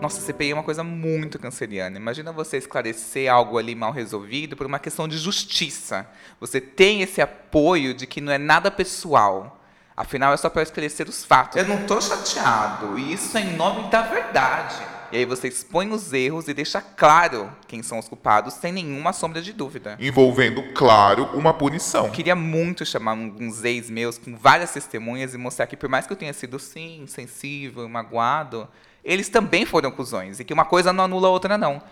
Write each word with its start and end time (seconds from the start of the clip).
Nossa, 0.00 0.18
CPI 0.22 0.52
é 0.52 0.54
uma 0.54 0.62
coisa 0.62 0.82
muito 0.82 1.38
canceriana. 1.38 1.98
Imagina 1.98 2.32
você 2.32 2.56
esclarecer 2.56 3.30
algo 3.30 3.58
ali 3.58 3.74
mal 3.74 3.92
resolvido 3.92 4.56
por 4.56 4.66
uma 4.66 4.78
questão 4.78 5.06
de 5.06 5.18
justiça. 5.18 6.08
Você 6.40 6.58
tem 6.58 7.02
esse 7.02 7.20
apoio 7.20 7.92
de 7.92 8.06
que 8.06 8.18
não 8.18 8.32
é 8.32 8.38
nada 8.38 8.70
pessoal. 8.70 9.60
Afinal, 9.94 10.32
é 10.32 10.36
só 10.38 10.48
para 10.48 10.62
esclarecer 10.62 11.06
os 11.06 11.22
fatos. 11.22 11.58
Eu 11.58 11.68
não 11.68 11.84
tô 11.86 12.00
chateado. 12.00 12.98
E 12.98 13.12
isso 13.12 13.36
é 13.36 13.42
em 13.42 13.56
nome 13.56 13.90
da 13.90 14.00
verdade. 14.00 14.76
E 15.12 15.18
aí 15.18 15.24
você 15.26 15.48
expõe 15.48 15.90
os 15.90 16.12
erros 16.14 16.48
e 16.48 16.54
deixa 16.54 16.80
claro 16.80 17.52
quem 17.68 17.82
são 17.82 17.98
os 17.98 18.08
culpados, 18.08 18.54
sem 18.54 18.72
nenhuma 18.72 19.12
sombra 19.12 19.42
de 19.42 19.52
dúvida. 19.52 19.98
Envolvendo, 20.00 20.62
claro, 20.72 21.24
uma 21.34 21.52
punição. 21.52 22.06
Eu 22.06 22.12
queria 22.12 22.36
muito 22.36 22.86
chamar 22.86 23.14
uns 23.14 23.64
ex 23.64 23.90
meus 23.90 24.16
com 24.16 24.34
várias 24.34 24.72
testemunhas 24.72 25.34
e 25.34 25.36
mostrar 25.36 25.66
que, 25.66 25.76
por 25.76 25.90
mais 25.90 26.06
que 26.06 26.12
eu 26.12 26.16
tenha 26.16 26.32
sido, 26.32 26.58
sim, 26.58 27.04
sensível, 27.06 27.86
magoado, 27.88 28.68
eles 29.04 29.28
também 29.28 29.64
foram 29.64 29.90
cuzões. 29.90 30.40
E 30.40 30.44
que 30.44 30.52
uma 30.52 30.64
coisa 30.64 30.92
não 30.92 31.04
anula 31.04 31.28
a 31.28 31.30
outra, 31.30 31.56
não. 31.56 31.82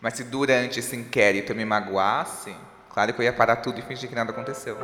Mas 0.00 0.14
se 0.14 0.24
durante 0.24 0.80
esse 0.80 0.96
inquérito 0.96 1.52
eu 1.52 1.56
me 1.56 1.64
magoasse, 1.64 2.54
claro 2.90 3.12
que 3.14 3.20
eu 3.20 3.24
ia 3.24 3.32
parar 3.32 3.56
tudo 3.56 3.78
e 3.78 3.82
fingir 3.82 4.08
que 4.08 4.14
nada 4.14 4.32
aconteceu. 4.32 4.76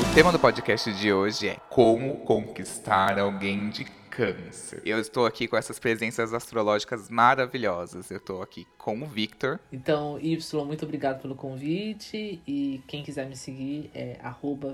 O 0.00 0.14
tema 0.14 0.32
do 0.32 0.38
podcast 0.38 0.92
de 0.92 1.12
hoje 1.12 1.48
é 1.48 1.56
Como 1.68 2.16
conquistar 2.18 3.18
alguém 3.18 3.68
de 3.68 3.84
câncer. 4.14 4.80
Eu 4.84 4.98
estou 4.98 5.26
aqui 5.26 5.48
com 5.48 5.56
essas 5.56 5.78
presenças 5.78 6.32
astrológicas 6.32 7.08
maravilhosas. 7.08 8.10
Eu 8.10 8.18
estou 8.18 8.42
aqui 8.42 8.66
com 8.78 9.02
o 9.02 9.06
Victor. 9.06 9.58
Então, 9.72 10.18
Y, 10.20 10.64
muito 10.64 10.84
obrigado 10.84 11.20
pelo 11.20 11.34
convite. 11.34 12.40
E 12.46 12.80
quem 12.86 13.02
quiser 13.02 13.26
me 13.26 13.36
seguir 13.36 13.90
é 13.94 14.18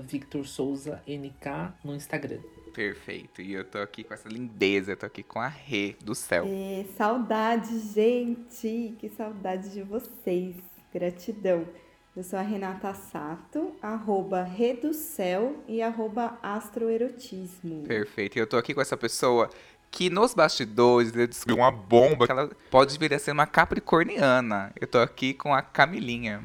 VictorSouzaNK 0.07 1.73
no 1.83 1.95
Instagram. 1.95 2.39
Perfeito. 2.73 3.41
E 3.41 3.53
eu 3.53 3.65
tô 3.65 3.79
aqui 3.79 4.03
com 4.03 4.13
essa 4.13 4.29
lindeza, 4.29 4.93
eu 4.93 4.97
tô 4.97 5.05
aqui 5.05 5.23
com 5.23 5.39
a 5.39 5.47
Rê 5.47 5.95
do 6.03 6.15
céu. 6.15 6.45
É, 6.47 6.85
saudade, 6.97 7.79
gente! 7.79 8.95
Que 8.99 9.09
saudade 9.09 9.69
de 9.71 9.81
vocês. 9.81 10.55
Gratidão. 10.93 11.65
Eu 12.13 12.25
sou 12.25 12.37
a 12.37 12.41
Renata 12.41 12.93
Sato, 12.93 13.73
arroba 13.81 14.43
Reducel 14.43 15.55
e 15.65 15.81
arroba 15.81 16.37
Astroerotismo. 16.43 17.83
Perfeito. 17.83 18.37
E 18.37 18.41
eu 18.41 18.45
tô 18.45 18.57
aqui 18.57 18.73
com 18.73 18.81
essa 18.81 18.97
pessoa 18.97 19.49
que 19.89 20.09
nos 20.09 20.33
bastidores 20.33 21.15
eu 21.15 21.25
descobri 21.25 21.55
uma 21.55 21.71
bomba 21.71 22.25
que 22.25 22.31
ela 22.33 22.49
pode 22.69 22.99
vir 22.99 23.13
a 23.13 23.19
ser 23.19 23.31
uma 23.31 23.47
capricorniana. 23.47 24.73
Eu 24.79 24.87
tô 24.87 24.97
aqui 24.97 25.33
com 25.33 25.53
a 25.53 25.61
Camilinha. 25.61 26.43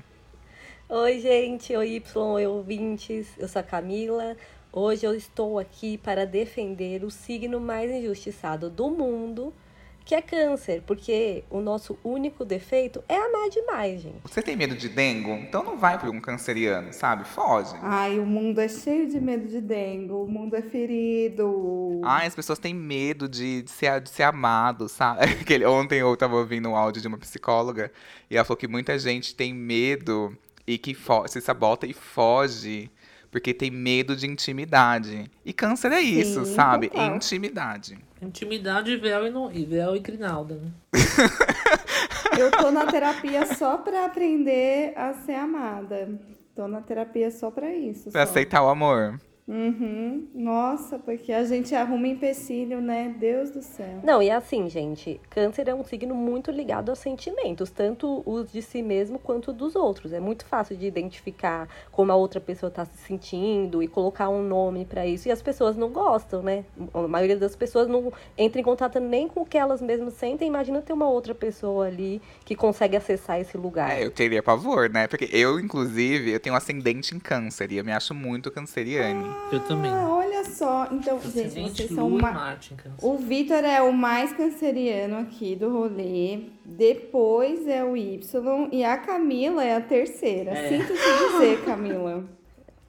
Oi, 0.89 1.19
gente. 1.19 1.75
Oi, 1.75 1.97
Y, 1.97 2.17
oi, 2.17 2.47
ouvintes. 2.47 3.27
Eu 3.37 3.49
sou 3.49 3.59
a 3.59 3.65
Camila. 3.65 4.37
Hoje 4.73 5.05
eu 5.05 5.17
estou 5.17 5.59
aqui 5.59 5.99
para 5.99 6.25
defender 6.25 7.03
o 7.03 7.11
signo 7.11 7.59
mais 7.59 7.91
injustiçado 7.91 8.71
do 8.71 8.89
mundo, 8.89 9.53
que 10.07 10.15
é 10.15 10.23
câncer, 10.23 10.85
porque 10.87 11.43
o 11.51 11.61
nosso 11.61 11.99
único 12.05 12.45
defeito 12.45 13.03
é 13.09 13.17
amar 13.17 13.51
demais, 13.51 14.01
gente. 14.01 14.21
Você 14.23 14.41
tem 14.41 14.55
medo 14.55 14.77
de 14.77 14.89
dengo? 14.89 15.33
Então 15.33 15.65
não 15.65 15.77
vai 15.77 15.99
para 15.99 16.09
um 16.09 16.21
canceriano, 16.21 16.93
sabe? 16.93 17.25
Foge. 17.25 17.75
Ai, 17.83 18.21
o 18.21 18.25
mundo 18.25 18.61
é 18.61 18.69
cheio 18.69 19.09
de 19.09 19.21
medo 19.21 19.49
de 19.49 19.61
dengue, 19.61 20.13
o 20.13 20.25
mundo 20.25 20.55
é 20.55 20.63
ferido. 20.63 22.01
Ai, 22.05 22.29
as 22.29 22.37
pessoas 22.37 22.61
têm 22.61 22.73
medo 22.73 23.29
de, 23.29 23.63
de 23.63 23.71
ser, 23.71 24.01
de 24.01 24.09
ser 24.09 24.23
amado, 24.23 24.89
sabe? 24.89 25.25
Aquele, 25.43 25.67
ontem 25.67 25.99
eu 25.99 26.17
tava 26.17 26.37
ouvindo 26.37 26.69
um 26.69 26.77
áudio 26.77 27.03
de 27.03 27.09
uma 27.09 27.19
psicóloga 27.19 27.91
e 28.31 28.37
ela 28.37 28.45
falou 28.45 28.57
que 28.57 28.69
muita 28.69 28.97
gente 28.97 29.35
tem 29.35 29.53
medo 29.53 30.39
e 30.65 30.79
que 30.79 30.97
se 31.27 31.41
sabota 31.41 31.85
e 31.85 31.93
foge 31.93 32.89
porque 33.29 33.53
tem 33.53 33.73
medo 33.73 34.15
de 34.15 34.27
intimidade. 34.27 35.29
E 35.45 35.53
câncer 35.53 35.91
é 35.91 36.01
isso, 36.01 36.45
Sim, 36.45 36.55
sabe? 36.55 36.89
total. 36.89 37.17
Intimidade. 37.17 37.99
Intimidade, 38.21 38.97
véu 38.97 39.27
e, 39.27 39.31
no, 39.31 39.53
e 39.53 39.65
véu 39.65 39.95
e 39.95 39.99
grinalda, 39.99 40.57
né? 40.57 40.71
Eu 42.39 42.51
tô 42.51 42.71
na 42.71 42.87
terapia 42.87 43.47
só 43.55 43.79
pra 43.79 44.07
aprender 44.07 44.93
a 44.97 45.13
ser 45.15 45.35
amada. 45.35 46.09
Tô 46.55 46.67
na 46.67 46.81
terapia 46.81 47.31
só 47.31 47.51
pra 47.51 47.75
isso. 47.75 48.11
Pra 48.11 48.25
só. 48.27 48.33
aceitar 48.33 48.63
o 48.63 48.69
amor. 48.69 49.21
Uhum. 49.49 50.27
Nossa, 50.35 50.99
porque 50.99 51.33
a 51.33 51.45
gente 51.45 51.73
arruma 51.73 52.09
empecilho, 52.09 52.81
né? 52.81 53.15
Deus 53.17 53.51
do 53.51 53.63
céu. 53.63 54.01
Não, 54.03 54.21
e 54.21 54.29
assim, 54.29 54.69
gente, 54.69 55.21
câncer 55.31 55.69
é 55.69 55.75
um 55.75 55.85
signo 55.85 56.17
muito 56.17 56.51
ligado 56.51 56.89
aos 56.89 56.99
sentimentos, 56.99 57.71
tanto 57.71 58.25
os 58.27 58.51
de 58.51 58.61
si 58.61 58.83
mesmo 58.83 59.21
quanto 59.21 59.53
dos 59.53 59.77
outros. 59.77 60.13
É 60.13 60.19
muito 60.19 60.45
fácil 60.45 60.77
de 60.77 60.87
identificar 60.87 61.69
como 61.93 62.11
a 62.11 62.17
outra 62.17 62.41
pessoa 62.41 62.69
está 62.69 62.85
se 62.85 62.99
sentindo 62.99 63.81
e 63.85 63.87
colocar 63.87 64.29
um 64.29 64.43
nome 64.43 64.85
para 64.85 65.07
isso. 65.07 65.29
E 65.29 65.31
as 65.31 65.41
pessoas 65.41 65.77
não 65.77 65.91
gostam, 65.91 66.43
né? 66.43 66.65
A 66.93 67.07
maioria 67.07 67.37
das 67.37 67.55
pessoas 67.55 67.87
não 67.87 68.13
entra 68.37 68.61
em 68.61 68.65
contato 68.65 68.99
nem 68.99 69.29
com 69.29 69.43
o 69.43 69.47
que 69.47 69.57
elas 69.57 69.81
mesmas 69.81 70.15
sentem. 70.15 70.49
Imagina 70.49 70.83
ter 70.83 70.93
uma 70.93 71.09
outra 71.09 71.35
pessoa 71.37 71.87
ali 71.87 72.21
que 72.45 72.57
consegue 72.57 72.97
acessar 72.97 73.41
esse 73.41 73.57
lugar. 73.57 73.93
É, 73.93 74.05
eu 74.05 74.11
teria 74.11 74.43
pavor, 74.43 74.91
né? 74.91 75.07
Porque 75.07 75.29
eu, 75.33 75.61
inclusive, 75.61 76.33
eu 76.33 76.41
tenho 76.41 76.55
um 76.55 76.59
ascendente 76.59 77.15
em 77.15 77.21
câncer 77.21 77.71
e 77.71 77.77
eu 77.77 77.85
me 77.85 77.93
acho 77.93 78.13
muito 78.13 78.51
canceriane. 78.51 79.36
Eu 79.53 79.61
também. 79.61 79.91
Ah, 79.91 80.09
olha 80.09 80.45
só. 80.45 80.89
Então, 80.91 81.21
gente, 81.21 81.47
Acidente, 81.47 81.77
vocês 81.77 81.91
são 81.91 82.09
uma... 82.09 82.33
Marte 82.33 82.75
em 82.75 82.77
câncer. 82.77 83.07
O 83.07 83.17
Vitor 83.17 83.65
é 83.65 83.81
o 83.81 83.93
mais 83.93 84.33
canceriano 84.33 85.19
aqui 85.19 85.55
do 85.55 85.73
rolê. 85.73 86.41
Depois 86.65 87.67
é 87.67 87.85
o 87.85 87.97
Y. 87.97 88.69
E 88.73 88.85
a 88.85 88.97
Camila 88.99 89.65
é 89.65 89.77
a 89.77 89.81
terceira. 89.81 90.51
É. 90.51 90.69
Sinto 90.69 90.93
te 90.93 91.33
dizer, 91.33 91.65
Camila. 91.65 92.25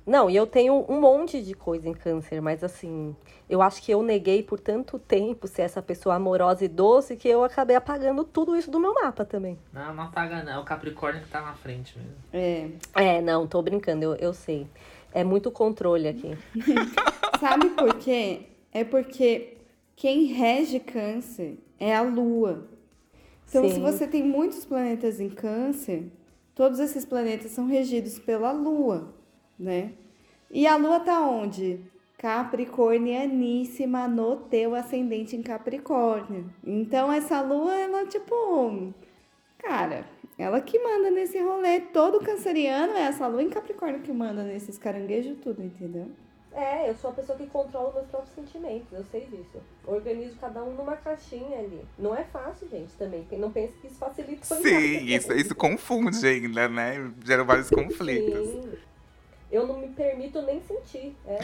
Não, 0.07 0.29
e 0.29 0.37
eu 0.37 0.47
tenho 0.47 0.85
um 0.87 1.01
monte 1.01 1.41
de 1.41 1.53
coisa 1.53 1.89
em 1.89 1.93
câncer, 1.93 2.41
mas 2.41 2.63
assim, 2.63 3.13
eu 3.49 3.61
acho 3.61 3.83
que 3.83 3.91
eu 3.91 4.01
neguei 4.01 4.41
por 4.41 4.57
tanto 4.57 4.97
tempo 4.97 5.49
ser 5.49 5.63
essa 5.63 5.81
pessoa 5.81 6.15
amorosa 6.15 6.63
e 6.63 6.69
doce 6.69 7.17
que 7.17 7.27
eu 7.27 7.43
acabei 7.43 7.75
apagando 7.75 8.23
tudo 8.23 8.55
isso 8.55 8.71
do 8.71 8.79
meu 8.79 8.93
mapa 8.93 9.25
também. 9.25 9.59
Não, 9.73 9.93
não 9.93 10.05
apaga 10.05 10.41
não. 10.43 10.53
É 10.53 10.59
o 10.59 10.63
Capricórnio 10.63 11.21
que 11.21 11.27
tá 11.27 11.41
na 11.41 11.53
frente 11.55 11.99
mesmo. 11.99 12.13
É. 12.31 12.69
É, 12.95 13.21
não, 13.21 13.45
tô 13.45 13.61
brincando, 13.61 14.01
eu, 14.01 14.15
eu 14.15 14.33
sei. 14.33 14.65
É 15.17 15.23
muito 15.23 15.49
controle 15.49 16.07
aqui. 16.07 16.37
Sabe 17.41 17.71
por 17.71 17.95
quê? 17.95 18.41
É 18.71 18.83
porque 18.83 19.57
quem 19.95 20.25
rege 20.25 20.79
câncer 20.79 21.57
é 21.79 21.95
a 21.95 22.03
Lua. 22.03 22.69
Então, 23.49 23.63
Sim. 23.63 23.73
se 23.73 23.79
você 23.79 24.05
tem 24.05 24.21
muitos 24.21 24.63
planetas 24.63 25.19
em 25.19 25.27
câncer, 25.27 26.11
todos 26.53 26.77
esses 26.77 27.03
planetas 27.03 27.49
são 27.49 27.65
regidos 27.65 28.19
pela 28.19 28.51
Lua, 28.51 29.11
né? 29.57 29.93
E 30.51 30.67
a 30.67 30.75
Lua 30.75 30.99
tá 30.99 31.19
onde? 31.19 31.79
Capricornianíssima 32.19 34.07
no 34.07 34.35
teu 34.35 34.75
ascendente 34.75 35.35
em 35.35 35.41
Capricórnio. 35.41 36.53
Então, 36.63 37.11
essa 37.11 37.41
Lua, 37.41 37.73
ela, 37.73 38.05
tipo, 38.05 38.93
cara, 39.57 40.05
ela 40.37 40.61
que 40.61 40.77
manda 40.79 41.09
nesse 41.09 41.39
rolê. 41.39 41.79
Todo 41.79 42.19
canceriano 42.19 42.93
é 42.93 43.01
essa 43.01 43.27
Lua 43.27 43.41
em 43.41 43.49
Capricórnio 43.49 44.01
que 44.01 44.11
manda 44.11 44.43
nesses 44.43 44.77
caranguejos 44.77 45.37
tudo, 45.41 45.63
entendeu? 45.63 46.09
É, 46.53 46.89
eu 46.89 46.95
sou 46.95 47.11
a 47.11 47.13
pessoa 47.13 47.37
que 47.37 47.45
controla 47.45 47.93
meus 47.93 48.07
próprios 48.07 48.33
sentimentos, 48.33 48.91
eu 48.91 49.03
sei 49.11 49.21
disso. 49.27 49.61
Organizo 49.85 50.35
cada 50.39 50.63
um 50.63 50.73
numa 50.73 50.95
caixinha 50.95 51.59
ali. 51.59 51.81
Não 51.99 52.15
é 52.15 52.23
fácil, 52.23 52.67
gente, 52.67 52.91
também. 52.97 53.27
Não 53.33 53.51
pense 53.51 53.73
que 53.77 53.85
isso 53.85 53.97
facilita 53.97 54.41
o 54.41 54.57
Sim, 54.57 55.05
isso, 55.05 55.31
isso 55.33 55.53
confunde 55.53 56.25
ainda, 56.25 56.67
né? 56.67 57.11
Gera 57.23 57.43
vários 57.43 57.69
conflitos. 57.69 58.47
Sim. 58.47 58.71
Eu 59.51 59.65
não 59.65 59.79
me 59.79 59.87
permito 59.87 60.41
nem 60.41 60.61
sentir. 60.61 61.15
É. 61.25 61.37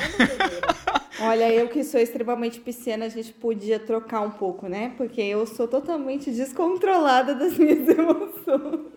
Olha, 1.24 1.52
eu 1.54 1.70
que 1.70 1.84
sou 1.84 2.00
extremamente 2.02 2.60
pisciana, 2.60 3.06
a 3.06 3.10
gente 3.10 3.32
podia 3.34 3.80
trocar 3.80 4.22
um 4.22 4.32
pouco, 4.32 4.68
né? 4.68 4.94
Porque 4.98 5.22
eu 5.22 5.46
sou 5.46 5.68
totalmente 5.68 6.30
descontrolada 6.32 7.34
das 7.34 7.58
minhas 7.58 7.88
emoções. 7.88 8.92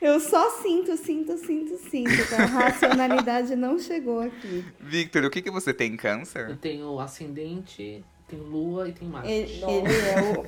Eu 0.00 0.20
só 0.20 0.50
sinto, 0.62 0.96
sinto, 0.96 1.38
sinto, 1.38 1.78
sinto. 1.88 2.28
Tá? 2.28 2.42
A 2.42 2.46
racionalidade 2.46 3.56
não 3.56 3.78
chegou 3.78 4.20
aqui. 4.20 4.64
Victor, 4.80 5.24
o 5.24 5.30
que, 5.30 5.40
que 5.40 5.50
você 5.50 5.72
tem 5.72 5.90
em 5.90 5.94
Eu 5.94 5.98
câncer? 5.98 6.58
tenho 6.58 6.98
ascendente, 6.98 8.04
tenho 8.28 8.42
Lua 8.42 8.88
e 8.88 8.92
tenho 8.92 9.10
Marte. 9.10 9.30
Ele, 9.30 9.64
ele 9.64 9.88
é 9.88 10.20
o. 10.38 10.44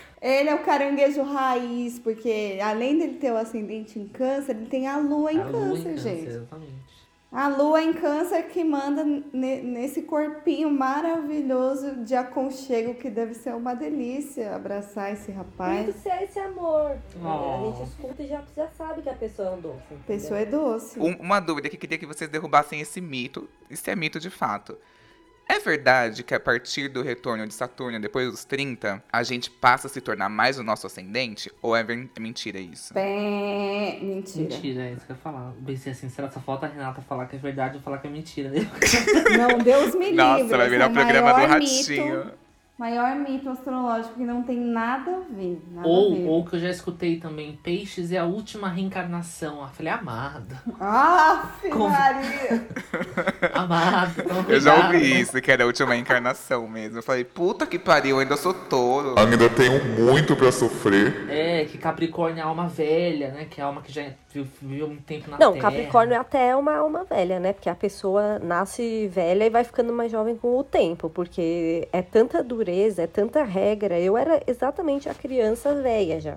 Ele 0.20 0.50
é 0.50 0.54
o 0.54 0.62
caranguejo 0.62 1.22
raiz, 1.22 1.98
porque 1.98 2.58
além 2.62 2.98
dele 2.98 3.14
ter 3.14 3.32
o 3.32 3.36
ascendente 3.36 3.98
em 3.98 4.06
câncer, 4.06 4.54
ele 4.54 4.66
tem 4.66 4.86
a 4.86 4.98
lua 4.98 5.32
em 5.32 5.40
A 5.40 5.44
Lua 5.46 5.52
câncer, 5.76 5.92
em 5.92 5.96
gente. 5.98 6.26
Exatamente. 6.28 6.90
A 7.32 7.46
lua 7.46 7.80
em 7.80 7.92
câncer 7.92 8.42
que 8.48 8.64
manda 8.64 9.04
ne- 9.04 9.62
nesse 9.62 10.02
corpinho 10.02 10.68
maravilhoso 10.68 12.04
de 12.04 12.14
aconchego 12.16 12.94
que 12.94 13.08
deve 13.08 13.34
ser 13.34 13.54
uma 13.54 13.72
delícia 13.72 14.54
abraçar 14.54 15.12
esse 15.12 15.30
rapaz. 15.30 15.84
Muito 15.84 15.98
ser 16.02 16.22
esse 16.24 16.38
amor. 16.40 16.98
Oh. 17.22 17.28
A 17.28 17.66
gente 17.78 17.88
escuta 17.88 18.22
e 18.22 18.26
já, 18.26 18.42
já 18.56 18.68
sabe 18.76 19.02
que 19.02 19.08
a 19.08 19.14
pessoa 19.14 19.48
é 19.48 19.52
um 19.52 19.60
doce. 19.60 19.78
A 19.92 20.06
pessoa 20.06 20.40
é 20.40 20.44
doce. 20.44 20.98
Um- 20.98 21.16
uma 21.20 21.38
dúvida 21.38 21.68
que 21.68 21.76
eu 21.76 21.80
queria 21.80 21.98
que 21.98 22.06
vocês 22.06 22.28
derrubassem 22.28 22.80
esse 22.80 23.00
mito. 23.00 23.48
Isso 23.70 23.88
é 23.88 23.94
mito 23.94 24.18
de 24.18 24.28
fato. 24.28 24.76
É 25.50 25.58
verdade 25.58 26.22
que 26.22 26.32
a 26.32 26.38
partir 26.38 26.86
do 26.88 27.02
retorno 27.02 27.44
de 27.44 27.52
Saturno, 27.52 27.98
depois 27.98 28.30
dos 28.30 28.44
30, 28.44 29.02
a 29.12 29.22
gente 29.24 29.50
passa 29.50 29.88
a 29.88 29.90
se 29.90 30.00
tornar 30.00 30.28
mais 30.28 30.60
o 30.60 30.62
nosso 30.62 30.86
ascendente? 30.86 31.50
Ou 31.60 31.74
é, 31.74 31.82
ver- 31.82 32.08
é 32.14 32.20
mentira 32.20 32.60
isso? 32.60 32.94
Pé... 32.94 33.98
Mentira. 34.00 34.48
Mentira, 34.54 34.82
é 34.84 34.92
isso 34.92 35.04
que 35.04 35.10
eu 35.10 35.16
ia 35.16 35.20
falar. 35.22 35.52
Eu 35.56 35.62
pensei 35.66 35.90
assim, 35.90 36.08
será 36.08 36.28
que 36.28 36.34
só 36.34 36.40
falta 36.40 36.66
a 36.66 36.68
Renata 36.68 37.02
falar 37.02 37.26
que 37.26 37.34
é 37.34 37.38
verdade 37.40 37.76
ou 37.78 37.82
falar 37.82 37.98
que 37.98 38.06
é 38.06 38.10
mentira? 38.10 38.48
Não, 39.36 39.58
Deus 39.58 39.92
me 39.96 40.10
livre. 40.10 40.14
Nossa, 40.14 40.56
vai 40.56 40.68
virar 40.68 40.84
é 40.84 40.88
o 40.88 40.92
programa 40.92 41.32
do 41.32 41.46
Ratinho. 41.46 42.24
Mito, 42.26 42.32
maior 42.80 43.14
mito 43.14 43.50
astrológico 43.50 44.14
que 44.14 44.24
não 44.24 44.42
tem 44.42 44.56
nada 44.58 45.10
a 45.10 45.20
ver. 45.34 45.60
Nada 45.70 45.86
a 45.86 45.90
ou, 45.90 46.14
ver. 46.14 46.26
ou 46.26 46.44
que 46.46 46.56
eu 46.56 46.60
já 46.60 46.70
escutei 46.70 47.18
também, 47.20 47.58
peixes 47.62 48.10
é 48.10 48.16
a 48.16 48.24
última 48.24 48.70
reencarnação. 48.70 49.60
Eu 49.60 49.68
falei, 49.68 49.92
amado, 49.92 50.56
Ah, 50.80 51.50
Com- 51.70 51.90
Maria! 51.90 52.66
amado. 53.52 54.22
toma 54.22 54.44
Eu 54.48 54.60
já 54.60 54.86
ouvi 54.86 55.20
isso, 55.20 55.38
que 55.42 55.52
era 55.52 55.64
a 55.64 55.66
última 55.66 55.94
encarnação 55.94 56.66
mesmo. 56.66 56.98
Eu 56.98 57.02
falei, 57.02 57.22
puta 57.22 57.66
que 57.66 57.78
pariu, 57.78 58.16
eu 58.16 58.20
ainda 58.20 58.36
sou 58.38 58.54
touro. 58.54 59.14
Ainda 59.18 59.48
tenho 59.50 59.84
muito 60.00 60.34
pra 60.34 60.50
sofrer. 60.50 61.28
É, 61.28 61.66
que 61.66 61.76
Capricórnio 61.76 62.40
é 62.40 62.42
alma 62.42 62.66
velha, 62.66 63.28
né? 63.32 63.46
Que 63.48 63.60
é 63.60 63.64
a 63.64 63.66
alma 63.66 63.82
que 63.82 63.92
já 63.92 64.04
viu- 64.32 64.46
viveu 64.62 64.86
muito 64.88 65.02
tempo 65.02 65.30
na 65.30 65.36
Não, 65.38 65.52
Terra. 65.52 65.64
Capricórnio 65.70 66.14
é 66.14 66.18
até 66.18 66.56
uma 66.56 66.76
alma 66.76 67.04
velha, 67.04 67.38
né? 67.38 67.52
Porque 67.52 67.68
a 67.68 67.74
pessoa 67.74 68.38
nasce 68.38 69.06
velha 69.08 69.44
e 69.44 69.50
vai 69.50 69.64
ficando 69.64 69.92
mais 69.92 70.10
jovem 70.10 70.34
com 70.34 70.56
o 70.58 70.64
tempo. 70.64 71.10
Porque 71.10 71.86
é 71.92 72.00
tanta 72.00 72.42
dureza, 72.42 72.69
é 72.98 73.06
tanta 73.06 73.42
regra. 73.42 73.98
Eu 73.98 74.16
era 74.16 74.42
exatamente 74.46 75.08
a 75.08 75.14
criança 75.14 75.74
velha 75.74 76.20
já. 76.20 76.36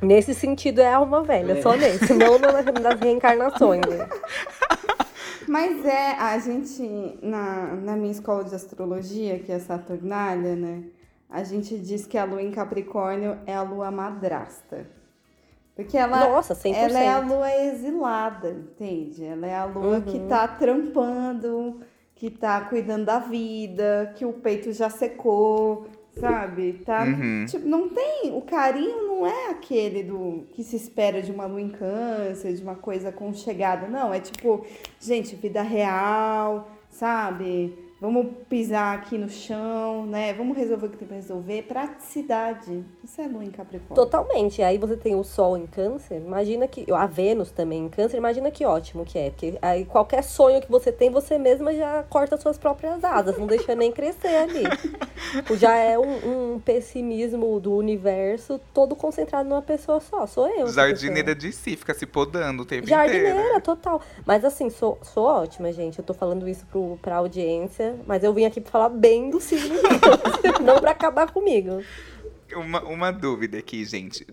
Nesse 0.00 0.34
sentido 0.34 0.80
é 0.80 0.92
alma 0.92 1.22
velha, 1.22 1.52
É. 1.58 1.62
só 1.62 1.76
nesse, 1.76 2.12
não 2.14 2.38
na- 2.38 2.62
nas 2.62 3.00
reencarnações. 3.00 3.82
né? 3.86 4.08
Mas 5.48 5.84
é, 5.84 6.12
a 6.18 6.38
gente, 6.38 7.18
na, 7.22 7.74
na 7.74 7.96
minha 7.96 8.12
escola 8.12 8.44
de 8.44 8.54
astrologia, 8.54 9.38
que 9.40 9.50
é 9.52 9.58
Saturnália, 9.58 10.54
né? 10.54 10.84
A 11.28 11.42
gente 11.42 11.76
diz 11.78 12.06
que 12.06 12.16
a 12.16 12.24
lua 12.24 12.42
em 12.42 12.50
Capricórnio 12.52 13.38
é 13.46 13.54
a 13.54 13.62
lua 13.62 13.90
madrasta. 13.90 14.86
Porque 15.74 15.96
ela, 15.96 16.28
Nossa, 16.28 16.54
100%. 16.54 16.74
ela 16.74 16.98
é 17.00 17.08
a 17.08 17.18
lua 17.18 17.50
exilada, 17.64 18.50
entende? 18.50 19.24
Ela 19.24 19.46
é 19.46 19.56
a 19.56 19.64
lua 19.64 20.00
que 20.02 20.20
tá 20.20 20.46
trampando, 20.46 21.80
que 22.22 22.30
tá 22.30 22.60
cuidando 22.60 23.04
da 23.04 23.18
vida, 23.18 24.12
que 24.14 24.24
o 24.24 24.32
peito 24.32 24.72
já 24.72 24.88
secou, 24.88 25.88
sabe? 26.20 26.74
Tá, 26.86 27.02
Uhum. 27.02 27.44
tipo, 27.48 27.66
não 27.68 27.88
tem, 27.88 28.30
o 28.32 28.40
carinho 28.42 29.08
não 29.08 29.26
é 29.26 29.50
aquele 29.50 30.04
do 30.04 30.44
que 30.52 30.62
se 30.62 30.76
espera 30.76 31.20
de 31.20 31.32
uma 31.32 31.46
lua 31.46 31.60
em 31.60 31.70
câncer, 31.70 32.54
de 32.54 32.62
uma 32.62 32.76
coisa 32.76 33.10
conchegada, 33.10 33.88
não, 33.88 34.14
é 34.14 34.20
tipo, 34.20 34.64
gente, 35.00 35.34
vida 35.34 35.62
real, 35.62 36.70
sabe? 36.90 37.76
Vamos 38.02 38.32
pisar 38.48 38.98
aqui 38.98 39.16
no 39.16 39.30
chão, 39.30 40.04
né? 40.06 40.32
Vamos 40.32 40.56
resolver 40.56 40.86
o 40.86 40.90
que 40.90 40.96
tem 40.96 41.06
pra 41.06 41.16
resolver. 41.18 41.62
Praticidade. 41.62 42.84
Isso 43.04 43.20
é 43.20 43.28
lua 43.28 43.44
em 43.44 43.50
Capricórnio. 43.52 43.94
Totalmente. 43.94 44.60
Aí 44.60 44.76
você 44.76 44.96
tem 44.96 45.14
o 45.14 45.22
Sol 45.22 45.56
em 45.56 45.68
Câncer, 45.68 46.16
imagina 46.16 46.66
que. 46.66 46.84
A 46.92 47.06
Vênus 47.06 47.52
também 47.52 47.84
em 47.84 47.88
Câncer, 47.88 48.16
imagina 48.16 48.50
que 48.50 48.64
ótimo 48.64 49.04
que 49.04 49.16
é. 49.16 49.30
Porque 49.30 49.56
aí 49.62 49.84
qualquer 49.84 50.24
sonho 50.24 50.60
que 50.60 50.68
você 50.68 50.90
tem, 50.90 51.10
você 51.10 51.38
mesma 51.38 51.72
já 51.72 52.02
corta 52.02 52.36
suas 52.36 52.58
próprias 52.58 53.04
asas, 53.04 53.38
não 53.38 53.46
deixa 53.46 53.72
nem 53.76 53.92
crescer 53.92 54.34
ali. 54.34 54.64
Já 55.56 55.76
é 55.76 55.98
um, 55.98 56.54
um 56.54 56.60
pessimismo 56.60 57.58
do 57.60 57.74
universo 57.74 58.60
todo 58.74 58.96
concentrado 58.96 59.48
numa 59.48 59.62
pessoa 59.62 60.00
só. 60.00 60.26
Sou 60.26 60.48
eu. 60.48 60.66
Jardineira 60.66 61.34
de 61.34 61.52
si, 61.52 61.76
fica 61.76 61.94
se 61.94 62.04
podando 62.04 62.64
o 62.64 62.66
tempo 62.66 62.86
pessoa. 62.86 63.06
inteiro. 63.06 63.26
Jardineira, 63.28 63.60
total. 63.60 64.00
Mas 64.26 64.44
assim, 64.44 64.68
sou, 64.68 64.98
sou 65.02 65.24
ótima, 65.24 65.72
gente. 65.72 65.98
Eu 65.98 66.04
tô 66.04 66.12
falando 66.12 66.48
isso 66.48 66.66
pro, 66.66 66.98
pra 67.00 67.16
audiência, 67.16 67.91
mas 68.06 68.22
eu 68.24 68.32
vim 68.34 68.44
aqui 68.44 68.60
pra 68.60 68.70
falar 68.70 68.88
bem 68.88 69.30
do 69.30 69.40
signo 69.40 69.74
de 69.76 69.98
Câncer, 69.98 70.60
não 70.62 70.80
pra 70.80 70.90
acabar 70.92 71.30
comigo. 71.32 71.82
Uma, 72.54 72.82
uma 72.82 73.10
dúvida 73.10 73.56
aqui, 73.58 73.82
gente. 73.84 74.26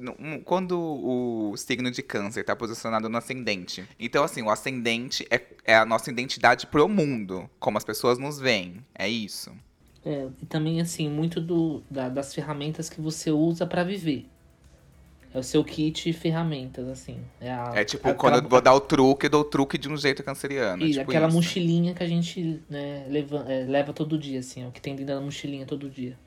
Quando 0.43 0.77
o 0.77 1.55
signo 1.55 1.89
de 1.89 2.03
câncer 2.03 2.43
tá 2.43 2.53
posicionado 2.53 3.07
no 3.07 3.17
ascendente. 3.17 3.85
Então, 3.97 4.25
assim, 4.25 4.41
o 4.41 4.49
ascendente 4.49 5.25
é, 5.31 5.41
é 5.63 5.75
a 5.77 5.85
nossa 5.85 6.11
identidade 6.11 6.67
pro 6.67 6.89
mundo. 6.89 7.49
Como 7.59 7.77
as 7.77 7.85
pessoas 7.85 8.19
nos 8.19 8.37
veem. 8.37 8.83
É 8.93 9.07
isso. 9.07 9.51
É, 10.05 10.27
e 10.41 10.45
também, 10.45 10.81
assim, 10.81 11.09
muito 11.09 11.39
do, 11.39 11.81
da- 11.89 12.09
das 12.09 12.33
ferramentas 12.33 12.89
que 12.89 12.99
você 12.99 13.31
usa 13.31 13.65
pra 13.65 13.85
viver. 13.85 14.25
É 15.33 15.37
o 15.37 15.43
seu 15.43 15.63
kit 15.63 16.03
de 16.11 16.13
ferramentas, 16.17 16.87
assim. 16.87 17.19
É, 17.39 17.51
a, 17.51 17.71
É 17.75 17.83
tipo, 17.85 18.01
aquela- 18.09 18.15
quando 18.15 18.43
eu 18.43 18.49
vou 18.49 18.61
dar 18.61 18.73
o 18.73 18.79
truque, 18.79 19.27
eu 19.27 19.29
dou 19.29 19.41
o 19.41 19.43
truque 19.45 19.77
de 19.77 19.87
um 19.87 19.95
jeito 19.95 20.23
canceriano. 20.23 20.83
E 20.83 20.91
tipo 20.91 21.01
aquela 21.03 21.27
isso. 21.27 21.35
mochilinha 21.37 21.93
que 21.93 22.01
a 22.03 22.07
gente 22.07 22.61
né, 22.69 23.05
leva, 23.07 23.45
é, 23.47 23.63
leva 23.65 23.93
todo 23.93 24.17
dia, 24.17 24.39
assim, 24.39 24.65
ó, 24.65 24.71
que 24.71 24.81
tem 24.81 24.95
dentro 24.95 25.13
da 25.13 25.21
mochilinha 25.21 25.65
todo 25.67 25.87
dia. 25.89 26.17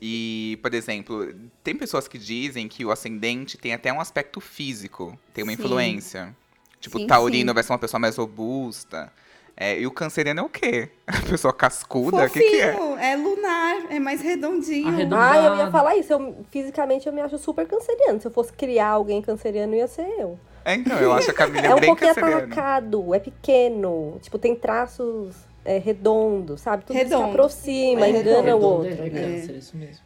E, 0.00 0.58
por 0.62 0.72
exemplo, 0.74 1.34
tem 1.64 1.74
pessoas 1.74 2.06
que 2.06 2.18
dizem 2.18 2.68
que 2.68 2.84
o 2.84 2.90
ascendente 2.90 3.56
tem 3.58 3.72
até 3.74 3.92
um 3.92 4.00
aspecto 4.00 4.40
físico, 4.40 5.18
tem 5.34 5.42
uma 5.42 5.52
Sim. 5.54 5.60
influência. 5.62 6.36
Tipo, 6.80 6.98
Sim, 6.98 7.06
taurino 7.08 7.50
sim. 7.50 7.54
vai 7.54 7.62
ser 7.64 7.72
uma 7.72 7.78
pessoa 7.78 7.98
mais 7.98 8.16
robusta. 8.16 9.12
É, 9.60 9.80
e 9.80 9.86
o 9.88 9.90
canceriano 9.90 10.38
é 10.38 10.42
o 10.44 10.48
quê? 10.48 10.88
A 11.04 11.28
pessoa 11.28 11.52
cascuda? 11.52 12.24
O 12.26 12.30
que, 12.30 12.38
que 12.40 12.60
é? 12.60 12.76
É 13.00 13.16
lunar, 13.16 13.86
é 13.90 13.98
mais 13.98 14.20
redondinho. 14.20 14.86
Arredondado. 14.86 15.38
Ah, 15.38 15.44
eu 15.44 15.56
ia 15.56 15.70
falar 15.70 15.96
isso. 15.96 16.12
Eu, 16.12 16.44
fisicamente 16.48 17.08
eu 17.08 17.12
me 17.12 17.20
acho 17.20 17.36
super 17.38 17.66
canceriano. 17.66 18.20
Se 18.20 18.28
eu 18.28 18.30
fosse 18.30 18.52
criar 18.52 18.90
alguém 18.90 19.20
canceriano, 19.20 19.74
ia 19.74 19.88
ser 19.88 20.06
eu. 20.16 20.38
É, 20.64 20.74
então, 20.74 20.96
eu 21.00 21.12
acho 21.12 21.30
a 21.30 21.34
Camila 21.34 21.66
É 21.66 21.74
um 21.74 21.80
bem 21.80 21.88
pouquinho 21.88 22.14
canceriana. 22.14 22.44
atacado, 22.44 23.12
é 23.14 23.18
pequeno. 23.18 24.18
Tipo, 24.22 24.38
tem 24.38 24.54
traços 24.54 25.34
é, 25.64 25.78
redondos, 25.78 26.60
sabe? 26.60 26.84
Tudo 26.84 26.94
Redondo. 26.96 27.24
se 27.24 27.30
aproxima, 27.30 28.06
É 28.06 28.10
engana 28.10 28.38
o 28.38 28.42
Redondo 28.44 28.64
outro. 28.66 29.02
É, 29.02 29.06
é 29.06 29.10
câncer, 29.10 29.56
isso 29.56 29.76
mesmo. 29.76 30.04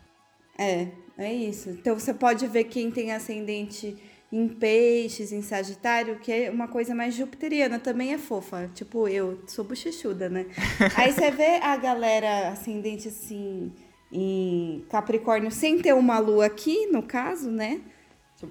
É, 0.58 0.88
é 1.18 1.32
isso. 1.32 1.68
Então 1.70 1.98
você 1.98 2.14
pode 2.14 2.46
ver 2.46 2.64
quem 2.64 2.90
tem 2.90 3.12
ascendente 3.12 3.96
em 4.32 4.48
peixes, 4.48 5.30
em 5.30 5.42
sagitário, 5.42 6.18
que 6.18 6.32
é 6.32 6.50
uma 6.50 6.66
coisa 6.66 6.94
mais 6.94 7.14
jupiteriana, 7.14 7.78
também 7.78 8.14
é 8.14 8.18
fofa. 8.18 8.70
Tipo, 8.74 9.06
eu 9.06 9.38
sou 9.46 9.62
bochechuda, 9.62 10.30
né? 10.30 10.46
Aí 10.96 11.12
você 11.12 11.30
vê 11.30 11.56
a 11.56 11.76
galera 11.76 12.48
ascendente 12.48 13.08
assim 13.08 13.70
em 14.10 14.84
Capricórnio 14.88 15.50
sem 15.50 15.78
ter 15.78 15.94
uma 15.94 16.18
lua 16.18 16.46
aqui, 16.46 16.86
no 16.86 17.02
caso, 17.02 17.50
né? 17.50 17.82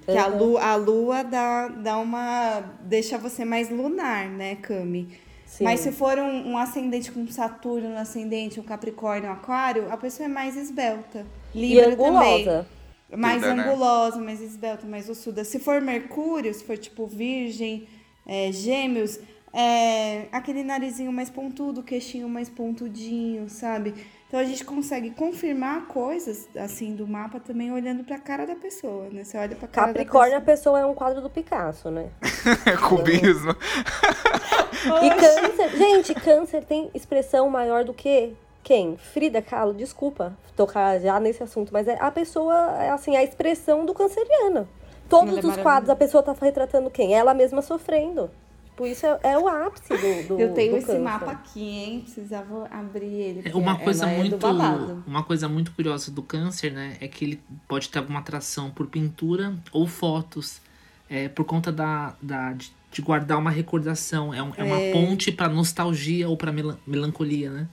Que 0.06 0.18
a 0.18 0.28
lua, 0.28 0.62
a 0.62 0.76
lua 0.76 1.24
dá, 1.24 1.68
dá 1.68 1.98
uma. 1.98 2.62
deixa 2.84 3.18
você 3.18 3.44
mais 3.44 3.70
lunar, 3.70 4.30
né, 4.30 4.56
Cami? 4.56 5.10
Sim. 5.46 5.66
Mas 5.66 5.82
se 5.82 5.92
for 5.92 6.18
um, 6.18 6.52
um 6.52 6.58
ascendente 6.58 7.12
com 7.12 7.28
Saturno 7.28 7.90
no 7.90 7.98
ascendente, 7.98 8.58
um 8.58 8.64
Capricórnio, 8.64 9.30
um 9.30 9.34
Aquário, 9.34 9.92
a 9.92 9.98
pessoa 9.98 10.28
é 10.28 10.30
mais 10.30 10.56
esbelta. 10.56 11.26
E 11.54 11.60
Libra 11.60 11.98
também. 11.98 12.66
Angulosa. 13.12 13.18
Mais 13.18 13.42
né? 13.42 13.50
angulosa, 13.50 14.18
mais 14.20 14.42
esbelta, 14.42 14.88
mais 14.88 15.10
ossuda. 15.10 15.44
Se 15.44 15.60
for 15.60 15.82
Mercúrio, 15.82 16.54
se 16.54 16.64
for 16.64 16.78
tipo 16.78 17.06
Virgem, 17.06 17.88
é, 18.26 18.52
Gêmeos, 18.52 19.20
é, 19.54 20.28
aquele 20.32 20.64
narizinho 20.64 21.12
mais 21.12 21.30
pontudo, 21.30 21.84
queixinho 21.84 22.30
mais 22.30 22.50
pontudinho, 22.50 23.50
sabe? 23.50 23.94
Então 24.28 24.40
a 24.40 24.46
gente 24.46 24.64
consegue 24.64 25.12
confirmar 25.12 25.88
coisas 25.88 26.48
assim 26.56 26.96
do 26.96 27.06
mapa 27.06 27.38
também 27.38 27.70
olhando 27.70 28.02
pra 28.02 28.18
cara 28.18 28.48
da 28.48 28.56
pessoa, 28.56 29.10
né? 29.10 29.26
Você 29.26 29.38
olha 29.38 29.58
pra 29.58 29.68
cara 29.68 29.88
Capricórnio, 29.88 30.38
a 30.38 30.40
da 30.40 30.46
pessoa 30.46 30.80
é 30.80 30.86
um 30.86 30.94
quadro 30.94 31.22
do 31.22 31.30
Picasso, 31.30 31.92
né? 31.92 32.10
Cubismo. 32.88 33.56
E 34.82 35.10
câncer, 35.12 35.78
gente, 35.78 36.16
câncer 36.16 36.64
tem 36.64 36.90
expressão 36.96 37.48
maior 37.48 37.84
do 37.84 37.94
que 37.94 38.34
quem? 38.64 38.98
Frida 38.98 39.42
Kahlo, 39.42 39.74
desculpa 39.74 40.34
tocar 40.56 41.00
já 41.00 41.20
nesse 41.20 41.42
assunto, 41.44 41.72
mas 41.74 41.88
é 41.88 41.98
a 42.00 42.12
pessoa, 42.12 42.54
é 42.82 42.90
assim, 42.92 43.16
a 43.16 43.24
expressão 43.24 43.86
do 43.86 43.94
canceriano. 43.94 44.68
Todos 45.10 45.44
é 45.44 45.48
os 45.48 45.58
quadros 45.58 45.90
a 45.90 45.96
pessoa 45.96 46.24
tá 46.24 46.34
retratando 46.40 46.90
quem? 46.90 47.14
Ela 47.14 47.34
mesma 47.34 47.62
sofrendo. 47.62 48.30
Tipo, 48.66 48.86
isso 48.88 49.06
é, 49.06 49.20
é 49.24 49.38
o 49.38 49.48
ápice 49.48 49.90
do, 49.90 50.28
do 50.30 50.40
Eu 50.40 50.54
tenho 50.54 50.72
do 50.72 50.78
esse 50.78 50.88
câncer. 50.88 51.00
mapa 51.02 51.32
aqui, 51.32 51.62
hein? 51.80 52.00
Precisava 52.02 52.68
abrir 52.72 53.08
ele. 53.14 53.50
É 53.50 53.54
uma 53.56 53.78
coisa 53.78 54.08
é 54.10 54.16
muito 54.18 54.38
babado. 54.38 55.04
uma 55.06 55.24
coisa 55.24 55.50
muito 55.50 55.72
curiosa 55.74 56.10
do 56.12 56.22
câncer, 56.24 56.72
né, 56.72 56.96
é 57.02 57.08
que 57.08 57.26
ele 57.26 57.42
pode 57.68 57.90
ter 57.90 58.00
alguma 58.00 58.20
atração 58.20 58.70
por 58.72 58.88
pintura 58.88 59.54
ou 59.74 59.86
fotos, 59.88 60.62
é, 61.10 61.28
por 61.28 61.44
conta 61.44 61.72
da, 61.72 62.16
da 62.22 62.54
de, 62.54 62.72
de 62.92 63.02
guardar 63.02 63.38
uma 63.38 63.52
recordação, 63.52 64.34
é, 64.34 64.42
um- 64.42 64.54
é 64.56 64.64
uma 64.64 64.80
ponte 64.94 65.30
para 65.34 65.50
nostalgia 65.50 66.30
ou 66.30 66.38
para 66.38 66.54
melancolia, 66.88 67.50
né? 67.50 67.68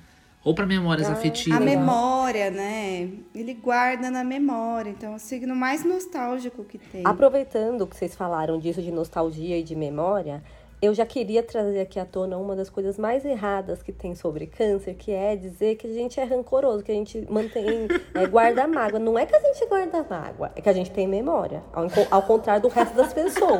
Ou 0.44 0.54
para 0.54 0.66
memórias 0.66 1.08
afetivas. 1.08 1.60
A 1.60 1.64
memória, 1.64 2.50
né? 2.50 3.10
Ele 3.34 3.54
guarda 3.54 4.10
na 4.10 4.22
memória. 4.22 4.90
Então, 4.90 5.12
é 5.12 5.16
o 5.16 5.18
signo 5.18 5.54
mais 5.54 5.84
nostálgico 5.84 6.64
que 6.64 6.78
tem. 6.78 7.02
Aproveitando 7.04 7.86
que 7.86 7.96
vocês 7.96 8.14
falaram 8.14 8.58
disso 8.58 8.80
de 8.80 8.90
nostalgia 8.90 9.58
e 9.58 9.62
de 9.62 9.74
memória, 9.74 10.42
eu 10.80 10.94
já 10.94 11.04
queria 11.04 11.42
trazer 11.42 11.80
aqui 11.80 11.98
à 11.98 12.04
tona 12.04 12.38
uma 12.38 12.54
das 12.54 12.70
coisas 12.70 12.96
mais 12.96 13.24
erradas 13.24 13.82
que 13.82 13.92
tem 13.92 14.14
sobre 14.14 14.46
câncer, 14.46 14.94
que 14.94 15.10
é 15.10 15.34
dizer 15.34 15.74
que 15.74 15.88
a 15.88 15.92
gente 15.92 16.20
é 16.20 16.24
rancoroso, 16.24 16.84
que 16.84 16.92
a 16.92 16.94
gente 16.94 17.26
mantém, 17.28 17.88
é, 18.14 18.26
guarda 18.26 18.66
mágoa. 18.68 19.00
Não 19.00 19.18
é 19.18 19.26
que 19.26 19.34
a 19.34 19.40
gente 19.40 19.66
guarda 19.66 20.06
mágoa, 20.08 20.52
é 20.54 20.60
que 20.60 20.68
a 20.68 20.72
gente 20.72 20.92
tem 20.92 21.06
memória, 21.08 21.64
ao, 21.72 21.88
ao 22.10 22.22
contrário 22.22 22.62
do 22.62 22.68
resto 22.68 22.94
das 22.94 23.12
pessoas. 23.12 23.58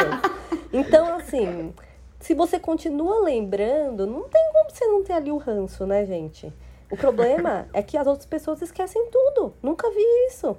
Então, 0.73 1.17
assim, 1.17 1.75
se 2.21 2.35
você 2.35 2.59
continua 2.59 3.21
lembrando, 3.21 4.07
não 4.07 4.29
tem 4.29 4.43
como 4.53 4.71
você 4.71 4.87
não 4.87 5.03
ter 5.03 5.15
ali 5.15 5.33
o 5.33 5.39
ranço, 5.39 5.85
né, 5.87 6.07
gente? 6.07 6.53
O 6.91 6.97
problema 6.97 7.69
é 7.75 7.83
que 7.83 7.97
as 7.97 8.07
outras 8.07 8.27
pessoas 8.27 8.63
esquecem 8.63 9.07
tudo. 9.11 9.53
Nunca 9.63 9.89
vi 9.91 10.03
isso. 10.29 10.57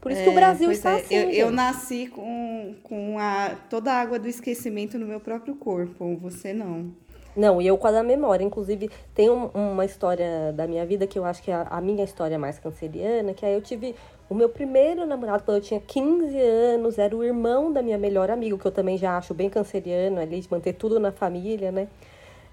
Por 0.00 0.10
isso 0.10 0.22
que 0.22 0.28
o 0.28 0.32
É, 0.32 0.34
Brasil 0.34 0.70
está 0.72 0.90
é, 0.90 0.94
assim. 0.96 1.14
Eu, 1.14 1.30
eu 1.30 1.50
nasci 1.52 2.08
com, 2.08 2.74
com 2.82 3.18
a, 3.18 3.54
toda 3.70 3.92
a 3.92 4.00
água 4.00 4.18
do 4.18 4.26
esquecimento 4.28 4.98
no 4.98 5.06
meu 5.06 5.20
próprio 5.20 5.54
corpo. 5.54 6.16
Você 6.22 6.52
não. 6.52 6.90
Não, 7.36 7.62
e 7.62 7.66
eu 7.66 7.78
com 7.78 7.86
a 7.86 7.92
da 7.92 8.02
memória. 8.02 8.44
Inclusive, 8.44 8.90
tem 9.14 9.30
um- 9.30 9.46
uma 9.54 9.84
história 9.84 10.52
da 10.52 10.66
minha 10.66 10.84
vida 10.84 11.06
que 11.06 11.18
eu 11.18 11.24
acho 11.24 11.42
que 11.42 11.50
é 11.50 11.54
a, 11.54 11.62
a 11.62 11.80
minha 11.80 12.02
história 12.04 12.38
mais 12.38 12.58
canceriana, 12.58 13.32
que 13.32 13.46
aí 13.46 13.54
eu 13.54 13.62
tive 13.62 13.94
o 14.28 14.34
meu 14.34 14.48
primeiro 14.48 15.06
namorado 15.06 15.44
quando 15.44 15.58
eu 15.58 15.62
tinha 15.62 15.80
15 15.80 16.36
anos, 16.38 16.98
era 16.98 17.16
o 17.16 17.22
irmão 17.22 17.72
da 17.72 17.80
minha 17.80 17.96
melhor 17.96 18.28
amiga, 18.30 18.58
que 18.58 18.66
eu 18.66 18.72
também 18.72 18.98
já 18.98 19.16
acho 19.16 19.32
bem 19.32 19.48
canceriano 19.48 20.20
ali, 20.20 20.40
de 20.40 20.50
manter 20.50 20.72
tudo 20.74 20.98
na 20.98 21.12
família, 21.12 21.70
né? 21.70 21.86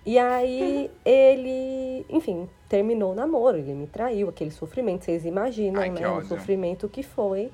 E 0.06 0.18
aí 0.20 0.90
ele, 1.04 2.06
enfim, 2.10 2.48
terminou 2.70 3.12
o 3.12 3.16
namoro, 3.16 3.58
ele 3.58 3.74
me 3.74 3.88
traiu, 3.88 4.30
aquele 4.30 4.52
sofrimento, 4.52 5.04
vocês 5.04 5.26
imaginam, 5.26 5.82
Ai, 5.82 5.90
que 5.90 6.02
né? 6.02 6.08
O 6.08 6.24
sofrimento 6.24 6.88
que 6.88 7.02
foi. 7.04 7.52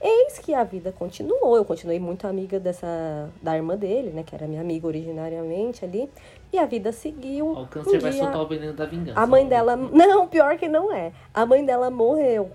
Eis 0.00 0.38
que 0.38 0.52
a 0.52 0.62
vida 0.62 0.92
continuou. 0.92 1.56
Eu 1.56 1.64
continuei 1.64 1.98
muito 1.98 2.26
amiga 2.26 2.60
dessa 2.60 3.30
da 3.40 3.56
irmã 3.56 3.76
dele, 3.76 4.10
né? 4.10 4.22
Que 4.22 4.34
era 4.34 4.46
minha 4.46 4.60
amiga 4.60 4.86
originariamente 4.86 5.84
ali. 5.84 6.08
E 6.52 6.58
a 6.58 6.66
vida 6.66 6.92
seguiu. 6.92 7.50
O 7.50 7.66
câncer 7.66 7.96
Um 7.96 8.00
vai 8.00 8.10
dia, 8.10 8.22
soltar 8.22 8.42
o 8.42 8.46
veneno 8.46 8.72
da 8.74 8.84
vingança. 8.84 9.18
A 9.18 9.26
mãe 9.26 9.46
dela. 9.46 9.74
Não, 9.74 10.28
pior 10.28 10.58
que 10.58 10.68
não 10.68 10.92
é. 10.92 11.12
A 11.32 11.46
mãe 11.46 11.64
dela 11.64 11.90
morreu, 11.90 12.50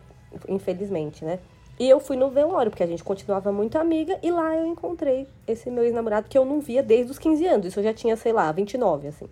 infelizmente, 0.48 1.26
né? 1.26 1.40
E 1.80 1.90
eu 1.90 2.00
fui 2.00 2.16
no 2.16 2.30
velório, 2.30 2.70
porque 2.70 2.84
a 2.84 2.88
gente 2.88 3.04
continuava 3.04 3.52
muito 3.52 3.76
amiga, 3.76 4.20
e 4.22 4.30
lá 4.30 4.56
eu 4.56 4.68
encontrei 4.68 5.28
esse 5.48 5.72
meu 5.72 5.84
ex-namorado 5.84 6.30
que 6.30 6.38
eu 6.38 6.46
não 6.46 6.60
via 6.60 6.84
desde 6.84 7.12
os 7.12 7.18
15 7.18 7.48
anos. 7.48 7.66
Isso 7.66 7.80
eu 7.80 7.84
já 7.84 7.92
tinha, 7.92 8.16
sei 8.16 8.32
lá, 8.32 8.52
29, 8.52 9.08
assim. 9.08 9.26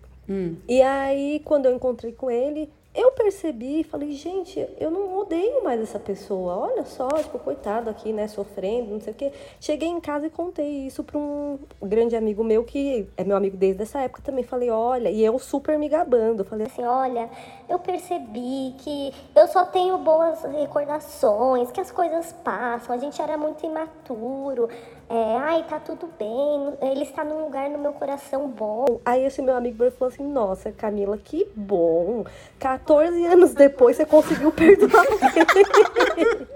E 0.68 0.80
aí, 0.82 1.40
quando 1.44 1.66
eu 1.66 1.74
encontrei 1.74 2.12
com 2.12 2.30
ele, 2.30 2.70
eu 2.92 3.12
percebi 3.12 3.80
e 3.80 3.84
falei, 3.84 4.10
gente, 4.12 4.66
eu 4.78 4.90
não 4.90 5.16
odeio 5.18 5.62
mais 5.62 5.80
essa 5.80 5.98
pessoa. 5.98 6.56
Olha 6.56 6.84
só, 6.84 7.08
tipo, 7.08 7.38
coitado 7.38 7.88
aqui, 7.88 8.12
né, 8.12 8.26
sofrendo, 8.26 8.90
não 8.90 9.00
sei 9.00 9.12
o 9.12 9.16
quê. 9.16 9.32
Cheguei 9.60 9.88
em 9.88 10.00
casa 10.00 10.26
e 10.26 10.30
contei 10.30 10.86
isso 10.86 11.04
pra 11.04 11.16
um 11.16 11.56
grande 11.80 12.16
amigo 12.16 12.42
meu, 12.42 12.64
que 12.64 13.08
é 13.16 13.22
meu 13.22 13.36
amigo 13.36 13.56
desde 13.56 13.82
essa 13.82 14.00
época 14.00 14.22
também. 14.22 14.42
Falei, 14.42 14.70
olha, 14.70 15.08
e 15.08 15.24
eu 15.24 15.38
super 15.38 15.78
me 15.78 15.88
gabando. 15.88 16.44
Falei 16.44 16.66
assim, 16.66 16.82
olha, 16.82 17.30
eu 17.68 17.78
percebi 17.78 18.74
que 18.78 19.14
eu 19.36 19.46
só 19.46 19.64
tenho 19.64 19.96
boas 19.98 20.42
recordações, 20.42 21.70
que 21.70 21.80
as 21.80 21.92
coisas 21.92 22.32
passam, 22.44 22.92
a 22.92 22.98
gente 22.98 23.22
era 23.22 23.38
muito 23.38 23.64
imaturo, 23.64 24.68
é, 25.10 25.36
ai, 25.38 25.64
tá 25.68 25.80
tudo 25.80 26.08
bem, 26.16 26.90
ele 26.92 27.02
está 27.02 27.24
num 27.24 27.44
lugar 27.44 27.68
no 27.68 27.78
meu 27.78 27.92
coração 27.92 28.46
bom. 28.48 29.00
Aí 29.04 29.24
esse 29.24 29.42
meu 29.42 29.56
amigo 29.56 29.90
falou 29.90 30.14
assim, 30.14 30.22
nossa, 30.22 30.70
Camila, 30.70 31.18
que 31.18 31.48
bom. 31.56 32.24
14 32.60 33.26
anos 33.26 33.52
depois 33.52 33.96
você 33.96 34.06
conseguiu 34.06 34.52
perdoar 34.52 35.04
ele. 36.16 36.46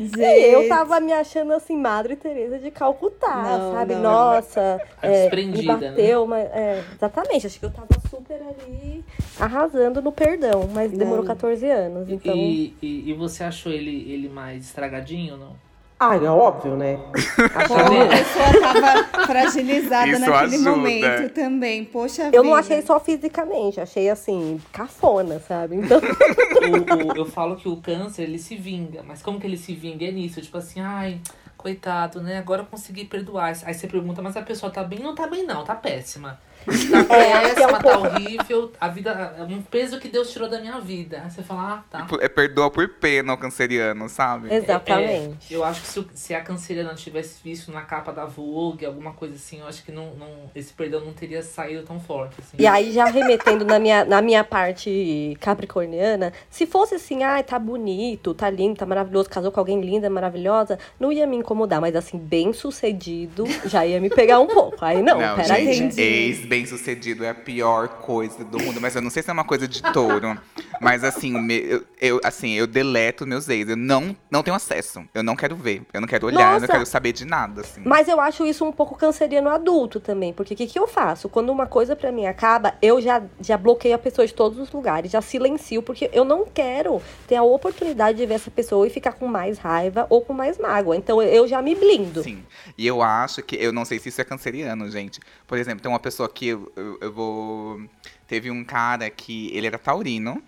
E 0.00 0.52
eu 0.52 0.68
tava 0.68 0.98
me 1.00 1.12
achando 1.12 1.52
assim, 1.52 1.76
Madre 1.76 2.16
Teresa 2.16 2.58
de 2.58 2.72
Calcutá, 2.72 3.42
Não, 3.42 3.72
sabe? 3.72 3.94
não. 3.94 4.02
Nossa, 4.02 4.80
A 5.00 5.06
é, 5.06 5.10
me 5.10 5.20
desprendida, 5.22 5.76
né? 5.76 5.90
bateu, 5.90 6.26
mas, 6.26 6.44
é, 6.52 6.84
exatamente. 6.94 7.46
Acho 7.46 7.60
que 7.60 7.66
eu 7.66 7.70
tava 7.70 7.88
super 8.10 8.40
ali 8.42 9.04
arrasando 9.38 10.02
no 10.02 10.10
perdão, 10.10 10.68
mas 10.72 10.90
demorou 10.90 11.24
14 11.24 11.64
anos, 11.68 12.08
então... 12.08 12.34
E, 12.34 12.76
e, 12.82 13.10
e 13.10 13.12
você 13.14 13.44
achou 13.44 13.70
ele, 13.70 14.10
ele 14.12 14.28
mais 14.28 14.64
estragadinho 14.64 15.34
ou 15.34 15.40
não? 15.40 15.67
Ah, 16.00 16.14
é 16.16 16.30
óbvio, 16.30 16.76
né? 16.76 16.96
A 17.56 18.08
pessoa 18.08 18.60
tava 18.72 19.26
fragilizada 19.26 20.06
Isso 20.08 20.20
naquele 20.20 20.54
ajuda. 20.54 20.70
momento 20.70 21.32
também. 21.34 21.84
Poxa 21.84 22.22
Eu 22.22 22.30
vida. 22.30 22.42
não 22.44 22.54
achei 22.54 22.82
só 22.82 23.00
fisicamente, 23.00 23.80
achei 23.80 24.08
assim, 24.08 24.60
cafona, 24.72 25.40
sabe? 25.40 25.74
Então, 25.76 25.98
O- 27.08 27.12
o- 27.12 27.16
eu 27.16 27.24
falo 27.26 27.56
que 27.56 27.68
o 27.68 27.76
câncer, 27.78 28.22
ele 28.22 28.38
se 28.38 28.54
vinga. 28.54 29.02
Mas 29.02 29.22
como 29.22 29.40
que 29.40 29.46
ele 29.46 29.56
se 29.56 29.74
vinga? 29.74 30.04
É 30.04 30.12
nisso, 30.12 30.40
tipo 30.40 30.56
assim, 30.56 30.80
ai, 30.80 31.20
coitado, 31.56 32.20
né? 32.20 32.38
Agora 32.38 32.62
eu 32.62 32.66
consegui 32.66 33.04
perdoar. 33.04 33.52
Aí 33.64 33.74
você 33.74 33.88
pergunta, 33.88 34.22
mas 34.22 34.36
a 34.36 34.42
pessoa 34.42 34.70
tá 34.70 34.84
bem? 34.84 35.00
Não 35.00 35.16
tá 35.16 35.26
bem 35.26 35.44
não, 35.44 35.64
tá 35.64 35.74
péssima. 35.74 36.38
Tá 36.64 37.16
É, 37.16 37.54
que 37.54 37.62
é 37.62 37.66
um 37.66 37.70
péssima, 37.70 37.82
tá 37.82 37.98
horrível. 37.98 38.72
A 38.80 38.88
vida, 38.88 39.34
é 39.38 39.42
um 39.42 39.62
peso 39.62 39.98
que 39.98 40.08
Deus 40.08 40.30
tirou 40.30 40.48
da 40.48 40.60
minha 40.60 40.78
vida. 40.80 41.22
Aí 41.24 41.30
você 41.30 41.42
fala, 41.42 41.84
ah, 41.90 41.98
tá. 42.06 42.06
É 42.20 42.28
perdoa 42.28 42.70
por 42.70 42.88
pena 42.88 43.32
o 43.32 43.38
canceriano, 43.38 44.08
sabe? 44.08 44.52
exatamente. 44.52 45.52
É, 45.52 45.56
eu 45.56 45.64
acho 45.64 45.80
que 45.82 45.86
se, 45.88 46.06
se 46.14 46.34
a 46.34 46.40
canceriana 46.40 46.94
tivesse 46.94 47.40
visto 47.42 47.72
na 47.72 47.82
capa 47.82 48.12
da 48.12 48.24
Vogue, 48.24 48.84
alguma 48.84 49.12
coisa 49.12 49.34
assim, 49.34 49.60
eu 49.60 49.66
acho 49.66 49.84
que 49.84 49.92
não, 49.92 50.14
não, 50.14 50.28
esse 50.54 50.72
perdão 50.72 51.00
não 51.00 51.12
teria 51.12 51.42
saído 51.42 51.82
tão 51.82 52.00
forte. 52.00 52.36
Assim. 52.40 52.56
E 52.58 52.66
aí, 52.66 52.92
já 52.92 53.04
remetendo 53.06 53.64
na 53.64 53.78
minha, 53.78 54.04
na 54.04 54.20
minha 54.20 54.44
parte 54.44 55.36
capricorniana, 55.40 56.32
se 56.50 56.66
fosse 56.66 56.94
assim, 56.94 57.22
ai, 57.22 57.42
tá 57.42 57.58
bonito, 57.58 58.34
tá 58.34 58.50
lindo, 58.50 58.78
tá 58.78 58.86
maravilhoso, 58.86 59.28
casou 59.28 59.50
com 59.52 59.60
alguém 59.60 59.80
linda, 59.80 60.08
maravilhosa, 60.10 60.78
não 60.98 61.12
ia 61.12 61.26
me 61.26 61.36
incomodar, 61.36 61.80
mas 61.80 61.94
assim, 61.96 62.18
bem 62.18 62.52
sucedido, 62.52 63.44
já 63.66 63.86
ia 63.86 64.00
me 64.00 64.10
pegar 64.10 64.40
um 64.40 64.46
pouco. 64.46 64.84
Aí 64.84 65.02
não, 65.02 65.20
Não, 65.20 65.36
peraí. 65.36 65.72
gente, 65.72 65.94
Entendi. 65.94 66.02
ex 66.02 66.47
bem 66.48 66.64
sucedido 66.66 67.24
é 67.24 67.30
a 67.30 67.34
pior 67.34 67.88
coisa 67.88 68.44
do 68.44 68.58
mundo. 68.58 68.80
Mas 68.80 68.94
eu 68.96 69.02
não 69.02 69.10
sei 69.10 69.22
se 69.22 69.30
é 69.30 69.32
uma 69.32 69.44
coisa 69.44 69.68
de 69.68 69.82
touro. 69.92 70.36
Mas 70.80 71.04
assim, 71.04 71.34
eu, 71.52 71.84
eu- 72.00 72.20
assim, 72.24 72.52
eu 72.54 72.66
deleto 72.66 73.26
meus 73.26 73.48
ex. 73.48 73.68
Eu 73.68 73.76
não, 73.76 74.16
não 74.30 74.42
tenho 74.42 74.56
acesso. 74.56 75.04
Eu 75.14 75.22
não 75.22 75.36
quero 75.36 75.54
ver. 75.56 75.82
Eu 75.92 76.00
não 76.00 76.08
quero 76.08 76.26
olhar, 76.26 76.54
eu 76.54 76.60
não 76.60 76.68
quero 76.68 76.86
saber 76.86 77.12
de 77.12 77.24
nada, 77.24 77.60
assim. 77.62 77.82
Mas 77.84 78.08
eu 78.08 78.20
acho 78.20 78.46
isso 78.46 78.64
um 78.64 78.72
pouco 78.72 78.96
canceriano 78.96 79.48
adulto 79.50 80.00
também, 80.00 80.32
porque 80.32 80.54
o 80.54 80.56
que, 80.56 80.66
que 80.66 80.78
eu 80.78 80.86
faço? 80.86 81.28
Quando 81.28 81.50
uma 81.50 81.66
coisa 81.66 81.94
pra 81.96 82.10
mim 82.12 82.26
acaba, 82.26 82.74
eu 82.80 83.00
já, 83.00 83.22
já 83.40 83.56
bloqueio 83.56 83.94
a 83.94 83.98
pessoa 83.98 84.26
de 84.26 84.32
todos 84.34 84.58
os 84.58 84.70
lugares, 84.72 85.10
já 85.10 85.20
silencio, 85.20 85.82
porque 85.82 86.08
eu 86.12 86.24
não 86.24 86.44
quero 86.46 87.02
ter 87.26 87.36
a 87.36 87.42
oportunidade 87.42 88.18
de 88.18 88.26
ver 88.26 88.34
essa 88.34 88.50
pessoa 88.50 88.86
e 88.86 88.90
ficar 88.90 89.12
com 89.12 89.26
mais 89.26 89.58
raiva 89.58 90.06
ou 90.08 90.22
com 90.22 90.32
mais 90.32 90.58
mágoa. 90.58 90.96
Então 90.96 91.20
eu 91.20 91.46
já 91.48 91.60
me 91.60 91.74
blindo. 91.74 92.22
Sim. 92.22 92.42
E 92.76 92.86
eu 92.86 93.02
acho 93.02 93.42
que. 93.42 93.56
Eu 93.56 93.72
não 93.72 93.84
sei 93.84 93.98
se 93.98 94.08
isso 94.08 94.20
é 94.20 94.24
canceriano, 94.24 94.88
gente. 94.90 95.20
Por 95.46 95.58
exemplo, 95.58 95.80
tem 95.82 95.90
uma 95.90 95.98
pessoa 96.00 96.28
que 96.28 96.37
eu, 96.46 96.72
eu, 96.76 96.98
eu 97.00 97.12
vou. 97.12 97.80
Teve 98.26 98.50
um 98.50 98.64
cara 98.64 99.10
que 99.10 99.50
ele 99.56 99.66
era 99.66 99.78
taurino. 99.78 100.42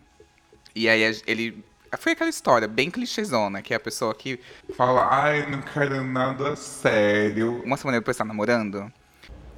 E 0.75 0.89
aí 0.89 1.03
ele. 1.27 1.65
Foi 1.99 2.13
aquela 2.13 2.31
história 2.31 2.69
bem 2.69 2.89
clichêzona, 2.91 3.63
que 3.63 3.75
é 3.75 3.77
a 3.77 3.81
pessoa 3.81 4.15
que. 4.15 4.39
Fala, 4.77 5.09
ai, 5.11 5.51
não 5.51 5.61
quero 5.61 6.05
nada 6.05 6.55
sério. 6.55 7.63
Uma 7.65 7.77
semana 7.77 7.99
depois 7.99 8.17
tá 8.17 8.25
namorando. 8.25 8.93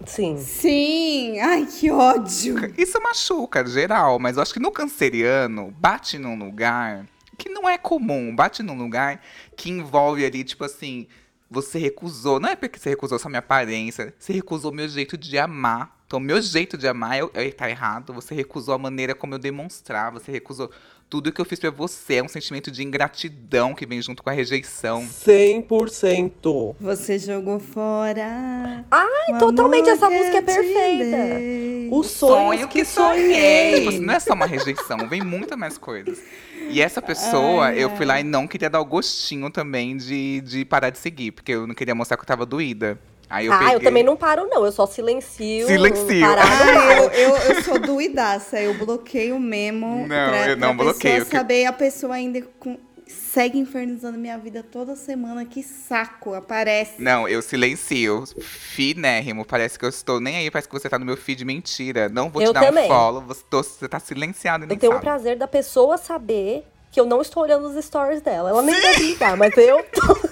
Sim. 0.07 0.39
Sim, 0.39 1.39
ai, 1.41 1.67
que 1.67 1.91
ódio. 1.91 2.57
Isso 2.77 3.01
machuca, 3.01 3.65
geral, 3.67 4.19
mas 4.19 4.37
eu 4.37 4.43
acho 4.43 4.53
que 4.53 4.61
no 4.61 4.73
canceriano 4.73 5.73
bate 5.79 6.19
num 6.19 6.37
lugar 6.37 7.07
que 7.39 7.49
não 7.49 7.69
é 7.69 7.79
comum, 7.79 8.35
bate 8.35 8.63
num 8.63 8.77
lugar 8.77 9.21
que 9.57 9.71
envolve 9.71 10.25
ali, 10.25 10.45
tipo 10.45 10.65
assim, 10.65 11.07
você 11.51 11.79
recusou, 11.79 12.41
não 12.41 12.49
é 12.49 12.57
porque 12.57 12.79
você 12.79 12.91
recusou 12.91 13.19
só 13.19 13.29
minha 13.29 13.41
aparência, 13.41 14.15
você 14.19 14.33
recusou 14.33 14.73
meu 14.73 14.89
jeito 14.89 15.17
de 15.17 15.39
amar. 15.39 16.02
Então, 16.13 16.21
meu 16.21 16.43
jeito 16.43 16.77
de 16.77 16.87
amar 16.87 17.17
é, 17.19 17.47
é 17.47 17.51
tá 17.51 17.71
errado, 17.71 18.13
você 18.13 18.35
recusou 18.35 18.75
a 18.75 18.79
maneira 18.79 19.15
como 19.15 19.33
eu 19.33 19.39
demonstrar, 19.39 20.13
você 20.13 20.31
recusou 20.31 20.71
tudo 21.09 21.33
que 21.33 21.41
eu 21.41 21.45
fiz 21.47 21.59
pra 21.59 21.71
você, 21.71 22.17
é 22.17 22.23
um 22.23 22.29
sentimento 22.29 22.71
de 22.71 22.83
ingratidão 22.83 23.75
que 23.75 23.87
vem 23.87 24.03
junto 24.03 24.23
com 24.23 24.29
a 24.29 24.33
rejeição. 24.35 25.09
100%. 25.09 26.77
Você 26.79 27.19
jogou 27.19 27.59
fora. 27.59 28.85
Ai, 28.91 29.35
o 29.35 29.39
totalmente, 29.39 29.89
essa 29.89 30.11
música 30.11 30.37
é 30.37 30.43
perfeita. 30.43 31.17
dei. 31.17 31.89
Os 31.91 32.09
sonhos 32.09 32.67
que 32.67 32.85
sonhei. 32.85 33.77
Tipo, 33.77 33.89
assim, 33.89 34.01
não 34.01 34.13
é 34.13 34.21
só 34.21 34.35
uma 34.35 34.45
rejeição, 34.45 35.09
vem 35.09 35.23
muita 35.23 35.57
mais 35.57 35.79
coisas. 35.79 36.23
E 36.69 36.83
essa 36.83 37.01
pessoa, 37.01 37.69
Ai, 37.69 37.83
eu 37.83 37.89
fui 37.97 38.05
lá 38.05 38.21
e 38.21 38.23
não 38.23 38.47
queria 38.47 38.69
dar 38.69 38.83
o 38.83 38.85
gostinho 38.85 39.49
também 39.49 39.97
de, 39.97 40.43
de 40.43 40.63
parar 40.67 40.91
de 40.91 40.99
seguir, 40.99 41.33
porque 41.33 41.53
eu 41.53 41.67
não 41.67 41.75
queria 41.75 41.95
mostrar 41.95 42.19
que 42.19 42.23
eu 42.23 42.27
tava 42.27 42.45
doída. 42.45 43.01
Aí 43.33 43.47
eu 43.47 43.53
ah, 43.53 43.59
peguei... 43.59 43.75
eu 43.77 43.81
também 43.81 44.03
não 44.03 44.17
paro, 44.17 44.47
não. 44.49 44.65
Eu 44.65 44.71
só 44.73 44.87
silencio. 44.87 45.67
Silencio. 45.67 46.27
Ah, 46.27 46.95
eu, 46.97 47.11
eu, 47.11 47.37
eu 47.37 47.63
sou 47.63 47.79
doidaça. 47.79 48.61
Eu 48.61 48.75
bloqueio 48.75 49.41
mesmo. 49.41 50.01
Não, 50.07 50.07
pra, 50.07 50.49
eu 50.51 50.57
não 50.57 50.77
pra 50.77 50.85
bloqueio, 50.85 51.15
pessoa 51.15 51.31
que- 51.31 51.37
saber, 51.39 51.65
a 51.65 51.73
pessoa 51.73 52.15
ainda 52.15 52.43
com- 52.61 52.79
segue 53.07 53.59
infernizando 53.59 54.19
minha 54.19 54.37
vida 54.37 54.63
toda 54.63 54.95
semana. 54.95 55.45
Que 55.47 55.63
saco, 55.63 56.35
aparece. 56.35 57.01
Não, 57.01 57.27
eu 57.27 57.41
silencio. 57.41 58.25
Finérrimo. 58.41 59.45
Parece 59.45 59.79
que 59.79 59.85
eu 59.85 59.89
estou 59.89 60.21
nem 60.21 60.37
aí, 60.37 60.51
parece 60.51 60.69
que 60.69 60.75
você 60.79 60.89
tá 60.89 60.99
no 60.99 61.05
meu 61.07 61.17
feed. 61.17 61.45
Mentira. 61.45 62.09
Não 62.11 62.29
vou 62.29 62.43
te 62.43 62.47
Eu 62.49 62.53
dar 62.53 62.67
também. 62.67 62.85
um 62.85 62.89
follow. 62.89 63.23
Você, 63.23 63.43
tô- 63.49 63.63
você 63.63 63.89
tá 63.89 63.99
silenciado 63.99 64.67
Eu 64.69 64.77
tenho 64.77 64.93
o 64.93 64.95
sabe. 64.97 65.05
prazer 65.05 65.37
da 65.39 65.49
pessoa 65.49 65.97
saber 65.97 66.65
que 66.91 67.01
eu 67.01 67.07
não 67.07 67.23
estou 67.23 67.43
olhando 67.43 67.67
os 67.67 67.83
stories 67.83 68.21
dela. 68.21 68.51
Ela 68.51 68.61
nem 68.63 68.79
deve 68.79 69.03
ligar, 69.05 69.37
mas 69.39 69.57
eu 69.57 69.83
tô. 69.91 70.32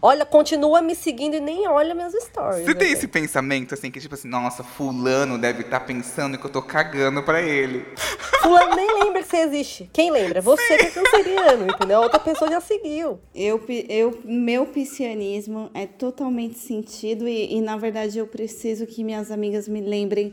Olha, 0.00 0.24
continua 0.24 0.82
me 0.82 0.94
seguindo 0.94 1.34
e 1.34 1.40
nem 1.40 1.66
olha 1.66 1.94
meus 1.94 2.12
stories. 2.12 2.64
Você 2.64 2.74
tem 2.74 2.88
né? 2.88 2.94
esse 2.94 3.08
pensamento, 3.08 3.74
assim, 3.74 3.90
que 3.90 4.00
tipo 4.00 4.14
assim, 4.14 4.28
nossa, 4.28 4.62
fulano 4.62 5.38
deve 5.38 5.62
estar 5.62 5.80
pensando 5.80 6.38
que 6.38 6.44
eu 6.44 6.50
tô 6.50 6.62
cagando 6.62 7.22
pra 7.22 7.42
ele. 7.42 7.84
Fulano 8.42 8.76
nem 8.76 9.02
lembra 9.02 9.22
que 9.22 9.28
você 9.28 9.38
existe. 9.38 9.90
Quem 9.92 10.10
lembra? 10.10 10.40
Você 10.40 10.76
que 10.76 10.84
é 10.84 10.90
canceriano, 10.90 11.66
entendeu? 11.66 11.98
A 11.98 12.02
outra 12.02 12.20
pessoa 12.20 12.48
já 12.48 12.60
seguiu. 12.60 13.18
Eu, 13.34 13.60
eu, 13.88 14.20
meu 14.24 14.66
piscianismo 14.66 15.68
é 15.74 15.84
totalmente 15.84 16.56
sentido 16.56 17.26
e, 17.26 17.56
e, 17.56 17.60
na 17.60 17.76
verdade, 17.76 18.18
eu 18.18 18.26
preciso 18.26 18.86
que 18.86 19.02
minhas 19.02 19.32
amigas 19.32 19.66
me 19.66 19.80
lembrem 19.80 20.32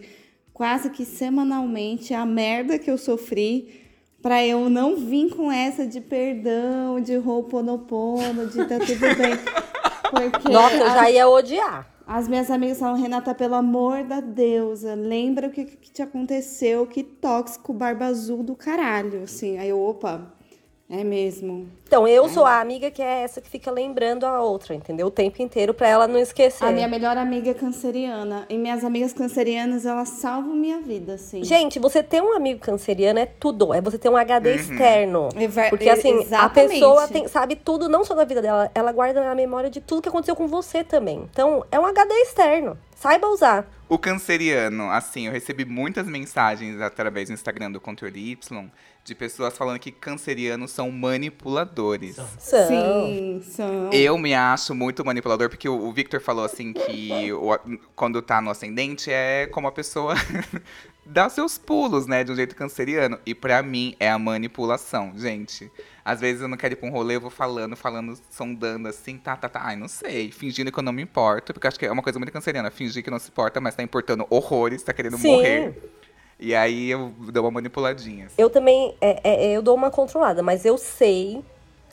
quase 0.53 0.91
que 0.91 1.05
semanalmente 1.05 2.13
a 2.13 2.23
merda 2.23 2.77
que 2.77 2.91
eu 2.91 2.97
sofri 2.99 3.81
pra 4.23 4.43
eu 4.43 4.69
não 4.69 4.95
vir 4.95 5.35
com 5.35 5.51
essa 5.51 5.85
de 5.85 5.99
perdão, 5.99 6.99
de 7.01 7.17
rouponopono, 7.17 8.47
de 8.47 8.65
tá 8.65 8.79
tudo 8.79 9.15
bem. 9.17 9.37
Porque 10.09 10.49
Nossa, 10.49 10.75
eu 10.75 10.87
já 10.87 11.11
ia 11.11 11.27
odiar. 11.27 11.87
as 12.07 12.27
minhas 12.27 12.49
amigas 12.49 12.79
falam, 12.79 12.99
Renata, 13.01 13.35
pelo 13.35 13.55
amor 13.55 14.03
da 14.03 14.21
deusa, 14.21 14.93
lembra 14.95 15.47
o 15.47 15.51
que, 15.51 15.65
que 15.65 15.91
te 15.91 16.01
aconteceu, 16.01 16.87
que 16.87 17.03
tóxico, 17.03 17.73
barba 17.73 18.05
azul 18.05 18.43
do 18.43 18.55
caralho, 18.55 19.23
assim. 19.23 19.57
Aí 19.57 19.69
eu, 19.69 19.81
opa, 19.81 20.31
é 20.89 21.03
mesmo. 21.03 21.67
Então, 21.87 22.07
eu 22.07 22.27
sou 22.27 22.43
a 22.45 22.59
amiga 22.59 22.89
que 22.89 23.01
é 23.01 23.21
essa 23.23 23.39
que 23.39 23.47
fica 23.49 23.69
lembrando 23.71 24.25
a 24.25 24.41
outra, 24.41 24.73
entendeu? 24.73 25.07
O 25.07 25.11
tempo 25.11 25.41
inteiro 25.41 25.73
pra 25.73 25.87
ela 25.87 26.07
não 26.07 26.19
esquecer. 26.19 26.65
A 26.65 26.71
minha 26.71 26.87
melhor 26.87 27.17
amiga 27.17 27.51
é 27.51 27.53
canceriana, 27.53 28.45
e 28.49 28.57
minhas 28.57 28.83
amigas 28.83 29.13
cancerianas, 29.13 29.85
elas 29.85 30.09
salvam 30.09 30.55
minha 30.55 30.79
vida, 30.81 31.13
assim. 31.13 31.43
Gente, 31.43 31.77
você 31.79 32.01
ter 32.01 32.21
um 32.21 32.35
amigo 32.35 32.59
canceriano 32.59 33.19
é 33.19 33.25
tudo. 33.25 33.73
É 33.73 33.79
você 33.81 33.97
ter 33.97 34.09
um 34.09 34.17
HD 34.17 34.55
externo. 34.55 35.29
É 35.35 35.47
ver- 35.47 35.69
Porque 35.69 35.89
assim, 35.89 36.17
a 36.17 36.21
exatamente. 36.21 36.73
pessoa 36.73 37.07
tem- 37.07 37.27
sabe 37.27 37.55
tudo, 37.55 37.87
não 37.87 38.03
só 38.03 38.15
da 38.15 38.25
vida 38.25 38.41
dela, 38.41 38.71
ela 38.73 38.91
guarda 38.91 39.23
na 39.23 39.35
memória 39.35 39.69
de 39.69 39.81
tudo 39.81 40.01
que 40.01 40.09
aconteceu 40.09 40.35
com 40.35 40.47
você 40.47 40.83
também. 40.83 41.27
Então, 41.31 41.63
é 41.71 41.79
um 41.79 41.85
HD 41.85 42.13
externo. 42.23 42.77
Saiba 43.03 43.27
usar. 43.27 43.69
O 43.89 43.97
canceriano, 43.97 44.89
assim, 44.89 45.25
eu 45.27 45.31
recebi 45.33 45.65
muitas 45.65 46.07
mensagens 46.07 46.79
através 46.79 47.27
do 47.27 47.33
Instagram 47.33 47.69
do 47.69 47.81
Controle 47.81 48.31
Y 48.31 48.71
de 49.03 49.13
pessoas 49.13 49.57
falando 49.57 49.77
que 49.77 49.91
cancerianos 49.91 50.71
são 50.71 50.89
manipuladores. 50.89 52.15
São. 52.39 52.67
Sim, 52.69 53.41
são. 53.43 53.89
Eu 53.91 54.17
me 54.17 54.33
acho 54.33 54.73
muito 54.73 55.03
manipulador, 55.03 55.49
porque 55.49 55.67
o 55.67 55.73
o 55.83 55.91
Victor 55.91 56.21
falou 56.21 56.45
assim 56.45 56.71
que 56.71 57.33
o- 57.33 57.59
quando 57.93 58.21
tá 58.21 58.39
no 58.41 58.49
ascendente 58.49 59.11
é 59.11 59.47
como 59.47 59.67
a 59.67 59.71
pessoa 59.73 60.15
dá 61.05 61.29
seus 61.29 61.57
pulos, 61.57 62.07
né? 62.07 62.23
De 62.23 62.31
um 62.31 62.35
jeito 62.35 62.55
canceriano. 62.55 63.19
E 63.25 63.35
pra 63.35 63.61
mim 63.61 63.95
é 63.99 64.09
a 64.09 64.17
manipulação, 64.17 65.13
gente. 65.15 65.71
Às 66.03 66.19
vezes 66.19 66.41
eu 66.41 66.47
não 66.47 66.57
quero 66.57 66.73
ir 66.73 66.77
pra 66.77 66.87
um 66.87 66.91
rolê, 66.91 67.15
eu 67.15 67.21
vou 67.21 67.29
falando, 67.29 67.75
falando, 67.75 68.17
sondando 68.29 68.87
assim, 68.87 69.17
tá, 69.17 69.35
tá, 69.35 69.47
tá. 69.47 69.61
Ai, 69.63 69.75
não 69.75 69.87
sei. 69.87 70.31
Fingindo 70.31 70.71
que 70.71 70.79
eu 70.79 70.83
não 70.83 70.91
me 70.93 71.01
importo, 71.01 71.53
porque 71.53 71.65
eu 71.65 71.69
acho 71.69 71.79
que 71.79 71.85
é 71.85 71.91
uma 71.91 72.03
coisa 72.03 72.19
muito 72.19 72.31
canceriana. 72.31 72.69
Fingir 72.71 73.03
que 73.03 73.11
não 73.11 73.19
se 73.19 73.29
importa, 73.29 73.59
mas 73.61 73.75
tá 73.75 73.83
importando 73.83 74.25
horrores, 74.29 74.83
tá 74.83 74.93
querendo 74.93 75.17
Sim. 75.17 75.31
morrer. 75.31 75.91
E 76.39 76.53
aí 76.53 76.89
eu 76.89 77.13
dou 77.31 77.45
uma 77.45 77.51
manipuladinha. 77.51 78.25
assim. 78.25 78.35
Eu 78.37 78.49
também, 78.49 78.95
é, 78.99 79.21
é, 79.23 79.51
eu 79.55 79.61
dou 79.61 79.75
uma 79.75 79.89
controlada, 79.89 80.43
mas 80.43 80.65
eu 80.65 80.77
sei 80.77 81.43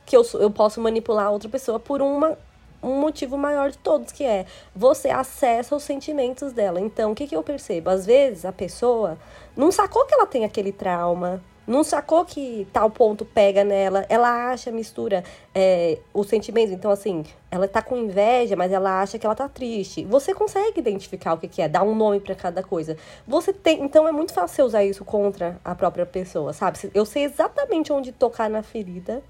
que 0.05 0.17
eu, 0.17 0.27
eu 0.35 0.51
posso 0.51 0.81
manipular 0.81 1.31
outra 1.31 1.49
pessoa 1.49 1.79
por 1.79 2.03
uma, 2.03 2.37
um 2.83 3.01
motivo 3.01 3.37
maior 3.37 3.71
de 3.71 3.79
todos, 3.79 4.13
que 4.13 4.25
é 4.25 4.47
você 4.75 5.09
acessa 5.11 5.75
os 5.75 5.83
sentimentos 5.83 6.53
dela. 6.53 6.81
Então, 6.81 7.13
o 7.13 7.15
que, 7.15 7.27
que 7.27 7.37
eu 7.37 7.43
percebo? 7.43 7.91
Às 7.91 8.07
vezes 8.07 8.45
a 8.45 8.53
pessoa 8.53 9.19
não 9.57 9.71
sacou 9.71 10.07
que 10.07 10.15
ela 10.15 10.27
tem 10.27 10.45
aquele 10.45 10.73
trauma, 10.73 11.43
não 11.71 11.85
sacou 11.85 12.25
que 12.25 12.67
tal 12.73 12.91
ponto 12.91 13.25
pega 13.25 13.63
nela, 13.63 14.05
ela 14.09 14.51
acha, 14.51 14.73
mistura 14.73 15.23
é, 15.55 15.99
os 16.13 16.27
sentimentos. 16.27 16.73
Então, 16.73 16.91
assim, 16.91 17.25
ela 17.49 17.69
tá 17.69 17.81
com 17.81 17.97
inveja, 17.97 18.57
mas 18.57 18.73
ela 18.73 19.01
acha 19.01 19.19
que 19.19 19.25
ela 19.25 19.37
tá 19.37 19.49
triste. 19.49 20.05
Você 20.05 20.35
consegue 20.35 20.81
identificar 20.81 21.35
o 21.35 21.39
que, 21.39 21.47
que 21.47 21.63
é, 21.63 21.69
dar 21.69 21.85
um 21.85 21.95
nome 21.95 22.19
pra 22.19 22.35
cada 22.35 22.61
coisa. 22.63 22.97
Você 23.27 23.53
tem. 23.53 23.85
Então, 23.85 24.09
é 24.09 24.13
muito 24.13 24.35
fácil 24.35 24.65
usar 24.65 24.83
isso 24.83 25.05
contra 25.05 25.61
a 25.65 25.75
própria 25.75 26.05
pessoa, 26.05 26.53
sabe? 26.53 26.91
Eu 26.93 27.07
sei 27.07 27.25
exatamente 27.25 27.93
onde 27.93 28.11
tocar 28.11 28.51
na 28.51 28.65
ferida 28.65 29.23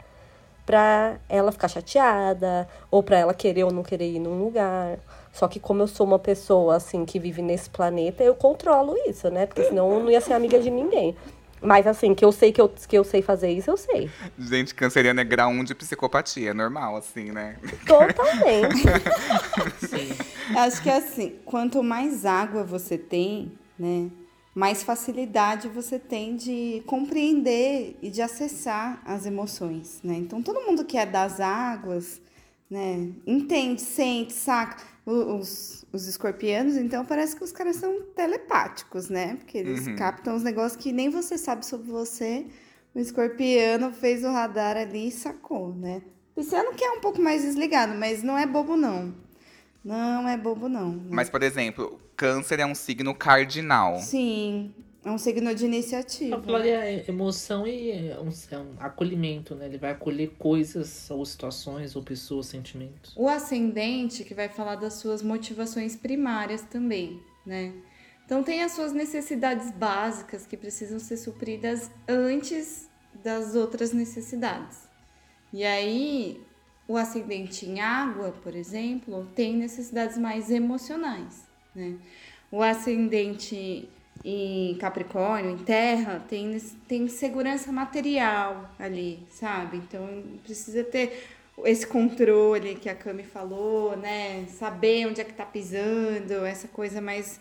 pra 0.70 1.16
ela 1.28 1.50
ficar 1.50 1.66
chateada, 1.66 2.68
ou 2.92 3.02
pra 3.02 3.18
ela 3.18 3.34
querer 3.34 3.64
ou 3.64 3.72
não 3.72 3.82
querer 3.82 4.08
ir 4.08 4.20
num 4.20 4.38
lugar. 4.38 5.00
Só 5.32 5.48
que 5.48 5.58
como 5.58 5.82
eu 5.82 5.88
sou 5.88 6.06
uma 6.06 6.18
pessoa, 6.18 6.76
assim, 6.76 7.04
que 7.04 7.18
vive 7.18 7.42
nesse 7.42 7.68
planeta, 7.68 8.22
eu 8.22 8.36
controlo 8.36 8.94
isso, 9.04 9.28
né? 9.30 9.46
Porque 9.46 9.64
senão 9.64 9.92
eu 9.92 9.98
não 9.98 10.08
ia 10.08 10.20
ser 10.20 10.32
amiga 10.32 10.60
de 10.60 10.70
ninguém. 10.70 11.16
Mas 11.60 11.88
assim, 11.88 12.14
que 12.14 12.24
eu 12.24 12.30
sei 12.30 12.52
que 12.52 12.60
eu, 12.60 12.68
que 12.68 12.96
eu 12.96 13.02
sei 13.02 13.20
fazer 13.20 13.50
isso, 13.50 13.68
eu 13.68 13.76
sei. 13.76 14.08
Gente, 14.38 14.72
canceriano 14.72 15.18
é 15.18 15.24
grau 15.24 15.50
1 15.50 15.64
de 15.64 15.74
psicopatia, 15.74 16.50
é 16.50 16.54
normal, 16.54 16.94
assim, 16.94 17.32
né? 17.32 17.56
Totalmente. 17.84 18.84
Acho 20.56 20.82
que 20.82 20.88
é 20.88 20.98
assim, 20.98 21.34
quanto 21.44 21.82
mais 21.82 22.24
água 22.24 22.62
você 22.62 22.96
tem, 22.96 23.50
né, 23.76 24.08
mais 24.60 24.82
facilidade 24.82 25.68
você 25.68 25.98
tem 25.98 26.36
de 26.36 26.82
compreender 26.84 27.96
e 28.02 28.10
de 28.10 28.20
acessar 28.20 29.00
as 29.06 29.24
emoções, 29.24 30.00
né? 30.04 30.16
Então 30.16 30.42
todo 30.42 30.60
mundo 30.60 30.84
que 30.84 30.98
é 30.98 31.06
das 31.06 31.40
águas, 31.40 32.20
né, 32.68 33.08
entende, 33.26 33.80
sente, 33.80 34.34
saca. 34.34 34.76
Os, 35.06 35.84
os 35.90 36.06
escorpianos, 36.06 36.76
então, 36.76 37.04
parece 37.04 37.34
que 37.34 37.42
os 37.42 37.50
caras 37.50 37.76
são 37.76 38.02
telepáticos, 38.14 39.08
né? 39.08 39.34
Porque 39.36 39.58
eles 39.58 39.88
captam 39.96 40.36
os 40.36 40.42
negócios 40.42 40.80
que 40.80 40.92
nem 40.92 41.08
você 41.08 41.36
sabe 41.38 41.66
sobre 41.66 41.90
você. 41.90 42.46
O 42.94 42.98
escorpiano 43.00 43.92
fez 43.92 44.22
o 44.22 44.30
radar 44.30 44.76
ali 44.76 45.08
e 45.08 45.10
sacou, 45.10 45.74
né? 45.74 46.02
O 46.36 46.40
pisciano 46.40 46.74
que 46.74 46.84
é 46.84 46.92
um 46.92 47.00
pouco 47.00 47.20
mais 47.20 47.42
desligado, 47.42 47.94
mas 47.94 48.22
não 48.22 48.38
é 48.38 48.46
bobo, 48.46 48.76
não. 48.76 49.12
Não 49.84 50.28
é 50.28 50.36
bobo, 50.36 50.68
não. 50.68 51.00
Mas, 51.08 51.30
por 51.30 51.42
exemplo, 51.42 52.00
câncer 52.16 52.60
é 52.60 52.66
um 52.66 52.74
signo 52.74 53.14
cardinal. 53.14 53.98
Sim, 53.98 54.74
é 55.04 55.10
um 55.10 55.16
signo 55.16 55.54
de 55.54 55.64
iniciativa. 55.64 56.36
Eu 56.36 56.42
falaria 56.42 56.84
é 56.84 57.04
emoção 57.08 57.66
e 57.66 57.90
é 57.90 58.20
um, 58.20 58.28
é 58.50 58.58
um 58.58 58.74
acolhimento, 58.78 59.54
né? 59.54 59.66
Ele 59.66 59.78
vai 59.78 59.92
acolher 59.92 60.34
coisas, 60.38 61.10
ou 61.10 61.24
situações, 61.24 61.96
ou 61.96 62.02
pessoas, 62.02 62.46
sentimentos. 62.46 63.14
O 63.16 63.26
ascendente 63.26 64.24
que 64.24 64.34
vai 64.34 64.48
falar 64.48 64.76
das 64.76 64.94
suas 64.94 65.22
motivações 65.22 65.96
primárias 65.96 66.62
também, 66.62 67.22
né? 67.46 67.72
Então 68.26 68.42
tem 68.42 68.62
as 68.62 68.72
suas 68.72 68.92
necessidades 68.92 69.72
básicas 69.72 70.46
que 70.46 70.56
precisam 70.56 70.98
ser 70.98 71.16
supridas 71.16 71.90
antes 72.06 72.88
das 73.24 73.54
outras 73.54 73.92
necessidades. 73.92 74.88
E 75.52 75.64
aí, 75.64 76.40
o 76.90 76.96
ascendente 76.96 77.66
em 77.66 77.78
água, 77.78 78.34
por 78.42 78.52
exemplo, 78.52 79.24
tem 79.36 79.54
necessidades 79.54 80.18
mais 80.18 80.50
emocionais, 80.50 81.44
né? 81.72 81.94
O 82.50 82.60
ascendente 82.60 83.88
em 84.24 84.74
Capricórnio, 84.74 85.52
em 85.52 85.58
Terra, 85.58 86.20
tem, 86.28 86.58
tem 86.88 87.06
segurança 87.06 87.70
material 87.70 88.68
ali, 88.76 89.20
sabe? 89.30 89.76
Então 89.76 90.04
precisa 90.42 90.82
ter 90.82 91.28
esse 91.64 91.86
controle 91.86 92.74
que 92.74 92.88
a 92.88 92.94
Cami 92.96 93.22
falou, 93.22 93.96
né? 93.96 94.44
Saber 94.48 95.06
onde 95.06 95.20
é 95.20 95.24
que 95.24 95.32
tá 95.32 95.46
pisando, 95.46 96.44
essa 96.44 96.66
coisa 96.66 97.00
mais 97.00 97.40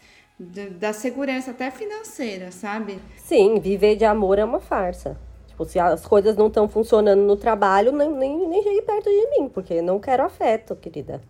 da 0.78 0.94
segurança 0.94 1.50
até 1.50 1.72
financeira, 1.72 2.52
sabe? 2.52 3.00
Sim, 3.18 3.60
viver 3.60 3.96
de 3.96 4.06
amor 4.06 4.38
é 4.38 4.46
uma 4.46 4.60
farsa. 4.60 5.18
Tipo, 5.60 5.66
se 5.66 5.78
as 5.80 6.06
coisas 6.06 6.38
não 6.38 6.48
estão 6.48 6.70
funcionando 6.70 7.22
no 7.22 7.36
trabalho, 7.36 7.92
nem, 7.92 8.10
nem, 8.10 8.48
nem 8.48 8.64
chegue 8.64 8.82
perto 8.82 9.10
de 9.10 9.30
mim, 9.32 9.50
porque 9.50 9.82
não 9.82 10.00
quero 10.00 10.24
afeto, 10.24 10.76
querida. 10.76 11.22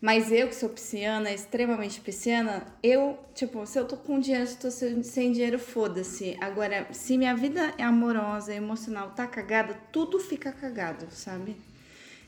Mas 0.00 0.30
eu 0.32 0.48
que 0.48 0.54
sou 0.54 0.70
pisciana, 0.70 1.30
extremamente 1.30 2.00
pisciana, 2.00 2.62
eu, 2.82 3.18
tipo, 3.34 3.66
se 3.66 3.78
eu 3.78 3.84
tô 3.84 3.96
com 3.96 4.20
dinheiro, 4.20 4.46
se 4.46 4.54
eu 4.54 4.60
tô 4.60 4.70
sem, 4.70 5.02
sem 5.02 5.32
dinheiro, 5.32 5.58
foda-se. 5.58 6.36
Agora, 6.40 6.86
se 6.92 7.18
minha 7.18 7.34
vida 7.34 7.74
é 7.76 7.82
amorosa, 7.82 8.54
emocional, 8.54 9.10
tá 9.10 9.26
cagada, 9.26 9.76
tudo 9.92 10.18
fica 10.18 10.50
cagado, 10.52 11.06
sabe? 11.10 11.56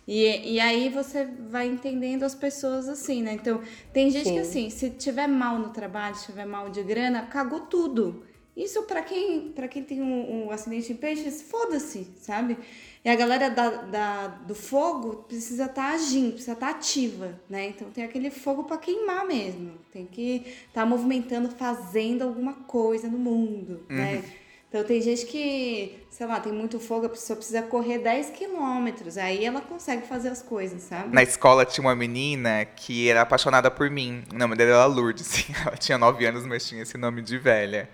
E, 0.06 0.54
e 0.54 0.60
aí 0.60 0.88
você 0.88 1.24
vai 1.48 1.68
entendendo 1.68 2.24
as 2.24 2.34
pessoas 2.34 2.88
assim, 2.88 3.22
né? 3.22 3.32
Então, 3.32 3.62
tem 3.94 4.10
gente 4.10 4.30
que 4.30 4.38
assim, 4.40 4.68
se 4.68 4.90
tiver 4.90 5.28
mal 5.28 5.58
no 5.58 5.70
trabalho, 5.70 6.16
se 6.16 6.26
tiver 6.26 6.44
mal 6.44 6.68
de 6.68 6.82
grana, 6.82 7.22
cagou 7.22 7.60
tudo. 7.60 8.24
Isso 8.62 8.82
pra 8.82 9.02
quem, 9.02 9.48
pra 9.54 9.66
quem 9.68 9.82
tem 9.82 10.02
um, 10.02 10.46
um 10.46 10.50
acidente 10.50 10.92
em 10.92 10.96
peixes, 10.96 11.42
foda-se, 11.42 12.06
sabe? 12.20 12.58
E 13.02 13.08
a 13.08 13.16
galera 13.16 13.48
da, 13.48 13.70
da- 13.70 14.26
do 14.26 14.54
fogo 14.54 15.24
precisa 15.26 15.64
estar 15.64 15.92
agindo, 15.94 16.32
precisa 16.32 16.52
estar 16.52 16.68
ativa, 16.68 17.40
né? 17.48 17.68
Então 17.68 17.88
tem 17.90 18.04
aquele 18.04 18.30
fogo 18.30 18.64
pra 18.64 18.76
queimar 18.76 19.26
mesmo. 19.26 19.72
Tem 19.92 20.04
que 20.04 20.44
estar 20.68 20.84
movimentando, 20.84 21.48
fazendo 21.50 22.22
alguma 22.22 22.52
coisa 22.52 23.08
no 23.08 23.16
mundo, 23.18 23.80
né? 23.88 24.22
Então 24.68 24.84
tem 24.84 25.00
gente 25.02 25.26
que, 25.26 25.98
sei 26.10 26.26
lá, 26.28 26.38
tem 26.38 26.52
muito 26.52 26.78
fogo, 26.78 27.06
a 27.06 27.08
pessoa 27.08 27.36
precisa 27.36 27.60
correr 27.62 27.98
10 27.98 28.30
quilômetros. 28.30 29.18
Aí 29.18 29.44
ela 29.44 29.60
consegue 29.60 30.06
fazer 30.06 30.28
as 30.28 30.42
coisas, 30.42 30.82
sabe? 30.82 31.12
Na 31.12 31.24
escola 31.24 31.64
tinha 31.64 31.84
uma 31.84 31.96
menina 31.96 32.64
que 32.64 33.08
era 33.08 33.22
apaixonada 33.22 33.68
por 33.68 33.90
mim. 33.90 34.22
O 34.32 34.38
nome 34.38 34.54
dela 34.54 34.70
era 34.70 34.84
Lourdes. 34.86 35.44
Ela 35.66 35.76
tinha 35.76 35.98
9 35.98 36.24
anos, 36.24 36.46
mas 36.46 36.64
tinha 36.68 36.82
esse 36.82 36.96
nome 36.96 37.20
de 37.20 37.36
velha. 37.36 37.88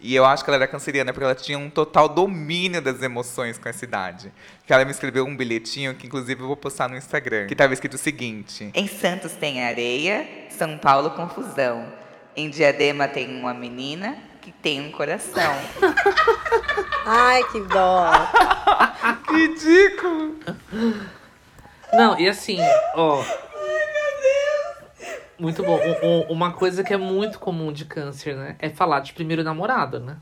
E 0.00 0.14
eu 0.14 0.24
acho 0.24 0.44
que 0.44 0.50
ela 0.50 0.56
era 0.56 0.68
canceriana 0.68 1.12
porque 1.12 1.24
ela 1.24 1.34
tinha 1.34 1.58
um 1.58 1.68
total 1.68 2.08
domínio 2.08 2.80
das 2.80 3.02
emoções 3.02 3.58
com 3.58 3.68
essa 3.68 3.84
idade. 3.84 4.32
Que 4.66 4.72
ela 4.72 4.84
me 4.84 4.92
escreveu 4.92 5.24
um 5.24 5.36
bilhetinho 5.36 5.94
que, 5.94 6.06
inclusive, 6.06 6.40
eu 6.40 6.46
vou 6.46 6.56
postar 6.56 6.88
no 6.88 6.96
Instagram. 6.96 7.46
Que 7.46 7.56
tava 7.56 7.72
escrito 7.72 7.94
o 7.94 7.98
seguinte: 7.98 8.70
Em 8.74 8.86
Santos 8.86 9.32
tem 9.32 9.64
areia, 9.64 10.26
São 10.50 10.78
Paulo 10.78 11.10
confusão. 11.10 11.86
Em 12.36 12.48
Diadema 12.48 13.08
tem 13.08 13.40
uma 13.40 13.52
menina 13.52 14.16
que 14.40 14.52
tem 14.52 14.80
um 14.80 14.92
coração. 14.92 15.54
Ai, 17.04 17.42
que 17.50 17.60
dó. 17.62 18.10
Ridículo! 19.28 20.36
Não, 21.92 22.18
e 22.18 22.28
assim, 22.28 22.58
ó. 22.94 23.24
Muito 25.38 25.62
bom. 25.62 25.78
Um- 25.78 26.06
um- 26.08 26.32
uma 26.32 26.52
coisa 26.52 26.82
que 26.82 26.92
é 26.92 26.96
muito 26.96 27.38
comum 27.38 27.72
de 27.72 27.84
câncer, 27.84 28.34
né? 28.36 28.56
É 28.58 28.68
falar 28.68 29.00
de 29.00 29.12
primeiro 29.12 29.42
namorado, 29.44 30.00
né? 30.00 30.16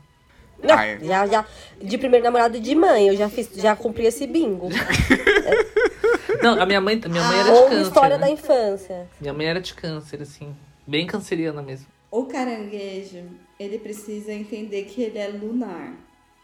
Ai, 0.69 0.97
Já, 1.01 1.25
já, 1.27 1.45
de 1.81 1.97
primeiro 1.99 2.23
namorado 2.25 2.59
de 2.59 2.73
mãe, 2.75 3.07
eu 3.09 3.15
já 3.15 3.29
fiz, 3.29 3.49
já 3.55 3.75
cumpri 3.75 4.05
esse 4.05 4.25
bingo. 4.25 4.69
Não, 6.41 6.59
a 6.61 6.65
minha 6.65 6.81
mãe, 6.81 6.99
minha 7.07 7.23
mãe 7.23 7.39
era 7.39 7.51
de 7.51 7.55
Ou 7.57 7.63
câncer. 7.69 7.81
história 7.81 8.17
né? 8.17 8.25
da 8.25 8.31
infância. 8.31 9.07
Minha 9.19 9.33
mãe 9.33 9.45
era 9.47 9.61
de 9.61 9.73
câncer, 9.73 10.21
assim. 10.21 10.55
Bem 10.85 11.05
canceriana 11.05 11.61
mesmo. 11.61 11.87
O 12.09 12.25
caranguejo, 12.25 13.23
ele 13.59 13.77
precisa 13.79 14.31
entender 14.33 14.83
que 14.85 15.01
ele 15.01 15.17
é 15.19 15.27
lunar. 15.27 15.93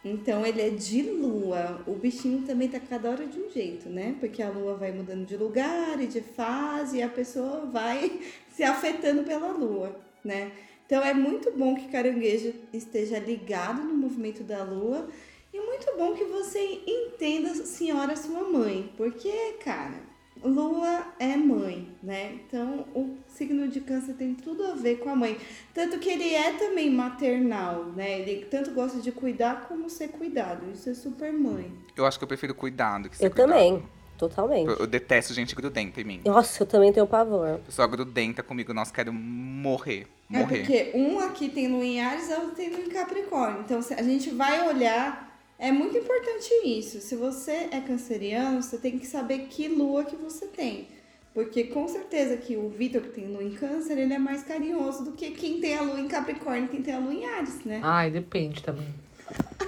Então 0.04 0.46
ele 0.46 0.62
é 0.62 0.70
de 0.70 1.02
lua. 1.02 1.82
O 1.88 1.94
bichinho 1.94 2.46
também 2.46 2.68
tá 2.68 2.80
cada 2.80 3.10
hora 3.10 3.26
de 3.26 3.40
um 3.40 3.50
jeito, 3.50 3.88
né? 3.90 4.16
Porque 4.20 4.44
a 4.44 4.50
lua 4.50 4.76
vai 4.76 4.92
mudando 4.92 5.26
de 5.26 5.38
lugar 5.38 6.02
e 6.02 6.08
de 6.08 6.20
fase 6.20 6.98
e 6.98 7.02
a 7.02 7.08
pessoa 7.08 7.66
vai 7.66 8.20
se 8.54 8.64
afetando 8.64 9.24
pela 9.24 9.52
lua, 9.52 9.96
né? 10.24 10.52
Então 10.86 11.02
é 11.02 11.14
muito 11.14 11.52
bom 11.52 11.76
que 11.76 11.88
caranguejo 11.88 12.54
esteja 12.74 13.18
ligado 13.18 13.82
no 13.82 13.94
movimento 13.94 14.44
da 14.44 14.64
lua 14.64 15.08
e 15.54 15.60
muito 15.62 15.86
bom 15.98 16.14
que 16.14 16.26
você 16.26 16.82
entenda, 16.86 17.54
senhora, 17.54 18.16
sua 18.16 18.44
mãe, 18.50 18.92
porque, 18.98 19.54
cara, 19.64 20.02
Lua 20.44 21.06
é 21.20 21.36
mãe, 21.38 21.90
né? 22.04 22.34
Então 22.46 22.86
o 22.94 23.16
signo 23.28 23.68
de 23.68 23.80
câncer 23.80 24.14
tem 24.14 24.34
tudo 24.36 24.66
a 24.66 24.76
ver 24.76 24.98
com 24.98 25.10
a 25.10 25.16
mãe. 25.16 25.38
Tanto 25.74 25.98
que 26.00 26.10
ele 26.10 26.34
é 26.34 26.52
também 26.54 26.92
maternal, 26.92 27.86
né? 27.96 28.20
Ele 28.20 28.46
tanto 28.46 28.72
gosta 28.72 29.00
de 29.00 29.12
cuidar 29.12 29.68
como 29.68 29.90
ser 29.90 30.10
cuidado. 30.10 30.70
Isso 30.72 30.90
é 30.90 30.94
super 30.94 31.32
mãe. 31.32 31.72
eu 31.96 32.06
acho 32.06 32.18
que 32.18 32.24
eu 32.24 32.28
prefiro 32.28 32.54
cuidado 32.54 33.10
que 33.10 33.18
ser 33.18 33.26
Eu 33.26 33.32
cuidado. 33.32 33.50
também, 33.50 33.84
totalmente. 34.18 34.68
Eu, 34.68 34.78
eu 34.78 34.88
detesto 34.88 35.34
gente 35.34 35.56
grudenta 35.56 36.02
em 36.02 36.04
mim. 36.04 36.22
Nossa, 36.26 36.64
eu 36.64 36.68
também 36.68 36.92
tenho 36.92 37.08
pavor. 37.08 37.60
Pessoa 37.66 37.88
grudenta 37.88 38.44
comigo, 38.44 38.74
nossa, 38.74 38.94
quero 38.94 39.14
morrer. 39.14 40.08
Morrer. 40.30 40.56
É 40.56 40.60
porque 40.60 40.92
um 40.96 41.20
aqui 41.20 41.50
tem 41.50 41.68
lua 41.68 41.86
em 41.86 42.02
Ares, 42.02 42.32
a 42.32 42.36
outra 42.40 42.56
tem 42.56 42.70
lua 42.70 42.82
em 42.82 42.90
Capricórnio. 42.90 43.62
Então 43.62 43.82
se 43.82 43.94
a 43.94 44.02
gente 44.04 44.30
vai 44.32 44.68
olhar, 44.68 45.33
é 45.58 45.72
muito 45.72 45.98
importante 45.98 46.50
isso. 46.66 47.00
Se 47.00 47.16
você 47.16 47.70
é 47.72 47.80
canceriano, 47.80 48.62
você 48.62 48.78
tem 48.78 48.98
que 48.98 49.08
saber 49.08 49.48
que 49.50 49.68
lua 49.68 50.04
que 50.04 50.16
você 50.16 50.48
tem. 50.48 50.88
Porque 51.34 51.64
com 51.66 51.88
certeza 51.88 52.38
que 52.38 52.56
o 52.56 52.70
Vitor 52.70 53.02
que 53.02 53.10
tem 53.10 53.28
lua 53.28 53.44
em 53.44 53.52
câncer, 53.52 53.98
ele 53.98 54.14
é 54.14 54.20
mais 54.20 54.44
carinhoso 54.44 55.04
do 55.04 55.14
que 55.14 55.32
quem 55.32 55.60
tem 55.60 55.76
a 55.78 55.82
lua 55.82 56.00
em 56.00 56.08
Capricórnio, 56.08 56.70
quem 56.70 56.82
tem 56.82 56.94
a 56.94 57.00
lua 57.00 57.14
em 57.14 57.26
Ares, 57.26 57.66
né? 57.66 57.80
Ai, 57.84 58.12
depende 58.12 58.62
também. 58.62 58.88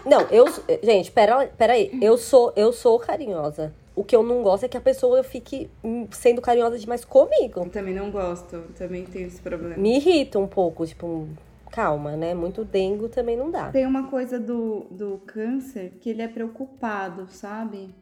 Não, 0.06 0.22
eu. 0.30 0.46
Gente, 0.84 1.12
pera, 1.12 1.48
pera 1.48 1.74
aí. 1.74 1.92
Eu 2.00 2.18
sou, 2.18 2.54
eu 2.56 2.72
sou 2.72 3.00
carinhosa. 3.00 3.74
O 3.96 4.04
que 4.04 4.16
eu 4.16 4.22
não 4.22 4.44
gosto 4.44 4.66
é 4.66 4.68
que 4.68 4.78
a 4.78 4.82
pessoa 4.82 5.24
fique 5.24 5.70
sendo 6.12 6.42
carinhosa 6.42 6.78
demais 6.78 7.06
comigo. 7.06 7.62
Eu 7.62 7.70
também 7.70 7.94
não 7.94 8.12
gosto, 8.12 8.62
também 8.78 9.06
tenho 9.06 9.28
esse 9.28 9.42
problema. 9.42 9.78
Me 9.78 9.96
irrita 9.96 10.38
um 10.38 10.48
pouco, 10.48 10.86
tipo, 10.86 11.28
calma, 11.76 12.16
né? 12.16 12.34
Muito 12.34 12.64
dengo 12.64 13.10
também 13.10 13.36
não 13.36 13.52
dá. 13.52 13.70
Tem 13.70 13.86
uma 13.86 14.08
coisa 14.08 14.40
do, 14.40 14.86
do 14.90 15.22
câncer 15.28 15.98
que 16.00 16.10
ele 16.10 16.22
é 16.22 16.28
preocupado, 16.28 17.28
sabe? 17.30 17.94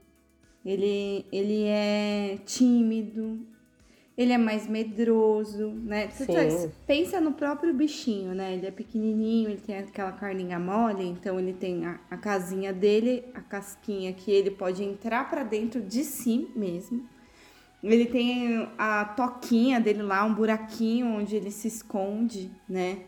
Ele, 0.63 1.25
ele 1.31 1.63
é 1.63 2.37
tímido, 2.45 3.39
ele 4.15 4.31
é 4.31 4.37
mais 4.37 4.67
medroso, 4.67 5.71
né? 5.71 6.07
Você 6.07 6.25
Sim. 6.25 6.33
tá- 6.33 6.73
pensa 6.85 7.19
no 7.19 7.33
próprio 7.33 7.73
bichinho, 7.73 8.35
né? 8.35 8.53
Ele 8.53 8.67
é 8.67 8.71
pequenininho, 8.71 9.49
ele 9.49 9.59
tem 9.59 9.79
aquela 9.79 10.11
carninha 10.11 10.59
mole, 10.59 11.03
então 11.05 11.39
ele 11.39 11.53
tem 11.53 11.85
a, 11.87 11.99
a 12.11 12.15
casinha 12.15 12.71
dele, 12.71 13.25
a 13.33 13.41
casquinha 13.41 14.13
que 14.13 14.31
ele 14.31 14.51
pode 14.51 14.83
entrar 14.83 15.27
pra 15.29 15.43
dentro 15.43 15.81
de 15.81 16.03
si 16.03 16.47
mesmo. 16.55 17.09
Ele 17.83 18.05
tem 18.05 18.69
a 18.77 19.03
toquinha 19.03 19.81
dele 19.81 20.03
lá, 20.03 20.23
um 20.23 20.33
buraquinho 20.33 21.07
onde 21.07 21.35
ele 21.35 21.51
se 21.51 21.67
esconde, 21.67 22.49
né? 22.69 22.99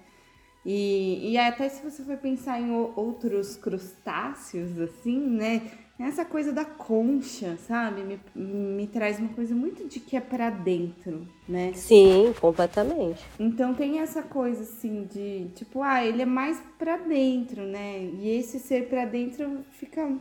E, 0.65 1.32
e 1.32 1.38
até 1.38 1.69
se 1.69 1.84
você 1.84 2.01
for 2.04 2.17
pensar 2.17 2.60
em 2.60 2.71
outros 2.71 3.56
crustáceos, 3.56 4.80
assim, 4.80 5.19
né? 5.19 5.62
Essa 5.97 6.25
coisa 6.25 6.51
da 6.51 6.65
concha, 6.65 7.56
sabe? 7.67 8.01
Me, 8.01 8.19
me 8.36 8.88
traz 8.88 9.17
uma 9.19 9.30
coisa 9.30 9.56
muito 9.56 9.88
de 9.88 9.99
que 9.99 10.17
é 10.17 10.19
pra 10.19 10.49
dentro, 10.49 11.25
né? 11.47 11.71
Sim, 11.73 12.34
completamente. 12.41 13.23
Então 13.39 13.73
tem 13.73 13.99
essa 13.99 14.21
coisa 14.21 14.63
assim 14.63 15.04
de, 15.04 15.47
tipo, 15.56 15.82
ah, 15.82 16.04
ele 16.04 16.23
é 16.23 16.25
mais 16.25 16.62
pra 16.78 16.97
dentro, 16.97 17.62
né? 17.63 17.99
E 17.99 18.28
esse 18.28 18.60
ser 18.60 18.89
pra 18.89 19.06
dentro 19.06 19.63
fica 19.71 20.17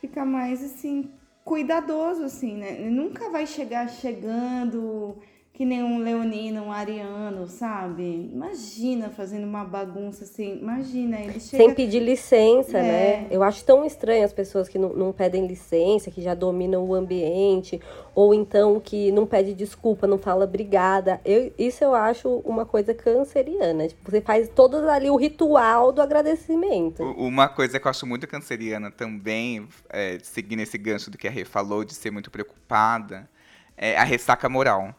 fica 0.00 0.24
mais 0.24 0.64
assim 0.64 1.10
cuidadoso 1.44 2.24
assim, 2.24 2.56
né? 2.56 2.80
Ele 2.80 2.90
nunca 2.90 3.28
vai 3.30 3.46
chegar 3.46 3.88
chegando 3.88 5.16
que 5.60 5.66
nem 5.66 5.82
um 5.82 5.98
leonino, 5.98 6.62
um 6.62 6.72
ariano, 6.72 7.46
sabe? 7.46 8.30
Imagina 8.32 9.10
fazendo 9.10 9.44
uma 9.44 9.62
bagunça 9.62 10.24
assim, 10.24 10.58
imagina, 10.58 11.20
ele 11.20 11.38
chega 11.38 11.62
Sem 11.62 11.74
pedir 11.74 12.00
licença, 12.00 12.78
É. 12.78 12.82
né? 12.82 13.26
Eu 13.30 13.42
acho 13.42 13.62
tão 13.62 13.84
estranho 13.84 14.24
as 14.24 14.32
pessoas 14.32 14.70
que 14.70 14.78
não, 14.78 14.94
não 14.94 15.12
pedem 15.12 15.46
licença, 15.46 16.10
que 16.10 16.22
já 16.22 16.32
dominam 16.34 16.82
o 16.82 16.94
ambiente, 16.94 17.78
ou 18.14 18.32
então 18.32 18.80
que 18.80 19.12
não 19.12 19.26
pede 19.26 19.52
desculpa, 19.52 20.06
não 20.06 20.16
fala 20.16 20.46
obrigada. 20.46 21.20
Eu, 21.26 21.52
isso 21.58 21.84
eu 21.84 21.94
acho 21.94 22.36
uma 22.42 22.64
coisa 22.64 22.94
canceriana. 22.94 23.86
Tipo, 23.86 24.10
você 24.10 24.22
faz 24.22 24.48
todo 24.48 24.76
ali 24.88 25.10
o 25.10 25.16
ritual 25.16 25.92
do 25.92 26.00
agradecimento. 26.00 27.02
Uma 27.02 27.48
coisa 27.50 27.78
que 27.78 27.86
eu 27.86 27.90
acho 27.90 28.06
muito 28.06 28.26
canceriana 28.26 28.90
também, 28.90 29.68
é, 29.90 30.16
seguindo 30.22 30.60
esse 30.60 30.78
gancho 30.78 31.10
do 31.10 31.18
que 31.18 31.28
a 31.28 31.30
Rê 31.30 31.44
falou, 31.44 31.84
de 31.84 31.92
ser 31.92 32.10
muito 32.10 32.30
preocupada, 32.30 33.28
é 33.76 33.98
a 33.98 34.04
ressaca 34.04 34.48
moral. 34.48 34.94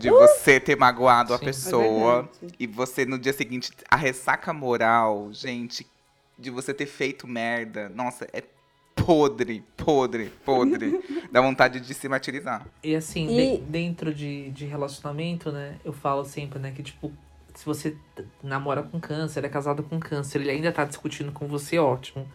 De 0.00 0.10
você 0.10 0.58
ter 0.60 0.76
magoado 0.76 1.34
a 1.34 1.38
Sim. 1.38 1.44
É 1.44 1.46
pessoa 1.46 2.22
verdade. 2.22 2.54
e 2.58 2.66
você 2.66 3.04
no 3.04 3.18
dia 3.18 3.32
seguinte. 3.32 3.70
A 3.90 3.96
ressaca 3.96 4.52
moral, 4.52 5.28
gente, 5.32 5.86
de 6.38 6.50
você 6.50 6.72
ter 6.72 6.86
feito 6.86 7.26
merda, 7.28 7.88
nossa, 7.90 8.26
é 8.32 8.42
podre, 8.94 9.64
podre, 9.76 10.30
podre. 10.44 11.00
Dá 11.32 11.40
vontade 11.40 11.80
de 11.80 11.94
se 11.94 12.08
martirizar. 12.08 12.66
E 12.82 12.94
assim, 12.94 13.26
E- 13.28 13.58
de- 13.58 13.62
dentro 13.64 14.12
de, 14.14 14.50
de 14.50 14.66
relacionamento, 14.66 15.50
né? 15.50 15.76
Eu 15.84 15.92
falo 15.92 16.24
sempre, 16.24 16.58
né? 16.58 16.70
Que, 16.74 16.82
tipo, 16.82 17.12
se 17.54 17.64
você 17.64 17.96
namora 18.42 18.82
com 18.82 19.00
câncer, 19.00 19.44
é 19.44 19.48
casado 19.48 19.82
com 19.82 19.98
câncer, 19.98 20.40
ele 20.40 20.50
ainda 20.50 20.70
tá 20.72 20.84
discutindo 20.84 21.32
com 21.32 21.46
você, 21.46 21.78
ótimo. 21.78 22.26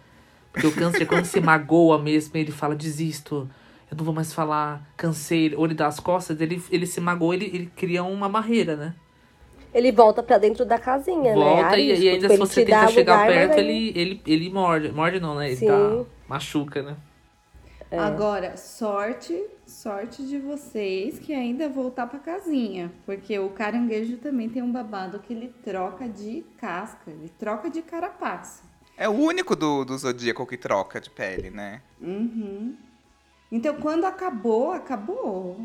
Porque 0.52 0.68
o 0.68 0.72
câncer, 0.74 1.06
quando 1.06 1.26
se 1.26 1.40
magoa 1.42 2.00
mesmo, 2.02 2.36
ele 2.38 2.52
fala, 2.52 2.76
desisto, 2.76 3.50
eu 3.96 3.98
não 3.98 4.06
vou 4.06 4.14
mais 4.14 4.34
falar, 4.34 4.86
cansei, 4.98 5.56
ou 5.56 5.66
ele 5.66 5.74
dá 5.74 5.88
as 5.88 6.00
costas, 6.00 6.40
ele, 6.42 6.62
ele 6.70 6.86
se 6.86 7.00
magoa, 7.00 7.34
ele, 7.34 7.46
ele 7.46 7.72
cria 7.76 8.04
uma 8.04 8.28
barreira, 8.28 8.76
né? 8.76 8.94
Ele 9.74 9.92
volta 9.92 10.22
pra 10.22 10.38
dentro 10.38 10.66
da 10.66 10.78
casinha, 10.78 11.34
né? 11.34 11.34
Volta 11.34 11.78
e, 11.78 12.04
e 12.04 12.10
ainda 12.10 12.30
se 12.30 12.38
você 12.38 12.62
te 12.62 12.68
tenta 12.68 12.88
chegar 12.88 13.24
lugar, 13.24 13.28
perto, 13.28 13.58
ele, 13.60 13.92
ele, 13.96 14.22
ele 14.26 14.50
morde. 14.50 14.90
Morde 14.92 15.20
não, 15.20 15.36
né? 15.36 15.48
Ele 15.48 15.58
Sim. 15.58 15.68
dá, 15.68 16.06
machuca, 16.30 16.82
né? 16.82 16.96
É. 17.92 18.00
Agora, 18.00 18.56
sorte, 18.58 19.38
sorte 19.66 20.26
de 20.26 20.40
vocês 20.40 21.20
que 21.20 21.34
ainda 21.34 21.68
voltar 21.70 22.08
pra 22.08 22.20
casinha, 22.20 22.92
porque 23.06 23.38
o 23.38 23.50
caranguejo 23.50 24.18
também 24.18 24.50
tem 24.50 24.62
um 24.62 24.72
babado 24.72 25.20
que 25.20 25.34
ele 25.34 25.54
troca 25.64 26.08
de 26.08 26.46
casca, 26.58 27.12
ele 27.12 27.30
troca 27.38 27.70
de 27.70 27.82
carapaça. 27.82 28.64
É 28.98 29.10
o 29.10 29.14
único 29.14 29.56
do, 29.56 29.84
do 29.84 29.98
zodíaco 29.98 30.46
que 30.46 30.58
troca 30.58 31.02
de 31.02 31.10
pele, 31.10 31.50
né? 31.50 31.82
Uhum. 32.02 32.76
Então, 33.56 33.74
quando 33.76 34.04
acabou, 34.04 34.74
acabou. 34.74 35.56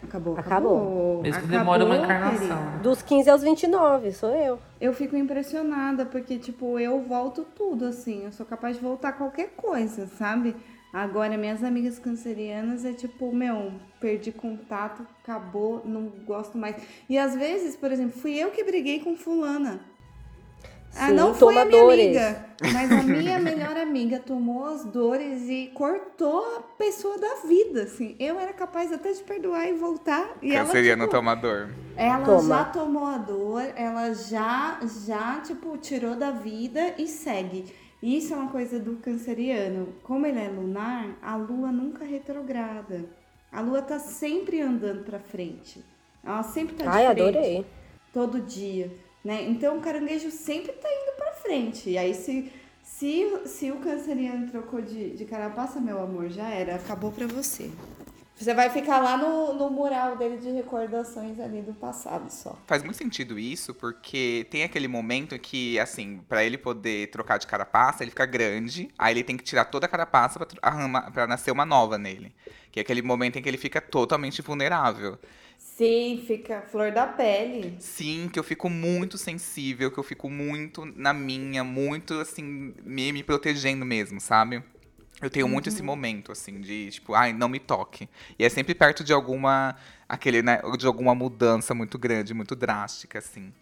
Acabou, 0.00 0.36
Acabou. 0.36 0.76
acabou. 0.76 1.22
Mesmo 1.22 1.42
que 1.42 1.48
demore 1.48 1.82
uma 1.82 1.94
Acabou, 1.96 2.16
encarnação. 2.16 2.56
querida. 2.64 2.82
Dos 2.82 3.02
15 3.02 3.30
aos 3.30 3.42
29, 3.42 4.12
sou 4.12 4.30
eu. 4.30 4.58
Eu 4.80 4.92
fico 4.92 5.16
impressionada, 5.16 6.06
porque, 6.06 6.38
tipo, 6.38 6.78
eu 6.78 7.00
volto 7.02 7.44
tudo, 7.56 7.86
assim. 7.86 8.24
Eu 8.24 8.30
sou 8.32 8.46
capaz 8.46 8.76
de 8.76 8.82
voltar 8.82 9.12
qualquer 9.12 9.50
coisa, 9.56 10.06
sabe? 10.06 10.54
Agora, 10.92 11.36
minhas 11.36 11.64
amigas 11.64 11.98
cancerianas 11.98 12.84
é 12.84 12.92
tipo, 12.92 13.34
meu, 13.34 13.72
perdi 14.00 14.30
contato, 14.30 15.04
acabou, 15.22 15.82
não 15.84 16.12
gosto 16.24 16.56
mais. 16.56 16.76
E 17.08 17.18
às 17.18 17.34
vezes, 17.34 17.74
por 17.74 17.90
exemplo, 17.90 18.20
fui 18.20 18.34
eu 18.38 18.50
que 18.52 18.62
briguei 18.62 19.00
com 19.00 19.16
fulana. 19.16 19.80
Ah, 20.94 21.08
Sim, 21.08 21.14
não 21.14 21.34
foi 21.34 21.56
a 21.56 21.64
minha 21.64 21.78
tomadores. 21.78 22.16
amiga, 22.16 22.46
mas 22.72 22.92
a 22.92 23.02
minha 23.02 23.38
melhor 23.38 23.76
amiga 23.78 24.18
tomou 24.18 24.66
as 24.66 24.84
dores 24.84 25.48
e 25.48 25.70
cortou 25.74 26.44
a 26.58 26.60
pessoa 26.76 27.16
da 27.18 27.36
vida, 27.46 27.84
assim. 27.84 28.14
Eu 28.18 28.38
era 28.38 28.52
capaz 28.52 28.92
até 28.92 29.10
de 29.12 29.22
perdoar 29.22 29.66
e 29.68 29.72
voltar. 29.72 30.36
E 30.42 30.54
ela, 30.54 30.66
Canceriano 30.66 31.04
tipo, 31.04 31.16
tomador. 31.16 31.70
ela 31.96 32.24
Toma. 32.24 32.42
já 32.58 32.64
tomou 32.66 33.06
a 33.06 33.16
dor, 33.18 33.62
ela 33.74 34.12
já, 34.12 34.80
já, 35.06 35.40
tipo, 35.40 35.76
tirou 35.78 36.14
da 36.14 36.30
vida 36.30 36.94
e 36.98 37.06
segue. 37.08 37.64
E 38.02 38.18
Isso 38.18 38.34
é 38.34 38.36
uma 38.36 38.50
coisa 38.50 38.78
do 38.78 38.96
canceriano. 38.96 39.94
Como 40.02 40.26
ele 40.26 40.40
é 40.40 40.48
lunar, 40.48 41.16
a 41.22 41.36
lua 41.36 41.72
nunca 41.72 42.04
retrograda. 42.04 43.04
A 43.50 43.60
lua 43.60 43.80
tá 43.80 43.98
sempre 43.98 44.60
andando 44.60 45.04
pra 45.04 45.20
frente. 45.20 45.82
Ela 46.24 46.42
sempre 46.42 46.74
tá 46.74 46.82
de 46.84 46.88
Ai, 46.90 47.06
frente. 47.06 47.20
adorei. 47.20 47.66
Todo 48.12 48.40
dia, 48.40 48.90
né? 49.24 49.42
Então 49.42 49.78
o 49.78 49.80
caranguejo 49.80 50.30
sempre 50.30 50.72
tá 50.72 50.88
indo 50.88 51.16
pra 51.16 51.32
frente. 51.34 51.90
E 51.90 51.98
aí 51.98 52.14
se, 52.14 52.52
se, 52.82 53.42
se 53.46 53.70
o 53.70 53.76
canceriano 53.76 54.50
trocou 54.50 54.80
de, 54.80 55.10
de 55.10 55.24
carapaça, 55.24 55.80
meu 55.80 56.00
amor, 56.02 56.30
já 56.30 56.48
era. 56.48 56.76
Acabou 56.76 57.12
pra 57.12 57.26
você. 57.26 57.70
Você 58.42 58.54
vai 58.54 58.70
ficar 58.70 58.98
lá 58.98 59.16
no, 59.16 59.54
no 59.54 59.70
mural 59.70 60.16
dele 60.16 60.36
de 60.38 60.50
recordações 60.50 61.38
ali 61.38 61.62
do 61.62 61.72
passado 61.74 62.28
só. 62.28 62.58
Faz 62.66 62.82
muito 62.82 62.96
sentido 62.96 63.38
isso, 63.38 63.72
porque 63.72 64.48
tem 64.50 64.64
aquele 64.64 64.88
momento 64.88 65.38
que, 65.38 65.78
assim, 65.78 66.20
pra 66.28 66.42
ele 66.42 66.58
poder 66.58 67.08
trocar 67.10 67.38
de 67.38 67.46
carapaça, 67.46 68.02
ele 68.02 68.10
fica 68.10 68.26
grande, 68.26 68.88
aí 68.98 69.14
ele 69.14 69.22
tem 69.22 69.36
que 69.36 69.44
tirar 69.44 69.66
toda 69.66 69.86
a 69.86 69.88
carapaça 69.88 70.40
pra, 70.40 71.10
pra 71.12 71.26
nascer 71.28 71.52
uma 71.52 71.64
nova 71.64 71.96
nele. 71.96 72.34
Que 72.72 72.80
é 72.80 72.82
aquele 72.82 73.02
momento 73.02 73.38
em 73.38 73.42
que 73.42 73.48
ele 73.48 73.58
fica 73.58 73.80
totalmente 73.80 74.42
vulnerável. 74.42 75.18
Sim, 75.82 76.22
fica 76.24 76.62
flor 76.62 76.92
da 76.92 77.08
pele. 77.08 77.74
Sim, 77.80 78.30
que 78.32 78.38
eu 78.38 78.44
fico 78.44 78.70
muito 78.70 79.18
sensível, 79.18 79.90
que 79.90 79.98
eu 79.98 80.04
fico 80.04 80.30
muito 80.30 80.84
na 80.94 81.12
minha, 81.12 81.64
muito, 81.64 82.14
assim, 82.20 82.72
me, 82.84 83.10
me 83.10 83.24
protegendo 83.24 83.84
mesmo, 83.84 84.20
sabe? 84.20 84.62
Eu 85.20 85.28
tenho 85.28 85.48
muito 85.48 85.68
esse 85.68 85.82
momento, 85.82 86.30
assim, 86.30 86.60
de, 86.60 86.90
tipo, 86.92 87.14
ai, 87.14 87.32
não 87.32 87.48
me 87.48 87.58
toque. 87.58 88.08
E 88.38 88.44
é 88.44 88.48
sempre 88.48 88.76
perto 88.76 89.02
de 89.02 89.12
alguma, 89.12 89.74
aquele, 90.08 90.40
né, 90.40 90.60
de 90.78 90.86
alguma 90.86 91.16
mudança 91.16 91.74
muito 91.74 91.98
grande, 91.98 92.32
muito 92.32 92.54
drástica, 92.54 93.18
assim. 93.18 93.52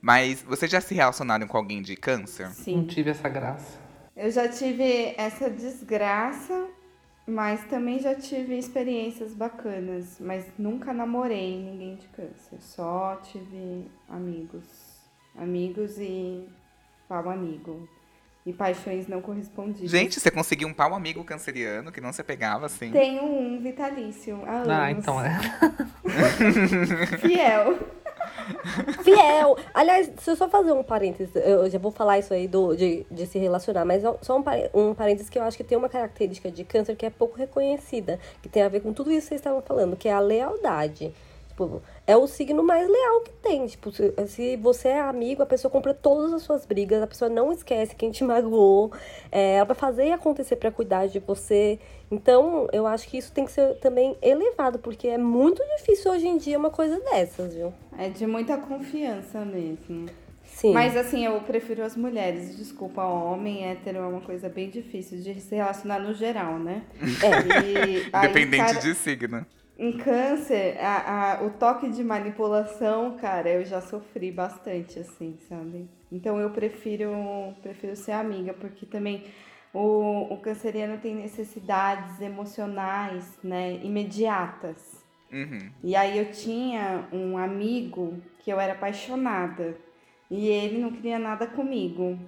Mas 0.00 0.42
vocês 0.42 0.70
já 0.70 0.80
se 0.80 0.94
relacionaram 0.94 1.46
com 1.46 1.58
alguém 1.58 1.82
de 1.82 1.94
câncer? 1.94 2.46
Não 2.46 2.54
Sim. 2.54 2.86
tive 2.86 3.10
essa 3.10 3.28
graça. 3.28 3.78
Eu 4.16 4.30
já 4.30 4.48
tive 4.48 5.14
essa 5.18 5.50
desgraça, 5.50 6.68
mas 7.26 7.64
também 7.64 7.98
já 7.98 8.14
tive 8.14 8.56
experiências 8.56 9.34
bacanas. 9.34 10.18
Mas 10.20 10.44
nunca 10.56 10.92
namorei 10.92 11.58
ninguém 11.58 11.96
de 11.96 12.06
câncer. 12.08 12.60
Só 12.60 13.16
tive 13.16 13.90
amigos. 14.08 14.64
Amigos 15.36 15.98
e 15.98 16.48
pau 17.08 17.28
amigo. 17.28 17.88
E 18.44 18.52
paixões 18.52 19.08
não 19.08 19.20
correspondidas. 19.20 19.90
Gente, 19.90 20.20
você 20.20 20.30
conseguiu 20.30 20.68
um 20.68 20.72
pau 20.72 20.94
amigo 20.94 21.24
canceriano 21.24 21.90
que 21.90 22.00
não 22.00 22.12
se 22.12 22.22
pegava, 22.22 22.66
assim? 22.66 22.92
Tenho 22.92 23.24
um 23.24 23.60
vitalício. 23.60 24.40
Há 24.46 24.58
anos. 24.58 24.68
Ah, 24.68 24.90
então 24.92 25.20
é. 25.20 25.36
Fiel. 27.18 27.76
Fiel. 29.02 29.56
Aliás, 29.72 30.10
se 30.18 30.30
eu 30.30 30.36
só 30.36 30.48
fazer 30.48 30.72
um 30.72 30.82
parênteses, 30.82 31.34
eu 31.34 31.68
já 31.70 31.78
vou 31.78 31.90
falar 31.90 32.18
isso 32.18 32.32
aí 32.32 32.46
do, 32.46 32.74
de, 32.74 33.06
de 33.10 33.26
se 33.26 33.38
relacionar, 33.38 33.84
mas 33.84 34.02
só 34.22 34.38
um, 34.38 34.44
um 34.74 34.94
parênteses 34.94 35.28
que 35.28 35.38
eu 35.38 35.42
acho 35.42 35.56
que 35.56 35.64
tem 35.64 35.76
uma 35.76 35.88
característica 35.88 36.50
de 36.50 36.64
câncer 36.64 36.96
que 36.96 37.06
é 37.06 37.10
pouco 37.10 37.36
reconhecida, 37.36 38.18
que 38.42 38.48
tem 38.48 38.62
a 38.62 38.68
ver 38.68 38.80
com 38.80 38.92
tudo 38.92 39.10
isso 39.10 39.22
que 39.22 39.28
vocês 39.28 39.40
estavam 39.40 39.62
falando, 39.62 39.96
que 39.96 40.08
é 40.08 40.12
a 40.12 40.20
lealdade. 40.20 41.12
Tipo, 41.48 41.82
é 42.06 42.16
o 42.16 42.26
signo 42.26 42.62
mais 42.62 42.88
leal 42.88 43.20
que 43.20 43.32
tem. 43.42 43.66
Tipo, 43.66 43.90
se, 43.90 44.14
se 44.28 44.56
você 44.56 44.88
é 44.88 45.00
amigo, 45.00 45.42
a 45.42 45.46
pessoa 45.46 45.70
compra 45.70 45.92
todas 45.92 46.32
as 46.32 46.42
suas 46.42 46.64
brigas, 46.64 47.02
a 47.02 47.06
pessoa 47.06 47.28
não 47.28 47.52
esquece 47.52 47.96
quem 47.96 48.10
te 48.10 48.22
magoou, 48.24 48.92
é, 49.32 49.56
ela 49.56 49.64
vai 49.64 49.76
fazer 49.76 50.12
acontecer 50.12 50.56
pra 50.56 50.70
cuidar 50.70 51.06
de 51.06 51.18
você. 51.18 51.78
Então, 52.10 52.68
eu 52.72 52.86
acho 52.86 53.08
que 53.08 53.18
isso 53.18 53.32
tem 53.32 53.44
que 53.44 53.50
ser 53.50 53.74
também 53.80 54.16
elevado, 54.22 54.78
porque 54.78 55.08
é 55.08 55.18
muito 55.18 55.62
difícil 55.76 56.12
hoje 56.12 56.28
em 56.28 56.38
dia 56.38 56.56
uma 56.56 56.70
coisa 56.70 57.00
dessas, 57.00 57.54
viu? 57.54 57.74
É 57.98 58.08
de 58.08 58.26
muita 58.26 58.56
confiança 58.56 59.44
mesmo. 59.44 60.06
Sim. 60.44 60.72
Mas 60.72 60.96
assim, 60.96 61.26
eu 61.26 61.38
prefiro 61.40 61.82
as 61.82 61.96
mulheres. 61.96 62.56
Desculpa, 62.56 63.04
homem 63.04 63.66
hétero 63.66 63.98
é 63.98 64.06
uma 64.06 64.22
coisa 64.22 64.48
bem 64.48 64.70
difícil 64.70 65.18
de 65.18 65.38
se 65.38 65.54
relacionar 65.54 65.98
no 65.98 66.14
geral, 66.14 66.58
né? 66.58 66.82
É. 67.22 68.18
Independente 68.24 68.80
de 68.80 68.94
signo. 68.94 69.44
Em 69.78 69.92
câncer, 69.98 70.78
a, 70.80 71.34
a- 71.40 71.42
o 71.44 71.50
toque 71.50 71.90
de 71.90 72.02
manipulação, 72.02 73.16
cara, 73.18 73.50
eu 73.50 73.64
já 73.64 73.80
sofri 73.80 74.32
bastante, 74.32 74.98
assim, 74.98 75.36
sabe? 75.48 75.88
Então 76.10 76.38
eu 76.40 76.50
prefiro, 76.50 77.10
prefiro 77.62 77.94
ser 77.94 78.12
amiga, 78.12 78.54
porque 78.54 78.86
também 78.86 79.24
o, 79.74 80.32
o 80.32 80.40
canceriano 80.40 80.98
tem 80.98 81.14
necessidades 81.14 82.20
emocionais, 82.22 83.38
né, 83.44 83.74
imediatas. 83.82 85.04
Uhum. 85.30 85.70
E 85.82 85.94
aí 85.94 86.16
eu 86.18 86.30
tinha 86.30 87.06
um 87.12 87.36
amigo 87.36 88.22
que 88.38 88.50
eu 88.50 88.58
era 88.58 88.72
apaixonada. 88.72 89.76
E 90.30 90.48
ele 90.48 90.78
não 90.78 90.90
queria 90.90 91.18
nada 91.18 91.46
comigo. 91.46 92.18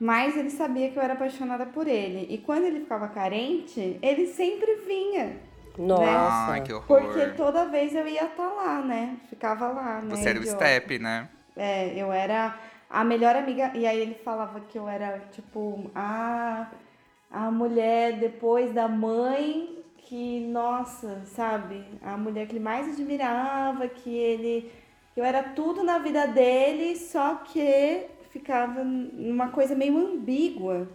Mas 0.00 0.36
ele 0.36 0.50
sabia 0.50 0.90
que 0.90 0.98
eu 0.98 1.02
era 1.02 1.14
apaixonada 1.14 1.66
por 1.66 1.86
ele. 1.86 2.26
E 2.32 2.38
quando 2.38 2.64
ele 2.64 2.80
ficava 2.80 3.08
carente, 3.08 3.98
ele 4.02 4.26
sempre 4.26 4.76
vinha. 4.86 5.36
Nossa. 5.78 6.52
Ai, 6.52 6.62
que 6.62 6.72
horror. 6.72 6.86
Porque 6.86 7.26
toda 7.36 7.66
vez 7.66 7.94
eu 7.94 8.06
ia 8.06 8.24
estar 8.24 8.48
lá, 8.48 8.82
né? 8.82 9.16
Ficava 9.30 9.68
lá, 9.68 10.00
né? 10.02 10.16
Você 10.16 10.28
era 10.28 10.40
o 10.40 10.44
step, 10.44 10.98
né? 10.98 11.28
É, 11.56 11.94
eu 11.96 12.12
era 12.12 12.58
a 12.90 13.04
melhor 13.04 13.36
amiga. 13.36 13.70
E 13.74 13.86
aí 13.86 13.98
ele 14.00 14.14
falava 14.14 14.60
que 14.60 14.78
eu 14.78 14.88
era, 14.88 15.20
tipo, 15.30 15.90
a, 15.94 16.68
a 17.30 17.50
mulher 17.50 18.18
depois 18.18 18.72
da 18.72 18.88
mãe 18.88 19.78
que, 20.08 20.40
nossa, 20.40 21.22
sabe? 21.26 21.84
A 22.02 22.16
mulher 22.16 22.46
que 22.46 22.52
ele 22.52 22.64
mais 22.64 22.88
admirava, 22.88 23.86
que 23.88 24.10
ele. 24.10 24.72
eu 25.16 25.22
era 25.24 25.42
tudo 25.42 25.84
na 25.84 25.98
vida 25.98 26.26
dele, 26.26 26.96
só 26.96 27.36
que 27.36 28.06
ficava 28.30 28.82
numa 28.82 29.50
coisa 29.50 29.74
meio 29.74 29.98
ambígua. 29.98 30.88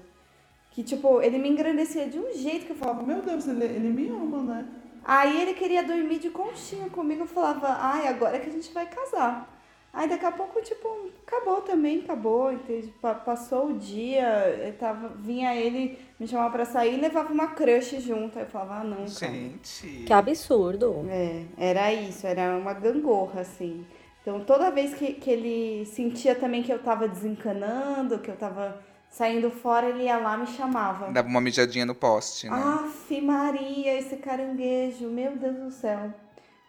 Que, 0.74 0.84
tipo, 0.84 1.22
ele 1.22 1.38
me 1.38 1.48
engrandecia 1.50 2.08
de 2.08 2.18
um 2.20 2.34
jeito 2.34 2.66
que 2.66 2.72
eu 2.72 2.76
falava, 2.76 3.04
meu 3.04 3.22
Deus, 3.22 3.48
ele, 3.48 3.64
ele 3.64 3.90
me 3.90 4.10
ama, 4.10 4.42
né? 4.42 4.66
Aí 5.06 5.42
ele 5.42 5.54
queria 5.54 5.84
dormir 5.84 6.18
de 6.20 6.30
conchinha 6.30 6.90
comigo, 6.90 7.22
eu 7.24 7.28
falava, 7.28 7.68
ai, 7.80 8.08
agora 8.08 8.40
que 8.40 8.50
a 8.50 8.52
gente 8.52 8.74
vai 8.74 8.86
casar. 8.88 9.50
Aí 9.94 10.10
daqui 10.10 10.26
a 10.26 10.32
pouco, 10.32 10.60
tipo, 10.64 10.88
acabou 11.28 11.62
também, 11.62 12.00
acabou, 12.00 12.52
entende? 12.52 12.92
Pa- 13.00 13.14
Passou 13.14 13.68
o 13.68 13.74
dia, 13.78 14.26
eu 14.66 14.74
tava, 14.74 15.10
vinha 15.10 15.54
ele 15.56 16.00
me 16.20 16.28
chamar 16.28 16.50
pra 16.52 16.66
sair 16.66 16.96
e 16.98 17.02
levava 17.02 17.32
uma 17.32 17.50
crush 17.50 18.00
junto. 18.02 18.40
Aí 18.40 18.46
eu 18.46 18.50
falava, 18.50 18.78
ah, 18.80 18.84
não, 18.84 19.06
cara. 19.06 19.32
Gente. 19.32 20.04
Que 20.08 20.12
absurdo. 20.14 21.06
É, 21.08 21.44
era 21.56 21.94
isso, 21.94 22.26
era 22.26 22.58
uma 22.58 22.74
gangorra, 22.74 23.42
assim. 23.42 23.86
Então, 24.24 24.40
toda 24.40 24.72
vez 24.72 24.96
que, 24.96 25.14
que 25.14 25.30
ele 25.30 25.86
sentia 25.86 26.34
também 26.34 26.64
que 26.64 26.74
eu 26.74 26.80
tava 26.80 27.08
desencanando, 27.08 28.18
que 28.18 28.32
eu 28.32 28.36
tava 28.36 28.82
saindo 29.14 29.52
fora, 29.52 29.90
ele 29.90 30.06
ia 30.06 30.18
lá 30.18 30.36
e 30.36 30.40
me 30.42 30.48
chamava. 30.48 31.12
Dava 31.12 31.28
uma 31.28 31.40
mijadinha 31.40 31.86
no 31.86 31.94
poste, 31.94 32.50
né? 32.50 32.56
Aff, 32.56 33.22
Maria, 33.22 34.00
esse 34.00 34.18
caranguejo, 34.18 35.08
meu 35.08 35.38
Deus 35.38 35.56
do 35.58 35.72
céu. 35.72 36.12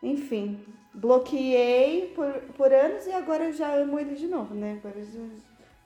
Enfim, 0.03 0.63
bloqueei 0.93 2.13
por, 2.15 2.31
por 2.55 2.71
anos 2.71 3.07
e 3.07 3.13
agora 3.13 3.45
eu 3.45 3.53
já 3.55 3.75
amo 3.75 3.99
ele 3.99 4.15
de 4.15 4.27
novo, 4.27 4.55
né? 4.55 4.79
Agora 4.79 4.99
eu 4.99 5.07
já, 5.07 5.21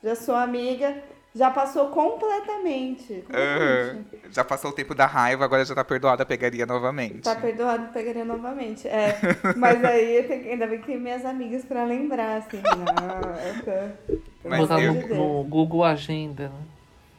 já 0.02 0.14
sou 0.16 0.34
amiga, 0.34 1.00
já 1.34 1.50
passou 1.50 1.88
completamente. 1.88 3.22
Completamente. 3.26 4.18
Já 4.32 4.44
passou 4.44 4.70
o 4.70 4.74
tempo 4.74 4.94
da 4.94 5.06
raiva, 5.06 5.44
agora 5.44 5.64
já 5.64 5.74
tá 5.74 5.84
perdoada, 5.84 6.24
pegaria 6.26 6.66
novamente. 6.66 7.20
Tá 7.22 7.34
perdoado, 7.36 7.92
pegaria 7.92 8.24
novamente. 8.24 8.88
É, 8.88 9.16
mas 9.56 9.84
aí 9.84 10.22
tenho- 10.24 10.50
ainda 10.52 10.66
bem 10.66 10.80
que 10.80 10.86
tem 10.86 10.98
minhas 10.98 11.24
amigas 11.24 11.64
pra 11.64 11.84
lembrar, 11.84 12.38
assim. 12.38 12.60
Mas 14.44 14.60
Botar 14.60 14.80
eu- 14.80 14.94
no, 14.94 15.14
no 15.42 15.44
Google 15.44 15.84
Agenda, 15.84 16.48
né? 16.48 16.54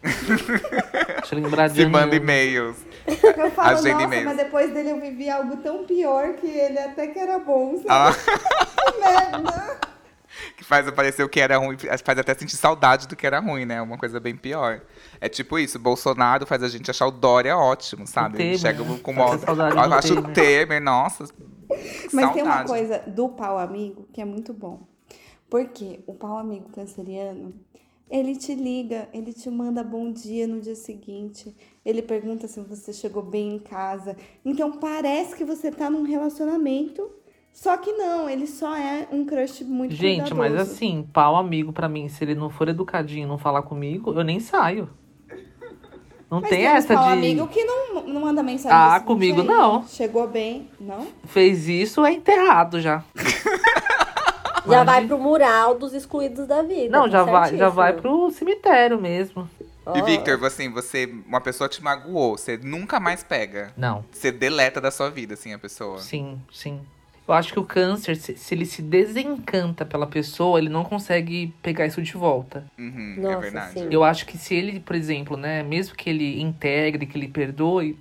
Deixa 1.20 1.36
eu 1.36 1.40
lembrar 1.42 1.68
de 1.68 1.76
Se 1.76 1.86
manda 1.86 2.16
e-mails. 2.16 2.78
Eu 3.06 3.52
falo, 3.52 3.70
Agenda 3.78 3.92
nossa, 3.92 4.04
e-mails. 4.06 4.26
mas 4.26 4.38
depois 4.38 4.74
dele 4.74 4.92
eu 4.92 5.00
vivi 5.02 5.30
algo 5.30 5.58
tão 5.58 5.84
pior 5.86 6.34
que 6.34 6.48
ele 6.48 6.80
até 6.80 7.08
que 7.08 7.20
era 7.20 7.38
bom, 7.38 7.76
sabe? 7.86 7.88
Ah, 7.90 8.12
Que 8.92 9.00
merda. 9.00 9.78
Que 10.58 10.64
faz 10.64 10.88
aparecer 10.88 11.24
o 11.24 11.30
que 11.30 11.40
era 11.40 11.58
ruim, 11.58 11.78
faz 11.78 12.20
até 12.20 12.34
sentir 12.34 12.56
saudade 12.56 13.08
do 13.08 13.16
que 13.16 13.26
era 13.26 13.40
ruim, 13.40 13.66
né? 13.66 13.82
Uma 13.82 13.98
coisa 13.98 14.20
bem 14.20 14.36
pior. 14.36 14.82
É 15.20 15.28
tipo 15.28 15.58
isso, 15.58 15.80
Bolsonaro 15.80 16.46
faz 16.46 16.64
a 16.64 16.70
gente 16.70 16.90
achar 16.90 17.08
o 17.08 17.12
Dória 17.12 17.58
ótimo, 17.58 18.06
sabe? 18.08 18.38
Temer, 18.38 18.60
Chega 18.60 18.84
né? 18.84 19.00
com 19.02 19.12
uma... 19.12 19.38
saudade 19.38 19.76
Eu 19.76 19.94
acho 19.94 20.14
o 20.14 20.22
Temer. 20.22 20.34
Temer, 20.68 20.82
nossa. 20.82 21.26
Mas 22.14 22.34
tem 22.34 22.44
uma 22.44 22.64
saudade. 22.64 22.68
coisa 22.68 23.00
do 23.08 23.30
pau 23.30 23.58
amigo 23.58 24.08
que 24.14 24.22
é 24.22 24.26
muito 24.26 24.54
bom. 24.54 24.88
Porque 25.50 26.00
o 26.06 26.14
pau 26.14 26.38
amigo 26.38 26.70
canceriano, 26.70 27.54
ele 28.10 28.36
te 28.36 28.54
liga, 28.56 29.08
ele 29.14 29.34
te 29.34 29.50
manda 29.50 29.84
bom 29.84 30.12
dia 30.12 30.48
no 30.48 30.60
dia 30.60 30.76
seguinte, 30.76 31.56
ele 31.84 32.02
pergunta 32.02 32.48
se 32.48 32.60
você 32.60 32.94
chegou 32.94 33.24
bem 33.24 33.56
em 33.56 33.60
casa. 33.60 34.16
Então 34.46 34.72
parece 34.74 35.36
que 35.36 35.44
você 35.44 35.72
tá 35.72 35.90
num 35.90 36.04
relacionamento, 36.04 37.10
só 37.54 37.76
que 37.78 37.92
não, 37.94 38.30
ele 38.30 38.48
só 38.48 38.76
é 38.76 39.08
um 39.12 39.26
crush 39.26 39.64
muito 39.64 39.94
Gente, 39.94 40.34
mas 40.34 40.50
cuidadoso. 40.50 40.72
assim, 40.74 41.08
pau 41.12 41.36
amigo 41.36 41.74
pra 41.74 41.90
mim, 41.90 42.08
se 42.08 42.24
ele 42.24 42.36
não 42.36 42.50
for 42.50 42.68
educadinho 42.70 43.26
e 43.26 43.28
não 43.28 43.38
falar 43.38 43.62
comigo, 43.64 44.14
eu 44.14 44.24
nem 44.24 44.40
saio. 44.40 44.90
Não 46.32 46.42
Mas 46.42 46.50
tem 46.52 46.60
tem 46.60 46.68
essa 46.68 46.94
pau 46.94 47.06
de. 47.08 47.12
amigo 47.14 47.48
que 47.48 47.64
não, 47.64 48.04
não 48.04 48.22
manda 48.22 48.44
mensagem 48.44 48.78
Ah, 48.78 48.98
assim, 48.98 49.06
comigo 49.06 49.38
"Gente, 49.42 49.48
não." 49.48 49.88
Chegou 49.88 50.28
bem, 50.28 50.70
não? 50.80 51.08
Fez 51.26 51.68
isso, 51.68 52.06
é 52.06 52.14
enterrado 52.14 52.80
já. 52.80 53.04
Já 54.68 54.84
vai 54.84 55.08
pro 55.08 55.18
mural 55.18 55.74
dos 55.80 55.94
excluídos 55.94 56.46
da 56.46 56.62
vida. 56.62 56.96
Não, 56.96 57.06
tá 57.06 57.10
já 57.10 57.24
vai, 57.24 57.58
já 57.58 57.70
vai 57.70 57.94
pro 57.94 58.30
cemitério 58.30 59.02
mesmo. 59.02 59.50
E 59.60 60.02
Ó, 60.02 60.04
Victor, 60.06 60.44
assim, 60.46 60.70
você, 60.72 61.12
uma 61.26 61.42
pessoa 61.42 61.68
te 61.68 61.82
magoou, 61.84 62.38
você 62.38 62.58
nunca 62.58 63.00
mais 63.00 63.24
pega. 63.24 63.74
Não. 63.76 64.06
Você 64.12 64.32
deleta 64.32 64.80
da 64.80 64.92
sua 64.92 65.10
vida, 65.10 65.34
assim, 65.34 65.54
a 65.54 65.58
pessoa. 65.58 65.98
Sim, 66.00 66.40
sim. 66.52 66.82
Eu 67.30 67.36
acho 67.36 67.54
que 67.54 67.60
o 67.60 67.64
câncer, 67.64 68.16
se, 68.16 68.36
se 68.36 68.56
ele 68.56 68.66
se 68.66 68.82
desencanta 68.82 69.86
pela 69.86 70.08
pessoa, 70.08 70.58
ele 70.58 70.68
não 70.68 70.84
consegue 70.84 71.54
pegar 71.62 71.86
isso 71.86 72.02
de 72.02 72.14
volta. 72.14 72.66
Uhum, 72.76 73.18
é 73.18 73.22
Nossa, 73.22 73.40
verdade. 73.42 73.74
sim. 73.74 73.88
Eu 73.92 74.04
acho 74.04 74.26
que 74.26 74.36
se 74.36 74.56
ele, 74.56 74.80
por 74.80 74.96
exemplo, 74.96 75.38
né, 75.38 75.62
mesmo 75.62 75.96
que 75.96 76.10
ele 76.10 76.42
integre, 76.42 77.06
que 77.06 77.16
ele 77.16 77.28
perdoe, 77.28 77.96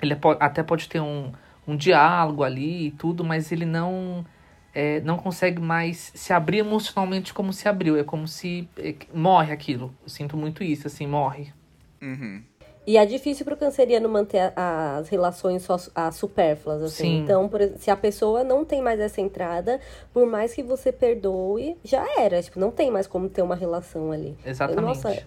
ele 0.00 0.16
até 0.38 0.62
pode 0.62 0.88
ter 0.88 1.00
um, 1.00 1.32
um 1.66 1.76
diálogo 1.76 2.44
ali 2.44 2.86
e 2.86 2.90
tudo, 2.92 3.24
mas 3.24 3.50
ele 3.50 3.64
não 3.66 4.24
é, 4.72 5.00
não 5.00 5.16
consegue 5.16 5.60
mais 5.60 6.12
se 6.14 6.32
abrir 6.32 6.58
emocionalmente 6.58 7.34
como 7.34 7.52
se 7.52 7.68
abriu. 7.68 7.98
É 7.98 8.04
como 8.04 8.28
se 8.28 8.68
é, 8.76 8.94
morre 9.12 9.52
aquilo. 9.52 9.92
Eu 10.04 10.08
sinto 10.08 10.36
muito 10.36 10.62
isso, 10.62 10.86
assim, 10.86 11.04
morre. 11.04 11.52
Uhum. 12.00 12.44
E 12.88 12.96
é 12.96 13.04
difícil 13.04 13.44
para 13.44 13.52
o 13.52 13.56
canceriano 13.58 14.08
manter 14.08 14.50
as 14.56 15.10
relações 15.10 15.62
só 15.62 15.76
as 15.94 16.16
supérfluas, 16.16 16.82
assim. 16.82 17.04
Sim. 17.04 17.18
Então, 17.18 17.46
por 17.46 17.60
se 17.76 17.90
a 17.90 17.96
pessoa 17.96 18.42
não 18.42 18.64
tem 18.64 18.80
mais 18.80 18.98
essa 18.98 19.20
entrada, 19.20 19.78
por 20.10 20.24
mais 20.24 20.54
que 20.54 20.62
você 20.62 20.90
perdoe, 20.90 21.76
já 21.84 22.02
era. 22.18 22.42
Tipo, 22.42 22.58
não 22.58 22.70
tem 22.70 22.90
mais 22.90 23.06
como 23.06 23.28
ter 23.28 23.42
uma 23.42 23.54
relação 23.54 24.10
ali. 24.10 24.34
Exatamente. 24.42 24.86
Nossa, 24.86 25.22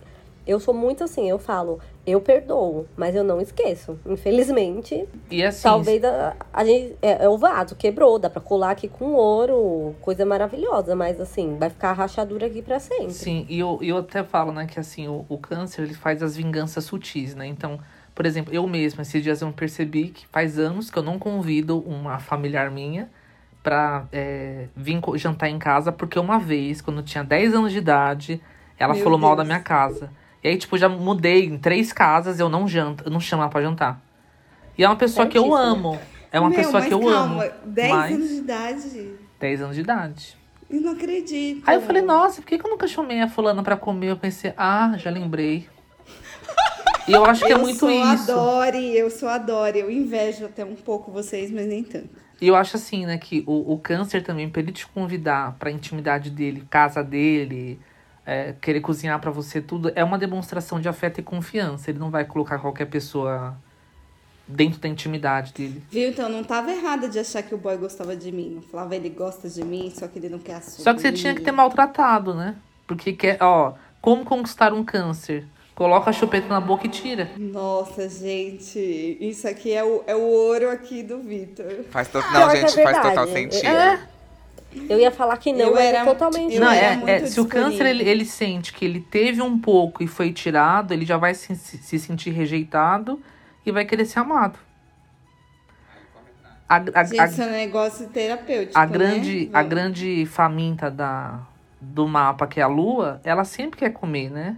eu 0.46 0.60
sou 0.60 0.74
muito 0.74 1.04
assim, 1.04 1.30
eu 1.30 1.38
falo, 1.38 1.80
eu 2.06 2.20
perdoo, 2.20 2.88
mas 2.98 3.16
eu 3.16 3.24
não 3.24 3.40
esqueço. 3.40 4.00
Infelizmente, 4.06 5.08
E 5.30 5.44
assim, 5.44 5.64
talvez 5.64 6.04
a, 6.04 6.36
a 6.52 6.66
gente. 6.66 6.96
É, 7.02 7.26
é 7.26 7.30
o 7.30 7.38
vaso, 7.38 7.76
quebrou, 7.76 8.18
dá 8.18 8.30
pra 8.30 8.42
colar 8.42 8.72
aqui 8.72 8.88
com 8.88 9.14
ouro, 9.14 9.96
coisa 10.02 10.26
maravilhosa, 10.26 10.96
mas 10.96 11.20
assim, 11.22 11.58
vai 11.58 11.70
ficar 11.70 11.90
a 11.90 11.94
rachadura 11.94 12.48
aqui 12.48 12.62
pra 12.62 12.80
sempre. 12.80 13.14
Sim, 13.14 13.46
e 13.50 13.60
eu, 13.60 13.80
eu 13.82 13.98
até 13.98 14.24
falo, 14.24 14.52
né, 14.52 14.66
que 14.66 14.80
assim, 14.80 15.08
o, 15.08 15.26
o 15.30 15.38
câncer, 15.38 15.84
ele 15.84 15.94
faz 15.94 16.24
as 16.24 16.36
vinganças 16.36 16.84
sutis, 16.86 17.36
né? 17.36 17.46
Então, 17.46 17.80
por 18.16 18.26
exemplo, 18.26 18.54
eu 18.54 18.66
mesma, 18.68 19.04
esses 19.04 19.22
dias 19.22 19.42
eu 19.42 19.52
percebi 19.54 20.10
que 20.10 20.26
faz 20.28 20.58
anos 20.58 20.90
que 20.90 20.98
eu 20.98 21.04
não 21.04 21.20
convido 21.20 21.80
uma 21.80 22.20
familiar 22.20 22.72
minha 22.72 23.10
pra 23.64 24.08
é, 24.12 24.66
vir 24.76 25.00
jantar 25.16 25.50
em 25.50 25.60
casa, 25.60 25.92
porque 25.92 26.18
uma 26.18 26.40
vez, 26.40 26.82
quando 26.82 26.98
eu 26.98 27.04
tinha 27.04 27.24
10 27.24 27.54
anos 27.54 27.72
de 27.72 27.78
idade, 27.78 28.42
ela 28.78 28.94
Meu 28.96 29.04
falou 29.04 29.20
mal 29.20 29.36
da 29.36 29.44
Deus. 29.44 29.48
minha 29.50 29.60
casa. 29.60 30.10
E 30.44 30.48
aí, 30.48 30.58
tipo, 30.58 30.78
já 30.78 30.90
mudei 30.90 31.46
em 31.46 31.58
três 31.58 31.94
casas, 31.94 32.40
eu 32.40 32.50
não 32.50 32.68
janto, 32.68 33.04
eu 33.06 33.12
não 33.12 33.20
chamo 33.20 33.44
ela 33.44 33.52
pra 33.52 33.62
jantar. 33.62 34.02
E 34.78 34.84
é 34.84 34.88
uma 34.88 34.96
pessoa 34.96 35.28
que 35.28 35.38
eu 35.38 35.44
Certíssimo. 35.44 35.88
amo. 35.88 36.00
É 36.32 36.40
uma 36.40 36.50
Meu, 36.50 36.58
pessoa 36.58 36.82
que 36.82 36.94
eu 36.94 37.00
calma, 37.00 37.44
amo. 37.44 37.52
10 37.66 37.92
mas 37.92 38.14
anos 38.16 38.30
de 38.30 38.36
idade? 38.36 39.12
10 39.40 39.62
anos 39.62 39.76
de 39.76 39.82
idade. 39.82 40.38
Eu 40.70 40.82
não 40.82 40.94
acredito. 40.94 41.64
Aí 41.68 41.76
eu 41.76 41.82
falei, 41.82 42.02
nossa, 42.02 42.42
por 42.42 42.48
que, 42.48 42.58
que 42.58 42.66
eu 42.66 42.70
nunca 42.72 42.88
chamei 42.88 43.20
a 43.22 43.28
fulana 43.28 43.62
pra 43.62 43.76
comer? 43.76 44.12
Eu 44.12 44.18
pensei, 44.18 44.54
ah, 44.58 44.94
já 44.98 45.10
lembrei. 45.12 45.68
E 47.08 47.14
eu 47.14 47.26
acho 47.26 47.44
que 47.44 47.52
é 47.52 47.56
eu 47.56 47.60
muito 47.60 47.80
sou 47.80 47.90
isso. 47.90 48.32
a 48.32 48.36
Dori, 48.36 48.96
eu 48.96 49.10
sou 49.10 49.28
a 49.28 49.40
Dori. 49.40 49.80
Eu 49.80 49.90
invejo 49.90 50.46
até 50.46 50.64
um 50.64 50.76
pouco 50.76 51.12
vocês, 51.12 51.50
mas 51.52 51.66
nem 51.66 51.84
tanto. 51.84 52.10
E 52.40 52.48
eu 52.48 52.56
acho 52.56 52.78
assim, 52.78 53.08
né, 53.08 53.18
que 53.18 53.44
o, 53.48 53.74
o 53.74 53.80
câncer 53.80 54.22
também, 54.24 54.48
pra 54.48 54.62
ele 54.62 54.72
te 54.72 54.86
convidar 54.88 55.56
pra 55.58 55.72
intimidade 55.72 56.30
dele, 56.30 56.64
casa 56.70 57.04
dele, 57.04 57.80
é, 58.26 58.54
querer 58.62 58.82
cozinhar 58.82 59.20
pra 59.20 59.32
você, 59.32 59.62
tudo, 59.62 59.92
é 59.96 60.04
uma 60.04 60.18
demonstração 60.18 60.80
de 60.80 60.88
afeto 60.88 61.20
e 61.20 61.24
confiança. 61.24 61.90
Ele 61.90 62.00
não 62.00 62.10
vai 62.10 62.26
colocar 62.26 62.60
qualquer 62.60 62.86
pessoa 62.86 63.56
dentro 64.48 64.80
da 64.80 64.88
intimidade 64.88 65.54
dele. 65.54 65.82
Viu? 65.90 66.10
Então 66.10 66.30
não 66.30 66.44
tava 66.44 66.72
errada 66.72 67.08
de 67.08 67.18
achar 67.18 67.42
que 67.42 67.56
o 67.56 67.58
boy 67.58 67.78
gostava 67.78 68.16
de 68.16 68.32
mim. 68.32 68.56
Eu 68.58 68.62
falava, 68.64 68.96
ele 68.96 69.10
gosta 69.10 69.50
de 69.50 69.64
mim, 69.64 69.92
só 69.96 70.08
que 70.08 70.20
ele 70.20 70.30
não 70.30 70.40
quer 70.40 70.56
assumir. 70.56 70.84
Só 70.84 70.94
que 70.94 71.02
você 71.02 71.12
tinha 71.12 71.34
que 71.34 71.42
ter 71.42 71.52
maltratado, 71.52 72.34
né? 72.34 72.56
Porque, 72.86 73.14
quer, 73.14 73.38
ó, 73.42 73.74
como 74.02 74.26
conquistar 74.26 74.74
um 74.74 74.84
câncer? 74.84 75.46
Coloca 75.74 76.10
a 76.10 76.14
chupeta 76.14 76.48
na 76.48 76.60
boca 76.60 76.86
e 76.86 76.90
tira. 76.90 77.32
Nossa, 77.38 78.08
gente, 78.08 79.18
isso 79.20 79.48
aqui 79.48 79.72
é 79.74 79.84
o, 79.84 80.04
é 80.06 80.16
o 80.16 80.22
ouro 80.22 80.70
aqui 80.70 81.02
do 81.02 81.20
Vitor. 81.20 81.86
Faz 81.90 82.08
to... 82.10 82.20
Pior 82.20 82.34
Não, 82.34 82.50
é 82.52 82.56
gente, 82.58 82.84
faz 82.84 83.02
total 83.02 83.28
sentido. 83.28 83.66
É. 83.66 84.11
Eu 84.90 85.00
ia 85.00 85.12
falar 85.12 85.38
que 85.38 85.52
não, 85.52 85.68
Eu 85.68 85.74
mas 85.74 85.84
era- 85.86 85.98
é 86.00 86.06
totalmente. 86.06 86.58
Não, 86.60 86.72
era 86.72 87.10
é, 87.12 87.16
é, 87.16 87.26
se 87.26 87.40
o 87.40 87.46
câncer 87.46 87.86
ele, 87.86 88.08
ele 88.08 88.26
sente 88.26 88.72
que 88.74 88.86
ele 88.86 89.02
teve 89.02 89.42
um 89.42 89.60
pouco 89.60 90.02
e 90.04 90.08
foi 90.08 90.32
tirado, 90.32 90.94
ele 90.94 91.06
já 91.06 91.18
vai 91.18 91.34
se, 91.34 91.56
se 91.56 92.00
sentir 92.00 92.32
rejeitado 92.32 93.22
e 93.66 93.72
vai 93.72 93.84
querer 93.86 94.06
ser 94.06 94.20
amado. 94.20 94.58
A, 96.68 96.76
a, 96.76 97.04
Gente, 97.04 97.20
a, 97.20 97.26
isso 97.26 97.42
é 97.42 97.46
um 97.48 97.52
negócio 97.52 98.08
terapêutico. 98.08 98.80
a 98.80 98.86
grande, 98.86 99.46
né? 99.48 99.50
a 99.54 99.62
grande 99.62 100.26
faminta 100.26 100.90
da, 100.90 101.42
do 101.82 102.08
mapa, 102.08 102.48
que 102.48 102.62
é 102.62 102.64
a 102.64 102.68
lua, 102.68 103.20
ela 103.26 103.44
sempre 103.44 103.78
quer 103.80 103.90
comer, 103.92 104.30
né? 104.32 104.56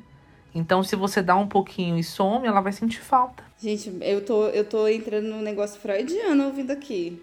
Então, 0.56 0.84
se 0.84 0.96
você 0.96 1.22
dá 1.22 1.36
um 1.36 1.48
pouquinho 1.48 1.98
e 1.98 2.04
some, 2.04 2.48
ela 2.48 2.62
vai 2.62 2.72
sentir 2.72 3.02
falta. 3.02 3.44
Gente, 3.60 3.92
eu 4.02 4.24
tô, 4.24 4.48
eu 4.48 4.64
tô 4.64 4.88
entrando 4.88 5.28
num 5.28 5.42
negócio 5.42 5.80
freudiano 5.80 6.46
ouvindo 6.46 6.72
aqui. 6.72 7.22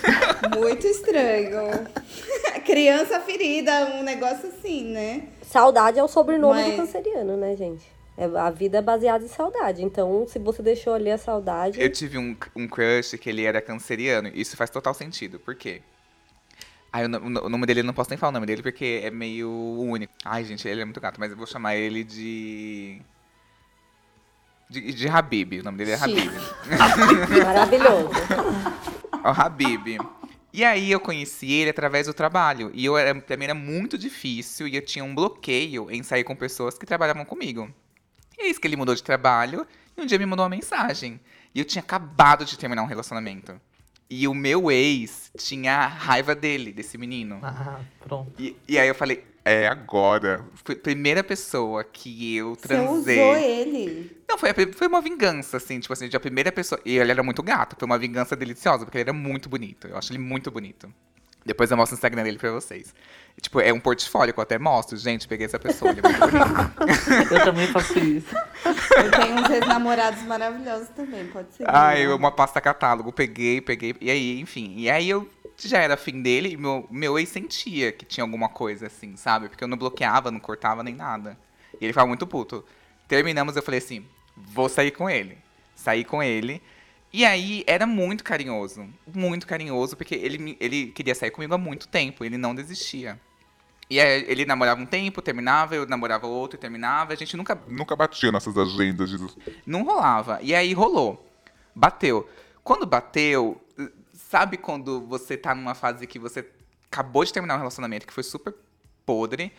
Muito 0.56 0.86
estranho. 0.86 1.58
Criança 2.64 3.20
ferida, 3.20 3.96
um 3.96 4.02
negócio 4.02 4.48
assim, 4.48 4.84
né? 4.84 5.24
Saudade 5.42 5.98
é 5.98 6.02
o 6.02 6.08
sobrenome 6.08 6.62
Mas- 6.62 6.70
do 6.72 6.76
canceriano, 6.76 7.36
né, 7.36 7.54
gente? 7.56 7.84
É, 8.16 8.24
a 8.24 8.50
vida 8.50 8.78
é 8.78 8.82
baseada 8.82 9.24
em 9.24 9.28
saudade. 9.28 9.82
Então, 9.82 10.26
se 10.28 10.38
você 10.38 10.62
deixou 10.62 10.94
ali 10.94 11.10
a 11.10 11.18
saudade. 11.18 11.80
Eu 11.80 11.90
tive 11.90 12.18
um, 12.18 12.36
um 12.54 12.68
crush 12.68 13.16
que 13.18 13.28
ele 13.30 13.44
era 13.44 13.60
canceriano. 13.60 14.30
Isso 14.34 14.56
faz 14.56 14.70
total 14.70 14.94
sentido. 14.94 15.38
Por 15.38 15.54
quê? 15.54 15.80
Ai, 16.92 17.06
o, 17.06 17.46
o 17.46 17.48
nome 17.48 17.66
dele, 17.66 17.80
eu 17.80 17.84
não 17.84 17.94
posso 17.94 18.10
nem 18.10 18.18
falar 18.18 18.30
o 18.30 18.34
nome 18.34 18.46
dele 18.46 18.62
porque 18.62 19.00
é 19.04 19.10
meio 19.10 19.50
único. 19.50 20.12
Ai, 20.24 20.44
gente, 20.44 20.66
ele 20.66 20.80
é 20.80 20.84
muito 20.84 21.00
gato, 21.00 21.20
mas 21.20 21.30
eu 21.30 21.36
vou 21.36 21.46
chamar 21.46 21.76
ele 21.76 22.02
de. 22.02 23.00
De, 24.68 24.92
de 24.92 25.08
Habib. 25.08 25.60
O 25.60 25.64
nome 25.64 25.78
dele 25.78 25.92
é 25.92 25.98
Chique. 25.98 26.30
Habib. 26.78 27.44
Maravilhoso. 27.44 28.10
o 29.24 29.28
Habib. 29.28 29.98
E 30.52 30.64
aí 30.64 30.90
eu 30.90 30.98
conheci 30.98 31.50
ele 31.52 31.70
através 31.70 32.06
do 32.06 32.14
trabalho. 32.14 32.70
E 32.74 32.84
eu 32.84 32.96
era, 32.98 33.14
pra 33.14 33.36
mim 33.36 33.44
era 33.44 33.54
muito 33.54 33.96
difícil 33.96 34.66
e 34.66 34.74
eu 34.74 34.82
tinha 34.82 35.04
um 35.04 35.14
bloqueio 35.14 35.90
em 35.90 36.02
sair 36.02 36.24
com 36.24 36.34
pessoas 36.34 36.76
que 36.76 36.84
trabalhavam 36.84 37.24
comigo. 37.24 37.72
E 38.36 38.42
é 38.42 38.48
isso 38.48 38.60
que 38.60 38.66
ele 38.66 38.76
mudou 38.76 38.94
de 38.94 39.02
trabalho 39.02 39.66
e 39.96 40.00
um 40.00 40.06
dia 40.06 40.18
me 40.18 40.26
mandou 40.26 40.44
uma 40.44 40.50
mensagem. 40.50 41.20
E 41.54 41.60
eu 41.60 41.64
tinha 41.64 41.82
acabado 41.82 42.44
de 42.44 42.58
terminar 42.58 42.82
um 42.82 42.86
relacionamento. 42.86 43.60
E 44.10 44.26
o 44.26 44.34
meu 44.34 44.70
ex 44.72 45.30
tinha 45.38 45.86
raiva 45.86 46.34
dele, 46.34 46.72
desse 46.72 46.98
menino. 46.98 47.38
Ah, 47.42 47.78
pronto. 48.00 48.32
E, 48.38 48.56
e 48.66 48.76
aí 48.76 48.88
eu 48.88 48.94
falei, 48.94 49.24
é 49.44 49.68
agora. 49.68 50.44
Foi 50.64 50.74
a 50.74 50.78
primeira 50.78 51.22
pessoa 51.22 51.84
que 51.84 52.36
eu 52.36 52.56
Você 52.56 52.68
transei. 52.68 53.20
usou 53.20 53.36
ele. 53.36 54.16
Não, 54.28 54.36
foi, 54.36 54.50
foi 54.72 54.86
uma 54.88 55.00
vingança, 55.00 55.56
assim, 55.58 55.78
tipo 55.78 55.92
assim, 55.92 56.08
de 56.08 56.16
a 56.16 56.20
primeira 56.20 56.50
pessoa. 56.50 56.80
E 56.84 56.98
ele 56.98 57.10
era 57.10 57.22
muito 57.22 57.42
gato, 57.42 57.76
foi 57.78 57.86
uma 57.86 57.98
vingança 57.98 58.34
deliciosa, 58.34 58.84
porque 58.84 58.98
ele 58.98 59.10
era 59.10 59.12
muito 59.12 59.48
bonito. 59.48 59.86
Eu 59.86 59.96
acho 59.96 60.12
ele 60.12 60.18
muito 60.18 60.50
bonito. 60.50 60.92
Depois 61.44 61.70
eu 61.70 61.76
mostro 61.76 61.94
o 61.94 61.96
Instagram 61.96 62.22
dele 62.22 62.38
pra 62.38 62.50
vocês. 62.52 62.94
Tipo, 63.40 63.60
é 63.60 63.72
um 63.72 63.80
portfólio 63.80 64.34
que 64.34 64.38
eu 64.38 64.42
até 64.42 64.58
mostro. 64.58 64.96
Gente, 64.96 65.26
peguei 65.26 65.46
essa 65.46 65.58
pessoa, 65.58 65.90
ele 65.90 66.00
é 66.00 66.02
muito 66.02 66.20
bonito. 66.20 67.34
Eu 67.34 67.44
também 67.44 67.66
faço 67.68 67.98
isso. 67.98 68.34
Eu 68.64 69.10
tenho 69.10 69.40
uns 69.40 69.50
ex-namorados 69.50 70.22
maravilhosos 70.24 70.88
também, 70.90 71.26
pode 71.28 71.54
ser. 71.54 71.64
Ai, 71.66 72.06
uma 72.08 72.30
pasta 72.30 72.60
catálogo, 72.60 73.10
peguei, 73.12 73.60
peguei. 73.60 73.96
E 74.00 74.10
aí, 74.10 74.40
enfim. 74.40 74.74
E 74.76 74.90
aí 74.90 75.08
eu 75.08 75.28
já 75.56 75.78
era 75.78 75.94
afim 75.94 76.20
dele 76.20 76.50
e 76.50 76.56
meu, 76.56 76.86
meu 76.90 77.18
ex 77.18 77.28
sentia 77.28 77.92
que 77.92 78.04
tinha 78.04 78.24
alguma 78.24 78.48
coisa 78.48 78.86
assim, 78.86 79.16
sabe? 79.16 79.48
Porque 79.48 79.64
eu 79.64 79.68
não 79.68 79.76
bloqueava, 79.78 80.30
não 80.30 80.40
cortava 80.40 80.82
nem 80.82 80.94
nada. 80.94 81.38
E 81.80 81.84
ele 81.84 81.92
ficava 81.92 82.06
muito 82.06 82.26
puto. 82.26 82.64
Terminamos, 83.08 83.56
eu 83.56 83.62
falei 83.62 83.78
assim: 83.78 84.04
vou 84.36 84.68
sair 84.68 84.90
com 84.90 85.08
ele. 85.08 85.38
Saí 85.74 86.04
com 86.04 86.22
ele. 86.22 86.62
E 87.12 87.24
aí 87.24 87.64
era 87.66 87.86
muito 87.86 88.22
carinhoso. 88.22 88.88
Muito 89.12 89.46
carinhoso, 89.46 89.96
porque 89.96 90.14
ele, 90.14 90.56
ele 90.60 90.86
queria 90.92 91.14
sair 91.14 91.30
comigo 91.30 91.54
há 91.54 91.58
muito 91.58 91.88
tempo, 91.88 92.24
ele 92.24 92.38
não 92.38 92.54
desistia. 92.54 93.20
E 93.88 93.98
aí 94.00 94.24
ele 94.28 94.44
namorava 94.44 94.80
um 94.80 94.86
tempo, 94.86 95.20
terminava, 95.20 95.74
eu 95.74 95.84
namorava 95.86 96.26
outro, 96.26 96.56
terminava, 96.56 97.12
a 97.12 97.16
gente 97.16 97.36
nunca 97.36 97.60
Nunca 97.66 97.96
batia 97.96 98.30
nossas 98.30 98.56
agendas. 98.56 99.10
De... 99.10 99.18
não 99.66 99.82
rolava. 99.82 100.38
E 100.42 100.54
aí 100.54 100.72
rolou. 100.72 101.28
Bateu. 101.74 102.28
Quando 102.62 102.86
bateu, 102.86 103.60
sabe 104.14 104.56
quando 104.56 105.00
você 105.00 105.36
tá 105.36 105.54
numa 105.54 105.74
fase 105.74 106.06
que 106.06 106.20
você 106.20 106.46
acabou 106.90 107.24
de 107.24 107.32
terminar 107.32 107.56
um 107.56 107.58
relacionamento 107.58 108.06
que 108.06 108.12
foi 108.12 108.22
super 108.22 108.54
podre, 109.04 109.52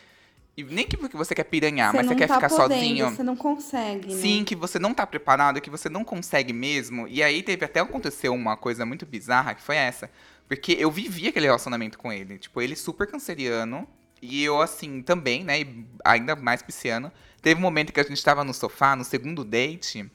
e 0.62 0.74
nem 0.74 0.86
que 0.86 0.98
você 0.98 1.34
quer 1.34 1.44
piranhar, 1.44 1.94
mas 1.94 2.06
não 2.06 2.14
você 2.14 2.20
quer 2.20 2.28
tá 2.28 2.36
ficar 2.36 2.50
podendo, 2.50 2.74
sozinho. 2.74 3.10
Você 3.10 3.24
não 3.24 3.36
consegue, 3.36 4.14
né? 4.14 4.22
Sim, 4.22 4.44
que 4.44 4.56
você 4.56 4.80
não 4.80 4.94
tá 4.94 5.06
preparado, 5.06 5.60
que 5.60 5.70
você 5.70 5.90
não 5.90 6.04
consegue 6.04 6.54
mesmo. 6.54 7.08
E 7.08 7.24
aí 7.24 7.42
teve 7.42 7.66
até 7.66 7.80
aconteceu 7.80 8.34
uma 8.34 8.56
coisa 8.56 8.86
muito 8.86 9.06
bizarra, 9.06 9.54
que 9.54 9.62
foi 9.62 9.76
essa. 9.76 10.10
Porque 10.48 10.76
eu 10.78 10.92
vivi 10.92 11.28
aquele 11.28 11.46
relacionamento 11.46 11.98
com 11.98 12.12
ele. 12.12 12.38
Tipo, 12.38 12.62
ele 12.62 12.76
super 12.76 13.08
canceriano. 13.08 13.88
E 14.22 14.44
eu, 14.44 14.62
assim, 14.62 15.02
também, 15.02 15.44
né? 15.44 15.62
E 15.62 15.86
ainda 16.04 16.36
mais 16.36 16.62
pisciano. 16.62 17.12
Teve 17.42 17.60
um 17.60 17.64
momento 17.64 17.92
que 17.92 18.00
a 18.00 18.04
gente 18.04 18.24
tava 18.24 18.44
no 18.44 18.54
sofá, 18.54 18.96
no 18.96 19.04
segundo 19.04 19.44
date. 19.44 20.10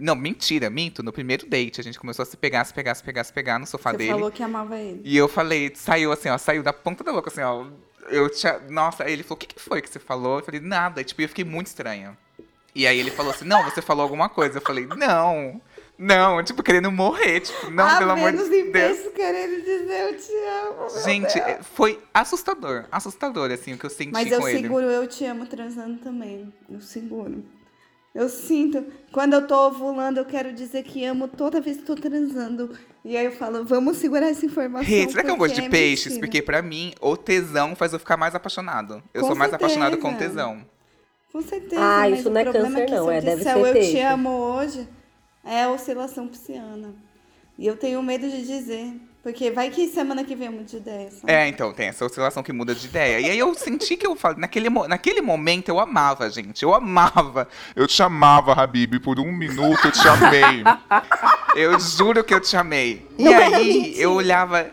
Não, 0.00 0.14
mentira, 0.14 0.70
minto. 0.70 1.02
No 1.02 1.12
primeiro 1.12 1.46
date, 1.48 1.80
a 1.80 1.84
gente 1.84 1.98
começou 1.98 2.22
a 2.22 2.26
se 2.26 2.36
pegar, 2.36 2.64
se 2.64 2.72
pegar, 2.72 2.94
se 2.94 3.02
pegar, 3.02 3.24
se 3.24 3.32
pegar 3.32 3.58
no 3.58 3.66
sofá 3.66 3.90
Você 3.90 3.98
dele. 3.98 4.10
falou 4.10 4.30
que 4.30 4.42
amava 4.42 4.78
ele. 4.78 5.02
E 5.04 5.16
eu 5.16 5.28
falei, 5.28 5.72
saiu 5.74 6.12
assim, 6.12 6.28
ó, 6.28 6.38
saiu 6.38 6.62
da 6.62 6.72
ponta 6.72 7.02
da 7.02 7.12
boca, 7.12 7.30
assim, 7.30 7.42
ó. 7.42 7.66
Eu 8.08 8.28
tinha. 8.28 8.58
Nossa, 8.68 9.04
aí 9.04 9.12
ele 9.12 9.22
falou, 9.22 9.36
o 9.36 9.38
que, 9.38 9.46
que 9.46 9.60
foi 9.60 9.80
que 9.80 9.88
você 9.88 9.98
falou? 9.98 10.38
Eu 10.38 10.44
falei, 10.44 10.60
nada. 10.60 11.00
E, 11.00 11.04
tipo, 11.04 11.22
eu 11.22 11.28
fiquei 11.28 11.44
muito 11.44 11.68
estranha. 11.68 12.16
E 12.74 12.86
aí 12.86 12.98
ele 12.98 13.10
falou 13.10 13.32
assim, 13.32 13.44
não, 13.44 13.62
você 13.64 13.82
falou 13.82 14.02
alguma 14.02 14.28
coisa. 14.28 14.58
Eu 14.58 14.62
falei, 14.62 14.86
não. 14.86 15.60
Não, 15.98 16.42
tipo, 16.42 16.62
querendo 16.62 16.90
morrer. 16.90 17.40
Tipo, 17.40 17.70
não, 17.70 17.86
a 17.86 17.98
pelo 17.98 18.10
amor 18.12 18.32
de 18.32 18.62
Deus. 18.64 18.98
querendo 19.14 19.62
dizer 19.62 20.10
eu 20.10 20.16
te 20.16 20.32
amo. 20.32 21.04
Gente, 21.04 21.34
Deus. 21.34 21.46
é, 21.46 21.62
foi 21.62 22.02
assustador. 22.12 22.86
Assustador, 22.90 23.50
assim, 23.50 23.74
o 23.74 23.78
que 23.78 23.86
eu 23.86 23.90
senti 23.90 24.10
Mas 24.12 24.32
eu 24.32 24.40
com 24.40 24.48
ele. 24.48 24.62
seguro 24.62 24.86
eu 24.86 25.06
te 25.06 25.24
amo 25.24 25.46
transando 25.46 25.98
também. 25.98 26.52
Eu 26.68 26.80
seguro. 26.80 27.44
Eu 28.14 28.28
sinto. 28.28 28.84
Quando 29.10 29.32
eu 29.34 29.46
tô 29.46 29.68
ovulando, 29.68 30.18
eu 30.18 30.24
quero 30.24 30.52
dizer 30.52 30.82
que 30.82 31.04
amo 31.04 31.28
toda 31.28 31.60
vez 31.60 31.78
que 31.78 31.84
tô 31.84 31.94
transando. 31.94 32.76
E 33.04 33.16
aí 33.16 33.24
eu 33.24 33.32
falo, 33.32 33.64
vamos 33.64 33.96
segurar 33.96 34.28
essa 34.28 34.44
informação. 34.44 34.86
Rê, 34.88 35.08
será 35.08 35.22
que 35.24 35.30
é 35.30 35.32
um 35.32 35.38
gosto 35.38 35.60
de 35.60 35.68
peixes? 35.68 36.12
mentira. 36.12 36.26
Porque 36.26 36.42
pra 36.42 36.60
mim, 36.62 36.92
o 37.00 37.16
tesão 37.16 37.74
faz 37.74 37.92
eu 37.92 37.98
ficar 37.98 38.16
mais 38.16 38.34
apaixonado. 38.34 39.02
Eu 39.14 39.22
Com 39.22 39.28
sou 39.28 39.36
mais 39.36 39.52
apaixonado 39.52 39.96
com 39.98 40.10
certeza. 40.10 40.30
tesão. 40.30 40.66
Com 41.32 41.40
certeza. 41.40 41.80
Ah, 41.82 42.08
isso 42.10 42.28
o 42.28 42.32
não 42.32 42.40
é 42.40 42.44
problema 42.44 42.68
câncer, 42.70 42.84
que 42.86 42.92
não, 42.94 43.10
é, 43.10 43.20
deve 43.22 43.36
disser 43.38 43.54
ser 43.54 43.58
o 43.62 43.66
eu 43.66 43.72
peixe. 43.72 43.90
te 43.92 44.00
amo 44.00 44.28
hoje, 44.28 44.88
é 45.42 45.62
a 45.62 45.70
oscilação 45.70 46.28
pisciana. 46.28 46.94
E 47.58 47.66
eu 47.66 47.76
tenho 47.76 48.02
medo 48.02 48.28
de 48.28 48.46
dizer. 48.46 48.92
Porque 49.22 49.52
vai 49.52 49.70
que 49.70 49.86
semana 49.88 50.24
que 50.24 50.34
vem 50.34 50.48
eu 50.48 50.52
mudo 50.52 50.64
de 50.64 50.78
ideia. 50.78 51.08
sabe? 51.10 51.32
É, 51.32 51.46
então, 51.46 51.72
tem 51.72 51.86
essa 51.86 52.04
oscilação 52.04 52.42
que 52.42 52.52
muda 52.52 52.74
de 52.74 52.86
ideia. 52.86 53.20
E 53.20 53.30
aí 53.30 53.38
eu 53.38 53.54
senti 53.54 53.96
que 53.96 54.04
eu 54.04 54.16
falei, 54.16 54.38
naquele, 54.40 54.68
naquele 54.68 55.20
momento 55.20 55.68
eu 55.68 55.78
amava, 55.78 56.28
gente. 56.28 56.62
Eu 56.64 56.74
amava. 56.74 57.46
Eu 57.76 57.86
te 57.86 58.02
amava, 58.02 58.52
Habib, 58.52 58.98
por 58.98 59.20
um 59.20 59.30
minuto 59.30 59.78
eu 59.86 59.92
te 59.92 60.08
amei. 60.08 60.64
Eu 61.54 61.78
juro 61.78 62.24
que 62.24 62.34
eu 62.34 62.40
te 62.40 62.56
amei. 62.56 63.06
E 63.16 63.22
Não 63.24 63.32
era 63.32 63.56
aí 63.56 63.72
mentira. 63.80 64.02
eu 64.02 64.12
olhava, 64.12 64.70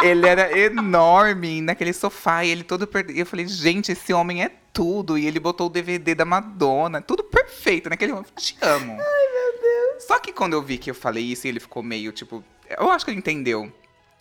ele 0.00 0.28
era 0.28 0.56
enorme 0.56 1.60
naquele 1.60 1.92
sofá 1.92 2.44
e 2.44 2.50
ele 2.50 2.62
todo 2.62 2.86
perdido. 2.86 3.18
Eu 3.18 3.26
falei, 3.26 3.48
gente, 3.48 3.90
esse 3.90 4.12
homem 4.12 4.44
é 4.44 4.50
tudo. 4.72 5.18
E 5.18 5.26
ele 5.26 5.40
botou 5.40 5.66
o 5.66 5.70
DVD 5.70 6.14
da 6.14 6.24
Madonna, 6.24 7.00
tudo 7.02 7.24
perfeito 7.24 7.90
naquele 7.90 8.12
momento. 8.12 8.30
Te 8.36 8.56
amo. 8.62 8.92
Ai, 8.92 8.96
meu 9.32 9.60
Deus. 9.60 10.04
Só 10.04 10.20
que 10.20 10.32
quando 10.32 10.52
eu 10.52 10.62
vi 10.62 10.78
que 10.78 10.88
eu 10.88 10.94
falei 10.94 11.24
isso, 11.24 11.48
ele 11.48 11.58
ficou 11.58 11.82
meio 11.82 12.12
tipo. 12.12 12.44
Eu 12.78 12.90
acho 12.90 13.04
que 13.04 13.10
ele 13.10 13.18
entendeu. 13.18 13.72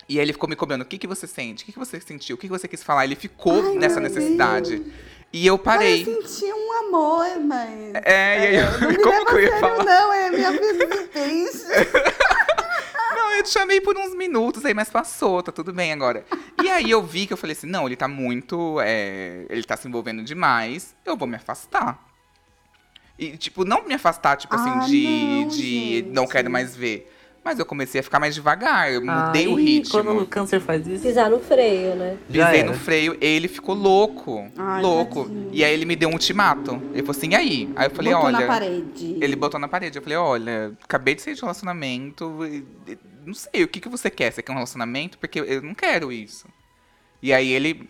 E 0.09 0.17
aí 0.19 0.25
ele 0.25 0.33
ficou 0.33 0.47
me 0.49 0.55
cobrando, 0.55 0.83
o 0.83 0.85
que, 0.87 0.97
que 0.97 1.07
você 1.07 1.27
sente? 1.27 1.63
O 1.63 1.65
que, 1.65 1.73
que 1.73 1.79
você 1.79 1.99
sentiu? 1.99 2.35
O 2.35 2.39
que, 2.39 2.47
que 2.47 2.51
você 2.51 2.67
quis 2.67 2.81
falar? 2.83 3.03
Ele 3.05 3.15
ficou 3.15 3.61
Ai, 3.71 3.75
nessa 3.75 3.99
necessidade. 3.99 4.81
E 5.33 5.45
eu 5.45 5.57
parei. 5.57 6.05
Ai, 6.07 6.13
eu 6.15 6.25
senti 6.27 6.45
um 6.53 6.71
amor, 6.87 7.39
mas. 7.41 7.95
É, 8.05 8.39
e 8.39 8.47
aí 8.47 8.55
eu- 8.55 8.79
Não 8.81 8.87
me 8.89 8.97
como 8.99 9.25
que 9.25 9.33
eu 9.33 9.39
ia 9.41 9.59
falar? 9.59 9.83
não, 9.83 10.13
é 10.13 10.29
minha 10.31 10.51
peixe. 11.11 11.65
Não, 13.15 13.31
eu 13.33 13.43
te 13.43 13.49
chamei 13.49 13.81
por 13.81 13.97
uns 13.97 14.13
minutos 14.15 14.63
aí, 14.63 14.73
mas 14.75 14.89
passou, 14.89 15.41
tá 15.41 15.51
tudo 15.51 15.73
bem 15.73 15.91
agora. 15.91 16.23
E 16.63 16.69
aí 16.69 16.89
eu 16.91 17.01
vi 17.01 17.25
que 17.25 17.33
eu 17.33 17.37
falei 17.37 17.55
assim, 17.55 17.65
não, 17.67 17.85
ele 17.87 17.95
tá 17.95 18.07
muito. 18.07 18.79
é, 18.81 19.45
ele 19.49 19.63
tá 19.63 19.75
se 19.75 19.87
envolvendo 19.87 20.23
demais, 20.23 20.95
eu 21.03 21.17
vou 21.17 21.27
me 21.27 21.35
afastar. 21.35 21.99
E, 23.17 23.35
tipo, 23.35 23.65
não 23.65 23.83
me 23.87 23.95
afastar, 23.95 24.37
tipo 24.37 24.53
assim, 24.55 24.69
Ah, 24.69 24.79
de, 24.85 25.03
não, 25.41 25.47
de 25.47 25.95
gente. 25.95 26.09
não 26.11 26.27
quero 26.27 26.49
mais 26.51 26.75
ver. 26.75 27.11
Mas 27.47 27.59
eu 27.59 27.65
comecei 27.65 28.01
a 28.01 28.03
ficar 28.03 28.19
mais 28.19 28.35
devagar, 28.35 28.91
eu 28.91 29.01
mudei 29.01 29.47
o 29.47 29.55
ritmo. 29.55 30.03
Quando 30.03 30.21
o 30.21 30.25
câncer 30.27 30.59
faz 30.59 30.85
isso. 30.85 31.01
Pisar 31.01 31.29
no 31.29 31.39
freio, 31.39 31.95
né? 31.95 32.17
Já 32.29 32.47
Pisei 32.47 32.63
no 32.63 32.73
freio, 32.73 33.17
ele 33.21 33.47
ficou 33.47 33.73
louco. 33.73 34.51
Ai, 34.57 34.81
louco. 34.81 35.23
tadinho. 35.23 35.49
E 35.53 35.63
aí 35.63 35.73
ele 35.73 35.85
me 35.85 35.95
deu 35.95 36.09
um 36.09 36.11
ultimato. 36.11 36.73
Ele 36.91 37.03
falou 37.03 37.11
assim, 37.11 37.29
e 37.29 37.35
aí? 37.35 37.69
Aí 37.73 37.85
eu 37.87 37.91
falei, 37.91 38.11
Botou 38.11 38.27
olha. 38.27 38.39
na 38.41 38.47
parede. 38.47 39.17
Ele 39.21 39.35
botou 39.37 39.59
na 39.61 39.69
parede. 39.69 39.97
Eu 39.97 40.01
falei, 40.01 40.17
olha, 40.17 40.73
acabei 40.83 41.15
de 41.15 41.21
sair 41.21 41.35
de 41.35 41.39
relacionamento. 41.41 42.37
Não 43.25 43.33
sei, 43.33 43.63
o 43.63 43.67
que, 43.69 43.79
que 43.79 43.87
você 43.87 44.09
quer? 44.09 44.33
Você 44.33 44.41
quer 44.43 44.51
um 44.51 44.55
relacionamento? 44.55 45.17
Porque 45.17 45.39
eu 45.39 45.61
não 45.61 45.73
quero 45.73 46.11
isso. 46.11 46.47
E 47.23 47.31
aí 47.31 47.49
ele. 47.53 47.89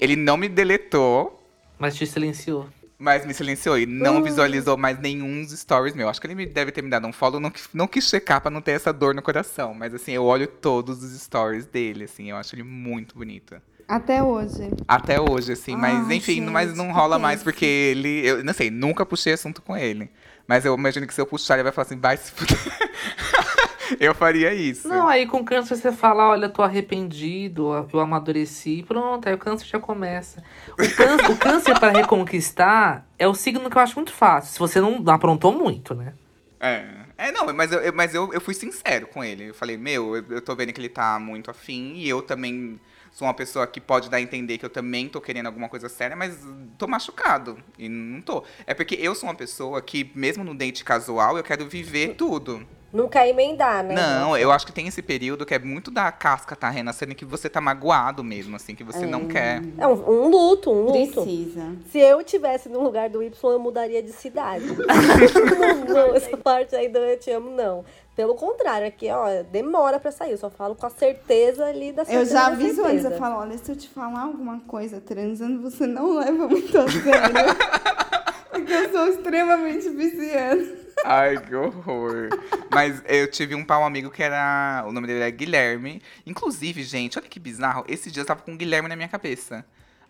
Ele 0.00 0.14
não 0.14 0.36
me 0.36 0.48
deletou, 0.48 1.42
Mas 1.76 1.96
te 1.96 2.06
silenciou. 2.06 2.68
Mas 3.00 3.24
me 3.26 3.32
silenciou 3.34 3.78
e 3.78 3.86
não 3.86 4.22
visualizou 4.22 4.76
mais 4.76 4.98
nenhum 5.00 5.42
dos 5.42 5.58
stories 5.58 5.94
meu. 5.94 6.08
Acho 6.08 6.20
que 6.20 6.26
ele 6.26 6.34
me 6.34 6.46
deve 6.46 6.70
ter 6.70 6.82
me 6.82 6.90
dado 6.90 7.06
um 7.06 7.12
follow, 7.12 7.40
não, 7.40 7.50
quis- 7.50 7.68
não 7.74 7.86
quis 7.88 8.08
checar 8.08 8.40
pra 8.40 8.50
não 8.50 8.60
ter 8.60 8.72
essa 8.72 8.92
dor 8.92 9.14
no 9.14 9.22
coração. 9.22 9.74
Mas 9.74 9.94
assim, 9.94 10.12
eu 10.12 10.24
olho 10.24 10.46
todos 10.46 11.02
os 11.02 11.20
stories 11.20 11.66
dele, 11.66 12.04
assim, 12.04 12.30
eu 12.30 12.36
acho 12.36 12.54
ele 12.54 12.62
muito 12.62 13.16
bonito. 13.16 13.56
Até 13.88 14.22
hoje. 14.22 14.70
Até 14.86 15.20
hoje, 15.20 15.52
assim, 15.52 15.74
mas 15.74 16.06
Ai, 16.06 16.14
enfim, 16.16 16.34
gente, 16.34 16.50
mas 16.50 16.76
não 16.76 16.92
rola 16.92 17.18
mais 17.18 17.40
tenso. 17.40 17.44
porque 17.44 17.64
ele. 17.64 18.24
Eu 18.24 18.44
não 18.44 18.52
sei, 18.52 18.70
nunca 18.70 19.04
puxei 19.04 19.32
assunto 19.32 19.60
com 19.60 19.76
ele. 19.76 20.08
Mas 20.46 20.64
eu 20.64 20.74
imagino 20.74 21.06
que 21.06 21.14
se 21.14 21.20
eu 21.20 21.26
puxar, 21.26 21.54
ele 21.54 21.62
vai 21.64 21.72
falar 21.72 21.86
assim, 21.86 21.98
vai 22.00 22.16
se 22.16 22.32
fuder. 22.32 22.58
eu 24.00 24.14
faria 24.14 24.52
isso. 24.54 24.88
Não, 24.88 25.08
aí 25.08 25.26
com 25.26 25.44
câncer 25.44 25.76
você 25.76 25.92
fala, 25.92 26.28
olha, 26.28 26.48
tô 26.48 26.62
arrependido, 26.62 27.88
eu 27.92 28.00
amadureci, 28.00 28.84
pronto, 28.86 29.28
aí 29.28 29.34
o 29.34 29.38
câncer 29.38 29.66
já 29.66 29.78
começa. 29.78 30.42
O 30.72 30.76
câncer, 30.96 31.30
o 31.30 31.36
câncer 31.36 31.78
para 31.78 31.92
reconquistar 31.92 33.06
é 33.18 33.26
o 33.28 33.34
signo 33.34 33.68
que 33.70 33.76
eu 33.76 33.82
acho 33.82 33.96
muito 33.96 34.12
fácil, 34.12 34.52
se 34.52 34.58
você 34.58 34.80
não 34.80 35.02
aprontou 35.08 35.52
muito, 35.52 35.94
né? 35.94 36.14
É. 36.58 37.00
É, 37.16 37.30
não, 37.32 37.52
mas, 37.52 37.70
eu, 37.70 37.80
eu- 37.80 37.92
mas 37.92 38.14
eu, 38.14 38.32
eu 38.32 38.40
fui 38.40 38.54
sincero 38.54 39.06
com 39.06 39.22
ele. 39.22 39.50
Eu 39.50 39.54
falei, 39.54 39.76
meu, 39.76 40.16
eu, 40.16 40.24
eu 40.30 40.40
tô 40.40 40.56
vendo 40.56 40.72
que 40.72 40.80
ele 40.80 40.88
tá 40.88 41.18
muito 41.18 41.50
afim 41.50 41.92
e 41.96 42.08
eu 42.08 42.22
também 42.22 42.80
sou 43.10 43.26
uma 43.26 43.34
pessoa 43.34 43.66
que 43.66 43.80
pode 43.80 44.08
dar 44.08 44.18
a 44.18 44.20
entender 44.20 44.58
que 44.58 44.64
eu 44.64 44.70
também 44.70 45.08
tô 45.08 45.20
querendo 45.20 45.46
alguma 45.46 45.68
coisa 45.68 45.88
séria, 45.88 46.16
mas 46.16 46.38
tô 46.78 46.86
machucado. 46.86 47.62
E 47.78 47.88
não 47.88 48.20
tô. 48.20 48.44
É 48.66 48.74
porque 48.74 48.94
eu 48.94 49.14
sou 49.14 49.28
uma 49.28 49.34
pessoa 49.34 49.80
que, 49.82 50.10
mesmo 50.14 50.44
no 50.44 50.54
date 50.54 50.84
casual, 50.84 51.36
eu 51.36 51.42
quero 51.44 51.66
viver 51.68 52.14
tudo. 52.14 52.66
Não 52.92 53.08
quer 53.08 53.28
emendar, 53.28 53.84
né? 53.84 53.94
Não, 53.94 54.36
eu 54.36 54.50
acho 54.50 54.66
que 54.66 54.72
tem 54.72 54.88
esse 54.88 55.00
período 55.00 55.46
que 55.46 55.54
é 55.54 55.58
muito 55.58 55.90
da 55.90 56.10
casca 56.10 56.56
tá 56.56 56.68
renascendo, 56.68 57.14
que 57.14 57.24
você 57.24 57.48
tá 57.48 57.60
magoado 57.60 58.24
mesmo, 58.24 58.56
assim, 58.56 58.74
que 58.74 58.82
você 58.82 59.06
não 59.06 59.26
quer. 59.28 59.62
É 59.78 59.86
um, 59.86 59.92
um 59.92 60.28
luto, 60.28 60.70
um 60.72 60.86
luto. 60.86 61.22
Precisa. 61.22 61.72
Se 61.90 61.98
eu 61.98 62.22
tivesse 62.24 62.68
no 62.68 62.82
lugar 62.82 63.08
do 63.08 63.22
Y, 63.22 63.52
eu 63.52 63.58
mudaria 63.60 64.02
de 64.02 64.12
cidade. 64.12 64.64
não, 64.74 65.84
não, 65.84 66.14
essa 66.16 66.36
parte 66.36 66.74
aí 66.74 66.88
do 66.88 66.98
eu 66.98 67.18
te 67.18 67.30
amo, 67.30 67.50
não. 67.50 67.84
Pelo 68.16 68.34
contrário, 68.34 68.86
aqui, 68.88 69.08
ó, 69.08 69.42
demora 69.50 70.00
pra 70.00 70.10
sair. 70.10 70.32
Eu 70.32 70.38
só 70.38 70.50
falo 70.50 70.74
com 70.74 70.84
a 70.84 70.90
certeza 70.90 71.64
ali 71.64 71.92
da 71.92 72.02
Eu 72.02 72.06
certeza. 72.06 72.34
já 72.34 72.48
da 72.48 72.54
aviso 72.54 72.84
antes, 72.84 73.04
eu 73.04 73.12
falo, 73.12 73.36
olha, 73.36 73.56
se 73.56 73.70
eu 73.70 73.76
te 73.76 73.88
falar 73.88 74.22
alguma 74.22 74.60
coisa 74.60 75.00
transando, 75.00 75.62
você 75.62 75.86
não 75.86 76.18
leva 76.18 76.48
muito 76.48 76.76
a 76.76 76.88
sério. 76.90 77.56
Porque 78.50 78.72
eu 78.72 78.90
sou 78.90 79.06
extremamente 79.06 79.88
viciante. 79.90 80.79
Ai, 81.04 81.38
que 81.38 81.54
horror. 81.54 82.28
Mas 82.70 83.02
eu 83.06 83.30
tive 83.30 83.54
um 83.54 83.64
pau 83.64 83.84
amigo 83.84 84.10
que 84.10 84.22
era. 84.22 84.84
O 84.86 84.92
nome 84.92 85.06
dele 85.06 85.20
era 85.20 85.30
Guilherme. 85.30 86.02
Inclusive, 86.26 86.82
gente, 86.82 87.18
olha 87.18 87.28
que 87.28 87.40
bizarro. 87.40 87.84
Esse 87.88 88.10
dia 88.10 88.22
eu 88.22 88.26
tava 88.26 88.42
com 88.42 88.52
o 88.52 88.56
Guilherme 88.56 88.88
na 88.88 88.96
minha 88.96 89.08
cabeça. 89.08 89.64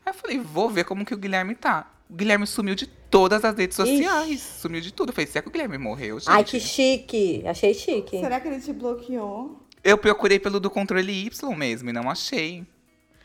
Aí 0.05 0.13
eu 0.13 0.15
falei, 0.15 0.39
vou 0.39 0.71
ver 0.71 0.85
como 0.85 1.05
que 1.05 1.15
o 1.15 1.17
Guilherme 1.17 1.55
tá. 1.55 1.91
O 2.09 2.15
Guilherme 2.15 2.47
sumiu 2.47 2.75
de 2.75 2.87
todas 2.87 3.45
as 3.45 3.57
redes 3.57 3.77
sociais. 3.77 4.41
Sumiu 4.41 4.81
de 4.81 4.93
tudo. 4.93 5.11
Eu 5.11 5.15
falei, 5.15 5.27
será 5.27 5.43
que 5.43 5.49
o 5.49 5.53
Guilherme 5.53 5.79
morreu, 5.79 6.19
gente? 6.19 6.31
Ai, 6.31 6.43
que 6.43 6.59
chique. 6.59 7.45
Achei 7.47 7.73
chique. 7.73 8.19
Será 8.19 8.41
que 8.41 8.49
ele 8.49 8.61
te 8.61 8.73
bloqueou? 8.73 9.65
Eu 9.83 9.97
procurei 9.97 10.39
pelo 10.39 10.59
do 10.59 10.69
controle 10.69 11.13
Y 11.27 11.57
mesmo 11.57 11.91
e 11.91 11.93
não 11.93 12.11
achei. 12.11 12.67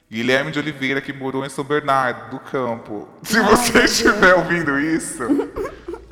Guilherme 0.10 0.52
de 0.52 0.60
Oliveira, 0.60 1.02
que 1.02 1.12
morou 1.12 1.44
em 1.44 1.50
São 1.50 1.64
Bernardo 1.64 2.30
do 2.30 2.40
Campo. 2.40 3.10
Se 3.24 3.40
você 3.42 3.86
estiver 3.86 4.36
ouvindo 4.36 4.80
isso, 4.80 5.24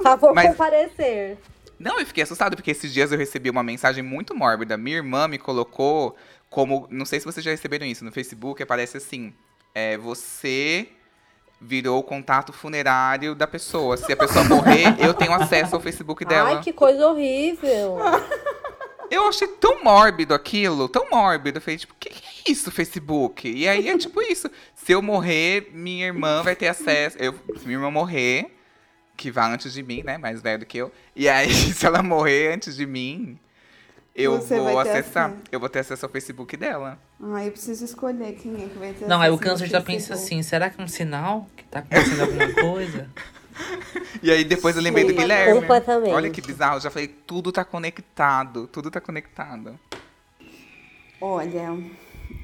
Favor 0.04 0.34
Mas- 0.34 0.50
comparecer. 0.50 1.38
Não, 1.80 2.00
eu 2.00 2.06
fiquei 2.06 2.24
assustado, 2.24 2.56
porque 2.56 2.72
esses 2.72 2.94
dias 2.94 3.12
eu 3.12 3.18
recebi 3.18 3.50
uma 3.50 3.64
mensagem 3.64 4.04
muito 4.04 4.36
mórbida. 4.36 4.78
Minha 4.78 4.98
irmã 4.98 5.28
me 5.28 5.38
colocou 5.38 6.16
como. 6.50 6.88
Não 6.90 7.06
sei 7.06 7.20
se 7.20 7.26
vocês 7.26 7.44
já 7.44 7.52
receberam 7.52 7.86
isso 7.86 8.06
no 8.06 8.12
Facebook, 8.12 8.62
aparece 8.62 8.98
assim: 8.98 9.34
é, 9.74 9.98
você 9.98 10.88
virou 11.60 12.00
o 12.00 12.04
contato 12.04 12.54
funerário 12.54 13.34
da 13.34 13.48
pessoa. 13.48 13.98
Se 13.98 14.12
a 14.12 14.18
pessoa 14.18 14.46
morrer, 14.46 14.96
eu 15.00 15.14
tenho 15.14 15.34
acesso 15.34 15.76
ao 15.76 15.82
Facebook 15.82 16.24
dela. 16.26 16.50
Ai, 16.58 16.62
que 16.62 16.72
coisa 16.74 17.08
horrível. 17.08 17.98
Eu 19.10 19.28
achei 19.28 19.48
tão 19.48 19.84
mórbido 19.84 20.34
aquilo, 20.34 20.90
tão 20.90 21.10
mórbido. 21.10 21.58
Eu 21.58 21.62
falei, 21.62 21.78
tipo, 21.78 21.94
o 21.94 21.98
que, 22.00 22.10
que 22.10 22.24
é 22.50 22.52
isso, 22.52 22.72
Facebook? 22.72 23.48
E 23.48 23.68
aí 23.68 23.88
é 23.88 23.98
tipo 23.98 24.22
isso. 24.22 24.50
Se 24.74 24.92
eu 24.92 25.02
morrer, 25.02 25.70
minha 25.74 26.08
irmã 26.08 26.42
vai 26.42 26.56
ter 26.56 26.68
acesso. 26.68 27.18
Eu, 27.20 27.34
se 27.58 27.66
minha 27.66 27.78
irmã 27.78 27.92
morrer, 27.92 28.53
que 29.16 29.32
vá 29.32 29.52
antes 29.52 29.74
de 29.74 29.84
mim, 29.84 30.04
né? 30.04 30.18
Mais 30.18 30.42
velho 30.42 30.60
do 30.60 30.66
que 30.66 30.78
eu. 30.78 30.92
E 31.16 31.28
aí, 31.30 31.52
se 31.74 31.86
ela 31.86 32.02
morrer 32.04 32.54
antes 32.54 32.76
de 32.76 32.86
mim, 32.86 33.38
eu 34.16 34.38
Você 34.40 34.60
vou 34.60 34.78
acessar. 34.80 35.30
acesso. 35.30 35.42
Eu 35.52 35.60
vou 35.60 35.70
ter 35.70 35.80
acesso 35.80 36.06
ao 36.06 36.12
Facebook 36.12 36.56
dela. 36.58 37.00
Ai, 37.22 37.48
eu 37.48 37.52
preciso 37.52 37.86
escolher 37.86 38.34
quem 38.34 38.64
é 38.64 38.68
que 38.68 38.78
vai 38.78 38.94
ter 38.94 39.08
Não, 39.08 39.22
aí 39.22 39.32
o 39.32 39.38
câncer 39.38 39.68
já 39.68 39.82
pensa 39.82 40.14
assim, 40.14 40.42
será 40.44 40.70
que 40.70 40.80
é 40.80 40.84
um 40.84 40.88
sinal 40.88 41.48
que 41.56 41.64
tá 41.66 41.80
acontecendo 41.80 42.22
alguma 42.22 42.54
coisa? 42.62 43.10
E 44.22 44.32
aí 44.32 44.44
depois 44.44 44.76
eu 44.76 44.82
lembrei 44.82 45.04
do 45.04 45.12
Sim, 45.12 45.18
Guilherme. 45.18 45.62
completamente. 45.62 46.14
Olha 46.14 46.30
que 46.30 46.42
bizarro. 46.42 46.78
Eu 46.78 46.82
já 46.82 46.90
falei, 46.90 47.08
tudo 47.08 47.52
tá 47.52 47.64
conectado. 47.64 48.68
Tudo 48.68 48.90
tá 48.90 49.00
conectado. 49.00 49.80
Olha, 51.22 51.70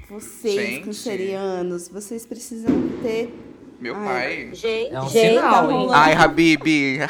vocês, 0.10 0.56
Gente. 0.56 0.86
cancerianos, 0.86 1.88
vocês 1.90 2.26
precisam 2.26 2.72
ter. 3.02 3.34
Meu 3.80 3.96
Ai. 3.96 4.04
pai. 4.06 4.50
Gente, 4.54 4.94
É 4.94 5.02
um 5.02 5.10
gente, 5.10 5.36
sinal, 5.36 5.52
tá 5.52 5.62
hein? 5.64 5.78
rolando- 5.78 5.94
Ai, 5.94 6.14
Habib, 6.14 6.62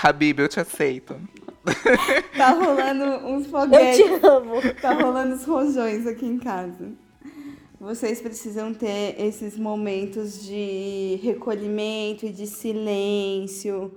Habib, 0.03 0.39
eu 0.39 0.47
te 0.47 0.59
aceito. 0.59 1.15
Tá 2.37 2.51
rolando 2.51 3.03
uns 3.27 3.45
Eu 3.45 3.51
foguetes. 3.51 3.97
te 3.97 4.25
amo. 4.25 4.53
Tá 4.81 4.93
rolando 4.93 5.35
os 5.35 5.45
rojões 5.45 6.05
aqui 6.07 6.25
em 6.25 6.37
casa. 6.39 6.91
Vocês 7.79 8.21
precisam 8.21 8.73
ter 8.73 9.15
esses 9.19 9.57
momentos 9.57 10.43
de 10.45 11.19
recolhimento 11.23 12.25
e 12.25 12.29
de 12.29 12.45
silêncio 12.47 13.93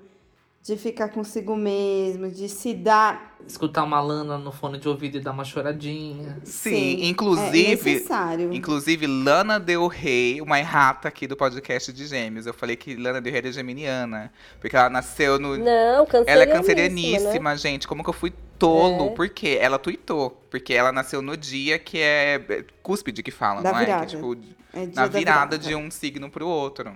de 0.62 0.76
ficar 0.76 1.08
consigo 1.08 1.56
mesmo, 1.56 2.30
de 2.30 2.48
se 2.48 2.72
dar. 2.72 3.36
Escutar 3.44 3.82
uma 3.82 4.00
Lana 4.00 4.38
no 4.38 4.52
fone 4.52 4.78
de 4.78 4.88
ouvido 4.88 5.16
e 5.16 5.20
dar 5.20 5.32
uma 5.32 5.44
choradinha. 5.44 6.38
Sim, 6.44 6.70
Sim, 6.70 7.02
é 7.02 7.06
inclusive, 7.08 7.92
necessário. 7.92 8.52
inclusive 8.52 9.06
Lana 9.08 9.58
Del 9.58 9.88
Rey, 9.88 10.40
uma 10.40 10.60
errata 10.60 11.08
aqui 11.08 11.26
do 11.26 11.36
podcast 11.36 11.92
de 11.92 12.06
Gêmeos. 12.06 12.46
Eu 12.46 12.54
falei 12.54 12.76
que 12.76 12.94
Lana 12.94 13.20
Del 13.20 13.32
Rey 13.32 13.38
era 13.40 13.50
geminiana, 13.52 14.32
porque 14.60 14.76
ela 14.76 14.88
nasceu 14.88 15.40
no 15.40 15.56
Não, 15.58 16.06
cancerianíssima, 16.06 16.30
Ela 16.30 16.42
é 16.44 16.46
né? 16.46 16.52
cancerianíssima, 16.52 17.56
gente. 17.56 17.88
Como 17.88 18.04
que 18.04 18.10
eu 18.10 18.14
fui 18.14 18.32
tolo? 18.56 19.08
É. 19.08 19.14
Por 19.16 19.28
quê? 19.28 19.58
Ela 19.60 19.80
tuitou. 19.80 20.30
Porque 20.48 20.72
ela 20.72 20.92
nasceu 20.92 21.20
no 21.20 21.36
dia 21.36 21.80
que 21.80 21.98
é 21.98 22.34
é 22.48 22.64
cúspide 22.84 23.20
que 23.24 23.32
fala, 23.32 23.60
Da 23.62 23.72
não 23.72 23.78
virada. 23.80 24.02
é? 24.04 24.06
Que, 24.06 24.14
tipo, 24.14 24.36
É 24.72 24.86
na 24.86 24.86
da 24.86 25.06
virada 25.08 25.56
virada. 25.56 25.58
de 25.58 25.74
um 25.74 25.90
signo 25.90 26.30
pro 26.30 26.46
outro. 26.46 26.92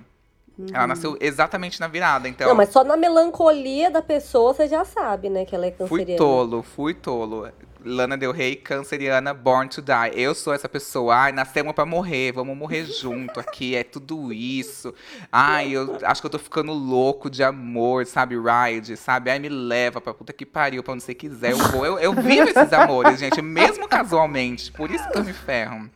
Ela 0.73 0.87
nasceu 0.87 1.17
exatamente 1.21 1.79
na 1.79 1.87
virada, 1.89 2.29
então. 2.29 2.49
Não, 2.49 2.55
mas 2.55 2.71
só 2.71 2.83
na 2.83 2.97
melancolia 2.97 3.91
da 3.91 4.01
pessoa 4.01 4.55
você 4.55 4.67
já 4.67 4.85
sabe, 4.85 5.29
né, 5.29 5.45
que 5.45 5.55
ela 5.55 5.67
é 5.67 5.71
Fui 5.73 6.01
canceriana. 6.01 6.17
tolo, 6.19 6.63
fui 6.63 6.95
tolo. 6.95 7.49
Lana 7.85 8.17
Del 8.17 8.33
Rey, 8.33 8.57
canceriana, 8.57 9.33
born 9.33 9.69
to 9.69 9.81
die. 9.81 10.11
Eu 10.21 10.35
sou 10.35 10.53
essa 10.53 10.69
pessoa. 10.69 11.15
Ai, 11.15 11.33
nascemos 11.33 11.73
pra 11.73 11.87
morrer, 11.87 12.33
vamos 12.33 12.57
morrer 12.57 12.85
junto 12.91 13.39
aqui. 13.39 13.77
É 13.77 13.85
tudo 13.85 14.33
isso. 14.33 14.93
Ai, 15.31 15.71
eu 15.71 15.97
acho 16.03 16.21
que 16.21 16.27
eu 16.27 16.31
tô 16.31 16.39
ficando 16.39 16.73
louco 16.73 17.31
de 17.31 17.45
amor, 17.45 18.05
sabe? 18.05 18.35
Ride, 18.37 18.97
sabe? 18.97 19.31
Ai, 19.31 19.39
me 19.39 19.49
leva 19.49 20.01
pra 20.01 20.13
puta 20.13 20.33
que 20.33 20.45
pariu, 20.45 20.83
pra 20.83 20.95
onde 20.95 21.05
você 21.05 21.15
quiser. 21.15 21.53
Eu 21.53 21.59
vou. 21.59 21.87
Eu, 21.87 21.99
eu 22.01 22.13
vivo 22.13 22.49
esses 22.49 22.73
amores, 22.73 23.21
gente, 23.21 23.41
mesmo 23.41 23.87
casualmente. 23.87 24.73
Por 24.73 24.91
isso 24.91 25.09
que 25.09 25.19
eu 25.19 25.25
me 25.25 25.33
ferro. 25.33 25.89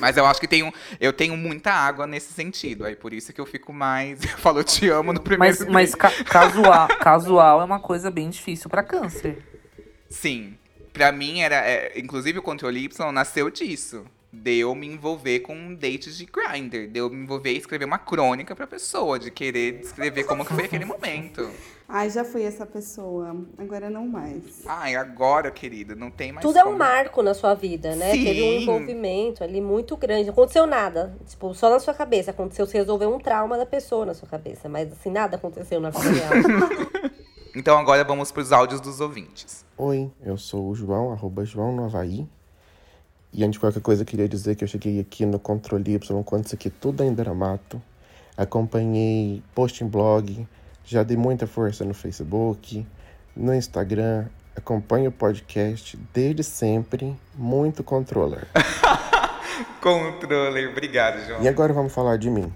Mas 0.00 0.16
eu 0.16 0.26
acho 0.26 0.40
que 0.40 0.46
tenho, 0.46 0.72
eu 1.00 1.12
tenho 1.12 1.36
muita 1.36 1.72
água 1.72 2.06
nesse 2.06 2.32
sentido. 2.32 2.84
Aí 2.84 2.94
por 2.94 3.12
isso 3.12 3.32
que 3.32 3.40
eu 3.40 3.46
fico 3.46 3.72
mais. 3.72 4.20
Eu 4.30 4.38
falo, 4.38 4.60
eu 4.60 4.64
te 4.64 4.88
amo 4.88 5.12
no 5.12 5.20
primeiro 5.20 5.56
Mas, 5.60 5.68
mas 5.68 5.94
ca- 5.94 6.24
casual, 6.24 6.88
casual 7.00 7.60
é 7.60 7.64
uma 7.64 7.80
coisa 7.80 8.10
bem 8.10 8.28
difícil 8.30 8.68
pra 8.70 8.82
câncer. 8.82 9.38
Sim. 10.08 10.56
Pra 10.92 11.10
mim 11.12 11.40
era. 11.40 11.56
é, 11.56 11.98
inclusive 11.98 12.38
o 12.38 12.42
controle 12.42 12.84
Y 12.84 13.12
nasceu 13.12 13.50
disso. 13.50 14.04
De 14.32 14.58
eu 14.58 14.74
me 14.74 14.86
envolver 14.86 15.40
com 15.40 15.74
dates 15.74 16.16
de 16.16 16.24
grinder. 16.24 16.88
De 16.88 17.00
eu 17.00 17.10
me 17.10 17.16
envolver 17.24 17.52
e 17.52 17.56
escrever 17.56 17.84
uma 17.84 17.98
crônica 17.98 18.54
pra 18.54 18.66
pessoa. 18.66 19.18
De 19.18 19.30
querer 19.30 19.80
descrever 19.80 20.24
como 20.24 20.44
que 20.44 20.52
foi 20.54 20.64
aquele 20.66 20.84
momento. 20.84 21.50
Ai, 21.88 22.08
já 22.08 22.24
fui 22.24 22.44
essa 22.44 22.64
pessoa. 22.64 23.36
Agora 23.58 23.90
não 23.90 24.06
mais. 24.06 24.62
Ai, 24.64 24.94
agora, 24.94 25.50
querida, 25.50 25.96
não 25.96 26.08
tem 26.08 26.30
mais 26.30 26.46
Tudo 26.46 26.56
é 26.56 26.62
um 26.62 26.66
como. 26.66 26.78
marco 26.78 27.20
na 27.22 27.34
sua 27.34 27.54
vida, 27.54 27.96
né? 27.96 28.12
Teve 28.12 28.42
um 28.42 28.58
Sim. 28.58 28.62
envolvimento 28.62 29.42
ali 29.42 29.60
muito 29.60 29.96
grande. 29.96 30.26
Não 30.26 30.32
aconteceu 30.32 30.66
nada. 30.66 31.12
Tipo, 31.26 31.52
só 31.52 31.68
na 31.68 31.80
sua 31.80 31.92
cabeça. 31.92 32.30
Aconteceu 32.30 32.64
se 32.66 32.74
resolver 32.74 33.06
um 33.06 33.18
trauma 33.18 33.58
da 33.58 33.66
pessoa 33.66 34.06
na 34.06 34.14
sua 34.14 34.28
cabeça. 34.28 34.68
Mas 34.68 34.92
assim, 34.92 35.10
nada 35.10 35.36
aconteceu 35.36 35.80
na 35.80 35.90
vida 35.90 36.08
real. 36.08 37.10
Então 37.52 37.76
agora 37.76 38.04
vamos 38.04 38.30
pros 38.30 38.52
áudios 38.52 38.80
dos 38.80 39.00
ouvintes. 39.00 39.66
Oi, 39.76 40.08
eu 40.24 40.36
sou 40.36 40.68
o 40.68 40.74
João, 40.74 41.10
arroba 41.10 41.44
João 41.44 41.74
no 41.74 41.84
Havaí. 41.84 42.28
E 43.32 43.44
antes 43.44 43.52
de 43.52 43.60
qualquer 43.60 43.80
coisa, 43.80 44.02
eu 44.02 44.06
queria 44.06 44.28
dizer 44.28 44.56
que 44.56 44.64
eu 44.64 44.68
cheguei 44.68 44.98
aqui 44.98 45.24
no 45.24 45.38
Controle 45.38 45.94
Y 45.94 46.24
quando 46.24 46.46
isso 46.46 46.54
aqui 46.54 46.68
tudo 46.68 47.02
ainda 47.02 47.22
era 47.22 47.32
mato. 47.32 47.80
Acompanhei 48.36 49.42
post 49.54 49.84
em 49.84 49.86
blog, 49.86 50.46
já 50.84 51.02
dei 51.02 51.16
muita 51.16 51.46
força 51.46 51.84
no 51.84 51.94
Facebook, 51.94 52.86
no 53.36 53.54
Instagram. 53.54 54.26
Acompanho 54.56 55.10
o 55.10 55.12
podcast 55.12 55.96
desde 56.12 56.42
sempre, 56.42 57.16
muito 57.34 57.84
controller. 57.84 58.46
Controller, 59.80 60.70
obrigado, 60.70 61.24
João. 61.26 61.42
E 61.42 61.48
agora 61.48 61.72
vamos 61.72 61.92
falar 61.92 62.18
de 62.18 62.28
mim. 62.28 62.52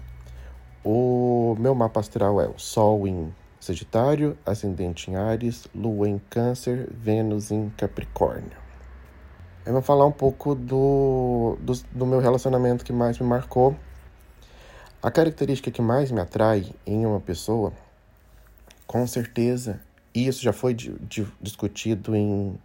O 0.83 1.55
meu 1.57 1.73
mapa 1.73 1.99
astral 1.99 2.39
é 2.39 2.47
o 2.47 2.59
Sol 2.59 3.07
em 3.07 3.33
Sagitário, 3.59 4.37
Ascendente 4.45 5.09
em 5.09 5.15
Ares, 5.15 5.67
Lua 5.73 6.07
em 6.07 6.21
Câncer, 6.29 6.87
Vênus 6.91 7.49
em 7.49 7.69
Capricórnio. 7.77 8.64
Eu 9.65 9.73
vou 9.73 9.81
falar 9.81 10.05
um 10.05 10.11
pouco 10.11 10.53
do, 10.53 11.57
do, 11.59 11.73
do 11.91 12.05
meu 12.05 12.19
relacionamento 12.19 12.85
que 12.85 12.93
mais 12.93 13.17
me 13.17 13.25
marcou. 13.25 13.75
A 15.01 15.09
característica 15.09 15.71
que 15.71 15.81
mais 15.81 16.11
me 16.11 16.19
atrai 16.19 16.71
em 16.85 17.05
uma 17.05 17.19
pessoa, 17.19 17.73
com 18.85 19.05
certeza, 19.07 19.79
e 20.13 20.27
isso 20.27 20.41
já 20.43 20.53
foi 20.53 20.73
di- 20.73 20.95
di- 21.01 21.27
discutido 21.41 22.15
em, 22.15 22.57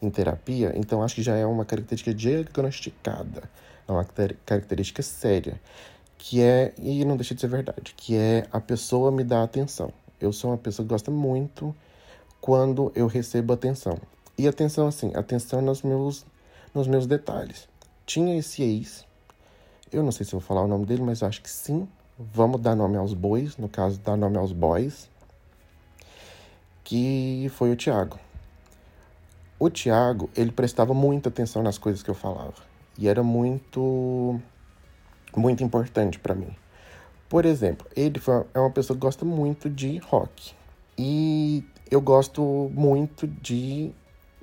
em 0.00 0.10
terapia, 0.10 0.72
então 0.76 1.02
acho 1.02 1.16
que 1.16 1.22
já 1.22 1.36
é 1.36 1.44
uma 1.44 1.64
característica 1.64 2.14
diagnosticada, 2.14 3.42
é 3.86 3.92
uma 3.92 4.04
car- 4.04 4.34
característica 4.46 5.02
séria, 5.02 5.60
que 6.16 6.40
é, 6.40 6.72
e 6.78 7.04
não 7.04 7.16
deixa 7.16 7.34
de 7.34 7.40
ser 7.40 7.48
verdade, 7.48 7.94
que 7.96 8.16
é 8.16 8.46
a 8.52 8.60
pessoa 8.60 9.10
me 9.12 9.22
dar 9.22 9.42
atenção. 9.42 9.92
Eu 10.20 10.32
sou 10.32 10.50
uma 10.50 10.56
pessoa 10.58 10.86
que 10.86 10.92
gosta 10.92 11.10
muito 11.10 11.74
quando 12.40 12.90
eu 12.94 13.06
recebo 13.06 13.52
atenção. 13.52 13.98
E 14.38 14.48
atenção 14.48 14.86
assim, 14.86 15.12
atenção 15.14 15.60
nos 15.60 15.82
meus, 15.82 16.24
nos 16.74 16.86
meus 16.88 17.06
detalhes. 17.06 17.68
Tinha 18.04 18.36
esse 18.36 18.62
ex, 18.62 19.06
eu 19.94 20.02
não 20.02 20.10
sei 20.10 20.26
se 20.26 20.32
vou 20.32 20.40
falar 20.40 20.62
o 20.62 20.66
nome 20.66 20.84
dele, 20.84 21.02
mas 21.02 21.22
acho 21.22 21.40
que 21.40 21.48
sim. 21.48 21.86
Vamos 22.18 22.60
dar 22.60 22.74
nome 22.74 22.96
aos 22.96 23.14
bois, 23.14 23.56
no 23.56 23.68
caso, 23.68 24.00
dar 24.00 24.16
nome 24.16 24.36
aos 24.36 24.52
boys, 24.52 25.08
que 26.82 27.50
foi 27.54 27.70
o 27.70 27.76
Tiago. 27.76 28.18
O 29.58 29.70
Tiago, 29.70 30.28
ele 30.36 30.50
prestava 30.50 30.92
muita 30.92 31.28
atenção 31.28 31.62
nas 31.62 31.78
coisas 31.78 32.02
que 32.02 32.10
eu 32.10 32.14
falava. 32.14 32.54
E 32.98 33.08
era 33.08 33.22
muito, 33.22 34.40
muito 35.36 35.62
importante 35.62 36.18
para 36.18 36.34
mim. 36.34 36.54
Por 37.28 37.44
exemplo, 37.44 37.86
ele 37.96 38.20
é 38.52 38.58
uma 38.58 38.70
pessoa 38.70 38.96
que 38.96 39.00
gosta 39.00 39.24
muito 39.24 39.70
de 39.70 39.98
rock. 39.98 40.54
E 40.98 41.64
eu 41.90 42.00
gosto 42.00 42.70
muito 42.74 43.26
de 43.26 43.92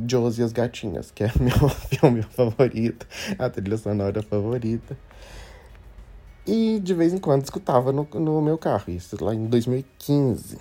Josie 0.08 0.42
e 0.42 0.46
as 0.46 0.52
Gatinhas, 0.52 1.12
que 1.12 1.24
é 1.24 1.32
meu 1.40 1.70
filme 1.70 2.22
favorito, 2.22 3.08
a 3.38 3.50
trilha 3.50 3.78
sonora 3.78 4.22
favorita. 4.22 4.98
E 6.46 6.80
de 6.80 6.94
vez 6.94 7.14
em 7.14 7.18
quando 7.18 7.44
escutava 7.44 7.92
no, 7.92 8.08
no 8.14 8.42
meu 8.42 8.58
carro, 8.58 8.92
isso 8.92 9.24
lá 9.24 9.34
em 9.34 9.46
2015. 9.46 10.58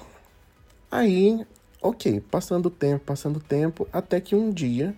Aí, 0.91 1.47
ok, 1.81 2.21
passando 2.21 2.67
o 2.67 2.71
tempo, 2.71 3.05
passando 3.05 3.37
o 3.37 3.41
tempo, 3.41 3.89
até 3.93 4.21
que 4.21 4.35
um 4.35 4.51
dia 4.51 4.95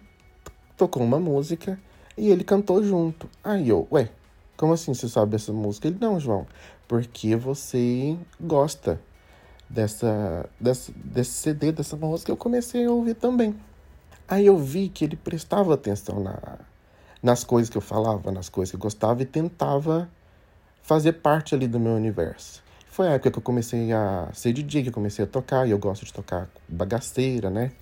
tocou 0.77 1.03
uma 1.03 1.21
música 1.21 1.79
e 2.17 2.31
ele 2.31 2.43
cantou 2.43 2.83
junto. 2.83 3.29
Aí 3.45 3.69
eu, 3.69 3.87
ué, 3.93 4.11
como 4.57 4.73
assim 4.73 4.93
você 4.93 5.09
sabe 5.09 5.37
essa 5.37 5.53
música? 5.53 5.89
Ele, 5.89 5.99
não, 6.01 6.19
João, 6.19 6.47
porque 6.89 7.37
você 7.37 8.17
gosta 8.41 9.01
dessa, 9.69 10.49
dessa, 10.61 10.93
desse 10.97 11.33
CD, 11.33 11.73
dessa 11.73 11.97
música, 11.97 12.31
eu 12.31 12.37
comecei 12.37 12.85
a 12.85 12.91
ouvir 12.91 13.15
também. 13.15 13.55
Aí 14.29 14.47
eu 14.47 14.57
vi 14.59 14.89
que 14.89 15.05
ele 15.05 15.17
prestava 15.17 15.75
atenção 15.75 16.21
na, 16.21 16.39
nas 17.23 17.45
coisas 17.45 17.69
que 17.69 17.77
eu 17.77 17.83
falava, 17.83 18.31
nas 18.33 18.49
coisas 18.49 18.71
que 18.71 18.77
eu 18.77 18.81
gostava 18.81 19.23
e 19.23 19.27
tentava 19.27 20.09
fazer 20.83 21.15
parte 21.15 21.55
ali 21.55 21.67
do 21.69 21.79
meu 21.79 21.93
universo. 21.93 22.63
Foi 22.87 23.09
a 23.09 23.13
época 23.13 23.31
que 23.31 23.39
eu 23.39 23.43
comecei 23.43 23.93
a 23.93 24.29
ser 24.35 24.53
DJ, 24.53 24.83
que 24.83 24.89
eu 24.91 24.93
comecei 24.93 25.25
a 25.25 25.29
tocar, 25.29 25.67
e 25.67 25.71
eu 25.71 25.79
gosto 25.79 26.05
de 26.05 26.13
tocar 26.13 26.49
bagaceira, 26.69 27.49
né? 27.49 27.73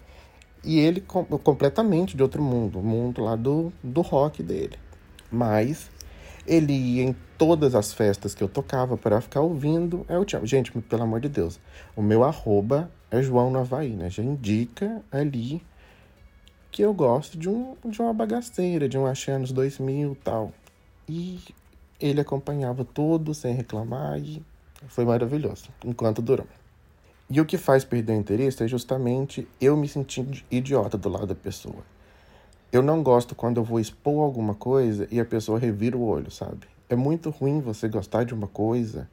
E 0.62 0.78
ele 0.78 1.00
com- 1.00 1.24
completamente 1.24 2.16
de 2.16 2.22
outro 2.22 2.42
mundo, 2.42 2.78
o 2.78 2.82
mundo 2.82 3.22
lá 3.22 3.34
do, 3.34 3.72
do 3.82 4.02
rock 4.02 4.42
dele. 4.42 4.78
Mas 5.30 5.90
ele 6.46 6.72
ia 6.72 7.02
em 7.02 7.16
todas 7.38 7.74
as 7.74 7.92
festas 7.92 8.34
que 8.34 8.42
eu 8.44 8.48
tocava 8.48 8.96
para 8.96 9.20
ficar 9.20 9.40
ouvindo. 9.40 10.04
É 10.08 10.18
o 10.18 10.24
Thiago. 10.24 10.46
Gente, 10.46 10.70
pelo 10.70 11.02
amor 11.02 11.20
de 11.20 11.28
Deus, 11.28 11.58
o 11.96 12.02
meu 12.02 12.22
arroba 12.22 12.90
é 13.10 13.22
João 13.22 13.50
no 13.50 13.58
Havaí, 13.58 13.90
né? 13.90 14.10
Já 14.10 14.22
indica 14.22 15.02
ali 15.10 15.62
que 16.70 16.82
eu 16.82 16.94
gosto 16.94 17.38
de, 17.38 17.48
um, 17.48 17.76
de 17.84 18.00
uma 18.00 18.12
bagaceira, 18.12 18.88
de 18.88 18.96
um 18.96 19.06
Axé 19.06 19.32
anos 19.32 19.52
2000 19.52 20.12
e 20.12 20.14
tal. 20.16 20.52
E 21.08 21.40
ele 22.00 22.20
acompanhava 22.20 22.84
tudo 22.84 23.34
sem 23.34 23.54
reclamar 23.54 24.18
e 24.18 24.42
foi 24.88 25.04
maravilhoso, 25.04 25.68
enquanto 25.84 26.22
durou. 26.22 26.46
E 27.28 27.40
o 27.40 27.44
que 27.44 27.56
faz 27.56 27.84
perder 27.84 28.14
o 28.14 28.16
interesse 28.16 28.64
é 28.64 28.68
justamente 28.68 29.46
eu 29.60 29.76
me 29.76 29.86
sentir 29.86 30.44
idiota 30.50 30.98
do 30.98 31.08
lado 31.08 31.26
da 31.26 31.34
pessoa. 31.34 31.84
Eu 32.72 32.82
não 32.82 33.02
gosto 33.02 33.34
quando 33.34 33.58
eu 33.58 33.64
vou 33.64 33.78
expor 33.78 34.22
alguma 34.24 34.54
coisa 34.54 35.06
e 35.10 35.20
a 35.20 35.24
pessoa 35.24 35.58
revira 35.58 35.96
o 35.96 36.04
olho, 36.04 36.30
sabe? 36.30 36.66
É 36.88 36.96
muito 36.96 37.30
ruim 37.30 37.60
você 37.60 37.88
gostar 37.88 38.24
de 38.24 38.34
uma 38.34 38.48
coisa, 38.48 39.08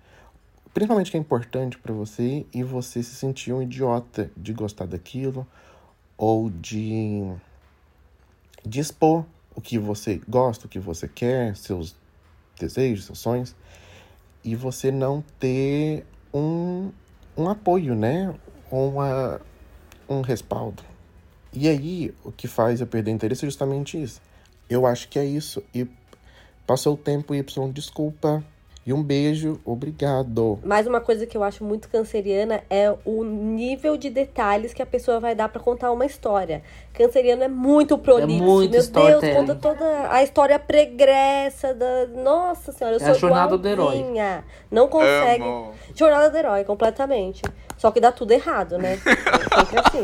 principalmente 0.73 1.11
que 1.11 1.17
é 1.17 1.19
importante 1.19 1.77
pra 1.77 1.93
você, 1.93 2.45
e 2.53 2.63
você 2.63 3.03
se 3.03 3.15
sentir 3.15 3.53
um 3.53 3.61
idiota 3.61 4.31
de 4.35 4.53
gostar 4.53 4.85
daquilo 4.87 5.45
ou 6.17 6.49
de, 6.49 7.31
de 8.67 8.79
expor 8.79 9.25
o 9.55 9.61
que 9.61 9.79
você 9.79 10.21
gosta, 10.27 10.67
o 10.67 10.69
que 10.69 10.79
você 10.79 11.07
quer, 11.07 11.55
seus 11.55 11.95
desejos, 12.59 13.05
seus 13.05 13.19
sonhos, 13.19 13.55
e 14.43 14.55
você 14.55 14.91
não 14.91 15.23
ter 15.39 16.05
um, 16.33 16.91
um 17.35 17.49
apoio, 17.49 17.95
né? 17.95 18.33
Uma, 18.71 19.41
um 20.07 20.21
respaldo. 20.21 20.83
E 21.53 21.67
aí, 21.67 22.13
o 22.23 22.31
que 22.31 22.47
faz 22.47 22.81
eu 22.81 22.87
perder 22.87 23.11
interesse 23.11 23.45
é 23.45 23.47
justamente 23.47 24.01
isso. 24.01 24.21
Eu 24.69 24.85
acho 24.85 25.07
que 25.07 25.17
é 25.17 25.25
isso. 25.25 25.63
E 25.73 25.87
passou 26.65 26.93
o 26.93 26.97
tempo, 26.97 27.33
Y, 27.33 27.71
desculpa. 27.71 28.43
E 28.87 28.93
um 28.93 29.03
beijo, 29.03 29.59
obrigado. 29.65 30.59
Mas 30.63 30.87
uma 30.87 31.01
coisa 31.01 31.25
que 31.25 31.35
eu 31.35 31.43
acho 31.43 31.61
muito 31.61 31.89
canceriana 31.89 32.63
é 32.69 32.89
o 33.03 33.21
nível 33.21 33.97
de 33.97 34.09
detalhes 34.09 34.73
que 34.73 34.81
a 34.81 34.85
pessoa 34.85 35.19
vai 35.19 35.35
dar 35.35 35.49
pra 35.49 35.61
contar 35.61 35.91
uma 35.91 36.05
história. 36.05 36.63
Canceriano 36.93 37.43
é 37.43 37.49
muito 37.49 37.97
prolixo. 37.97 38.41
muito 38.41 38.71
Meu 38.71 38.81
Deus, 38.81 39.35
conta 39.35 39.55
toda 39.55 40.09
a 40.09 40.23
história 40.23 40.57
pregressa 40.57 41.73
da. 41.73 42.07
Nossa 42.15 42.71
senhora, 42.71 42.95
eu 42.95 43.01
É 43.01 43.03
sou 43.03 43.11
a 43.13 43.17
jornada 43.17 43.57
do 43.57 43.67
herói. 43.67 44.05
Não 44.71 44.87
consegue. 44.87 45.43
Amo. 45.43 45.73
Jornada 45.93 46.29
do 46.29 46.37
herói, 46.37 46.63
completamente. 46.63 47.41
Só 47.77 47.91
que 47.91 47.99
dá 47.99 48.13
tudo 48.13 48.31
errado, 48.31 48.77
né? 48.77 48.97
É 49.03 49.65
sempre 49.65 49.79
assim. 49.79 50.03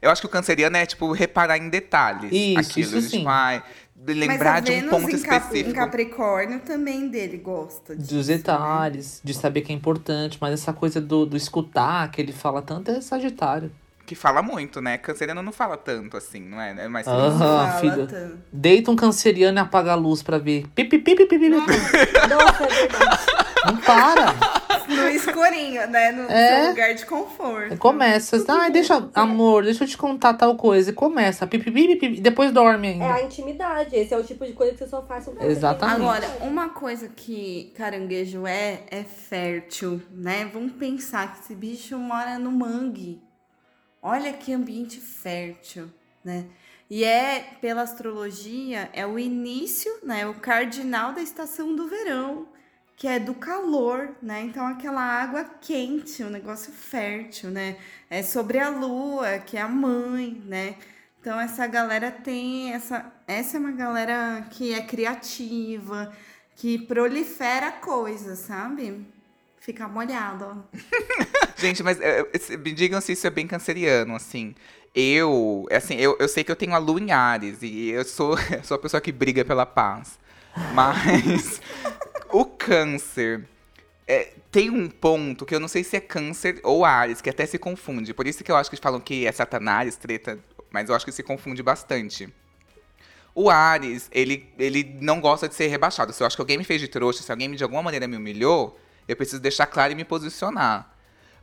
Eu 0.00 0.10
acho 0.10 0.20
que 0.20 0.26
o 0.26 0.30
canceriano 0.30 0.76
é, 0.76 0.86
tipo, 0.86 1.12
reparar 1.12 1.58
em 1.58 1.68
detalhes. 1.68 2.30
Isso, 2.32 2.58
aquilo, 2.58 2.98
isso 2.98 3.10
sim. 3.10 3.18
Tipo, 3.18 3.28
ai, 3.28 3.58
Mas 3.58 3.87
lembrar 4.06 4.60
de 4.60 4.72
um 4.72 4.88
ponto 4.88 5.10
em, 5.10 5.20
Cap- 5.20 5.36
específico. 5.44 5.70
em 5.70 5.72
Capricórnio 5.72 6.60
também 6.60 7.08
dele 7.08 7.36
gosta 7.38 7.94
disso. 7.96 8.14
Dos 8.14 8.26
detalhes, 8.26 9.20
de 9.24 9.34
saber 9.34 9.62
que 9.62 9.72
é 9.72 9.74
importante, 9.74 10.38
mas 10.40 10.52
essa 10.52 10.72
coisa 10.72 11.00
do, 11.00 11.26
do 11.26 11.36
escutar, 11.36 12.10
que 12.10 12.20
ele 12.20 12.32
fala 12.32 12.62
tanto, 12.62 12.90
é 12.90 13.00
Sagitário. 13.00 13.70
Que 14.06 14.14
fala 14.14 14.40
muito, 14.40 14.80
né? 14.80 14.96
Canceriano 14.96 15.42
não 15.42 15.52
fala 15.52 15.76
tanto 15.76 16.16
assim, 16.16 16.40
não 16.40 16.58
é? 16.58 16.84
É 16.84 16.88
mais 16.88 17.06
Aham, 17.06 17.38
Fala 17.38 17.72
filha. 17.80 18.06
tanto. 18.06 18.38
Deita 18.50 18.90
um 18.90 18.96
canceriano 18.96 19.58
e 19.58 19.60
apaga 19.60 19.92
a 19.92 19.94
luz 19.94 20.22
pra 20.22 20.38
ver. 20.38 20.66
Pipi, 20.74 20.98
pipi, 20.98 21.26
pipi, 21.26 21.38
pipi. 21.38 21.50
Nossa, 22.30 22.64
é 22.64 22.68
verdade. 22.68 23.26
Não 23.66 23.76
para. 23.76 24.57
No 24.98 25.08
escurinho, 25.10 25.86
né? 25.88 26.12
No 26.12 26.30
É. 26.30 26.60
seu 26.62 26.68
lugar 26.70 26.94
de 26.94 27.06
conforto. 27.06 27.76
Começa. 27.78 28.44
Ai, 28.48 28.70
deixa, 28.70 29.08
amor, 29.14 29.64
deixa 29.64 29.84
eu 29.84 29.88
te 29.88 29.96
contar 29.96 30.34
tal 30.34 30.56
coisa. 30.56 30.90
E 30.90 30.92
começa. 30.92 31.46
Pipi, 31.46 31.70
pipi, 31.70 31.96
pipi. 31.96 32.20
Depois 32.20 32.52
dorme 32.52 32.88
ainda. 32.88 33.04
É 33.04 33.12
a 33.12 33.22
intimidade. 33.22 33.94
Esse 33.96 34.14
é 34.14 34.18
o 34.18 34.24
tipo 34.24 34.44
de 34.44 34.52
coisa 34.52 34.72
que 34.72 34.78
você 34.78 34.88
só 34.88 35.02
faz 35.02 35.24
com 35.24 35.32
você. 35.32 35.46
Exatamente. 35.46 36.00
Agora, 36.00 36.28
uma 36.42 36.68
coisa 36.70 37.08
que 37.08 37.72
caranguejo 37.76 38.46
é, 38.46 38.82
é 38.90 39.02
fértil, 39.04 40.02
né? 40.10 40.48
Vamos 40.52 40.72
pensar 40.72 41.32
que 41.34 41.40
esse 41.40 41.54
bicho 41.54 41.98
mora 41.98 42.38
no 42.38 42.50
mangue. 42.50 43.20
Olha 44.02 44.32
que 44.32 44.52
ambiente 44.52 45.00
fértil, 45.00 45.90
né? 46.24 46.44
E 46.90 47.04
é, 47.04 47.44
pela 47.60 47.82
astrologia, 47.82 48.88
é 48.94 49.06
o 49.06 49.18
início, 49.18 49.92
né? 50.02 50.26
O 50.26 50.34
cardinal 50.34 51.12
da 51.12 51.20
estação 51.20 51.74
do 51.76 51.86
verão, 51.86 52.46
que 52.98 53.06
é 53.06 53.20
do 53.20 53.32
calor, 53.32 54.10
né? 54.20 54.42
Então, 54.42 54.66
aquela 54.66 55.00
água 55.00 55.44
quente, 55.60 56.24
um 56.24 56.30
negócio 56.30 56.72
fértil, 56.72 57.48
né? 57.48 57.76
É 58.10 58.24
sobre 58.24 58.58
a 58.58 58.68
lua, 58.68 59.38
que 59.38 59.56
é 59.56 59.60
a 59.60 59.68
mãe, 59.68 60.42
né? 60.44 60.74
Então, 61.20 61.38
essa 61.38 61.64
galera 61.68 62.10
tem 62.10 62.72
essa. 62.72 63.06
Essa 63.24 63.56
é 63.56 63.60
uma 63.60 63.70
galera 63.70 64.44
que 64.50 64.74
é 64.74 64.82
criativa, 64.82 66.12
que 66.56 66.76
prolifera 66.76 67.70
coisas, 67.70 68.40
sabe? 68.40 69.06
Fica 69.60 69.86
molhado. 69.86 70.64
Gente, 71.56 71.84
mas 71.84 72.00
é, 72.00 72.20
é, 72.20 72.56
me 72.56 72.72
digam 72.72 73.00
se 73.00 73.12
isso 73.12 73.26
é 73.28 73.30
bem 73.30 73.46
canceriano, 73.46 74.16
assim. 74.16 74.56
Eu, 74.92 75.68
assim, 75.70 75.94
eu, 75.96 76.16
eu 76.18 76.26
sei 76.26 76.42
que 76.42 76.50
eu 76.50 76.56
tenho 76.56 76.74
a 76.74 76.78
lua 76.78 77.00
em 77.00 77.12
Ares 77.12 77.58
e 77.62 77.90
eu 77.90 78.04
sou, 78.04 78.36
sou 78.64 78.74
a 78.74 78.80
pessoa 78.80 79.00
que 79.00 79.12
briga 79.12 79.44
pela 79.44 79.64
paz. 79.64 80.18
Mas 80.74 81.60
o 82.30 82.44
câncer 82.44 83.46
é, 84.06 84.32
tem 84.50 84.70
um 84.70 84.88
ponto 84.88 85.44
que 85.44 85.54
eu 85.54 85.60
não 85.60 85.68
sei 85.68 85.84
se 85.84 85.96
é 85.96 86.00
câncer 86.00 86.60
ou 86.62 86.84
Ares, 86.84 87.20
que 87.20 87.30
até 87.30 87.44
se 87.46 87.58
confunde. 87.58 88.14
Por 88.14 88.26
isso 88.26 88.42
que 88.42 88.50
eu 88.50 88.56
acho 88.56 88.70
que 88.70 88.74
eles 88.74 88.82
falam 88.82 89.00
que 89.00 89.26
é 89.26 89.32
Satanás, 89.32 89.96
treta, 89.96 90.38
mas 90.70 90.88
eu 90.88 90.94
acho 90.94 91.04
que 91.04 91.12
se 91.12 91.22
confunde 91.22 91.62
bastante. 91.62 92.32
O 93.34 93.50
Ares, 93.50 94.08
ele, 94.10 94.52
ele 94.58 94.98
não 95.00 95.20
gosta 95.20 95.48
de 95.48 95.54
ser 95.54 95.68
rebaixado. 95.68 96.12
Se 96.12 96.22
eu 96.22 96.26
acho 96.26 96.36
que 96.36 96.42
alguém 96.42 96.58
me 96.58 96.64
fez 96.64 96.80
de 96.80 96.88
trouxa, 96.88 97.22
se 97.22 97.30
alguém 97.30 97.50
de 97.54 97.62
alguma 97.62 97.82
maneira 97.82 98.08
me 98.08 98.16
humilhou, 98.16 98.78
eu 99.06 99.14
preciso 99.16 99.40
deixar 99.40 99.66
claro 99.66 99.92
e 99.92 99.94
me 99.94 100.04
posicionar. 100.04 100.92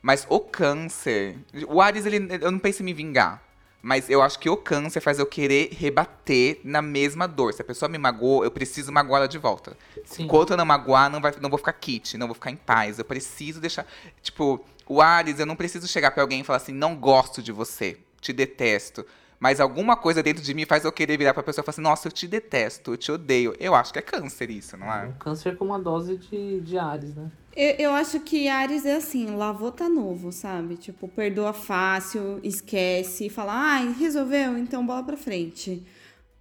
Mas 0.02 0.26
o 0.30 0.40
câncer. 0.40 1.38
O 1.68 1.82
Ares, 1.82 2.06
ele, 2.06 2.28
eu 2.42 2.52
não 2.52 2.60
penso 2.60 2.82
em 2.82 2.86
me 2.86 2.94
vingar. 2.94 3.42
Mas 3.86 4.10
eu 4.10 4.20
acho 4.24 4.40
que 4.40 4.50
o 4.50 4.58
câncer 4.58 5.00
faz 5.00 5.20
eu 5.20 5.28
querer 5.28 5.70
rebater 5.72 6.60
na 6.64 6.82
mesma 6.82 7.28
dor. 7.28 7.54
Se 7.54 7.62
a 7.62 7.64
pessoa 7.64 7.88
me 7.88 8.00
magoou, 8.00 8.44
eu 8.44 8.50
preciso 8.50 8.92
magoar 8.92 9.20
ela 9.20 9.28
de 9.28 9.38
volta. 9.38 9.78
Sim. 10.04 10.24
Enquanto 10.24 10.50
eu 10.50 10.58
não 10.58 10.66
magoar, 10.66 11.08
não, 11.08 11.22
vai, 11.22 11.32
não 11.40 11.52
vou 11.52 11.60
ficar 11.60 11.74
kit, 11.74 12.18
não 12.18 12.26
vou 12.26 12.34
ficar 12.34 12.50
em 12.50 12.56
paz. 12.56 12.98
Eu 12.98 13.06
preciso 13.06 13.62
deixar. 13.62 13.86
Tipo, 14.24 14.60
o 14.88 15.04
Ares, 15.04 15.40
eu 15.40 15.46
não 15.46 15.56
preciso 15.56 15.88
chegar 15.88 16.10
pra 16.10 16.24
alguém 16.24 16.42
e 16.42 16.44
falar 16.44 16.58
assim: 16.58 16.74
não 16.74 16.96
gosto 16.96 17.44
de 17.44 17.52
você, 17.52 18.00
te 18.20 18.34
detesto. 18.34 19.06
Mas 19.46 19.60
alguma 19.60 19.96
coisa 19.96 20.24
dentro 20.24 20.42
de 20.42 20.56
mim 20.56 20.66
faz 20.66 20.86
eu 20.86 20.92
querer 20.92 21.20
virar 21.20 21.32
pra 21.32 21.44
pessoa 21.44 21.62
e 21.62 21.66
falar 21.68 21.74
assim: 21.74 21.82
nossa, 21.84 22.08
eu 22.08 22.12
te 22.12 22.28
detesto, 22.28 22.94
eu 22.94 22.98
te 22.98 23.12
odeio. 23.12 23.54
Eu 23.60 23.76
acho 23.76 23.94
que 23.94 24.00
é 24.00 24.02
câncer 24.02 24.50
isso, 24.50 24.76
não 24.76 24.92
é? 24.92 25.06
Um 25.06 25.12
câncer 25.12 25.56
com 25.56 25.66
uma 25.66 25.78
dose 25.78 26.18
de, 26.18 26.62
de 26.62 26.80
Ares, 26.80 27.14
né? 27.14 27.30
Eu, 27.56 27.76
eu 27.78 27.92
acho 27.92 28.20
que 28.22 28.48
Ares 28.48 28.88
é 28.88 28.96
assim, 28.96 29.36
lavou 29.36 29.72
tá 29.72 29.88
novo, 29.88 30.32
sabe? 30.32 30.78
Tipo, 30.78 31.08
perdoa 31.08 31.54
fácil, 31.54 32.40
esquece, 32.42 33.30
fala, 33.30 33.54
ai, 33.54 33.96
resolveu, 34.00 34.58
então 34.58 34.84
bola 34.84 35.04
pra 35.04 35.16
frente. 35.16 35.86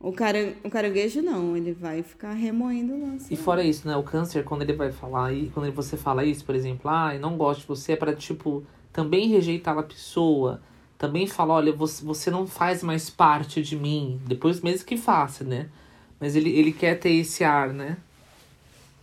O, 0.01 0.11
cara, 0.11 0.55
o 0.65 0.71
caranguejo 0.71 1.21
não, 1.21 1.55
ele 1.55 1.75
vai 1.75 2.03
ficar 2.03 2.33
remoendo 2.33 2.99
lá. 2.99 3.17
assim. 3.17 3.35
E 3.35 3.37
fora 3.37 3.63
isso, 3.63 3.87
né? 3.87 3.95
O 3.99 4.03
câncer, 4.03 4.45
quando 4.45 4.63
ele 4.63 4.73
vai 4.73 4.91
falar, 4.91 5.31
e 5.31 5.51
quando 5.51 5.71
você 5.75 5.99
fala 5.99 6.25
isso, 6.25 6.43
por 6.43 6.55
exemplo, 6.55 6.91
ah, 6.91 7.15
eu 7.15 7.21
não 7.21 7.37
gosto 7.37 7.61
de 7.61 7.67
você, 7.67 7.93
é 7.93 7.97
pra, 7.97 8.15
tipo, 8.15 8.65
também 8.95 9.29
rejeitar 9.29 9.77
a 9.77 9.83
pessoa. 9.83 10.63
Também 11.05 11.27
falar, 11.27 11.57
olha, 11.57 11.71
você, 11.71 12.03
você 12.03 12.31
não 12.31 12.47
faz 12.47 12.83
mais 12.83 13.11
parte 13.11 13.61
de 13.61 13.77
mim. 13.77 14.19
Depois 14.27 14.63
mesmo 14.63 14.87
que 14.87 14.97
faça, 14.97 15.45
né? 15.45 15.67
Mas 16.19 16.35
ele, 16.35 16.49
ele 16.49 16.73
quer 16.73 16.99
ter 16.99 17.11
esse 17.11 17.45
ar, 17.45 17.75
né? 17.75 17.99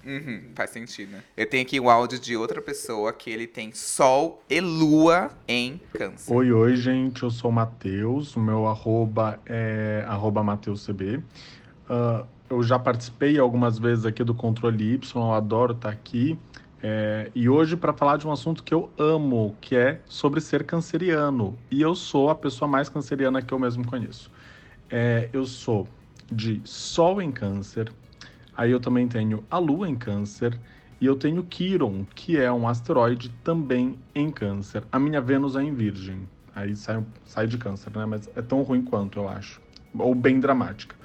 Uhum, 0.04 0.45
faz 0.56 0.72
sentido. 0.72 1.18
Eu 1.38 1.47
tenho 1.47 1.62
aqui 1.62 1.80
o 1.80 1.91
áudio 1.91 2.18
de 2.20 2.36
outra 2.36 2.60
pessoa 2.60 3.14
que 3.14 3.30
ele 3.30 3.45
tem 3.45 3.72
Sol 3.72 4.43
e 4.49 4.60
Lua 4.60 5.30
em 5.47 5.80
câncer. 5.93 6.34
Oi, 6.34 6.52
oi, 6.52 6.76
gente. 6.76 7.22
Eu 7.22 7.30
sou 7.30 7.52
o 7.52 7.54
Matheus. 7.54 8.36
O 8.36 8.39
meu 8.39 8.66
arroba 8.66 9.39
é 9.45 10.04
arroba 10.08 10.41
MatheusCB. 10.41 11.22
Ah, 11.88 12.26
eu 12.49 12.64
já 12.64 12.80
participei 12.80 13.38
algumas 13.38 13.78
vezes 13.78 14.08
aqui 14.08 14.24
do 14.24 14.34
Controle 14.34 14.95
Y. 14.95 15.22
Eu 15.22 15.34
adoro 15.34 15.74
estar 15.74 15.89
aqui. 15.89 16.36
É, 16.84 17.30
e 17.36 17.48
hoje 17.48 17.78
para 17.78 17.94
falar 17.94 18.18
de 18.18 18.28
um 18.28 18.32
assunto 18.32 18.64
que 18.64 18.74
eu 18.74 18.90
amo, 18.98 19.56
que 19.62 19.76
é 19.76 20.02
sobre 20.06 20.42
ser 20.42 20.64
canceriano. 20.64 21.58
E 21.70 21.82
eu 21.82 21.94
sou 21.94 22.30
a 22.30 22.36
pessoa 22.36 22.68
mais 22.68 22.90
canceriana 22.90 23.42
que 23.42 23.54
eu 23.54 23.60
mesmo 23.60 23.86
conheço. 23.86 24.32
É, 24.90 25.30
eu 25.32 25.46
sou 25.46 25.88
de 26.32 26.62
Sol 26.64 27.22
em 27.22 27.32
Câncer. 27.32 27.92
Aí 28.56 28.72
eu 28.72 28.80
também 28.80 29.08
tenho 29.08 29.44
a 29.50 29.58
Lua 29.58 29.88
em 29.88 29.96
Câncer. 29.96 30.58
E 31.00 31.06
eu 31.06 31.16
tenho 31.16 31.44
Quiron, 31.44 32.06
que 32.14 32.38
é 32.38 32.52
um 32.52 32.68
asteroide 32.68 33.30
também 33.44 33.98
em 34.14 34.30
Câncer. 34.30 34.84
A 34.92 35.00
minha 35.00 35.20
Vênus 35.22 35.56
é 35.56 35.64
em 35.64 35.74
Virgem. 35.74 36.28
Aí 36.54 36.76
sai, 36.76 37.04
sai 37.26 37.48
de 37.48 37.58
Câncer, 37.58 37.92
né? 37.96 38.06
Mas 38.06 38.30
é 38.36 38.42
tão 38.42 38.62
ruim 38.62 38.84
quanto, 38.84 39.20
eu 39.20 39.28
acho. 39.28 39.62
Ou 39.98 40.14
bem 40.14 40.40
dramática. 40.40 40.96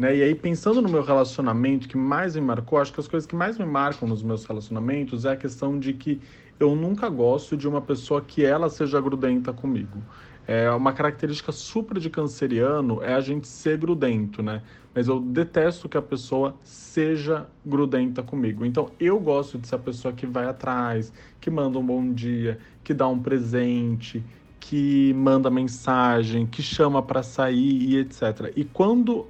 Né? 0.00 0.16
E 0.16 0.22
aí, 0.22 0.34
pensando 0.34 0.80
no 0.80 0.88
meu 0.88 1.02
relacionamento, 1.02 1.86
que 1.86 1.94
mais 1.94 2.34
me 2.34 2.40
marcou, 2.40 2.78
acho 2.78 2.90
que 2.90 3.00
as 3.00 3.06
coisas 3.06 3.26
que 3.26 3.36
mais 3.36 3.58
me 3.58 3.66
marcam 3.66 4.08
nos 4.08 4.22
meus 4.22 4.46
relacionamentos 4.46 5.26
é 5.26 5.32
a 5.32 5.36
questão 5.36 5.78
de 5.78 5.92
que 5.92 6.18
eu 6.58 6.74
nunca 6.74 7.06
gosto 7.10 7.54
de 7.54 7.68
uma 7.68 7.82
pessoa 7.82 8.22
que 8.22 8.42
ela 8.42 8.70
seja 8.70 8.98
grudenta 8.98 9.52
comigo. 9.52 10.02
É 10.48 10.70
uma 10.70 10.94
característica 10.94 11.52
super 11.52 11.98
de 11.98 12.08
canceriano 12.08 13.02
é 13.02 13.12
a 13.12 13.20
gente 13.20 13.46
ser 13.46 13.76
grudento, 13.76 14.42
né? 14.42 14.62
Mas 14.94 15.06
eu 15.06 15.20
detesto 15.20 15.86
que 15.86 15.98
a 15.98 16.02
pessoa 16.02 16.56
seja 16.64 17.46
grudenta 17.64 18.22
comigo. 18.22 18.64
Então 18.64 18.90
eu 18.98 19.20
gosto 19.20 19.58
de 19.58 19.68
ser 19.68 19.74
a 19.74 19.78
pessoa 19.78 20.14
que 20.14 20.26
vai 20.26 20.46
atrás, 20.46 21.12
que 21.38 21.50
manda 21.50 21.78
um 21.78 21.84
bom 21.84 22.10
dia, 22.10 22.58
que 22.82 22.94
dá 22.94 23.06
um 23.06 23.18
presente, 23.18 24.24
que 24.58 25.12
manda 25.12 25.50
mensagem, 25.50 26.46
que 26.46 26.62
chama 26.62 27.02
para 27.02 27.22
sair 27.22 27.82
e 27.82 27.98
etc. 27.98 28.50
E 28.56 28.64
quando 28.64 29.28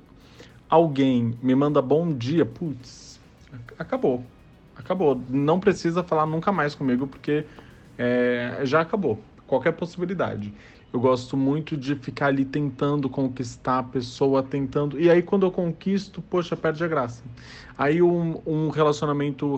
alguém 0.70 1.38
me 1.42 1.54
manda 1.56 1.82
bom 1.82 2.16
dia, 2.16 2.46
putz, 2.46 3.20
ac- 3.52 3.74
acabou. 3.78 4.32
Acabou. 4.74 5.16
Não 5.28 5.60
precisa 5.60 6.04
falar 6.04 6.26
nunca 6.26 6.52
mais 6.52 6.74
comigo, 6.74 7.08
porque 7.08 7.48
é, 7.98 8.60
já 8.64 8.80
acabou. 8.82 9.30
Qualquer 9.46 9.72
possibilidade. 9.72 10.54
Eu 10.92 11.00
gosto 11.00 11.36
muito 11.36 11.76
de 11.76 11.96
ficar 11.96 12.28
ali 12.28 12.44
tentando 12.44 13.10
conquistar 13.10 13.78
a 13.80 13.82
pessoa, 13.84 14.42
tentando. 14.42 14.98
E 15.00 15.10
aí, 15.10 15.22
quando 15.22 15.46
eu 15.46 15.52
conquisto, 15.52 16.22
poxa, 16.22 16.56
perde 16.56 16.82
a 16.84 16.88
graça. 16.88 17.24
Aí, 17.76 18.00
um, 18.02 18.42
um 18.46 18.68
relacionamento 18.70 19.56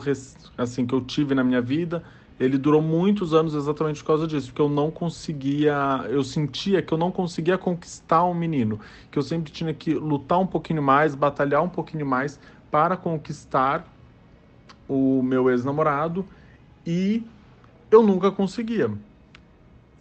assim 0.56 0.86
que 0.86 0.94
eu 0.94 1.00
tive 1.04 1.34
na 1.34 1.44
minha 1.44 1.60
vida, 1.62 2.04
ele 2.42 2.58
durou 2.58 2.82
muitos 2.82 3.32
anos 3.32 3.54
exatamente 3.54 4.00
por 4.00 4.06
causa 4.08 4.26
disso, 4.26 4.48
porque 4.48 4.60
eu 4.60 4.68
não 4.68 4.90
conseguia, 4.90 6.04
eu 6.08 6.24
sentia 6.24 6.82
que 6.82 6.92
eu 6.92 6.98
não 6.98 7.12
conseguia 7.12 7.56
conquistar 7.56 8.24
um 8.24 8.34
menino, 8.34 8.80
que 9.10 9.18
eu 9.18 9.22
sempre 9.22 9.52
tinha 9.52 9.72
que 9.72 9.94
lutar 9.94 10.40
um 10.40 10.46
pouquinho 10.46 10.82
mais, 10.82 11.14
batalhar 11.14 11.62
um 11.62 11.68
pouquinho 11.68 12.04
mais 12.04 12.40
para 12.68 12.96
conquistar 12.96 13.86
o 14.88 15.22
meu 15.22 15.48
ex-namorado 15.50 16.26
e 16.84 17.22
eu 17.90 18.02
nunca 18.02 18.32
conseguia. 18.32 18.90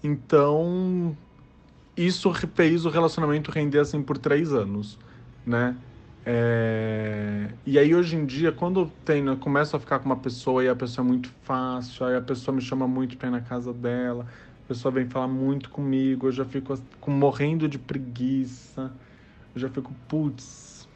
Então, 0.04 1.16
isso 1.96 2.34
fez 2.56 2.86
o 2.86 2.89
relacionamento 2.89 3.52
render 3.52 3.80
assim 3.80 4.02
por 4.02 4.18
três 4.18 4.52
anos, 4.52 4.98
né? 5.46 5.76
É, 6.24 7.57
E 7.65 7.80
aí 7.80 7.95
hoje 7.95 8.15
em 8.15 8.26
dia, 8.26 8.51
quando 8.51 8.91
tem, 9.03 9.26
eu 9.26 9.39
começo 9.39 9.76
a 9.76 9.80
ficar 9.80 9.99
com 9.99 10.05
uma 10.05 10.22
pessoa 10.22 10.63
e 10.63 10.69
a 10.69 10.76
pessoa 10.76 11.03
é 11.05 11.07
muito 11.07 11.30
fácil, 11.41 12.05
aí 12.05 12.15
a 12.15 12.22
pessoa 12.22 12.53
me 12.55 12.61
chama 12.61 12.88
muito 12.88 13.17
pra 13.17 13.28
ir 13.28 13.32
na 13.32 13.41
casa 13.41 13.74
dela, 13.74 14.26
a 14.63 14.67
pessoa 14.67 14.91
vem 14.91 15.09
falar 15.09 15.28
muito 15.28 15.69
comigo, 15.72 16.28
eu 16.28 16.32
já 16.32 16.45
fico 16.45 16.74
com, 16.99 17.11
morrendo 17.11 17.67
de 17.67 17.80
preguiça, 17.80 18.95
eu 19.55 19.61
já 19.61 19.69
fico, 19.69 19.93
putz, 20.07 20.89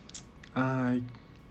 ai, 0.53 1.05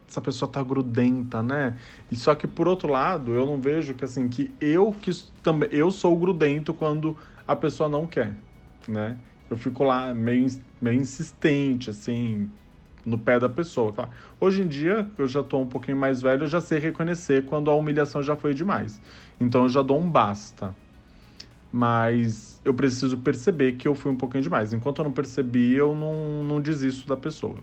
essa 0.08 0.20
pessoa 0.22 0.50
tá 0.50 0.62
grudenta, 0.62 1.42
né? 1.42 1.78
E 2.10 2.16
só 2.16 2.34
que 2.34 2.46
por 2.46 2.68
outro 2.68 2.88
lado, 2.88 3.34
eu 3.34 3.46
não 3.46 3.60
vejo 3.60 3.94
que 3.94 4.04
assim, 4.04 4.28
que 4.28 4.56
eu 4.60 4.92
que 4.92 5.10
também, 5.42 5.68
eu 5.72 5.90
sou 5.90 6.18
grudento 6.18 6.74
quando 6.74 7.18
a 7.46 7.56
pessoa 7.56 7.88
não 7.88 8.06
quer, 8.06 8.44
né? 8.86 9.22
Eu 9.48 9.56
fico 9.56 9.84
lá 9.84 10.14
meio, 10.14 10.46
meio 10.80 11.00
insistente, 11.00 11.90
assim, 11.90 12.52
no 13.04 13.18
pé 13.18 13.38
da 13.38 13.48
pessoa, 13.48 13.92
tá? 13.92 14.08
Hoje 14.40 14.62
em 14.62 14.66
dia, 14.66 15.06
eu 15.18 15.28
já 15.28 15.42
tô 15.42 15.58
um 15.58 15.66
pouquinho 15.66 15.96
mais 15.96 16.22
velho, 16.22 16.44
eu 16.44 16.48
já 16.48 16.60
sei 16.60 16.78
reconhecer 16.78 17.44
quando 17.44 17.70
a 17.70 17.74
humilhação 17.74 18.22
já 18.22 18.36
foi 18.36 18.54
demais. 18.54 19.00
Então 19.40 19.64
eu 19.64 19.68
já 19.68 19.82
dou 19.82 20.00
um 20.00 20.08
basta. 20.08 20.74
Mas 21.72 22.60
eu 22.64 22.72
preciso 22.72 23.18
perceber 23.18 23.72
que 23.72 23.88
eu 23.88 23.94
fui 23.94 24.12
um 24.12 24.16
pouquinho 24.16 24.42
demais. 24.42 24.72
Enquanto 24.72 25.00
eu 25.00 25.04
não 25.04 25.12
percebi, 25.12 25.74
eu 25.74 25.94
não, 25.94 26.44
não 26.44 26.60
desisto 26.60 27.08
da 27.08 27.16
pessoa. 27.16 27.56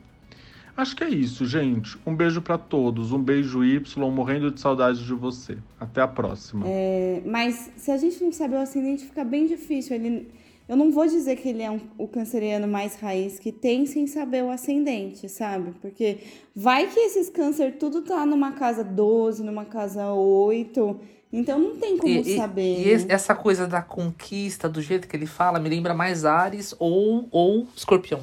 Acho 0.75 0.95
que 0.95 1.03
é 1.03 1.09
isso, 1.09 1.45
gente. 1.45 1.97
Um 2.05 2.15
beijo 2.15 2.41
pra 2.41 2.57
todos. 2.57 3.11
Um 3.11 3.21
beijo 3.21 3.63
Y, 3.63 4.11
morrendo 4.11 4.51
de 4.51 4.59
saudade 4.59 5.05
de 5.05 5.13
você. 5.13 5.57
Até 5.79 6.01
a 6.01 6.07
próxima. 6.07 6.65
É, 6.67 7.21
mas 7.25 7.71
se 7.77 7.91
a 7.91 7.97
gente 7.97 8.23
não 8.23 8.31
sabe 8.31 8.55
o 8.55 8.59
ascendente, 8.59 9.05
fica 9.05 9.23
bem 9.23 9.47
difícil. 9.47 9.95
Ele, 9.95 10.27
eu 10.71 10.77
não 10.77 10.89
vou 10.91 11.05
dizer 11.05 11.35
que 11.35 11.49
ele 11.49 11.61
é 11.61 11.69
um- 11.69 11.81
o 11.97 12.07
canceriano 12.07 12.67
mais 12.67 12.95
raiz 12.95 13.37
que 13.37 13.51
tem 13.51 13.85
sem 13.85 14.07
saber 14.07 14.43
o 14.43 14.49
ascendente, 14.49 15.27
sabe? 15.29 15.73
Porque 15.81 16.17
vai 16.55 16.87
que 16.87 16.99
esses 16.99 17.29
câncer 17.29 17.73
tudo 17.77 18.01
tá 18.01 18.25
numa 18.25 18.53
casa 18.53 18.83
12, 18.83 19.43
numa 19.43 19.65
casa 19.65 20.11
8. 20.13 20.97
Então 21.33 21.59
não 21.59 21.75
tem 21.77 21.97
como 21.97 22.11
E, 22.13 22.19
e- 22.21 22.35
saber. 22.37 22.81
e 22.81 22.85
né? 22.85 22.91
esse- 22.91 23.11
essa 23.11 23.35
coisa 23.35 23.67
da 23.67 23.81
conquista, 23.81 24.67
do 24.67 24.81
jeito 24.81 25.07
que 25.07 25.15
ele 25.15 25.25
fala, 25.25 25.59
me 25.59 25.69
lembra 25.69 25.93
mais 25.93 26.25
Ares 26.25 26.73
ou, 26.79 27.27
ou 27.31 27.67
Escorpião. 27.75 28.21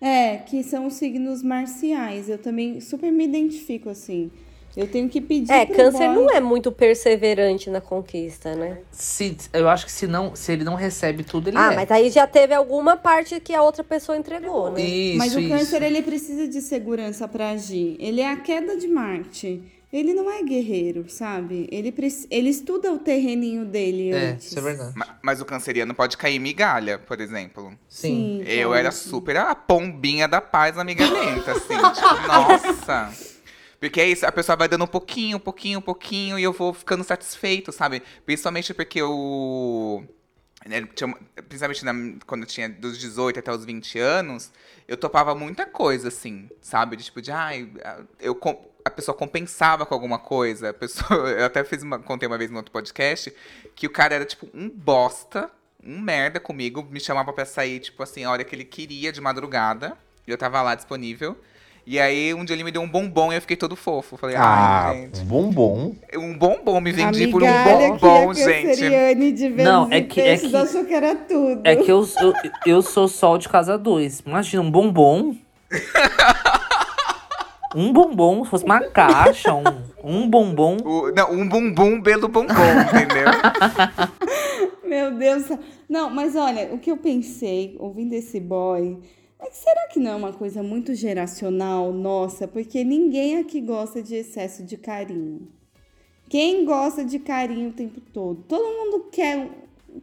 É, 0.00 0.38
que 0.38 0.62
são 0.62 0.86
os 0.86 0.94
signos 0.94 1.42
marciais. 1.42 2.28
Eu 2.28 2.38
também 2.38 2.80
super 2.80 3.12
me 3.12 3.24
identifico 3.24 3.90
assim. 3.90 4.30
Eu 4.76 4.86
tenho 4.86 5.08
que 5.08 5.20
pedir. 5.20 5.50
É, 5.52 5.66
câncer 5.66 6.06
boy- 6.08 6.14
não 6.14 6.30
é 6.30 6.40
muito 6.40 6.70
perseverante 6.70 7.68
na 7.70 7.80
conquista, 7.80 8.54
né? 8.54 8.78
Se, 8.92 9.36
eu 9.52 9.68
acho 9.68 9.84
que 9.86 9.92
se, 9.92 10.06
não, 10.06 10.34
se 10.36 10.52
ele 10.52 10.62
não 10.64 10.74
recebe 10.74 11.24
tudo, 11.24 11.48
ele 11.48 11.56
ah, 11.58 11.72
é. 11.72 11.76
mas 11.76 11.90
aí 11.90 12.08
já 12.10 12.26
teve 12.26 12.54
alguma 12.54 12.96
parte 12.96 13.40
que 13.40 13.52
a 13.54 13.62
outra 13.62 13.82
pessoa 13.82 14.16
entregou, 14.16 14.70
né? 14.70 14.80
Isso, 14.80 15.18
Mas 15.18 15.34
o 15.34 15.40
isso. 15.40 15.48
câncer 15.48 15.82
ele 15.82 16.02
precisa 16.02 16.46
de 16.46 16.60
segurança 16.60 17.26
para 17.26 17.50
agir. 17.50 17.96
Ele 17.98 18.20
é 18.20 18.30
a 18.30 18.36
queda 18.36 18.76
de 18.76 18.86
Marte. 18.86 19.60
Ele 19.92 20.14
não 20.14 20.30
é 20.30 20.40
guerreiro, 20.44 21.06
sabe? 21.08 21.68
Ele, 21.72 21.92
ele 22.30 22.48
estuda 22.48 22.92
o 22.92 22.98
terreninho 22.98 23.64
dele 23.64 24.12
É, 24.12 24.30
antes. 24.30 24.46
isso 24.46 24.58
é 24.60 24.62
verdade. 24.62 24.92
Ma- 24.96 25.18
Mas 25.20 25.40
o 25.40 25.44
canceriano 25.44 25.92
pode 25.92 26.16
cair 26.16 26.38
migalha, 26.38 26.96
por 26.96 27.20
exemplo. 27.20 27.72
Sim. 27.88 28.40
Eu 28.46 28.68
pode. 28.68 28.78
era 28.80 28.92
super 28.92 29.36
a 29.38 29.52
pombinha 29.52 30.28
da 30.28 30.40
paz 30.40 30.78
amigalhenta, 30.78 31.50
assim. 31.50 31.74
tipo, 31.76 32.22
nossa. 32.28 33.10
Porque 33.80 34.00
é 34.00 34.06
isso, 34.08 34.26
a 34.26 34.30
pessoa 34.32 34.54
vai 34.56 34.68
dando 34.68 34.84
um 34.84 34.86
pouquinho, 34.86 35.38
um 35.38 35.40
pouquinho, 35.40 35.78
um 35.78 35.82
pouquinho, 35.82 36.38
e 36.38 36.42
eu 36.42 36.52
vou 36.52 36.74
ficando 36.74 37.02
satisfeito, 37.02 37.72
sabe? 37.72 38.02
Principalmente 38.26 38.74
porque 38.74 39.00
eu. 39.00 40.06
né, 40.66 40.86
Principalmente 41.48 41.84
na- 41.84 42.18
quando 42.26 42.42
eu 42.42 42.46
tinha 42.46 42.68
dos 42.68 42.98
18 42.98 43.38
até 43.38 43.50
os 43.50 43.64
20 43.64 43.98
anos, 43.98 44.52
eu 44.86 44.96
topava 44.96 45.34
muita 45.34 45.64
coisa, 45.66 46.08
assim, 46.08 46.48
sabe? 46.60 46.94
De 46.96 47.04
tipo, 47.04 47.22
de 47.22 47.32
ai, 47.32 47.70
eu, 48.20 48.34
com- 48.34 48.68
a 48.84 48.90
pessoa 48.90 49.16
compensava 49.16 49.86
com 49.86 49.94
alguma 49.94 50.18
coisa. 50.18 50.70
A 50.70 50.74
pessoa, 50.74 51.30
eu 51.30 51.46
até 51.46 51.64
fiz 51.64 51.82
uma, 51.82 51.98
contei 51.98 52.26
uma 52.26 52.36
vez 52.38 52.50
no 52.50 52.58
outro 52.58 52.70
podcast 52.72 53.32
que 53.74 53.86
o 53.86 53.90
cara 53.90 54.14
era 54.14 54.24
tipo 54.26 54.46
um 54.52 54.68
bosta, 54.68 55.50
um 55.82 55.98
merda 55.98 56.38
comigo, 56.38 56.86
me 56.90 57.00
chamava 57.00 57.32
pra 57.32 57.46
sair, 57.46 57.80
tipo 57.80 58.02
assim, 58.02 58.24
a 58.24 58.30
hora 58.30 58.44
que 58.44 58.54
ele 58.54 58.64
queria 58.64 59.10
de 59.10 59.20
madrugada. 59.22 59.96
E 60.26 60.30
eu 60.30 60.36
tava 60.36 60.60
lá 60.60 60.74
disponível. 60.74 61.34
E 61.86 61.98
aí, 61.98 62.32
um 62.34 62.44
dia 62.44 62.54
ele 62.54 62.62
me 62.62 62.70
deu 62.70 62.82
um 62.82 62.88
bombom 62.88 63.32
e 63.32 63.36
eu 63.36 63.40
fiquei 63.40 63.56
todo 63.56 63.74
fofo. 63.74 64.16
Falei, 64.16 64.36
Ah, 64.36 64.88
ai, 64.90 64.96
gente. 65.02 65.20
bombom. 65.22 65.94
Um 66.16 66.36
bombom, 66.38 66.80
me 66.80 66.90
A 66.90 66.92
vendi 66.92 67.26
por 67.28 67.42
um 67.42 67.46
bombom, 67.46 68.32
que 68.34 68.42
a 68.42 68.48
gente. 68.52 69.32
de 69.32 69.48
Não, 69.50 69.88
é 69.90 70.00
que- 70.00 70.20
é 70.20 70.36
que- 70.36 70.54
achou 70.54 70.84
que 70.84 70.94
era 70.94 71.14
tudo. 71.16 71.62
É 71.64 71.74
que 71.76 71.90
eu, 71.90 72.06
eu, 72.20 72.32
eu 72.66 72.82
sou 72.82 73.08
sol 73.08 73.38
de 73.38 73.48
casa 73.48 73.76
2. 73.76 74.20
Imagina, 74.26 74.62
um 74.62 74.70
bombom. 74.70 75.34
Um 77.74 77.92
bombom, 77.92 78.44
se 78.44 78.50
fosse 78.50 78.64
uma 78.64 78.80
caixa, 78.80 79.54
um, 79.54 79.62
um 80.02 80.28
bombom. 80.28 80.76
O- 80.84 81.12
não, 81.12 81.32
um 81.32 81.48
bumbum 81.48 82.00
pelo 82.02 82.26
bombom, 82.28 82.52
entendeu? 82.52 83.30
Meu 84.84 85.12
Deus. 85.12 85.44
Não, 85.88 86.10
mas 86.10 86.34
olha, 86.34 86.68
o 86.72 86.78
que 86.78 86.90
eu 86.90 86.96
pensei, 86.96 87.76
ouvindo 87.78 88.12
esse 88.12 88.40
boy, 88.40 88.98
é 89.40 89.50
que 89.50 89.56
será 89.56 89.88
que 89.88 89.98
não 89.98 90.10
é 90.12 90.14
uma 90.14 90.32
coisa 90.32 90.62
muito 90.62 90.94
geracional 90.94 91.92
nossa? 91.92 92.46
Porque 92.46 92.84
ninguém 92.84 93.38
aqui 93.38 93.60
gosta 93.60 94.02
de 94.02 94.14
excesso 94.14 94.62
de 94.62 94.76
carinho. 94.76 95.48
Quem 96.28 96.64
gosta 96.64 97.04
de 97.04 97.18
carinho 97.18 97.70
o 97.70 97.72
tempo 97.72 98.00
todo? 98.00 98.44
Todo 98.46 98.62
mundo 98.62 99.08
quer 99.10 99.50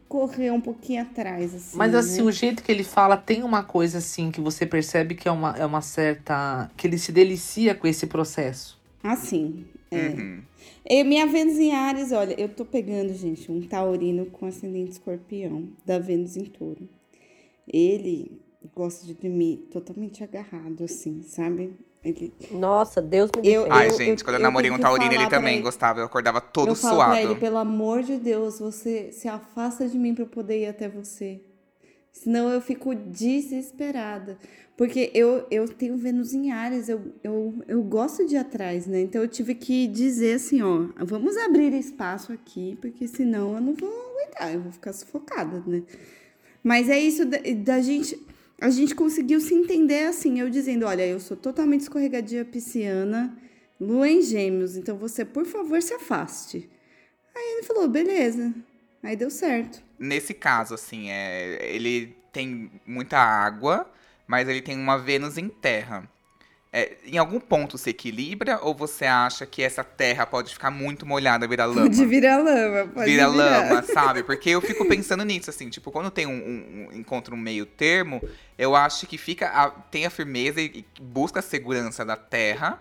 correr 0.08 0.50
um 0.50 0.60
pouquinho 0.60 1.02
atrás, 1.02 1.54
assim. 1.54 1.76
Mas 1.76 1.94
assim, 1.94 2.20
né? 2.20 2.28
o 2.28 2.32
jeito 2.32 2.62
que 2.62 2.70
ele 2.70 2.84
fala 2.84 3.16
tem 3.16 3.42
uma 3.42 3.62
coisa 3.62 3.98
assim 3.98 4.30
que 4.30 4.40
você 4.40 4.66
percebe 4.66 5.14
que 5.14 5.28
é 5.28 5.30
uma, 5.30 5.56
é 5.56 5.64
uma 5.64 5.80
certa. 5.80 6.70
que 6.76 6.86
ele 6.86 6.98
se 6.98 7.12
delicia 7.12 7.74
com 7.74 7.86
esse 7.86 8.06
processo. 8.06 8.78
Assim, 9.02 9.64
é. 9.90 10.08
Uhum. 10.08 10.42
E 10.84 11.04
minha 11.04 11.26
Vênus 11.26 11.58
em 11.58 11.72
Ares, 11.72 12.12
olha, 12.12 12.38
eu 12.38 12.48
tô 12.48 12.64
pegando, 12.64 13.12
gente, 13.14 13.50
um 13.50 13.60
taurino 13.62 14.26
com 14.26 14.46
ascendente 14.46 14.92
escorpião, 14.92 15.68
da 15.84 15.98
Vênus 15.98 16.36
em 16.36 16.44
touro. 16.44 16.88
Ele 17.66 18.40
gosta 18.74 19.06
de 19.06 19.14
dormir 19.14 19.68
totalmente 19.70 20.22
agarrado, 20.22 20.84
assim, 20.84 21.22
sabe? 21.22 21.72
Ele, 22.04 22.32
Nossa, 22.52 23.02
Deus 23.02 23.30
me 23.36 23.48
Eu-. 23.48 23.66
Ai, 23.70 23.88
eu- 23.88 23.96
gente, 23.96 24.20
eu- 24.20 24.24
quando 24.24 24.34
eu 24.36 24.40
eu 24.40 24.42
namorei 24.44 24.70
um 24.70 24.78
taurino, 24.78 25.12
ele 25.12 25.26
também 25.28 25.54
ele. 25.54 25.62
gostava. 25.62 26.00
Eu 26.00 26.06
acordava 26.06 26.40
todo 26.40 26.68
eu 26.68 26.74
falo 26.74 26.96
pra 26.96 27.04
suado. 27.06 27.20
ele, 27.32 27.34
pelo 27.40 27.58
amor 27.58 28.02
de 28.02 28.16
Deus, 28.16 28.60
você 28.60 29.10
se 29.12 29.28
afasta 29.28 29.88
de 29.88 29.98
mim 29.98 30.14
pra 30.14 30.22
eu 30.24 30.28
poder 30.28 30.60
ir 30.62 30.66
até 30.66 30.88
você. 30.88 31.40
Senão 32.12 32.48
eu 32.50 32.60
fico 32.60 32.94
desesperada. 32.94 34.38
Porque 34.76 35.10
eu, 35.12 35.44
eu 35.50 35.68
tenho 35.68 35.96
Vênus 35.96 36.32
em 36.32 36.52
Ares, 36.52 36.88
eu, 36.88 37.12
eu, 37.22 37.54
eu 37.66 37.82
gosto 37.82 38.24
de 38.24 38.34
ir 38.34 38.38
atrás, 38.38 38.86
né? 38.86 39.00
Então 39.00 39.20
eu 39.20 39.26
tive 39.26 39.56
que 39.56 39.88
dizer 39.88 40.34
assim, 40.34 40.62
ó, 40.62 40.86
vamos 41.04 41.36
abrir 41.36 41.74
espaço 41.74 42.32
aqui, 42.32 42.78
porque 42.80 43.08
senão 43.08 43.54
eu 43.54 43.60
não 43.60 43.74
vou 43.74 43.90
aguentar, 44.12 44.54
eu 44.54 44.60
vou 44.62 44.70
ficar 44.70 44.92
sufocada, 44.92 45.62
né? 45.66 45.82
Mas 46.62 46.88
é 46.88 46.98
isso 46.98 47.24
da, 47.24 47.38
da 47.56 47.80
gente. 47.80 48.24
A 48.60 48.70
gente 48.70 48.94
conseguiu 48.94 49.40
se 49.40 49.54
entender 49.54 50.06
assim, 50.06 50.40
eu 50.40 50.50
dizendo, 50.50 50.84
olha, 50.84 51.06
eu 51.06 51.20
sou 51.20 51.36
totalmente 51.36 51.82
escorregadia 51.82 52.44
pisciana, 52.44 53.36
lua 53.80 54.08
em 54.08 54.20
gêmeos, 54.20 54.76
então 54.76 54.96
você, 54.96 55.24
por 55.24 55.46
favor, 55.46 55.80
se 55.80 55.94
afaste. 55.94 56.68
Aí 57.34 57.54
ele 57.54 57.62
falou, 57.62 57.88
beleza. 57.88 58.52
Aí 59.00 59.14
deu 59.14 59.30
certo. 59.30 59.80
Nesse 59.96 60.34
caso, 60.34 60.74
assim, 60.74 61.08
é, 61.08 61.72
ele 61.72 62.16
tem 62.32 62.70
muita 62.84 63.16
água, 63.18 63.88
mas 64.26 64.48
ele 64.48 64.60
tem 64.60 64.76
uma 64.76 64.98
Vênus 64.98 65.38
em 65.38 65.48
terra. 65.48 66.10
É, 66.70 66.96
em 67.06 67.16
algum 67.16 67.40
ponto 67.40 67.78
se 67.78 67.88
equilibra 67.88 68.58
ou 68.62 68.74
você 68.74 69.06
acha 69.06 69.46
que 69.46 69.62
essa 69.62 69.82
terra 69.82 70.26
pode 70.26 70.52
ficar 70.52 70.70
muito 70.70 71.06
molhada, 71.06 71.48
virar 71.48 71.64
lama? 71.64 71.82
Pode 71.88 72.04
virar 72.06 72.36
lama, 72.36 72.86
pode 72.92 73.10
vira 73.10 73.30
virar. 73.30 73.62
lama, 73.68 73.82
sabe? 73.82 74.22
Porque 74.24 74.50
eu 74.50 74.60
fico 74.60 74.84
pensando 74.84 75.24
nisso, 75.24 75.48
assim, 75.48 75.70
tipo, 75.70 75.90
quando 75.90 76.10
tem 76.10 76.26
um, 76.26 76.30
um, 76.32 76.88
um 76.90 76.92
encontro 76.98 77.34
um 77.34 77.38
meio 77.38 77.64
termo, 77.64 78.22
eu 78.58 78.76
acho 78.76 79.06
que 79.06 79.16
fica 79.16 79.48
a- 79.48 79.70
tem 79.70 80.04
a 80.04 80.10
firmeza 80.10 80.60
e, 80.60 80.84
e 80.98 81.02
busca 81.02 81.38
a 81.40 81.42
segurança 81.42 82.04
da 82.04 82.16
terra 82.16 82.78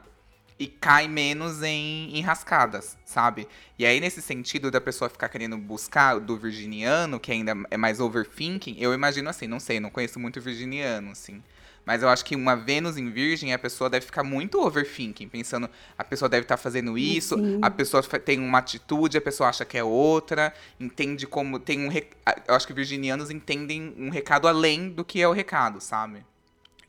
e 0.60 0.68
cai 0.68 1.08
menos 1.08 1.64
em 1.64 2.18
enrascadas, 2.18 2.98
sabe? 3.06 3.48
E 3.80 3.86
aí, 3.86 4.02
nesse 4.02 4.22
sentido 4.22 4.70
da 4.70 4.82
pessoa 4.82 5.08
ficar 5.10 5.30
querendo 5.30 5.56
buscar 5.58 6.20
do 6.20 6.36
virginiano, 6.36 7.20
que 7.22 7.32
ainda 7.32 7.54
é 7.72 7.78
mais 7.78 8.00
overthinking, 8.02 8.76
eu 8.80 8.94
imagino 8.94 9.30
assim, 9.30 9.48
não 9.48 9.60
sei, 9.62 9.80
não 9.80 9.90
conheço 9.92 10.20
muito 10.20 10.42
virginiano, 10.42 11.12
assim. 11.12 11.42
Mas 11.88 12.04
eu 12.04 12.10
acho 12.10 12.26
que 12.26 12.36
uma 12.36 12.54
Vênus 12.54 12.98
em 12.98 13.10
Virgem, 13.10 13.54
a 13.54 13.58
pessoa 13.58 13.90
deve 13.90 14.06
ficar 14.06 14.22
muito 14.22 14.60
overthinking, 14.60 15.30
pensando, 15.30 15.70
a 15.98 16.04
pessoa 16.04 16.28
deve 16.28 16.42
estar 16.44 16.58
fazendo 16.58 16.98
isso, 16.98 17.36
Sim. 17.38 17.60
a 17.62 17.72
pessoa 17.72 18.04
tem 18.04 18.40
uma 18.40 18.58
atitude, 18.58 19.18
a 19.18 19.22
pessoa 19.22 19.48
acha 19.48 19.64
que 19.64 19.78
é 19.78 19.84
outra, 19.86 20.54
entende 20.78 21.26
como 21.26 21.58
tem 21.60 21.86
um. 21.86 21.88
rec- 21.88 22.12
Eu 22.46 22.56
acho 22.56 22.68
que 22.68 22.74
virginianos 22.74 23.32
entendem 23.32 23.94
um 23.98 24.10
recado 24.10 24.50
além 24.50 24.90
do 24.90 25.06
que 25.06 25.22
é 25.22 25.28
o 25.30 25.32
recado, 25.32 25.80
sabe? 25.80 26.26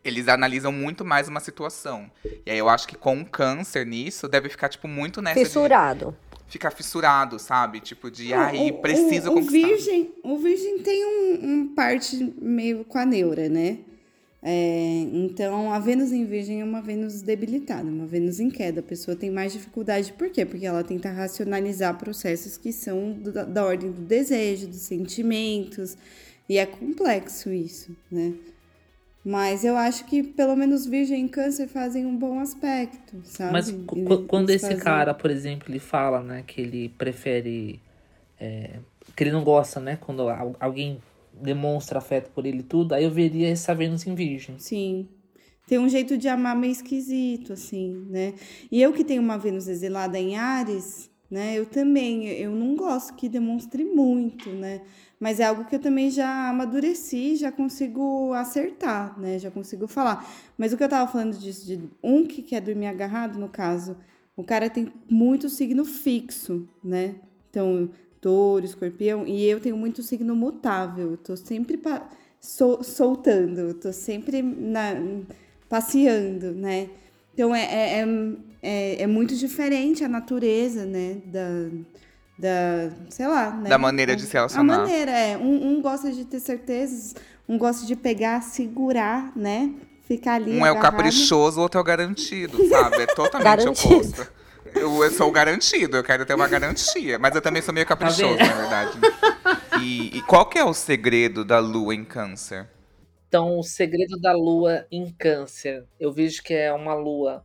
Eles 0.05 0.26
analisam 0.26 0.72
muito 0.72 1.05
mais 1.05 1.28
uma 1.28 1.38
situação. 1.38 2.11
E 2.44 2.51
aí 2.51 2.59
eu 2.59 2.68
acho 2.68 2.88
que 2.88 2.96
com 2.96 3.20
o 3.20 3.24
câncer 3.24 3.86
nisso, 3.86 4.26
deve 4.26 4.49
ficar, 4.49 4.68
tipo, 4.68 4.88
muito 4.88 5.22
nessa. 5.22 5.38
de 5.38 5.44
Fissurado. 5.44 6.16
ficar 6.49 6.72
fissurado, 6.72 7.38
sabe? 7.38 7.78
Tipo, 7.78 8.11
de, 8.11 8.34
Ah, 8.34 8.46
ai, 8.46 8.70
o- 8.70 8.78
preciso 8.78 9.28
o, 9.30 9.32
o 9.32 9.34
conquistar. 9.36 9.68
virgem, 9.68 10.12
o 10.24 10.38
virgem 10.38 10.78
tem 10.80 11.05
um, 11.07 11.38
um 11.53 11.74
parte 11.74 12.34
meio 12.40 12.84
com 12.84 12.99
a 12.99 13.05
neura, 13.07 13.49
né? 13.49 13.78
É, 14.41 15.01
então, 15.12 15.72
a 15.72 15.80
Vênus 15.80 16.12
em 16.12 16.24
Virgem 16.24 16.61
é 16.61 16.64
uma 16.64 16.80
Vênus 16.80 17.22
debilitada, 17.22 17.89
uma 17.89 18.07
Vênus 18.07 18.39
em 18.39 18.49
queda. 18.49 18.80
A 18.80 18.82
pessoa 18.84 19.16
tem 19.16 19.30
mais 19.30 19.53
dificuldade, 19.53 20.12
por 20.12 20.30
quê? 20.30 20.45
Porque 20.47 20.64
ela 20.64 20.84
tenta 20.84 21.11
racionalizar 21.11 21.99
processos 21.99 22.57
que 22.57 22.72
são 22.72 23.12
do, 23.12 23.32
da, 23.32 23.64
ordem 23.64 23.91
do 23.91 24.01
desejo, 24.03 24.68
dos 24.68 24.76
sentimentos, 24.82 25.97
e 26.49 26.57
é 26.57 26.64
complexo 26.64 27.51
isso, 27.53 27.95
né? 28.11 28.32
Mas 29.24 29.64
eu 29.64 29.76
acho 29.76 30.05
que 30.07 30.22
pelo 30.22 30.55
menos 30.57 30.86
Virgem 30.86 31.26
e 31.26 31.28
Câncer 31.28 31.66
fazem 31.66 32.07
um 32.07 32.16
bom 32.16 32.39
aspecto, 32.39 33.20
sabe? 33.24 33.53
Mas 33.53 33.68
Eles- 33.68 33.82
quando 34.28 34.49
eles 34.51 34.62
esse 34.62 34.70
fazem- 34.70 34.82
cara, 34.84 35.12
por 35.12 35.30
exemplo, 35.30 35.66
ele 35.70 35.80
fala, 35.80 36.22
né, 36.22 36.45
que 36.47 36.61
ele 36.61 36.89
prefere. 36.91 37.80
é, 38.41 38.78
que 39.16 39.24
ele 39.24 39.32
não 39.32 39.43
gosta, 39.43 39.80
né, 39.80 39.99
quando 40.01 40.28
al- 40.28 40.55
alguém 40.61 40.99
demonstra 41.43 41.99
afeto 41.99 42.30
por 42.30 42.47
ele 42.47 42.62
tudo, 42.62 42.95
aí 42.95 43.05
eu 43.05 43.11
veria 43.11 43.49
essa 43.49 43.74
Vênus 43.74 44.07
em 44.07 44.14
Virgem. 44.14 44.59
Sim. 44.59 45.09
Tem 45.66 45.78
um 45.78 45.89
jeito 45.89 46.16
de 46.16 46.28
amar 46.28 46.57
meio 46.57 46.72
esquisito, 46.72 47.53
assim, 47.53 48.07
né? 48.09 48.34
E 48.72 48.80
eu 48.80 48.93
que 48.93 49.05
tenho 49.05 49.20
uma 49.20 49.36
Vênus 49.36 49.68
exilada 49.68 50.18
em 50.18 50.36
Ares, 50.36 51.11
né? 51.30 51.59
Eu 51.59 51.66
também, 51.66 52.26
eu 52.26 52.51
não 52.51 52.74
gosto 52.74 53.14
que 53.14 53.28
demonstre 53.28 53.84
muito, 53.84 54.49
né? 54.49 54.80
Mas 55.20 55.41
é 55.41 55.45
algo 55.45 55.64
que 55.64 55.74
eu 55.74 55.80
também 55.80 56.11
já 56.11 56.49
amadureci, 56.49 57.36
já 57.36 57.53
consigo 57.53 58.32
acertar, 58.32 59.18
né? 59.20 59.39
Já 59.39 59.51
consigo 59.51 59.86
falar. 59.86 60.26
Mas 60.57 60.72
o 60.72 60.76
que 60.76 60.84
eu 60.84 60.89
tava 60.89 61.11
falando 61.11 61.36
disso, 61.36 61.66
de 61.66 61.80
um 62.03 62.24
que 62.24 62.41
quer 62.41 62.61
dormir 62.61 62.86
agarrado, 62.86 63.39
no 63.39 63.49
caso, 63.49 63.97
o 64.36 64.45
cara 64.45 64.70
tem 64.70 64.93
muito 65.11 65.49
signo 65.49 65.84
fixo, 65.84 66.68
né? 66.82 67.16
Então, 67.51 67.91
touro, 68.20 68.64
escorpião, 68.64 69.26
e 69.26 69.44
eu 69.44 69.60
tenho 69.60 69.76
muito 69.76 70.02
signo 70.02 70.34
mutável. 70.36 71.12
Eu 71.12 71.16
tô 71.16 71.36
sempre 71.36 71.80
sol- 72.40 72.82
soltando, 72.82 73.74
tô 73.74 73.92
sempre 73.92 74.42
na, 74.42 74.94
passeando, 75.68 76.52
né? 76.52 76.88
Então 77.34 77.54
é, 77.54 77.62
é, 77.64 78.00
é, 78.00 78.06
é, 78.62 79.02
é 79.02 79.06
muito 79.06 79.34
diferente 79.36 80.02
a 80.04 80.08
natureza, 80.08 80.84
né? 80.84 81.18
Da, 81.26 81.68
da 82.38 82.90
sei 83.10 83.26
lá, 83.26 83.50
né? 83.50 83.68
Da 83.68 83.78
maneira 83.78 84.16
de 84.16 84.22
se 84.22 84.36
A 84.36 84.40
relacionar. 84.40 84.78
maneira, 84.78 85.10
é. 85.12 85.36
Um, 85.38 85.72
um 85.76 85.82
gosta 85.82 86.10
de 86.10 86.24
ter 86.24 86.40
certezas, 86.40 87.14
um 87.48 87.56
gosta 87.58 87.86
de 87.86 87.94
pegar, 87.94 88.42
segurar, 88.42 89.32
né? 89.36 89.72
Ficar 90.02 90.34
ali. 90.34 90.52
Um 90.52 90.64
é 90.66 90.70
o 90.72 90.76
agarrado. 90.78 90.92
caprichoso, 90.96 91.58
o 91.58 91.62
outro 91.62 91.78
é 91.78 91.80
o 91.82 91.84
garantido, 91.84 92.66
sabe? 92.68 93.02
É 93.02 93.06
totalmente 93.06 93.68
oposto. 93.68 94.26
Eu, 94.74 95.10
sou 95.10 95.30
garantido, 95.30 95.96
eu 95.96 96.04
quero 96.04 96.24
ter 96.26 96.34
uma 96.34 96.48
garantia. 96.48 97.18
Mas 97.18 97.34
eu 97.34 97.40
também 97.42 97.62
sou 97.62 97.72
meio 97.74 97.86
caprichoso, 97.86 98.36
vendo? 98.36 98.48
na 98.48 98.54
verdade. 98.54 98.98
E, 99.82 100.16
e 100.18 100.22
qual 100.22 100.46
que 100.46 100.58
é 100.58 100.64
o 100.64 100.74
segredo 100.74 101.44
da 101.44 101.58
lua 101.58 101.94
em 101.94 102.04
câncer? 102.04 102.68
Então, 103.28 103.58
o 103.58 103.62
segredo 103.62 104.18
da 104.18 104.32
lua 104.32 104.86
em 104.90 105.10
câncer, 105.12 105.84
eu 106.00 106.10
vejo 106.12 106.42
que 106.42 106.54
é 106.54 106.72
uma 106.72 106.94
lua 106.94 107.44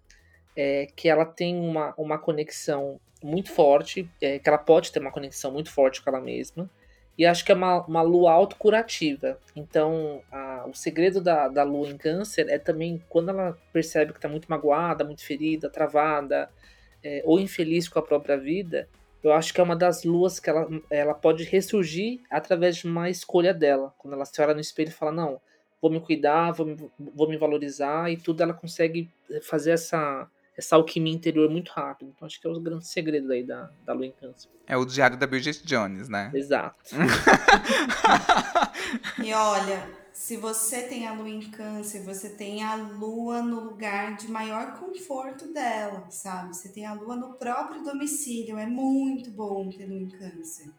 é, 0.56 0.88
que 0.96 1.10
ela 1.10 1.26
tem 1.26 1.60
uma, 1.60 1.94
uma 1.98 2.18
conexão 2.18 3.00
muito 3.22 3.52
forte, 3.52 4.10
é, 4.22 4.40
que 4.40 4.48
ela 4.48 4.58
pode 4.58 4.92
ter 4.92 5.00
uma 5.00 5.12
conexão 5.12 5.52
muito 5.52 5.70
forte 5.72 6.02
com 6.02 6.10
ela 6.10 6.22
mesma, 6.22 6.70
e 7.18 7.26
acho 7.26 7.44
que 7.46 7.52
é 7.52 7.56
uma, 7.56 7.86
uma 7.86 8.02
lua 8.02 8.32
autocurativa. 8.32 9.38
Então, 9.56 10.22
a- 10.32 10.66
o 10.68 10.74
segredo 10.74 11.22
da, 11.22 11.48
da 11.48 11.64
lua 11.64 11.88
em 11.90 11.98
câncer 11.98 12.48
é 12.50 12.58
também 12.58 13.04
quando 13.10 13.30
ela 13.30 13.58
percebe 13.72 14.12
que 14.14 14.18
está 14.18 14.30
muito 14.30 14.48
magoada, 14.50 15.04
muito 15.04 15.24
ferida, 15.24 15.70
travada, 15.70 16.50
é, 17.04 17.22
ou 17.26 17.40
infeliz 17.40 17.88
com 17.88 18.00
a 18.00 18.04
própria 18.04 18.38
vida, 18.38 18.88
eu 19.24 19.32
acho 19.32 19.54
que 19.54 19.62
é 19.62 19.64
uma 19.64 19.76
das 19.76 20.04
luas 20.04 20.40
que 20.40 20.50
ela, 20.50 20.68
ela 20.90 21.14
pode 21.14 21.44
ressurgir 21.44 22.20
através 22.30 22.78
de 22.78 22.86
uma 22.86 23.10
escolha 23.10 23.54
dela. 23.54 23.94
Quando 23.98 24.14
ela 24.14 24.26
se 24.26 24.42
olha 24.42 24.54
no 24.54 24.60
espelho 24.60 24.90
e 24.90 24.94
fala, 24.94 25.12
não, 25.12 25.40
vou 25.82 25.90
me 25.90 26.00
cuidar, 26.00 26.52
vou 26.52 26.66
me, 26.66 26.92
vou 27.00 27.30
me 27.30 27.38
valorizar 27.38 28.12
e 28.12 28.18
tudo, 28.18 28.44
ela 28.44 28.54
consegue 28.54 29.10
fazer 29.42 29.72
essa, 29.72 30.30
essa 30.58 30.76
alquimia 30.76 31.14
interior 31.14 31.50
muito 31.50 31.72
rápido. 31.72 32.12
Então 32.14 32.26
acho 32.26 32.40
que 32.40 32.48
é 32.48 32.50
o 32.50 32.60
grande 32.60 32.86
segredo 32.86 33.32
aí 33.32 33.44
da, 33.44 33.70
da 33.86 33.94
lua 33.94 34.06
em 34.06 34.12
câncer. 34.12 34.50
É 34.68 34.76
o 34.76 34.86
diário 34.86 35.18
da 35.18 35.26
Bridget 35.26 35.66
Jones, 35.66 36.10
né? 36.10 36.32
Exato. 36.34 36.78
E 39.24 39.34
olha, 39.34 39.88
se 40.24 40.38
você 40.38 40.84
tem 40.84 41.06
a 41.06 41.12
lua 41.12 41.28
em 41.28 41.52
câncer, 41.52 42.02
você 42.02 42.30
tem 42.30 42.64
a 42.64 42.76
lua 42.76 43.42
no 43.42 43.60
lugar 43.60 44.16
de 44.16 44.32
maior 44.32 44.80
conforto 44.80 45.52
dela, 45.52 46.10
sabe? 46.10 46.56
Você 46.56 46.70
tem 46.70 46.86
a 46.86 46.94
lua 46.94 47.14
no 47.14 47.34
próprio 47.34 47.84
domicílio. 47.84 48.58
É 48.58 48.66
muito 48.66 49.30
bom 49.30 49.70
ter 49.70 49.86
lua 49.86 50.00
em 50.00 50.08
câncer. 50.08 50.72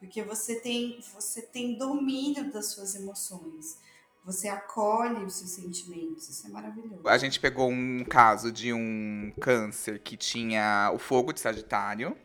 Porque 0.00 0.20
você 0.20 0.56
tem, 0.58 0.98
você 1.14 1.40
tem 1.40 1.78
domínio 1.78 2.50
das 2.50 2.72
suas 2.72 2.96
emoções. 2.96 3.78
Você 4.24 4.48
acolhe 4.48 5.24
os 5.24 5.36
seus 5.36 5.50
sentimentos. 5.50 6.28
Isso 6.28 6.48
é 6.48 6.50
maravilhoso. 6.50 7.06
A 7.06 7.18
gente 7.18 7.38
pegou 7.38 7.70
um 7.70 8.04
caso 8.04 8.50
de 8.50 8.72
um 8.72 9.32
câncer 9.40 10.00
que 10.00 10.16
tinha 10.16 10.90
o 10.92 10.98
fogo 10.98 11.32
de 11.32 11.38
Sagitário, 11.38 12.16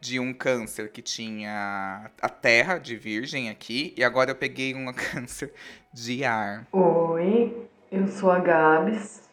de 0.00 0.20
um 0.20 0.32
câncer 0.32 0.90
que 0.90 1.02
tinha 1.02 2.10
a 2.20 2.28
terra 2.28 2.78
de 2.78 2.96
Virgem 2.96 3.50
aqui, 3.50 3.94
e 3.96 4.04
agora 4.04 4.30
eu 4.30 4.36
peguei 4.36 4.74
um 4.74 4.92
câncer 5.12 5.52
de 5.92 6.24
ar. 6.24 6.66
Oi, 6.72 7.68
eu 7.90 8.06
sou 8.06 8.30
a 8.30 8.38
Gabs. 8.38 9.28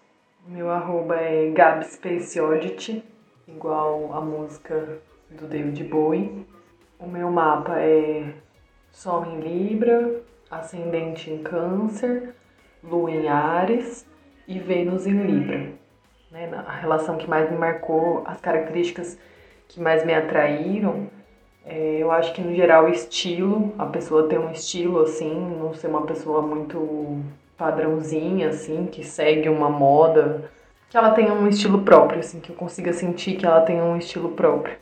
Meu 0.47 0.69
arroba 0.69 1.15
é 1.15 1.49
GabsSpaceOddity, 1.51 3.03
igual 3.47 4.13
a 4.13 4.21
música 4.21 4.99
do 5.29 5.47
David 5.47 5.83
Bowie. 5.85 6.45
O 6.99 7.07
meu 7.07 7.31
mapa 7.31 7.79
é 7.79 8.33
Sol 8.91 9.25
em 9.25 9.39
Libra, 9.39 10.21
Ascendente 10.49 11.31
em 11.31 11.41
Câncer, 11.41 12.35
Lua 12.83 13.11
em 13.11 13.27
Ares 13.27 14.05
e 14.47 14.59
Vênus 14.59 15.07
em 15.07 15.19
Libra. 15.23 15.73
Né? 16.31 16.49
A 16.65 16.71
relação 16.73 17.17
que 17.17 17.27
mais 17.27 17.49
me 17.49 17.57
marcou, 17.57 18.23
as 18.25 18.39
características 18.39 19.17
que 19.67 19.79
mais 19.79 20.05
me 20.05 20.13
atraíram, 20.13 21.07
é, 21.65 21.97
eu 21.99 22.11
acho 22.11 22.33
que 22.33 22.41
no 22.41 22.55
geral 22.55 22.85
o 22.85 22.89
estilo, 22.89 23.73
a 23.77 23.85
pessoa 23.85 24.27
ter 24.27 24.39
um 24.39 24.51
estilo 24.51 25.01
assim, 25.01 25.33
não 25.59 25.73
ser 25.73 25.87
uma 25.87 26.05
pessoa 26.05 26.41
muito 26.41 27.23
padrãozinha 27.57 28.49
assim, 28.49 28.85
que 28.85 29.03
segue 29.03 29.49
uma 29.49 29.69
moda, 29.69 30.51
que 30.89 30.97
ela 30.97 31.11
tenha 31.11 31.33
um 31.33 31.47
estilo 31.47 31.81
próprio, 31.81 32.19
assim, 32.19 32.39
que 32.39 32.51
eu 32.51 32.55
consiga 32.55 32.93
sentir 32.93 33.35
que 33.35 33.45
ela 33.45 33.61
tenha 33.61 33.83
um 33.83 33.97
estilo 33.97 34.29
próprio. 34.29 34.77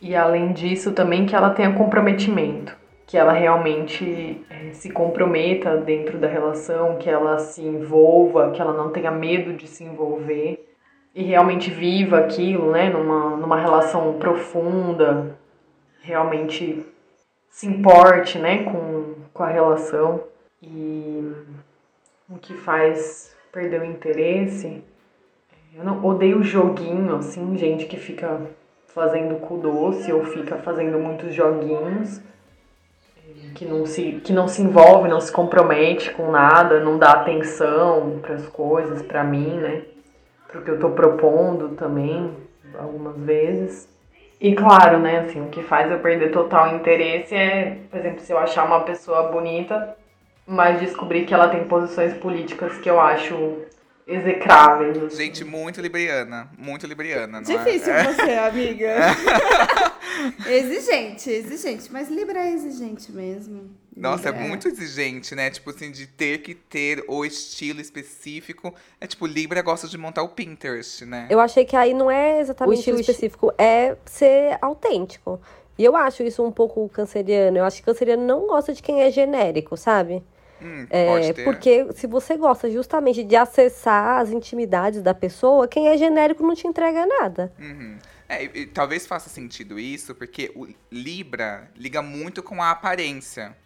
E 0.00 0.14
além 0.14 0.52
disso 0.52 0.92
também 0.92 1.26
que 1.26 1.34
ela 1.34 1.50
tenha 1.50 1.74
comprometimento, 1.74 2.76
que 3.04 3.16
ela 3.16 3.32
realmente 3.32 4.40
eh, 4.48 4.70
se 4.72 4.90
comprometa 4.90 5.76
dentro 5.78 6.18
da 6.18 6.28
relação, 6.28 6.96
que 6.98 7.10
ela 7.10 7.38
se 7.38 7.62
envolva, 7.62 8.52
que 8.52 8.60
ela 8.60 8.72
não 8.72 8.90
tenha 8.90 9.10
medo 9.10 9.54
de 9.54 9.66
se 9.66 9.82
envolver 9.82 10.67
e 11.18 11.24
realmente 11.24 11.68
viva 11.68 12.20
aquilo, 12.20 12.70
né, 12.70 12.90
numa, 12.90 13.36
numa 13.36 13.60
relação 13.60 14.12
profunda, 14.20 15.36
realmente 16.00 16.86
se 17.50 17.66
importe, 17.66 18.38
né, 18.38 18.62
com, 18.62 19.16
com 19.34 19.42
a 19.42 19.48
relação. 19.48 20.22
E 20.62 21.32
o 22.30 22.36
que 22.36 22.54
faz 22.54 23.36
perder 23.50 23.80
o 23.80 23.84
interesse, 23.84 24.80
eu 25.74 25.82
não 25.82 26.04
odeio 26.04 26.40
joguinho, 26.40 27.16
assim, 27.16 27.58
gente 27.58 27.86
que 27.86 27.96
fica 27.96 28.40
fazendo 28.86 29.40
cu 29.40 29.56
doce 29.56 30.12
ou 30.12 30.24
fica 30.24 30.58
fazendo 30.58 31.00
muitos 31.00 31.34
joguinhos 31.34 32.22
que 33.56 33.64
não 33.64 33.84
se, 33.84 34.20
que 34.22 34.32
não 34.32 34.46
se 34.46 34.62
envolve, 34.62 35.08
não 35.08 35.20
se 35.20 35.32
compromete 35.32 36.12
com 36.12 36.30
nada, 36.30 36.78
não 36.78 36.96
dá 36.96 37.10
atenção 37.10 38.20
para 38.22 38.36
as 38.36 38.46
coisas, 38.46 39.02
para 39.02 39.24
mim, 39.24 39.56
né? 39.56 39.82
Para 40.48 40.60
o 40.60 40.64
que 40.64 40.70
eu 40.70 40.80
tô 40.80 40.90
propondo 40.90 41.70
também, 41.76 42.34
algumas 42.78 43.16
vezes. 43.18 43.88
E 44.40 44.54
claro, 44.54 44.98
né, 44.98 45.20
assim, 45.20 45.40
o 45.40 45.48
que 45.48 45.62
faz 45.62 45.90
eu 45.90 45.98
perder 45.98 46.30
total 46.30 46.74
interesse 46.76 47.34
é, 47.34 47.78
por 47.90 47.98
exemplo, 47.98 48.20
se 48.20 48.32
eu 48.32 48.38
achar 48.38 48.64
uma 48.64 48.80
pessoa 48.80 49.30
bonita, 49.30 49.96
mas 50.46 50.80
descobrir 50.80 51.26
que 51.26 51.34
ela 51.34 51.48
tem 51.48 51.64
posições 51.64 52.14
políticas 52.14 52.78
que 52.78 52.88
eu 52.88 53.00
acho 53.00 53.58
execráveis. 54.06 54.96
assim. 54.96 55.16
Gente, 55.16 55.44
muito 55.44 55.80
libriana. 55.80 56.48
Muito 56.56 56.86
libriana, 56.86 57.40
não 57.40 57.42
Difícil 57.42 57.92
é? 57.92 58.04
você, 58.04 58.32
amiga. 58.32 58.96
exigente, 60.48 61.30
exigente. 61.30 61.92
Mas 61.92 62.08
Libra 62.08 62.40
é 62.40 62.52
exigente 62.52 63.12
mesmo. 63.12 63.70
Nossa, 64.00 64.28
é 64.28 64.32
Libra 64.32 64.46
muito 64.48 64.68
exigente, 64.68 65.34
né? 65.34 65.50
Tipo 65.50 65.70
assim, 65.70 65.90
de 65.90 66.06
ter 66.06 66.38
que 66.38 66.54
ter 66.54 67.04
o 67.08 67.24
estilo 67.24 67.80
específico. 67.80 68.74
É 69.00 69.06
tipo, 69.06 69.26
Libra 69.26 69.60
gosta 69.62 69.88
de 69.88 69.98
montar 69.98 70.22
o 70.22 70.28
Pinterest, 70.28 71.04
né? 71.04 71.26
Eu 71.30 71.40
achei 71.40 71.64
que 71.64 71.76
aí 71.76 71.92
não 71.94 72.10
é 72.10 72.40
exatamente 72.40 72.76
o 72.76 72.78
estilo 72.78 73.00
estilo 73.00 73.14
específico, 73.14 73.52
é 73.58 73.96
ser 74.04 74.58
autêntico. 74.60 75.40
E 75.76 75.84
eu 75.84 75.94
acho 75.96 76.22
isso 76.22 76.44
um 76.44 76.50
pouco 76.50 76.88
canceriano. 76.88 77.58
Eu 77.58 77.64
acho 77.64 77.76
que 77.76 77.82
canceriano 77.84 78.24
não 78.24 78.46
gosta 78.46 78.72
de 78.72 78.82
quem 78.82 79.02
é 79.02 79.10
genérico, 79.10 79.76
sabe? 79.76 80.22
Hum, 80.60 80.86
É, 80.90 81.06
pode 81.06 81.34
ter. 81.34 81.44
porque 81.44 81.86
se 81.94 82.06
você 82.08 82.36
gosta 82.36 82.68
justamente 82.68 83.22
de 83.22 83.36
acessar 83.36 84.20
as 84.20 84.30
intimidades 84.30 85.02
da 85.02 85.14
pessoa, 85.14 85.68
quem 85.68 85.88
é 85.88 85.96
genérico 85.96 86.42
não 86.42 86.54
te 86.54 86.66
entrega 86.66 87.06
nada. 87.06 87.52
Uhum. 87.60 87.96
É, 88.28 88.44
e, 88.44 88.50
e 88.62 88.66
talvez 88.66 89.06
faça 89.06 89.30
sentido 89.30 89.78
isso, 89.78 90.14
porque 90.16 90.50
o 90.56 90.66
Libra 90.90 91.70
liga 91.76 92.02
muito 92.02 92.42
com 92.42 92.60
a 92.60 92.70
aparência. 92.72 93.56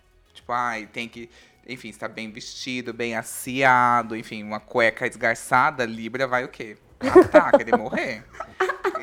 Tipo, 0.43 0.53
ai, 0.53 0.87
tem 0.93 1.09
que 1.09 1.31
enfim, 1.65 1.91
está 1.91 2.09
bem 2.09 2.29
vestido, 2.31 2.93
bem 2.93 3.15
aciado, 3.15 4.17
enfim, 4.17 4.43
uma 4.43 4.59
cueca 4.59 5.07
esgarçada, 5.07 5.85
Libra 5.85 6.27
vai 6.27 6.45
o 6.45 6.49
quê? 6.49 6.77
Tá, 7.31 7.51
querer 7.53 7.77
morrer. 7.77 8.25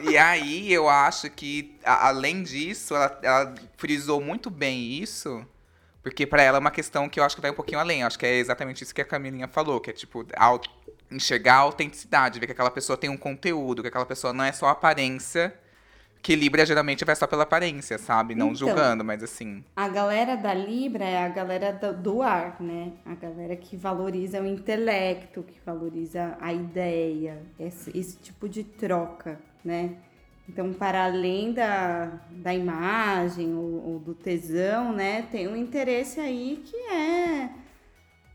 E 0.04 0.18
aí 0.18 0.72
eu 0.72 0.88
acho 0.88 1.30
que, 1.30 1.78
a- 1.84 2.08
além 2.08 2.42
disso, 2.44 2.96
ela, 2.96 3.20
ela 3.22 3.56
frisou 3.78 4.22
muito 4.22 4.50
bem 4.50 4.94
isso, 4.94 5.46
porque 6.02 6.26
pra 6.26 6.42
ela 6.42 6.58
é 6.58 6.60
uma 6.60 6.72
questão 6.72 7.10
que 7.10 7.20
eu 7.20 7.24
acho 7.24 7.36
que 7.36 7.42
vai 7.42 7.52
um 7.52 7.56
pouquinho 7.56 7.80
além. 7.80 8.02
Eu 8.02 8.08
acho 8.08 8.18
que 8.20 8.26
é 8.26 8.36
exatamente 8.36 8.82
isso 8.84 8.96
que 8.96 9.02
a 9.02 9.06
Camilinha 9.06 9.48
falou, 9.48 9.80
que 9.82 9.90
é 9.90 9.94
tipo, 9.94 10.26
au- 10.38 10.62
enxergar 11.12 11.56
a 11.56 11.60
autenticidade, 11.60 12.40
ver 12.40 12.46
que 12.46 12.52
aquela 12.54 12.72
pessoa 12.72 12.96
tem 12.98 13.10
um 13.10 13.18
conteúdo, 13.18 13.82
que 13.82 13.88
aquela 13.90 14.06
pessoa 14.06 14.32
não 14.32 14.44
é 14.46 14.52
só 14.54 14.68
aparência, 14.68 15.54
que 16.22 16.36
Libra 16.36 16.66
geralmente 16.66 17.06
vai 17.06 17.16
só 17.16 17.26
pela 17.26 17.44
aparência, 17.44 17.98
sabe? 17.98 18.36
Não 18.36 18.48
Então. 18.48 18.56
julgando, 18.68 19.04
mas 19.06 19.24
assim. 19.24 19.64
A 19.76 19.88
galera 19.88 20.36
da 20.36 20.54
Libra 20.54 21.06
é 21.06 21.18
a 21.24 21.30
galera 21.30 21.72
do, 21.72 21.94
do 21.94 22.22
ar, 22.22 22.58
né? 22.62 22.92
A 23.06 23.16
galera 23.16 23.56
que 23.56 23.78
valoriza 23.78 24.42
o 24.42 24.46
intelecto, 24.46 25.44
que 25.44 25.60
valoriza 25.66 26.38
a 26.42 26.52
ideia, 26.54 27.42
esse, 27.60 27.98
esse 27.98 28.18
tipo 28.18 28.50
de 28.50 28.64
troca, 28.64 29.40
né? 29.64 29.96
Então, 30.48 30.74
para 30.74 31.06
além 31.06 31.54
da, 31.54 32.12
da 32.32 32.54
imagem 32.54 33.54
ou, 33.54 33.86
ou 33.94 34.00
do 34.00 34.14
tesão, 34.16 34.92
né? 34.92 35.22
Tem 35.32 35.48
um 35.48 35.56
interesse 35.56 36.20
aí 36.20 36.62
que 36.66 36.76
é 36.76 37.50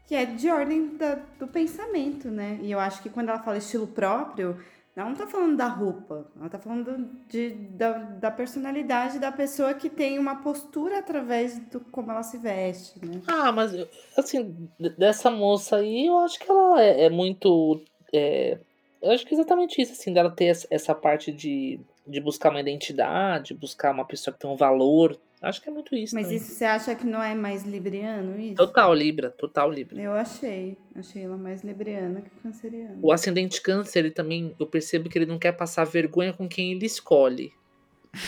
que 0.06 0.14
é 0.14 0.26
de 0.26 0.50
ordem 0.50 0.96
da- 0.98 1.18
do 1.38 1.46
pensamento, 1.48 2.28
né? 2.30 2.58
E 2.62 2.70
eu 2.70 2.78
acho 2.78 3.02
que 3.02 3.08
quando 3.08 3.30
ela 3.30 3.38
fala 3.38 3.56
estilo 3.56 3.86
próprio, 3.86 4.58
ela 4.96 5.08
não 5.08 5.16
tá 5.16 5.26
falando 5.26 5.56
da 5.56 5.66
roupa, 5.66 6.26
ela 6.38 6.48
tá 6.48 6.58
falando 6.58 7.10
de, 7.28 7.50
da, 7.50 7.92
da 7.98 8.30
personalidade 8.30 9.18
da 9.18 9.32
pessoa 9.32 9.74
que 9.74 9.90
tem 9.90 10.18
uma 10.18 10.36
postura 10.36 11.00
através 11.00 11.58
do 11.58 11.80
como 11.80 12.12
ela 12.12 12.22
se 12.22 12.38
veste, 12.38 13.04
né? 13.04 13.20
Ah, 13.26 13.50
mas 13.50 13.72
assim, 14.16 14.68
dessa 14.96 15.30
moça 15.30 15.76
aí, 15.76 16.06
eu 16.06 16.18
acho 16.18 16.38
que 16.38 16.48
ela 16.48 16.80
é, 16.80 17.06
é 17.06 17.10
muito. 17.10 17.82
é, 18.12 18.58
eu 19.02 19.10
acho 19.10 19.26
que 19.26 19.34
é 19.34 19.36
exatamente 19.36 19.82
isso, 19.82 19.92
assim, 19.92 20.12
dela 20.12 20.30
ter 20.30 20.56
essa 20.70 20.94
parte 20.94 21.32
de, 21.32 21.80
de 22.06 22.20
buscar 22.20 22.50
uma 22.50 22.60
identidade, 22.60 23.52
buscar 23.52 23.92
uma 23.92 24.04
pessoa 24.04 24.32
que 24.32 24.40
tem 24.40 24.50
um 24.50 24.56
valor. 24.56 25.18
Acho 25.44 25.60
que 25.60 25.68
é 25.68 25.72
muito 25.72 25.94
isso. 25.94 26.14
Mas 26.14 26.24
também. 26.24 26.38
isso 26.38 26.52
você 26.52 26.64
acha 26.64 26.94
que 26.94 27.04
não 27.04 27.22
é 27.22 27.34
mais 27.34 27.64
libriano 27.64 28.40
isso? 28.40 28.54
Total 28.54 28.92
Libra, 28.94 29.30
total 29.30 29.70
Libra. 29.70 30.00
Eu 30.00 30.12
achei, 30.12 30.76
achei 30.94 31.22
ela 31.22 31.36
mais 31.36 31.62
libriana 31.62 32.22
que 32.22 32.30
canceriana. 32.42 32.98
O 33.02 33.12
ascendente 33.12 33.60
câncer, 33.60 34.00
ele 34.00 34.10
também, 34.10 34.54
eu 34.58 34.66
percebo 34.66 35.08
que 35.08 35.18
ele 35.18 35.26
não 35.26 35.38
quer 35.38 35.52
passar 35.52 35.84
vergonha 35.84 36.32
com 36.32 36.48
quem 36.48 36.72
ele 36.72 36.86
escolhe. 36.86 37.52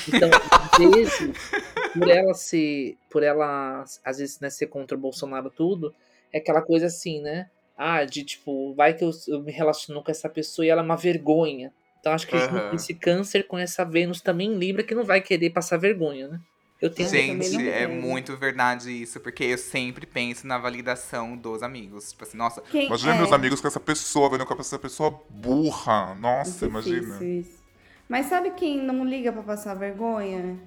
Então, 0.06 0.28
às 0.30 0.76
vezes, 0.78 1.50
por 1.94 2.08
ela 2.08 2.34
ser, 2.34 2.98
por 3.10 3.22
ela, 3.22 3.84
às 4.04 4.18
vezes, 4.18 4.38
né, 4.40 4.50
ser 4.50 4.66
contra 4.66 4.96
o 4.96 5.00
Bolsonaro 5.00 5.50
tudo, 5.50 5.94
é 6.32 6.38
aquela 6.38 6.60
coisa 6.60 6.86
assim, 6.86 7.22
né? 7.22 7.48
Ah, 7.76 8.04
de 8.04 8.24
tipo, 8.24 8.74
vai 8.74 8.94
que 8.94 9.04
eu, 9.04 9.10
eu 9.28 9.42
me 9.42 9.52
relaciono 9.52 10.02
com 10.02 10.10
essa 10.10 10.28
pessoa 10.28 10.66
e 10.66 10.68
ela 10.68 10.82
é 10.82 10.84
uma 10.84 10.96
vergonha. 10.96 11.72
Então 12.00 12.12
acho 12.12 12.26
que 12.26 12.36
Aham. 12.36 12.70
esse 12.72 12.94
câncer 12.94 13.46
com 13.46 13.58
essa 13.58 13.84
Vênus 13.84 14.20
também 14.20 14.52
em 14.52 14.58
Libra 14.58 14.82
que 14.82 14.94
não 14.94 15.04
vai 15.04 15.20
querer 15.20 15.50
passar 15.50 15.76
vergonha, 15.76 16.28
né? 16.28 16.40
Eu 16.80 16.90
tenho 16.90 17.08
Gente, 17.08 17.68
é 17.68 17.86
muito 17.86 18.36
verdade 18.36 18.90
isso, 18.90 19.18
porque 19.20 19.44
eu 19.44 19.56
sempre 19.58 20.04
penso 20.04 20.46
na 20.46 20.58
validação 20.58 21.34
dos 21.34 21.62
amigos. 21.62 22.10
Tipo 22.10 22.24
assim, 22.24 22.36
nossa, 22.36 22.60
Quem 22.60 22.86
Imagina 22.86 23.14
é? 23.14 23.18
meus 23.18 23.32
amigos 23.32 23.60
com 23.60 23.66
essa 23.68 23.80
pessoa, 23.80 24.28
vendo 24.28 24.44
com 24.44 24.54
essa 24.60 24.78
pessoa 24.78 25.22
burra. 25.30 26.14
Nossa, 26.16 26.66
imagina. 26.66 27.00
Difícil 27.00 27.40
isso. 27.40 27.64
Mas 28.08 28.26
sabe 28.26 28.50
quem 28.50 28.82
não 28.82 29.04
liga 29.04 29.32
pra 29.32 29.42
passar 29.42 29.74
vergonha? 29.74 30.58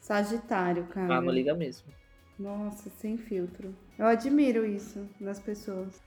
Sagitário, 0.00 0.84
cara. 0.84 1.16
Ah, 1.16 1.20
não 1.20 1.32
liga 1.32 1.52
mesmo. 1.52 1.88
Nossa, 2.38 2.88
sem 3.00 3.18
filtro. 3.18 3.74
Eu 3.98 4.06
admiro 4.06 4.64
isso 4.64 5.06
nas 5.20 5.38
pessoas. 5.38 6.00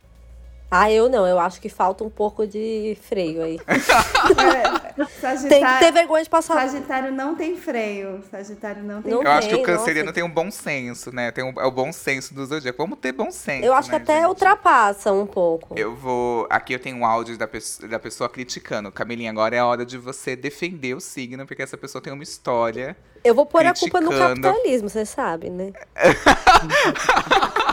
Ah, 0.71 0.89
eu 0.91 1.07
não, 1.07 1.27
eu 1.27 1.37
acho 1.37 1.61
que 1.61 1.69
falta 1.69 2.03
um 2.03 2.09
pouco 2.09 2.47
de 2.47 2.97
freio 3.01 3.43
aí. 3.43 3.59
Sagitário, 5.19 5.49
Tem 5.49 5.65
que 5.65 5.79
ter 5.79 5.91
vergonha 5.91 6.23
de 6.23 6.29
passar. 6.29 6.53
Sagitário 6.55 7.11
não 7.11 7.35
tem 7.35 7.55
freio. 7.57 8.23
Sagitário 8.29 8.83
não 8.83 9.01
tem 9.01 9.11
Não 9.11 9.23
eu 9.23 9.31
acho 9.31 9.49
que 9.49 9.55
o 9.55 9.63
canceriano 9.63 10.05
nossa. 10.07 10.13
tem 10.13 10.23
um 10.23 10.29
bom 10.29 10.51
senso, 10.51 11.13
né? 11.13 11.31
Tem 11.31 11.43
um, 11.43 11.53
é 11.59 11.65
o 11.65 11.71
bom 11.71 11.91
senso 11.91 12.33
do 12.33 12.45
zodíaco. 12.45 12.77
Vamos 12.83 12.99
ter 12.99 13.11
bom 13.11 13.31
senso. 13.31 13.65
Eu 13.65 13.73
acho 13.73 13.89
que 13.89 13.95
né, 13.97 14.01
até 14.03 14.15
gente? 14.17 14.25
ultrapassa 14.27 15.11
um 15.11 15.25
pouco. 15.25 15.73
Eu 15.77 15.95
vou. 15.95 16.45
Aqui 16.49 16.73
eu 16.73 16.79
tenho 16.79 16.97
um 16.97 17.05
áudio 17.05 17.37
da, 17.37 17.47
pessoa- 17.47 17.89
da 17.89 17.99
pessoa 17.99 18.29
criticando. 18.29 18.91
Camilinha, 18.91 19.31
agora 19.31 19.55
é 19.55 19.59
a 19.59 19.65
hora 19.65 19.85
de 19.85 19.97
você 19.97 20.35
defender 20.35 20.95
o 20.95 20.99
signo, 20.99 21.45
porque 21.45 21.61
essa 21.63 21.77
pessoa 21.77 22.01
tem 22.01 22.13
uma 22.13 22.23
história. 22.23 22.95
Eu 23.23 23.33
vou 23.33 23.45
pôr 23.45 23.65
a 23.65 23.73
culpa 23.73 24.01
no 24.01 24.09
criticando. 24.09 24.41
capitalismo, 24.41 24.89
você 24.89 25.05
sabe, 25.05 25.49
né? 25.49 25.71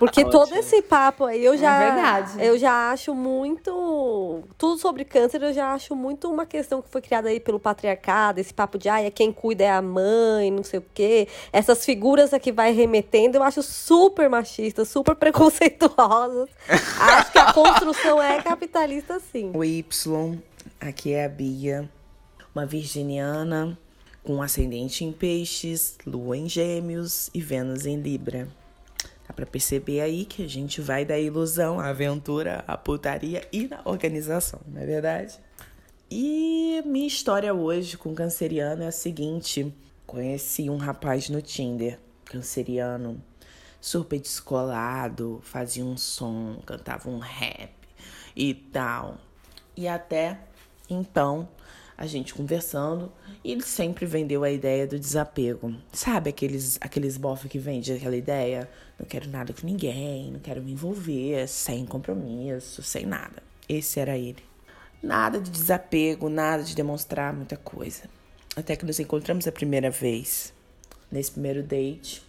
Porque 0.00 0.24
todo 0.24 0.54
esse 0.54 0.80
papo 0.80 1.26
aí 1.26 1.44
eu 1.44 1.58
já. 1.58 1.76
É 1.76 1.92
verdade. 1.92 2.42
Eu 2.42 2.58
já 2.58 2.90
acho 2.90 3.14
muito. 3.14 4.42
Tudo 4.56 4.78
sobre 4.78 5.04
câncer 5.04 5.42
eu 5.42 5.52
já 5.52 5.74
acho 5.74 5.94
muito 5.94 6.30
uma 6.30 6.46
questão 6.46 6.80
que 6.80 6.88
foi 6.88 7.02
criada 7.02 7.28
aí 7.28 7.38
pelo 7.38 7.60
patriarcado, 7.60 8.40
esse 8.40 8.54
papo 8.54 8.78
de 8.78 8.88
ai, 8.88 9.04
é 9.04 9.10
quem 9.10 9.30
cuida 9.30 9.62
é 9.62 9.70
a 9.70 9.82
mãe, 9.82 10.50
não 10.50 10.64
sei 10.64 10.78
o 10.78 10.84
quê. 10.94 11.28
Essas 11.52 11.84
figuras 11.84 12.32
a 12.32 12.40
que 12.40 12.50
vai 12.50 12.72
remetendo, 12.72 13.36
eu 13.36 13.42
acho 13.42 13.62
super 13.62 14.30
machista, 14.30 14.86
super 14.86 15.14
preconceituosas. 15.20 16.48
acho 16.66 17.32
que 17.32 17.38
a 17.38 17.52
construção 17.52 18.22
é 18.22 18.40
capitalista, 18.40 19.20
sim. 19.20 19.52
Oi, 19.54 19.68
Y. 19.68 20.38
Aqui 20.80 21.12
é 21.12 21.26
a 21.26 21.28
Bia, 21.28 21.90
uma 22.54 22.64
virginiana 22.64 23.78
com 24.22 24.40
ascendente 24.40 25.04
em 25.04 25.12
peixes, 25.12 25.98
lua 26.06 26.38
em 26.38 26.48
gêmeos 26.48 27.28
e 27.34 27.40
Vênus 27.42 27.84
em 27.84 28.00
Libra. 28.00 28.48
Dá 29.30 29.34
pra 29.34 29.46
perceber 29.46 30.00
aí 30.00 30.24
que 30.24 30.42
a 30.42 30.48
gente 30.48 30.80
vai 30.80 31.04
da 31.04 31.16
ilusão 31.16 31.78
à 31.78 31.90
aventura, 31.90 32.64
à 32.66 32.76
putaria 32.76 33.46
e 33.52 33.68
na 33.68 33.80
organização, 33.84 34.60
não 34.66 34.82
é 34.82 34.84
verdade? 34.84 35.38
E 36.10 36.82
minha 36.84 37.06
história 37.06 37.54
hoje 37.54 37.96
com 37.96 38.12
canceriano 38.12 38.82
é 38.82 38.88
a 38.88 38.90
seguinte: 38.90 39.72
conheci 40.04 40.68
um 40.68 40.78
rapaz 40.78 41.28
no 41.28 41.40
Tinder, 41.40 42.00
canceriano, 42.24 43.22
super 43.80 44.18
descolado, 44.18 45.38
fazia 45.44 45.84
um 45.84 45.96
som, 45.96 46.60
cantava 46.66 47.08
um 47.08 47.20
rap 47.20 47.70
e 48.34 48.52
tal. 48.52 49.16
E 49.76 49.86
até 49.86 50.40
então, 50.88 51.48
a 52.00 52.06
gente 52.06 52.32
conversando, 52.32 53.12
e 53.44 53.52
ele 53.52 53.62
sempre 53.62 54.06
vendeu 54.06 54.42
a 54.42 54.50
ideia 54.50 54.86
do 54.86 54.98
desapego. 54.98 55.74
Sabe 55.92 56.30
aqueles, 56.30 56.78
aqueles 56.80 57.18
bofe 57.18 57.46
que 57.46 57.58
vende 57.58 57.92
aquela 57.92 58.16
ideia? 58.16 58.66
Não 58.98 59.04
quero 59.04 59.28
nada 59.28 59.52
com 59.52 59.66
ninguém, 59.66 60.30
não 60.30 60.40
quero 60.40 60.62
me 60.62 60.72
envolver, 60.72 61.46
sem 61.46 61.84
compromisso, 61.84 62.82
sem 62.82 63.04
nada. 63.04 63.42
Esse 63.68 64.00
era 64.00 64.16
ele. 64.16 64.42
Nada 65.02 65.38
de 65.38 65.50
desapego, 65.50 66.30
nada 66.30 66.62
de 66.62 66.74
demonstrar 66.74 67.34
muita 67.34 67.58
coisa. 67.58 68.04
Até 68.56 68.76
que 68.76 68.86
nos 68.86 68.98
encontramos 68.98 69.46
a 69.46 69.52
primeira 69.52 69.90
vez. 69.90 70.54
Nesse 71.12 71.32
primeiro 71.32 71.62
date, 71.62 72.22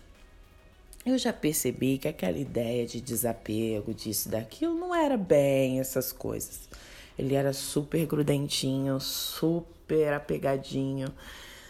eu 1.06 1.18
já 1.18 1.32
percebi 1.32 1.98
que 1.98 2.10
aquela 2.10 2.38
ideia 2.38 2.86
de 2.86 3.00
desapego, 3.00 3.94
disso, 3.94 4.28
daquilo, 4.28 4.74
não 4.74 4.94
era 4.94 5.16
bem 5.16 5.80
essas 5.80 6.12
coisas. 6.12 6.68
Ele 7.18 7.36
era 7.36 7.54
super 7.54 8.06
grudentinho, 8.06 9.00
super 9.00 10.14
apegadinho, 10.14 11.14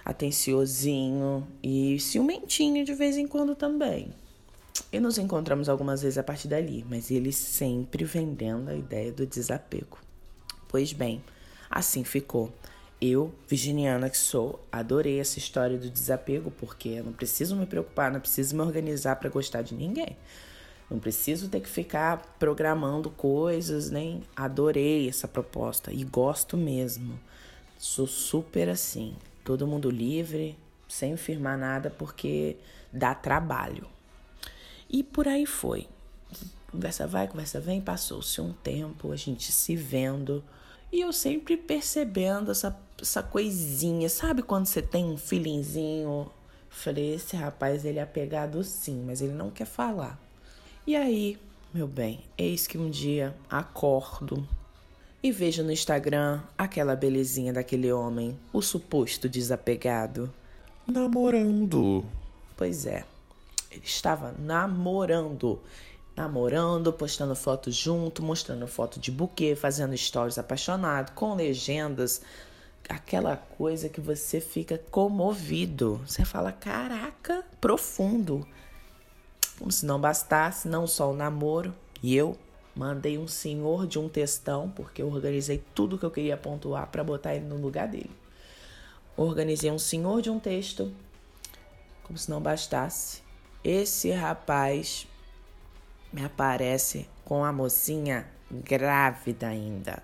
atenciosinho 0.05 1.47
e 1.63 1.99
ciumentinho 1.99 2.85
de 2.85 2.93
vez 2.93 3.17
em 3.17 3.27
quando 3.27 3.55
também. 3.55 4.13
E 4.91 4.99
nos 4.99 5.17
encontramos 5.17 5.69
algumas 5.69 6.01
vezes 6.01 6.17
a 6.17 6.23
partir 6.23 6.47
dali, 6.47 6.85
mas 6.89 7.11
ele 7.11 7.31
sempre 7.31 8.03
vendendo 8.03 8.69
a 8.69 8.75
ideia 8.75 9.11
do 9.11 9.25
desapego. 9.25 9.97
Pois 10.67 10.93
bem, 10.93 11.23
assim 11.69 12.03
ficou. 12.03 12.51
Eu, 12.99 13.33
virginiana 13.47 14.09
que 14.09 14.17
sou, 14.17 14.63
adorei 14.71 15.19
essa 15.19 15.39
história 15.39 15.77
do 15.77 15.89
desapego, 15.89 16.51
porque 16.51 16.89
eu 16.89 17.03
não 17.03 17.13
preciso 17.13 17.55
me 17.55 17.65
preocupar, 17.65 18.11
não 18.11 18.19
preciso 18.19 18.55
me 18.55 18.61
organizar 18.61 19.15
para 19.15 19.29
gostar 19.29 19.63
de 19.63 19.73
ninguém. 19.73 20.15
Não 20.91 20.99
preciso 20.99 21.47
ter 21.47 21.61
que 21.61 21.69
ficar 21.69 22.35
programando 22.37 23.09
coisas, 23.09 23.89
nem 23.89 24.23
adorei 24.35 25.07
essa 25.07 25.25
proposta 25.25 25.89
e 25.93 26.03
gosto 26.03 26.57
mesmo. 26.57 27.17
Sou 27.77 28.05
super 28.05 28.67
assim, 28.67 29.15
todo 29.41 29.65
mundo 29.65 29.89
livre, 29.89 30.57
sem 30.89 31.15
firmar 31.15 31.57
nada, 31.57 31.89
porque 31.89 32.57
dá 32.91 33.15
trabalho. 33.15 33.87
E 34.89 35.01
por 35.01 35.29
aí 35.29 35.45
foi. 35.45 35.87
Conversa 36.69 37.07
vai, 37.07 37.25
conversa 37.25 37.61
vem, 37.61 37.79
passou-se 37.79 38.41
um 38.41 38.51
tempo, 38.51 39.13
a 39.13 39.15
gente 39.15 39.49
se 39.49 39.77
vendo. 39.77 40.43
E 40.91 40.99
eu 40.99 41.13
sempre 41.13 41.55
percebendo 41.55 42.51
essa, 42.51 42.77
essa 43.01 43.23
coisinha. 43.23 44.09
Sabe 44.09 44.43
quando 44.43 44.65
você 44.65 44.81
tem 44.81 45.05
um 45.05 45.15
feelingzinho? 45.15 46.29
Falei, 46.69 47.13
esse 47.13 47.37
rapaz, 47.37 47.85
ele 47.85 47.99
é 47.99 48.01
apegado 48.01 48.61
sim, 48.61 49.01
mas 49.05 49.21
ele 49.21 49.33
não 49.33 49.49
quer 49.49 49.65
falar. 49.65 50.19
E 50.86 50.95
aí, 50.95 51.38
meu 51.71 51.88
bem, 51.88 52.21
eis 52.36 52.65
que 52.65 52.75
um 52.75 52.89
dia 52.89 53.36
acordo 53.47 54.47
e 55.21 55.32
vejo 55.32 55.63
no 55.63 55.71
Instagram 55.71 56.41
aquela 56.57 56.95
belezinha 56.95 57.53
daquele 57.53 57.91
homem, 57.91 58.38
o 58.51 58.63
suposto 58.63 59.29
desapegado. 59.29 60.34
Namorando. 60.88 62.03
Pois 62.57 62.88
é, 62.88 63.05
ele 63.69 63.84
estava 63.86 64.34
namorando. 64.39 65.59
namorando, 66.17 66.91
postando 66.91 67.36
foto 67.36 67.71
junto, 67.71 68.23
mostrando 68.23 68.65
foto 68.67 68.99
de 68.99 69.11
buquê, 69.11 69.55
fazendo 69.55 69.95
stories 69.95 70.39
apaixonado, 70.39 71.13
com 71.13 71.36
legendas, 71.36 72.23
aquela 72.89 73.38
coisa 73.38 73.88
que 73.88 74.01
você 74.01 74.41
fica 74.41 74.79
comovido. 74.89 76.01
Você 76.07 76.25
fala, 76.25 76.51
caraca, 76.51 77.45
profundo. 77.61 78.45
Como 79.62 79.72
se 79.72 79.86
não 79.86 80.01
bastasse, 80.01 80.68
não 80.68 80.88
só 80.88 81.12
o 81.12 81.16
namoro, 81.16 81.72
e 82.01 82.16
eu 82.16 82.36
mandei 82.76 83.20
um 83.20 83.28
senhor 83.28 83.86
de 83.86 83.99
um 83.99 84.09
textão, 84.09 84.72
porque 84.76 85.03
eu 85.03 85.07
organizei 85.07 85.64
tudo 85.76 85.99
que 85.99 86.03
eu 86.03 86.09
queria 86.09 86.36
pontuar 86.36 86.88
para 86.88 87.03
botar 87.03 87.36
ele 87.36 87.45
no 87.45 87.57
lugar 87.57 87.88
dele. 87.88 88.09
Organizei 89.16 89.70
um 89.70 89.78
senhor 89.78 90.20
de 90.20 90.32
um 90.32 90.39
texto, 90.39 90.91
como 92.01 92.18
se 92.18 92.28
não 92.28 92.41
bastasse. 92.41 93.22
Esse 93.64 94.09
rapaz 94.09 95.05
me 96.12 96.26
aparece 96.26 97.07
com 97.24 97.45
a 97.45 97.53
mocinha 97.53 98.28
grávida 98.49 99.45
ainda. 99.45 100.01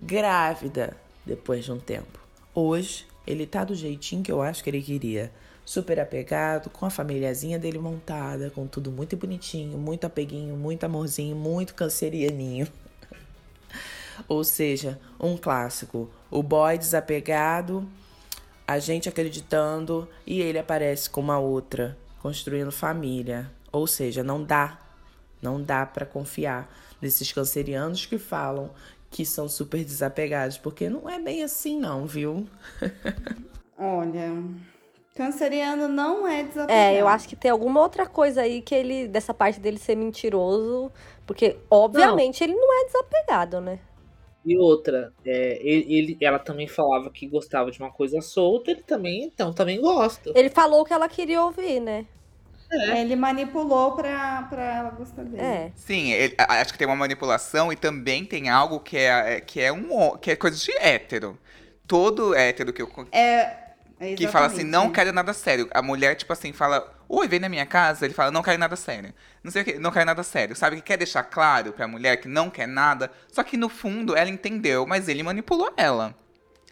Grávida 0.00 0.96
depois 1.26 1.64
de 1.64 1.72
um 1.72 1.80
tempo. 1.80 2.20
Hoje, 2.54 3.04
ele 3.26 3.48
tá 3.48 3.64
do 3.64 3.74
jeitinho 3.74 4.22
que 4.22 4.30
eu 4.30 4.40
acho 4.40 4.62
que 4.62 4.70
ele 4.70 4.80
queria. 4.80 5.32
Super 5.64 6.00
apegado, 6.00 6.70
com 6.70 6.84
a 6.84 6.90
famíliazinha 6.90 7.58
dele 7.58 7.78
montada, 7.78 8.50
com 8.50 8.66
tudo 8.66 8.90
muito 8.90 9.16
bonitinho, 9.16 9.78
muito 9.78 10.04
apeguinho, 10.04 10.56
muito 10.56 10.84
amorzinho, 10.84 11.36
muito 11.36 11.74
cancerianinho. 11.74 12.66
Ou 14.28 14.42
seja, 14.42 14.98
um 15.20 15.36
clássico. 15.36 16.10
O 16.30 16.42
boy 16.42 16.76
desapegado, 16.76 17.88
a 18.66 18.78
gente 18.78 19.08
acreditando 19.08 20.08
e 20.26 20.40
ele 20.40 20.58
aparece 20.58 21.08
com 21.08 21.20
uma 21.20 21.38
outra, 21.38 21.96
construindo 22.20 22.72
família. 22.72 23.50
Ou 23.70 23.86
seja, 23.86 24.24
não 24.24 24.42
dá, 24.42 24.78
não 25.40 25.62
dá 25.62 25.86
para 25.86 26.04
confiar 26.04 26.72
nesses 27.00 27.32
cancerianos 27.32 28.04
que 28.04 28.18
falam 28.18 28.70
que 29.10 29.26
são 29.26 29.48
super 29.48 29.84
desapegados, 29.84 30.56
porque 30.56 30.88
não 30.88 31.08
é 31.08 31.20
bem 31.20 31.44
assim 31.44 31.78
não, 31.78 32.06
viu? 32.06 32.48
Olha, 33.76 34.32
canceriano 35.14 35.88
não 35.88 36.26
é 36.26 36.42
desapegado. 36.42 36.70
É, 36.72 37.00
eu 37.00 37.06
acho 37.08 37.28
que 37.28 37.36
tem 37.36 37.50
alguma 37.50 37.80
outra 37.80 38.06
coisa 38.06 38.42
aí 38.42 38.62
que 38.62 38.74
ele, 38.74 39.08
dessa 39.08 39.34
parte 39.34 39.60
dele 39.60 39.78
ser 39.78 39.94
mentiroso, 39.96 40.90
porque 41.26 41.56
obviamente 41.70 42.42
ele 42.42 42.54
não 42.54 42.80
é 42.82 42.86
desapegado, 42.86 43.60
né? 43.60 43.78
E 44.44 44.58
outra, 44.58 45.12
é, 45.24 45.58
ele, 45.62 45.94
ele- 45.94 46.18
ela 46.20 46.38
também 46.38 46.66
falava 46.66 47.10
que 47.10 47.28
gostava 47.28 47.70
de 47.70 47.78
uma 47.78 47.92
coisa 47.92 48.20
solta, 48.20 48.72
ele 48.72 48.82
também, 48.82 49.22
então, 49.24 49.52
também 49.52 49.80
gosta. 49.80 50.32
Ele 50.34 50.50
falou 50.50 50.80
o 50.80 50.84
que 50.84 50.92
ela 50.92 51.08
queria 51.08 51.42
ouvir, 51.44 51.78
né? 51.80 52.04
Ele 52.96 53.14
manipulou 53.14 53.92
pra, 53.92 54.44
pra 54.48 54.64
ela 54.78 54.90
gostar 54.90 55.24
dele. 55.24 55.42
É. 55.42 55.72
Sim, 55.76 56.10
ele- 56.10 56.34
acho 56.38 56.72
que 56.72 56.78
tem 56.78 56.86
uma 56.88 56.96
manipulação 56.96 57.70
e 57.70 57.76
também 57.76 58.24
tem 58.24 58.48
algo 58.48 58.80
que 58.80 58.96
é, 58.96 59.34
é- 59.36 59.40
que 59.40 59.60
é 59.60 59.70
um 59.70 60.16
que 60.16 60.30
é 60.30 60.36
coisa 60.36 60.56
de 60.56 60.72
hétero. 60.78 61.38
Todo 61.86 62.34
hétero 62.34 62.72
que 62.72 62.80
eu 62.80 62.86
con- 62.88 63.06
É. 64.02 64.14
que 64.14 64.28
fala 64.28 64.46
assim, 64.46 64.64
não 64.64 64.90
quero 64.90 65.12
nada 65.12 65.32
sério. 65.32 65.68
A 65.72 65.80
mulher, 65.82 66.14
tipo 66.16 66.32
assim, 66.32 66.52
fala, 66.52 66.92
oi, 67.08 67.28
vem 67.28 67.38
na 67.40 67.48
minha 67.48 67.64
casa. 67.66 68.04
Ele 68.04 68.14
fala, 68.14 68.30
não 68.30 68.42
quero 68.42 68.58
nada 68.58 68.74
sério. 68.76 69.12
Não 69.42 69.50
sei 69.50 69.62
o 69.62 69.64
que, 69.64 69.78
não 69.78 69.90
quero 69.90 70.06
nada 70.06 70.22
sério. 70.22 70.56
Sabe 70.56 70.76
que 70.76 70.82
quer 70.82 70.96
deixar 70.96 71.22
claro 71.24 71.72
pra 71.72 71.86
mulher 71.86 72.16
que 72.16 72.28
não 72.28 72.50
quer 72.50 72.66
nada. 72.66 73.10
Só 73.30 73.42
que 73.42 73.56
no 73.56 73.68
fundo 73.68 74.16
ela 74.16 74.30
entendeu, 74.30 74.86
mas 74.86 75.08
ele 75.08 75.22
manipulou 75.22 75.72
ela. 75.76 76.14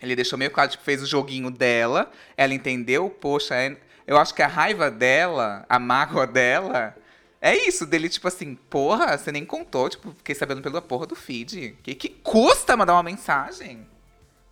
Ele 0.02 0.16
deixou 0.16 0.38
meio 0.38 0.50
claro, 0.50 0.70
tipo, 0.70 0.82
fez 0.82 1.02
o 1.02 1.06
joguinho 1.06 1.50
dela. 1.50 2.10
Ela 2.36 2.54
entendeu, 2.54 3.10
poxa, 3.10 3.54
é- 3.54 3.76
eu 4.06 4.16
acho 4.16 4.34
que 4.34 4.42
a 4.42 4.46
raiva 4.46 4.90
dela, 4.90 5.64
a 5.68 5.78
mágoa 5.78 6.26
dela, 6.26 6.96
é 7.40 7.54
isso, 7.54 7.86
dele, 7.86 8.08
tipo 8.08 8.26
assim, 8.26 8.54
porra, 8.68 9.16
você 9.16 9.30
nem 9.30 9.44
contou, 9.44 9.88
tipo, 9.88 10.10
fiquei 10.16 10.34
sabendo 10.34 10.62
pela 10.62 10.82
porra 10.82 11.06
do 11.06 11.14
feed. 11.14 11.76
Que, 11.82 11.94
que 11.94 12.08
custa 12.08 12.76
mandar 12.76 12.94
uma 12.94 13.02
mensagem? 13.02 13.86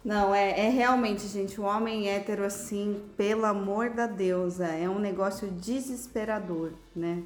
Não, 0.09 0.35
é, 0.35 0.59
é 0.59 0.71
realmente, 0.71 1.29
gente, 1.29 1.61
o 1.61 1.65
homem 1.65 2.09
hétero, 2.09 2.43
assim, 2.43 2.99
pelo 3.15 3.45
amor 3.45 3.91
da 3.91 4.07
deusa, 4.07 4.65
é 4.65 4.89
um 4.89 4.99
negócio 4.99 5.51
desesperador, 5.51 6.73
né? 6.97 7.25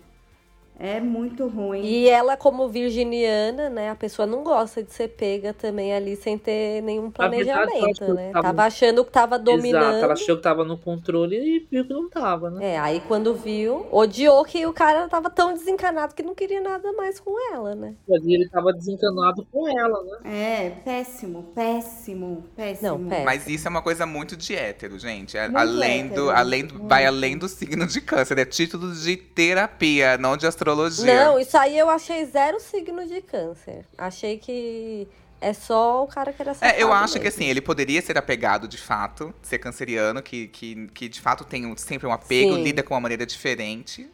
É 0.84 1.00
muito 1.00 1.46
ruim. 1.46 1.80
E 1.84 2.08
ela, 2.08 2.36
como 2.36 2.68
virginiana, 2.68 3.70
né? 3.70 3.88
A 3.90 3.94
pessoa 3.94 4.26
não 4.26 4.42
gosta 4.42 4.82
de 4.82 4.92
ser 4.92 5.06
pega 5.08 5.54
também 5.54 5.94
ali 5.94 6.16
sem 6.16 6.36
ter 6.36 6.82
nenhum 6.82 7.02
verdade, 7.08 7.14
planejamento, 7.14 8.04
que 8.04 8.12
né? 8.12 8.30
tava- 8.32 8.42
Tava 8.48 8.62
achando 8.64 9.04
que 9.04 9.12
tava 9.12 9.38
dominando. 9.38 9.84
Exato, 9.84 10.04
ela 10.04 10.12
achou 10.14 10.36
que 10.36 10.42
tava 10.42 10.64
no 10.64 10.76
controle 10.76 11.36
e 11.36 11.60
viu 11.70 11.86
que 11.86 11.92
não 11.92 12.10
tava, 12.10 12.50
né? 12.50 12.72
É, 12.72 12.78
aí 12.80 13.00
quando 13.06 13.32
viu, 13.32 13.86
odiou 13.92 14.44
que 14.44 14.66
o 14.66 14.72
cara 14.72 15.08
tava 15.08 15.30
tão 15.30 15.54
desencanado 15.54 16.16
que 16.16 16.22
não 16.24 16.34
queria 16.34 16.60
nada 16.60 16.92
mais 16.94 17.20
com 17.20 17.32
ela, 17.54 17.76
né? 17.76 17.94
Ele 18.08 18.48
tava 18.48 18.72
desencanado 18.72 19.46
com 19.52 19.68
ela, 19.68 20.02
né? 20.24 20.64
É, 20.64 20.70
péssimo, 20.84 21.44
péssimo, 21.54 22.42
péssimo. 22.56 22.88
Não, 22.88 23.08
péssimo. 23.08 23.24
Mas 23.24 23.46
isso 23.46 23.68
é 23.68 23.70
uma 23.70 23.82
coisa 23.82 24.04
muito 24.04 24.36
de 24.36 24.56
hétero, 24.56 24.98
gente. 24.98 25.36
É 25.36 25.42
Muito 25.48 25.58
além 25.58 26.00
hétero, 26.06 26.24
do, 26.24 26.30
além 26.30 26.66
do, 26.66 26.74
muito. 26.74 26.88
vai 26.88 27.06
além 27.06 27.38
do 27.38 27.48
signo 27.48 27.86
de 27.86 28.00
câncer. 28.00 28.36
É 28.38 28.44
título 28.44 28.92
de 28.92 29.16
terapia, 29.16 30.18
não 30.18 30.36
de 30.36 30.44
astrologia. 30.44 30.71
Não, 31.04 31.38
isso 31.38 31.56
aí 31.56 31.78
eu 31.78 31.88
achei 31.90 32.24
zero 32.26 32.58
signo 32.60 33.06
de 33.06 33.20
câncer. 33.22 33.84
Achei 33.96 34.38
que 34.38 35.06
é 35.40 35.52
só 35.52 36.04
o 36.04 36.06
cara 36.06 36.32
que 36.32 36.40
era 36.40 36.54
safado 36.54 36.72
É, 36.78 36.82
eu 36.82 36.92
acho 36.92 37.14
que 37.14 37.24
mesmo. 37.24 37.36
assim, 37.40 37.48
ele 37.50 37.60
poderia 37.60 38.00
ser 38.00 38.16
apegado 38.16 38.68
de 38.68 38.78
fato, 38.78 39.34
ser 39.42 39.58
canceriano, 39.58 40.22
que, 40.22 40.46
que, 40.48 40.86
que 40.88 41.08
de 41.08 41.20
fato 41.20 41.44
tem 41.44 41.66
um- 41.66 41.76
sempre 41.76 42.06
um 42.06 42.12
apego, 42.12 42.54
Sim. 42.54 42.62
lida 42.62 42.82
com 42.82 42.94
uma 42.94 43.00
maneira 43.00 43.26
diferente. 43.26 44.08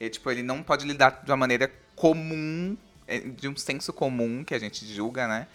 E, 0.00 0.08
tipo, 0.08 0.30
ele 0.30 0.42
não 0.42 0.62
pode 0.62 0.86
lidar 0.86 1.22
de 1.24 1.30
uma 1.30 1.36
maneira 1.36 1.68
comum, 1.96 2.76
é, 3.06 3.18
de 3.18 3.48
um 3.48 3.56
senso 3.56 3.92
comum 3.92 4.44
que 4.44 4.54
a 4.54 4.58
gente 4.58 4.86
julga, 4.86 5.26
né? 5.26 5.48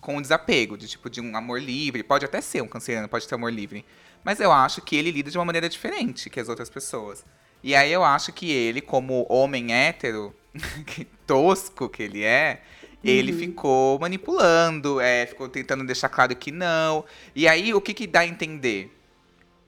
Com 0.00 0.16
o 0.16 0.22
desapego, 0.22 0.78
de 0.78 0.86
tipo, 0.86 1.10
de 1.10 1.20
um 1.20 1.36
amor 1.36 1.60
livre. 1.60 2.04
Pode 2.04 2.24
até 2.24 2.40
ser 2.40 2.62
um 2.62 2.68
canceriano, 2.68 3.08
pode 3.08 3.26
ter 3.26 3.34
amor 3.34 3.52
livre. 3.52 3.84
Mas 4.22 4.38
eu 4.38 4.52
acho 4.52 4.80
que 4.82 4.94
ele 4.96 5.10
lida 5.10 5.28
de 5.30 5.36
uma 5.38 5.44
maneira 5.44 5.68
diferente 5.68 6.30
que 6.30 6.38
as 6.38 6.48
outras 6.48 6.70
pessoas. 6.70 7.24
E 7.62 7.74
aí 7.74 7.92
eu 7.92 8.04
acho 8.04 8.32
que 8.32 8.50
ele, 8.50 8.80
como 8.80 9.26
homem 9.28 9.72
hétero, 9.72 10.34
que 10.86 11.04
tosco 11.26 11.88
que 11.88 12.02
ele 12.02 12.24
é, 12.24 12.62
ele 13.02 13.32
Uhum. 13.32 13.38
ficou 13.38 13.98
manipulando, 13.98 15.00
é, 15.00 15.26
ficou 15.26 15.48
tentando 15.48 15.84
deixar 15.84 16.08
claro 16.08 16.34
que 16.36 16.50
não. 16.52 17.04
E 17.34 17.46
aí, 17.48 17.72
o 17.74 17.80
que 17.80 17.94
que 17.94 18.06
dá 18.06 18.20
a 18.20 18.26
entender? 18.26 18.94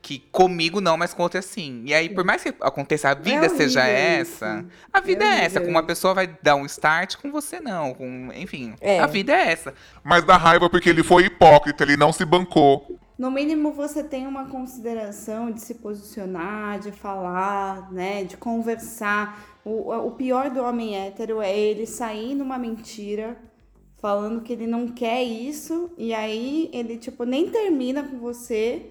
Que 0.03 0.19
comigo 0.33 0.81
não, 0.81 0.97
mas 0.97 1.13
com 1.13 1.23
outra 1.23 1.43
sim. 1.43 1.83
E 1.85 1.93
aí, 1.93 2.09
por 2.09 2.25
mais 2.25 2.43
que 2.43 2.55
aconteça, 2.61 3.11
a 3.11 3.15
vida 3.15 3.49
seja 3.51 3.81
horrível 3.83 3.85
essa, 3.85 4.61
isso. 4.61 4.67
a 4.93 5.01
vida 5.01 5.25
É 5.25 5.41
é, 5.43 5.45
essa. 5.45 5.61
Com 5.61 5.69
uma 5.69 5.83
pessoa 5.83 6.15
vai 6.15 6.27
dar 6.43 6.57
um 6.57 6.65
start, 6.67 7.17
com 7.17 7.31
você 7.31 7.61
não. 7.61 7.93
Com, 7.95 8.31
enfim, 8.35 8.75
É. 8.81 8.99
a 8.99 9.07
vida 9.07 9.33
é 9.35 9.53
essa. 9.53 9.75
Mas 10.03 10.25
dá 10.25 10.37
raiva 10.39 10.71
porque 10.71 10.89
ele 10.89 11.03
foi 11.03 11.25
hipócrita, 11.27 11.85
ele 11.85 11.97
não 11.99 12.13
se 12.15 12.25
bancou. 12.25 12.99
No 13.21 13.31
mínimo, 13.31 13.71
você 13.73 14.03
tem 14.03 14.27
uma 14.27 14.47
consideração 14.49 15.51
de 15.51 15.61
se 15.61 15.75
posicionar, 15.75 16.81
de 16.81 16.91
falar, 16.91 17.93
né, 17.93 18.25
de 18.25 18.37
conversar. 18.39 19.59
O, 19.63 19.93
o 19.95 20.11
pior 20.13 20.49
do 20.49 20.63
homem 20.63 20.97
hétero 20.97 21.43
é 21.43 21.55
ele 21.55 21.85
sair 21.87 22.35
numa 22.35 22.59
mentira, 22.59 23.37
falando 24.01 24.41
que 24.41 24.53
ele 24.55 24.67
não 24.67 24.89
quer 24.89 25.23
isso, 25.23 25.91
e 25.99 26.15
aí 26.15 26.71
ele, 26.73 26.97
tipo, 26.97 27.25
nem 27.25 27.51
termina 27.51 28.03
com 28.03 28.19
você 28.19 28.87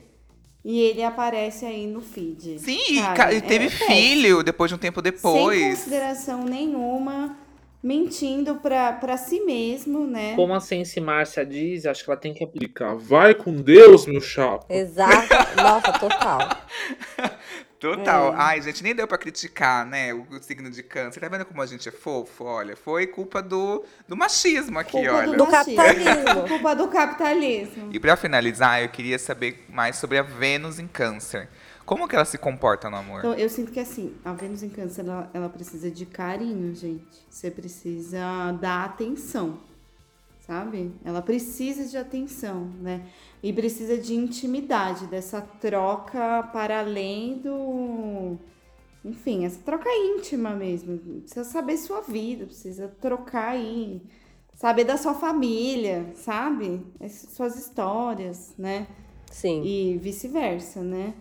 e 0.64 0.80
ele 0.80 1.02
aparece 1.04 1.66
aí 1.66 1.88
no 1.88 2.00
feed. 2.02 2.60
Sim, 2.60 2.78
e 2.90 3.02
Cara, 3.02 3.16
ca- 3.16 3.34
e 3.34 3.38
é 3.38 3.42
teve 3.42 3.68
péssimo. 3.70 3.88
filho 3.90 4.44
depois 4.44 4.70
de 4.70 4.76
um 4.76 4.78
tempo 4.78 5.02
Sem 5.02 5.12
depois. 5.12 5.70
consideração 5.80 6.44
nenhuma, 6.44 7.36
mentindo 7.82 8.56
pra, 8.56 8.94
pra 8.94 9.18
si 9.18 9.40
mesmo, 9.42 10.06
né? 10.06 10.36
Como 10.36 10.54
a 10.54 10.60
Sense 10.60 11.00
Márcia 11.00 11.46
diz, 11.46 11.86
acho 11.86 12.04
que 12.04 12.10
ela 12.10 12.20
tem 12.20 12.34
que 12.34 12.44
aplicar. 12.44 12.96
Vai 12.96 13.34
com 13.34 13.54
Deus, 13.56 14.06
meu 14.06 14.22
chapa. 14.22 14.66
Exato. 14.70 15.28
Nossa, 15.56 15.94
total. 15.94 16.40
Total. 17.80 18.34
É. 18.34 18.36
Ai, 18.38 18.62
gente, 18.62 18.84
nem 18.84 18.94
deu 18.94 19.08
pra 19.08 19.18
criticar, 19.18 19.86
né, 19.86 20.14
o, 20.14 20.28
o 20.30 20.44
signo 20.44 20.70
de 20.70 20.84
câncer. 20.84 21.22
Tá 21.22 21.30
vendo 21.30 21.46
como 21.46 21.62
a 21.62 21.66
gente 21.66 21.88
é 21.88 21.92
fofo? 21.94 22.44
Olha, 22.44 22.76
foi 22.76 23.08
culpa 23.08 23.42
do, 23.42 23.86
do 24.06 24.18
machismo 24.18 24.78
aqui, 24.78 24.92
Culpa 24.92 25.14
olha. 25.14 25.38
Do 25.38 25.48
machismo. 25.50 25.78
capitalismo. 25.78 26.48
Culpa 26.50 26.76
do 26.76 26.88
capitalismo. 26.90 27.90
E 27.94 27.98
pra 28.00 28.18
finalizar, 28.18 28.82
eu 28.84 28.90
queria 28.90 29.18
saber 29.18 29.66
mais 29.70 29.96
sobre 29.96 30.18
a 30.18 30.22
Vênus 30.22 30.78
em 30.78 30.88
câncer. 30.88 31.48
Como 31.90 32.08
que 32.08 32.16
ela 32.16 32.24
se 32.24 32.38
comporta 32.38 32.88
no 32.88 32.98
amor? 32.98 33.18
Então, 33.18 33.34
eu 33.34 33.50
sinto 33.50 33.72
que 33.72 33.80
assim, 33.80 34.14
a 34.24 34.32
Vênus 34.32 34.62
em 34.62 34.70
Câncer, 34.70 35.02
ela, 35.02 35.28
ela 35.34 35.50
precisa 35.50 35.90
de 35.90 36.06
carinho, 36.06 36.76
gente. 36.76 37.26
Você 37.28 37.50
precisa 37.50 38.52
dar 38.62 38.86
atenção, 38.86 39.58
sabe? 40.46 40.92
Ela 41.04 41.20
precisa 41.20 41.86
de 41.86 41.98
atenção, 41.98 42.66
né? 42.80 43.08
E 43.42 43.52
precisa 43.52 43.98
de 43.98 44.14
intimidade, 44.14 45.08
dessa 45.08 45.42
troca 45.42 46.48
para 46.54 46.82
além 46.82 47.40
do. 47.40 48.38
Enfim, 49.04 49.44
essa 49.46 49.60
troca 49.66 49.90
íntima 49.90 50.52
mesmo. 50.52 50.96
Precisa 51.22 51.44
saber 51.44 51.76
sua 51.78 52.02
vida, 52.02 52.46
precisa 52.46 52.88
trocar 53.02 53.54
aí. 53.54 54.00
Saber 54.54 54.84
da 54.84 54.96
sua 54.96 55.16
família, 55.16 56.06
sabe? 56.14 56.86
As 57.00 57.14
suas 57.14 57.58
histórias, 57.58 58.54
né? 58.60 58.86
Sim. 59.32 59.64
e 59.64 59.98
vice-versa, 59.98 60.82
né? 60.82 61.16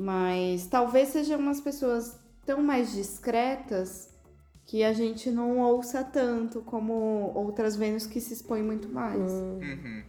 Mas 0.00 0.68
talvez 0.68 1.08
sejam 1.08 1.40
umas 1.40 1.60
pessoas 1.60 2.16
tão 2.46 2.62
mais 2.62 2.92
discretas 2.92 4.08
que 4.64 4.84
a 4.84 4.92
gente 4.92 5.28
não 5.28 5.58
ouça 5.58 6.04
tanto 6.04 6.60
como 6.60 7.32
outras 7.34 7.74
Vênus 7.74 8.06
que 8.06 8.20
se 8.20 8.32
expõem 8.32 8.62
muito 8.62 8.88
mais. 8.88 9.18
Uhum. 9.18 10.04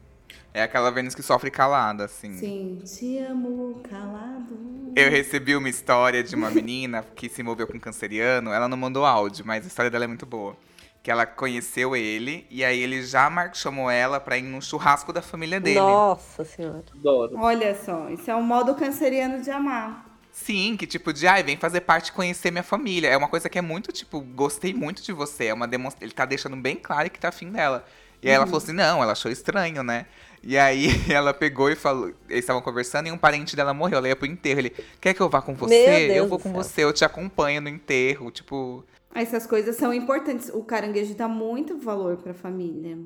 É 0.54 0.62
aquela 0.62 0.92
Vênus 0.92 1.16
que 1.16 1.24
sofre 1.24 1.50
calada, 1.50 2.06
assim. 2.06 2.34
Sim, 2.34 2.80
te 2.86 3.18
amo 3.18 3.82
calado. 3.90 4.94
Eu 4.96 5.10
recebi 5.10 5.56
uma 5.56 5.70
história 5.70 6.24
de 6.24 6.36
uma 6.36 6.52
menina 6.52 7.04
que 7.16 7.28
se 7.28 7.42
envolveu 7.42 7.66
com 7.66 7.78
um 7.78 7.80
canceriano. 7.80 8.52
Ela 8.52 8.68
não 8.68 8.78
mandou 8.78 9.06
áudio, 9.06 9.44
mas 9.44 9.64
a 9.64 9.68
história 9.68 9.90
dela 9.90 10.04
é 10.04 10.08
muito 10.08 10.26
boa. 10.28 10.56
Que 11.02 11.10
ela 11.10 11.26
conheceu 11.26 11.96
ele 11.96 12.46
e 12.50 12.64
aí 12.64 12.80
ele 12.82 13.02
já 13.04 13.30
chamou 13.54 13.90
ela 13.90 14.20
pra 14.20 14.38
ir 14.38 14.42
num 14.42 14.60
churrasco 14.60 15.14
da 15.14 15.22
família 15.22 15.60
dele. 15.60 15.80
Nossa 15.80 16.44
senhora. 16.44 16.84
Adoro. 16.94 17.38
Olha 17.38 17.74
só, 17.84 18.10
isso 18.10 18.30
é 18.30 18.36
um 18.36 18.44
modo 18.44 18.76
canceriano 18.76 19.42
de 19.42 19.50
amar. 19.50 20.06
Sim, 20.32 20.76
que 20.78 20.86
tipo 20.86 21.12
de, 21.12 21.26
ai, 21.28 21.42
vem 21.42 21.58
fazer 21.58 21.82
parte 21.82 22.12
conhecer 22.12 22.52
minha 22.52 22.64
família. 22.64 23.08
É 23.10 23.18
uma 23.18 23.28
coisa 23.28 23.50
que 23.50 23.58
é 23.58 23.62
muito, 23.62 23.92
tipo, 23.92 24.20
gostei 24.22 24.74
muito 24.74 25.02
de 25.02 25.12
você. 25.12 25.46
É 25.48 25.54
uma 25.54 25.68
demonstra... 25.68 26.04
Ele 26.06 26.14
tá 26.14 26.26
deixando 26.26 26.56
bem 26.56 26.76
claro 26.76 27.10
que 27.10 27.20
tá 27.20 27.30
afim 27.30 27.50
dela. 27.52 27.86
E 28.22 28.28
aí 28.28 28.34
ela 28.36 28.44
Uhum. 28.44 28.52
falou 28.52 28.64
assim, 28.64 28.74
não, 28.74 29.02
ela 29.02 29.14
achou 29.14 29.32
estranho, 29.32 29.82
né? 29.84 30.06
E 30.44 30.58
aí 30.58 30.88
ela 31.12 31.34
pegou 31.34 31.70
e 31.70 31.76
falou, 31.76 32.08
eles 32.30 32.42
estavam 32.44 32.62
conversando 32.62 33.08
e 33.08 33.12
um 33.12 33.18
parente 33.18 33.56
dela 33.56 33.74
morreu. 33.74 33.98
Ela 33.98 34.10
ia 34.10 34.16
pro 34.16 34.28
enterro. 34.28 34.60
Ele, 34.60 34.70
quer 35.02 35.14
que 35.14 35.22
eu 35.22 35.30
vá 35.30 35.42
com 35.42 35.56
você? 35.56 36.12
Eu 36.14 36.28
vou 36.28 36.38
com 36.40 36.50
céu. 36.52 36.64
você, 36.64 36.84
eu 36.84 36.94
te 36.94 37.04
acompanho 37.04 37.60
no 37.62 37.70
enterro. 37.70 38.30
Tipo, 38.32 38.86
Essas 39.14 39.46
coisas 39.48 39.76
são 39.76 39.94
importantes. 39.94 40.50
O 40.50 40.64
caranguejo 40.64 41.16
dá 41.16 41.28
muito 41.28 41.78
valor 41.78 42.18
pra 42.18 42.34
família, 42.34 42.98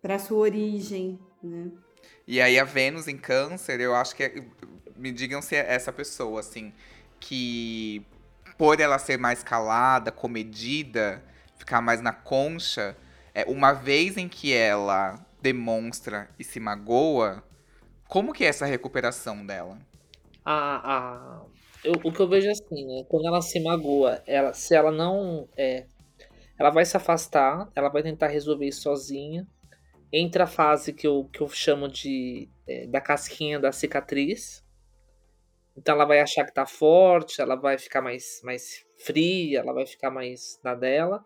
pra 0.00 0.18
sua 0.18 0.38
origem, 0.38 1.18
né? 1.42 1.70
E 2.26 2.40
aí 2.40 2.58
a 2.58 2.64
Vênus 2.64 3.08
em 3.08 3.16
câncer, 3.16 3.80
eu 3.80 3.94
acho 3.94 4.14
que 4.14 4.22
é, 4.22 4.44
me 4.96 5.10
digam 5.12 5.42
se 5.42 5.56
é 5.56 5.72
essa 5.72 5.92
pessoa, 5.92 6.40
assim, 6.40 6.72
que 7.18 8.04
por 8.56 8.80
ela 8.80 8.98
ser 8.98 9.18
mais 9.18 9.42
calada, 9.42 10.12
comedida, 10.12 11.22
ficar 11.56 11.80
mais 11.80 12.00
na 12.00 12.12
concha, 12.12 12.96
é, 13.34 13.44
uma 13.44 13.72
vez 13.72 14.16
em 14.16 14.28
que 14.28 14.52
ela 14.52 15.18
demonstra 15.42 16.30
e 16.38 16.44
se 16.44 16.60
magoa, 16.60 17.42
como 18.06 18.32
que 18.32 18.44
é 18.44 18.48
essa 18.48 18.66
recuperação 18.66 19.44
dela? 19.44 19.78
a, 20.44 20.96
a, 20.96 21.40
eu, 21.84 21.94
o 22.04 22.12
que 22.12 22.20
eu 22.20 22.28
vejo 22.28 22.48
é 22.48 22.52
assim, 22.52 22.86
né? 22.86 23.04
Quando 23.08 23.26
ela 23.26 23.40
se 23.40 23.58
magoa, 23.60 24.22
ela, 24.26 24.52
se 24.52 24.74
ela 24.74 24.90
não. 24.90 25.48
É, 25.56 25.86
ela 26.58 26.70
vai 26.70 26.84
se 26.84 26.96
afastar, 26.96 27.70
ela 27.74 27.88
vai 27.88 28.02
tentar 28.02 28.28
resolver 28.28 28.66
isso 28.66 28.82
sozinha. 28.82 29.46
Entra 30.12 30.44
a 30.44 30.46
fase 30.46 30.92
que 30.92 31.06
eu, 31.06 31.28
que 31.32 31.40
eu 31.40 31.48
chamo 31.48 31.88
de 31.88 32.48
é, 32.66 32.86
da 32.86 33.00
casquinha 33.00 33.58
da 33.58 33.72
cicatriz. 33.72 34.64
Então 35.76 35.94
ela 35.94 36.04
vai 36.04 36.20
achar 36.20 36.44
que 36.44 36.52
tá 36.52 36.66
forte, 36.66 37.40
ela 37.40 37.54
vai 37.54 37.78
ficar 37.78 38.02
mais, 38.02 38.40
mais 38.44 38.84
fria, 38.98 39.60
ela 39.60 39.72
vai 39.72 39.86
ficar 39.86 40.10
mais 40.10 40.60
na 40.62 40.74
dela. 40.74 41.24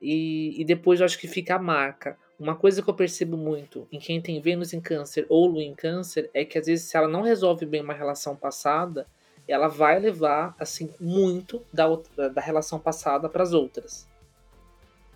E, 0.00 0.60
e 0.60 0.64
depois 0.64 1.00
eu 1.00 1.06
acho 1.06 1.18
que 1.18 1.28
fica 1.28 1.54
a 1.54 1.58
marca. 1.58 2.18
Uma 2.38 2.56
coisa 2.56 2.82
que 2.82 2.90
eu 2.90 2.94
percebo 2.94 3.36
muito 3.36 3.86
em 3.90 4.00
quem 4.00 4.20
tem 4.20 4.40
Vênus 4.40 4.72
em 4.72 4.80
Câncer 4.80 5.24
ou 5.28 5.46
Lua 5.46 5.62
em 5.62 5.74
Câncer 5.74 6.28
é 6.34 6.44
que 6.44 6.58
às 6.58 6.66
vezes 6.66 6.90
se 6.90 6.96
ela 6.96 7.06
não 7.06 7.22
resolve 7.22 7.64
bem 7.64 7.80
uma 7.80 7.94
relação 7.94 8.36
passada, 8.36 9.06
ela 9.46 9.68
vai 9.68 9.98
levar 9.98 10.54
assim 10.58 10.92
muito 11.00 11.64
da, 11.72 11.86
outra, 11.86 12.30
da 12.30 12.40
relação 12.40 12.78
passada 12.78 13.28
para 13.28 13.42
as 13.42 13.52
outras. 13.52 14.08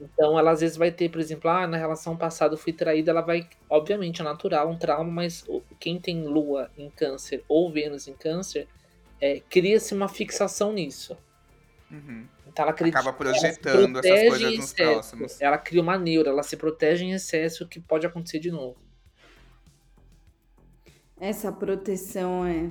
Então 0.01 0.39
ela 0.39 0.51
às 0.51 0.61
vezes 0.61 0.77
vai 0.77 0.90
ter, 0.90 1.09
por 1.09 1.20
exemplo, 1.20 1.48
ah, 1.48 1.66
na 1.66 1.77
relação 1.77 2.16
passada 2.16 2.55
eu 2.55 2.59
fui 2.59 2.73
traída, 2.73 3.11
ela 3.11 3.23
vai, 3.23 3.48
obviamente, 3.69 4.20
é 4.20 4.24
natural, 4.24 4.69
um 4.69 4.77
trauma, 4.77 5.11
mas 5.11 5.44
quem 5.81 5.98
tem 5.98 6.27
Lua 6.27 6.70
em 6.77 6.90
Câncer 6.90 7.43
ou 7.48 7.73
Vênus 7.73 8.07
em 8.07 8.12
Câncer, 8.12 8.69
é, 9.20 9.40
cria-se 9.48 9.94
uma 9.94 10.09
fixação 10.09 10.73
nisso. 10.73 11.16
Uhum. 11.90 12.27
Então 12.47 12.65
ela 12.65 12.73
acredita, 12.73 12.98
Acaba 12.98 13.11
ela 13.11 13.19
projetando 13.19 13.98
essas 13.98 14.11
protege 14.11 14.28
coisas 14.28 14.59
nos 14.59 14.73
próximos. 14.73 15.40
Ela 15.40 15.59
cria 15.59 15.81
uma 15.81 15.98
neura, 15.98 16.31
ela 16.31 16.43
se 16.43 16.57
protege 16.57 17.05
em 17.05 17.12
excesso 17.12 17.66
que 17.66 17.81
pode 17.81 18.07
acontecer 18.07 18.39
de 18.39 18.51
novo. 18.51 18.77
Essa 21.19 21.51
proteção 21.51 22.44
é. 22.44 22.70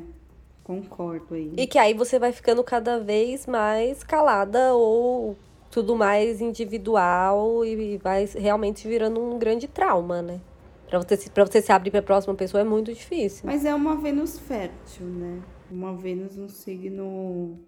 Concordo 0.65 1.35
aí. 1.35 1.53
E 1.55 1.67
que 1.67 1.77
aí 1.77 1.93
você 1.93 2.17
vai 2.19 2.31
ficando 2.33 2.63
cada 2.63 2.99
vez 2.99 3.45
mais 3.45 4.03
calada 4.03 4.73
ou 4.73 5.37
tudo 5.69 5.95
mais 5.95 6.41
individual 6.41 7.63
e 7.63 7.97
vai 7.97 8.25
realmente 8.25 8.87
virando 8.87 9.21
um 9.21 9.37
grande 9.37 9.67
trauma, 9.67 10.21
né? 10.23 10.41
Pra 10.89 10.99
você, 10.99 11.15
se- 11.17 11.29
pra 11.29 11.45
você 11.45 11.61
se 11.61 11.71
abrir 11.71 11.91
pra 11.91 12.01
próxima 12.01 12.33
pessoa 12.33 12.61
é 12.61 12.63
muito 12.63 12.91
difícil. 12.93 13.43
Mas 13.45 13.63
é 13.63 13.73
uma 13.75 13.95
Vênus 13.95 14.39
fértil, 14.39 15.05
né? 15.05 15.39
Uma 15.71 15.95
Vênus 15.95 16.37
um 16.37 16.49
signo 16.49 17.59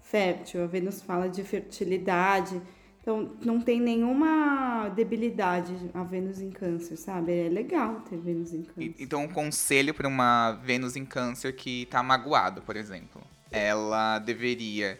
fértil. 0.00 0.62
A 0.62 0.66
Vênus 0.66 1.02
fala 1.02 1.28
de 1.28 1.42
fertilidade. 1.42 2.60
Então, 3.06 3.30
não 3.44 3.60
tem 3.60 3.80
nenhuma 3.80 4.88
debilidade 4.88 5.72
a 5.94 6.02
Vênus 6.02 6.40
em 6.40 6.50
câncer, 6.50 6.96
sabe? 6.96 7.46
É 7.46 7.48
legal 7.48 8.00
ter 8.00 8.18
Vênus 8.18 8.52
em 8.52 8.64
câncer. 8.64 8.96
Então, 8.98 9.22
um 9.22 9.28
conselho 9.28 9.94
para 9.94 10.08
uma 10.08 10.54
Vênus 10.64 10.96
em 10.96 11.04
câncer 11.04 11.52
que 11.52 11.86
tá 11.86 12.02
magoado, 12.02 12.62
por 12.62 12.74
exemplo. 12.74 13.22
Ela 13.52 14.18
deveria, 14.18 14.98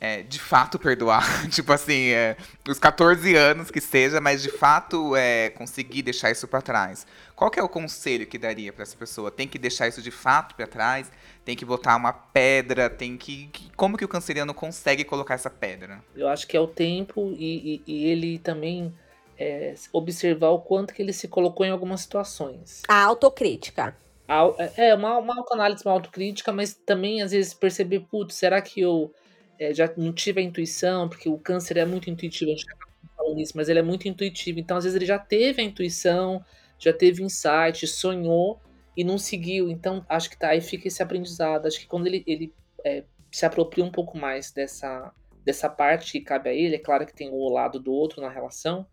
é, 0.00 0.22
de 0.22 0.38
fato, 0.38 0.78
perdoar. 0.78 1.24
tipo 1.50 1.72
assim, 1.72 2.08
é, 2.10 2.36
os 2.68 2.78
14 2.78 3.34
anos 3.36 3.70
que 3.70 3.80
seja, 3.80 4.20
mas 4.20 4.42
de 4.42 4.50
fato 4.50 5.14
é, 5.16 5.50
conseguir 5.50 6.02
deixar 6.02 6.30
isso 6.30 6.46
para 6.46 6.60
trás. 6.60 7.06
Qual 7.34 7.50
que 7.50 7.58
é 7.58 7.62
o 7.62 7.68
conselho 7.68 8.26
que 8.26 8.38
daria 8.38 8.72
para 8.72 8.82
essa 8.82 8.96
pessoa? 8.96 9.30
Tem 9.30 9.48
que 9.48 9.58
deixar 9.58 9.88
isso 9.88 10.00
de 10.02 10.10
fato 10.10 10.54
para 10.54 10.66
trás? 10.66 11.10
Tem 11.44 11.56
que 11.56 11.64
botar 11.64 11.96
uma 11.96 12.12
pedra? 12.12 12.88
Tem 12.90 13.16
que, 13.16 13.48
que- 13.48 13.70
Como 13.76 13.96
que 13.96 14.04
o 14.04 14.08
canceriano 14.08 14.52
consegue 14.54 15.04
colocar 15.04 15.34
essa 15.34 15.50
pedra? 15.50 16.00
Eu 16.14 16.28
acho 16.28 16.46
que 16.46 16.56
é 16.56 16.60
o 16.60 16.66
tempo 16.66 17.34
e, 17.38 17.82
e- 17.86 17.92
e 17.92 18.06
ele 18.06 18.38
também 18.38 18.92
é, 19.38 19.74
observar 19.92 20.50
o 20.50 20.60
quanto 20.60 20.94
que 20.94 21.02
ele 21.02 21.12
se 21.12 21.26
colocou 21.28 21.66
em 21.66 21.70
algumas 21.70 22.02
situações. 22.02 22.82
A 22.88 23.02
autocrítica. 23.02 23.96
Au- 24.28 24.54
É, 24.76 24.94
uma, 24.94 25.18
uma 25.18 25.36
autoanálise, 25.36 25.82
uma 25.84 25.92
autocrítica, 25.92 26.52
mas 26.52 26.72
também 26.74 27.20
às 27.20 27.32
vezes 27.32 27.52
perceber, 27.52 28.00
putz, 28.10 28.36
será 28.36 28.62
que 28.62 28.80
eu 28.80 29.12
é, 29.58 29.72
já 29.72 29.92
não 29.96 30.12
tive 30.12 30.40
a 30.40 30.44
intuição? 30.44 31.08
Porque 31.08 31.28
o 31.28 31.38
câncer 31.38 31.76
é 31.76 31.84
muito 31.84 32.10
intuitivo, 32.10 32.50
a 32.50 32.54
gente 32.54 32.66
acaba 32.66 32.92
falando 33.16 33.40
isso, 33.40 33.56
mas 33.56 33.68
ele 33.68 33.78
é 33.78 33.82
muito 33.82 34.08
intuitivo. 34.08 34.58
Então, 34.58 34.76
às 34.76 34.84
vezes, 34.84 34.96
ele 34.96 35.06
já 35.06 35.18
teve 35.18 35.62
a 35.62 35.64
intuição, 35.64 36.44
já 36.78 36.92
teve 36.92 37.22
insight, 37.22 37.86
sonhou 37.86 38.60
e 38.96 39.02
não 39.04 39.18
seguiu. 39.18 39.68
Então, 39.68 40.04
acho 40.08 40.30
que 40.30 40.38
tá 40.38 40.48
aí 40.48 40.60
fica 40.60 40.88
esse 40.88 41.02
aprendizado. 41.02 41.66
Acho 41.66 41.80
que 41.80 41.86
quando 41.86 42.06
ele, 42.06 42.22
ele 42.26 42.52
é, 42.84 43.04
se 43.30 43.44
apropria 43.46 43.84
um 43.84 43.90
pouco 43.90 44.16
mais 44.16 44.52
dessa, 44.52 45.12
dessa 45.44 45.68
parte 45.68 46.12
que 46.12 46.20
cabe 46.20 46.50
a 46.50 46.54
ele, 46.54 46.76
é 46.76 46.78
claro 46.78 47.06
que 47.06 47.14
tem 47.14 47.30
o 47.30 47.48
lado 47.48 47.78
do 47.78 47.92
outro 47.92 48.20
na 48.20 48.28
relação, 48.28 48.86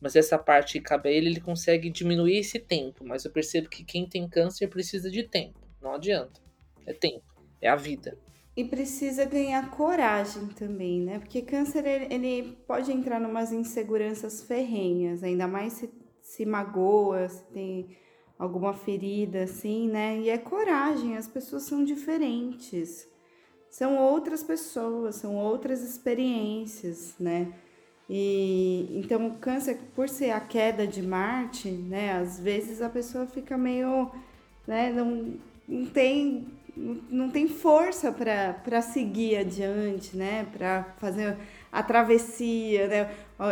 mas 0.00 0.14
essa 0.14 0.38
parte 0.38 0.74
que 0.74 0.84
cabe 0.84 1.08
a 1.08 1.12
ele, 1.12 1.28
ele 1.28 1.40
consegue 1.40 1.90
diminuir 1.90 2.38
esse 2.38 2.58
tempo. 2.58 3.04
Mas 3.04 3.24
eu 3.24 3.30
percebo 3.30 3.68
que 3.68 3.84
quem 3.84 4.06
tem 4.06 4.28
câncer 4.28 4.68
precisa 4.68 5.10
de 5.10 5.22
tempo. 5.22 5.58
Não 5.80 5.94
adianta. 5.94 6.40
É 6.86 6.92
tempo. 6.92 7.24
É 7.60 7.68
a 7.68 7.76
vida. 7.76 8.16
E 8.58 8.64
precisa 8.64 9.24
ganhar 9.24 9.70
coragem 9.70 10.48
também, 10.48 11.00
né? 11.00 11.20
Porque 11.20 11.42
câncer, 11.42 11.86
ele, 12.10 12.58
pode 12.66 12.90
entrar 12.90 13.20
numas 13.20 13.52
inseguranças 13.52 14.42
ferrenhas, 14.42 15.22
ainda 15.22 15.46
mais 15.46 15.74
se, 15.74 15.88
se 16.20 16.44
magoa, 16.44 17.28
se 17.28 17.44
tem 17.52 17.96
alguma 18.36 18.74
ferida, 18.74 19.44
assim, 19.44 19.86
né? 19.86 20.18
E 20.18 20.28
é 20.28 20.36
coragem, 20.36 21.16
as 21.16 21.28
pessoas 21.28 21.62
são 21.62 21.84
diferentes. 21.84 23.06
São 23.70 23.96
outras 23.96 24.42
pessoas, 24.42 25.14
são 25.14 25.36
outras 25.36 25.80
experiências, 25.80 27.14
né? 27.16 27.52
E 28.10 28.88
então 28.98 29.24
o 29.28 29.38
câncer, 29.38 29.78
por 29.94 30.08
ser 30.08 30.30
a 30.30 30.40
queda 30.40 30.84
de 30.84 31.00
Marte, 31.00 31.70
né? 31.70 32.14
Às 32.14 32.40
vezes 32.40 32.82
a 32.82 32.88
pessoa 32.88 33.24
fica 33.24 33.56
meio, 33.56 34.10
né? 34.66 34.90
Não, 34.90 35.34
não 35.68 35.86
tem 35.86 36.57
não 37.10 37.28
tem 37.30 37.48
força 37.48 38.12
para 38.12 38.80
seguir 38.80 39.36
adiante, 39.36 40.16
né? 40.16 40.46
Para 40.56 40.94
fazer 40.98 41.36
a 41.72 41.82
travessia, 41.82 42.86
né? 42.86 43.10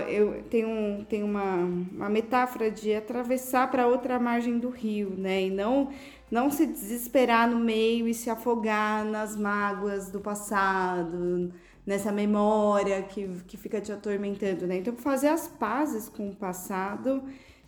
Eu 0.09 0.43
tenho, 0.45 0.69
um, 0.69 1.05
tenho 1.05 1.27
uma, 1.27 1.55
uma 1.55 2.09
metáfora 2.09 2.71
de 2.71 2.95
atravessar 2.95 3.71
para 3.71 3.87
outra 3.87 4.19
margem 4.19 4.59
do 4.59 4.71
rio, 4.71 5.15
né? 5.17 5.43
E 5.43 5.51
não 5.51 5.91
não 6.31 6.51
se 6.51 6.67
desesperar 6.67 7.49
no 7.49 7.59
meio 7.59 8.09
e 8.09 8.15
se 8.15 8.29
afogar 8.29 9.05
nas 9.05 9.37
mágoas 9.37 10.11
do 10.11 10.21
passado, 10.21 11.53
nessa 11.87 12.11
memória 12.11 13.01
que, 13.03 13.29
que 13.47 13.57
fica 13.57 13.81
te 13.81 13.93
atormentando, 13.93 14.67
né? 14.67 14.79
Então, 14.79 14.97
fazer 14.97 15.29
as 15.29 15.47
pazes 15.47 16.09
com 16.09 16.29
o 16.29 16.35
passado 16.35 17.23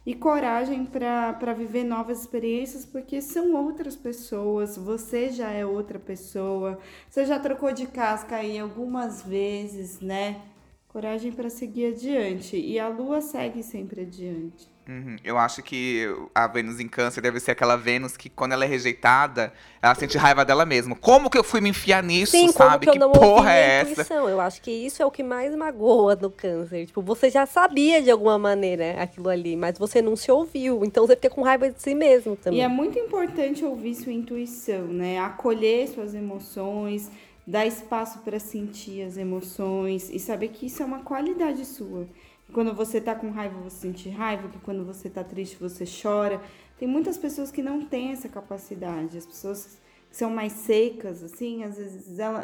e 0.09 0.15
coragem 0.15 0.87
para 0.87 1.53
viver 1.53 1.85
novas 1.85 2.23
experiências, 2.23 2.87
porque 2.87 3.21
são 3.21 3.55
outras 3.55 3.95
pessoas, 3.95 4.75
você 4.75 5.29
já 5.29 5.51
é 5.51 5.67
outra 5.67 5.99
pessoa, 5.99 6.79
você 7.11 7.27
já 7.27 7.39
trocou 7.39 7.75
de 7.75 7.87
casca 7.87 8.37
aí 8.37 8.59
algumas 8.59 9.23
vezes, 9.23 10.01
né? 10.01 10.41
Coragem 10.89 11.31
para 11.31 11.51
seguir 11.51 11.93
adiante. 11.93 12.57
E 12.57 12.79
a 12.79 12.89
lua 12.89 13.21
segue 13.21 13.63
sempre 13.63 14.01
adiante. 14.01 14.67
Uhum. 14.89 15.17
Eu 15.23 15.37
acho 15.37 15.63
que 15.63 16.09
a 16.35 16.47
Vênus 16.47 16.81
em 16.81 16.89
câncer 16.89 17.21
deve 17.21 17.39
ser 17.41 17.51
aquela 17.51 17.77
Vênus 17.77 18.17
que, 18.17 18.31
quando 18.31 18.53
ela 18.53 18.65
é 18.65 18.67
rejeitada, 18.69 19.53
ela 19.83 19.95
sente 19.95 20.17
raiva 20.17 20.47
dela 20.47 20.65
mesma. 20.65 20.97
Como 20.97 21.29
que 21.29 21.37
eu 21.37 21.45
fui 21.45 21.61
me 21.61 21.69
enfiar 21.69 22.03
nisso, 22.03 22.33
Sim, 22.33 22.51
sabe? 22.51 22.87
como 22.87 22.97
que 22.97 23.05
eu 23.05 23.09
não 23.09 23.13
porra 23.13 23.53
é 23.53 23.81
essa? 23.81 23.91
intuição. 23.91 24.29
Eu 24.31 24.41
acho 24.41 24.63
que 24.63 24.71
isso 24.71 25.03
é 25.03 25.07
o 25.07 25.11
que 25.11 25.23
mais 25.23 25.55
magoa 25.55 26.17
no 26.17 26.31
câncer. 26.31 26.87
Tipo, 26.87 27.03
você 27.03 27.29
já 27.29 27.45
sabia 27.45 28.01
de 28.01 28.11
alguma 28.11 28.39
maneira 28.39 29.03
aquilo 29.03 29.29
ali, 29.29 29.57
mas 29.57 29.79
você 29.79 30.01
não 30.01 30.17
se 30.17 30.31
ouviu. 30.33 30.83
Então 30.83 31.07
você 31.07 31.15
fica 31.15 31.29
com 31.29 31.43
raiva 31.43 31.71
de 31.71 31.83
si 31.83 31.95
mesmo 31.95 32.35
também. 32.35 32.61
E 32.61 32.63
é 32.63 32.69
muito 32.69 32.99
importante 32.99 33.63
ouvir 33.67 33.95
sua 33.95 34.13
intuição, 34.13 34.87
né? 34.87 35.19
Acolher 35.19 35.89
suas 35.89 36.15
emoções, 36.15 37.11
dar 37.47 37.67
espaço 37.67 38.21
para 38.21 38.39
sentir 38.39 39.03
as 39.03 39.19
emoções 39.19 40.09
e 40.09 40.19
saber 40.19 40.49
que 40.49 40.65
isso 40.67 40.83
é 40.83 40.87
uma 40.87 41.01
qualidade 41.01 41.65
sua. 41.67 42.07
Quando 42.53 42.75
você 42.75 43.01
tá 43.01 43.15
com 43.15 43.31
raiva, 43.31 43.59
você 43.61 43.77
sente 43.89 44.09
raiva, 44.09 44.49
que 44.49 44.59
quando 44.61 44.85
você 44.85 45.09
tá 45.11 45.23
triste, 45.23 45.57
você 45.61 45.85
chora. 45.87 46.41
Tem 46.79 46.89
muitas 46.89 47.19
pessoas 47.19 47.51
que 47.51 47.63
não 47.63 47.83
têm 47.83 48.13
essa 48.13 48.29
capacidade. 48.29 49.19
As 49.19 49.27
pessoas 49.27 49.79
que 50.11 50.17
são 50.17 50.31
mais 50.31 50.53
secas, 50.53 51.23
assim, 51.23 51.63
às 51.65 51.77
vezes 51.77 52.19
ela. 52.19 52.43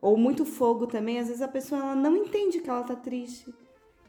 Ou 0.00 0.16
muito 0.16 0.44
fogo 0.44 0.86
também, 0.86 1.18
às 1.18 1.28
vezes 1.28 1.42
a 1.42 1.48
pessoa 1.48 1.80
ela 1.80 1.94
não 1.94 2.14
entende 2.16 2.60
que 2.60 2.68
ela 2.68 2.82
tá 2.82 2.94
triste. 2.94 3.52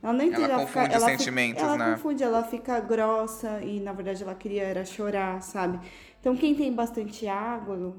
Ela 0.03 0.13
não 0.13 0.25
entende. 0.25 0.43
Ela 0.43 0.59
fica- 0.67 0.79
confunde 0.81 0.95
ela 0.95 1.05
fica- 1.07 1.17
sentimentos, 1.17 1.63
ela 1.63 1.77
né? 1.77 1.91
confunde, 1.91 2.23
ela 2.23 2.43
fica 2.43 2.79
grossa 2.81 3.61
e 3.61 3.79
na 3.79 3.93
verdade 3.93 4.21
ela 4.23 4.35
queria 4.35 4.63
era 4.63 4.83
chorar, 4.85 5.41
sabe? 5.41 5.79
Então 6.19 6.35
quem 6.35 6.53
tem 6.53 6.71
bastante 6.73 7.27
água 7.27 7.95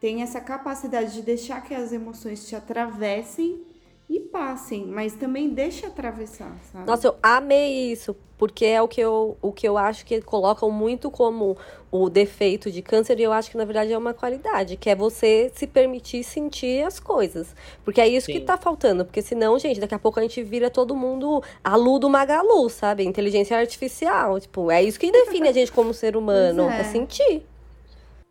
tem 0.00 0.22
essa 0.22 0.40
capacidade 0.40 1.12
de 1.14 1.22
deixar 1.22 1.60
que 1.62 1.74
as 1.74 1.92
emoções 1.92 2.46
te 2.48 2.54
atravessem 2.56 3.65
e 4.08 4.20
passem, 4.20 4.86
mas 4.86 5.14
também 5.14 5.50
deixa 5.50 5.88
atravessar, 5.88 6.56
sabe? 6.72 6.86
Nossa, 6.86 7.08
eu 7.08 7.16
amei 7.20 7.90
isso, 7.90 8.14
porque 8.38 8.64
é 8.64 8.80
o 8.80 8.86
que 8.86 9.00
eu, 9.00 9.36
o 9.42 9.50
que 9.50 9.66
eu 9.66 9.76
acho 9.76 10.06
que 10.06 10.20
colocam 10.22 10.70
muito 10.70 11.10
como 11.10 11.56
o 11.90 12.08
defeito 12.08 12.70
de 12.70 12.82
câncer, 12.82 13.18
e 13.18 13.24
eu 13.24 13.32
acho 13.32 13.50
que 13.50 13.56
na 13.56 13.64
verdade 13.64 13.92
é 13.92 13.98
uma 13.98 14.14
qualidade, 14.14 14.76
que 14.76 14.88
é 14.88 14.94
você 14.94 15.50
se 15.54 15.66
permitir 15.66 16.22
sentir 16.22 16.86
as 16.86 17.00
coisas. 17.00 17.54
Porque 17.84 18.00
é 18.00 18.06
isso 18.06 18.28
que 18.28 18.38
Sim. 18.38 18.44
tá 18.44 18.56
faltando, 18.56 19.04
porque 19.04 19.22
senão, 19.22 19.58
gente, 19.58 19.80
daqui 19.80 19.94
a 19.94 19.98
pouco 19.98 20.20
a 20.20 20.22
gente 20.22 20.40
vira 20.40 20.70
todo 20.70 20.94
mundo 20.94 21.42
a 21.64 21.74
Lu 21.74 21.98
do 21.98 22.08
Magalu, 22.08 22.68
sabe? 22.68 23.04
Inteligência 23.04 23.58
artificial. 23.58 24.38
Tipo, 24.38 24.70
é 24.70 24.82
isso 24.84 25.00
que 25.00 25.10
define 25.10 25.48
a 25.48 25.52
gente 25.52 25.72
como 25.72 25.92
ser 25.92 26.14
humano, 26.16 26.70
é. 26.70 26.80
é 26.80 26.84
sentir. 26.84 27.44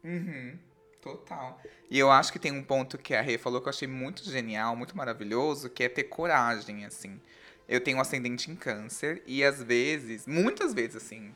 Uhum, 0.04 0.54
total. 1.02 1.58
E 1.90 2.00
eu 2.00 2.10
acho 2.10 2.32
que 2.32 2.40
tem 2.40 2.52
um 2.52 2.64
ponto 2.64 2.98
que 2.98 3.14
a 3.14 3.22
Rê 3.22 3.38
falou 3.38 3.62
que 3.62 3.68
eu 3.68 3.72
achei 3.72 3.88
muito 3.88 4.24
genial, 4.24 4.76
muito 4.76 4.98
maravilhoso, 4.98 5.70
que 5.70 5.84
é 5.84 5.90
ter 5.90 6.06
coragem, 6.06 6.86
assim. 6.86 7.20
Eu 7.68 7.80
tenho 7.82 7.98
um 7.98 8.02
ascendente 8.02 8.50
em 8.52 8.56
câncer 8.56 9.22
e 9.26 9.44
às 9.44 9.62
vezes, 9.62 10.28
muitas 10.28 10.74
vezes, 10.74 10.98
assim, 10.98 11.32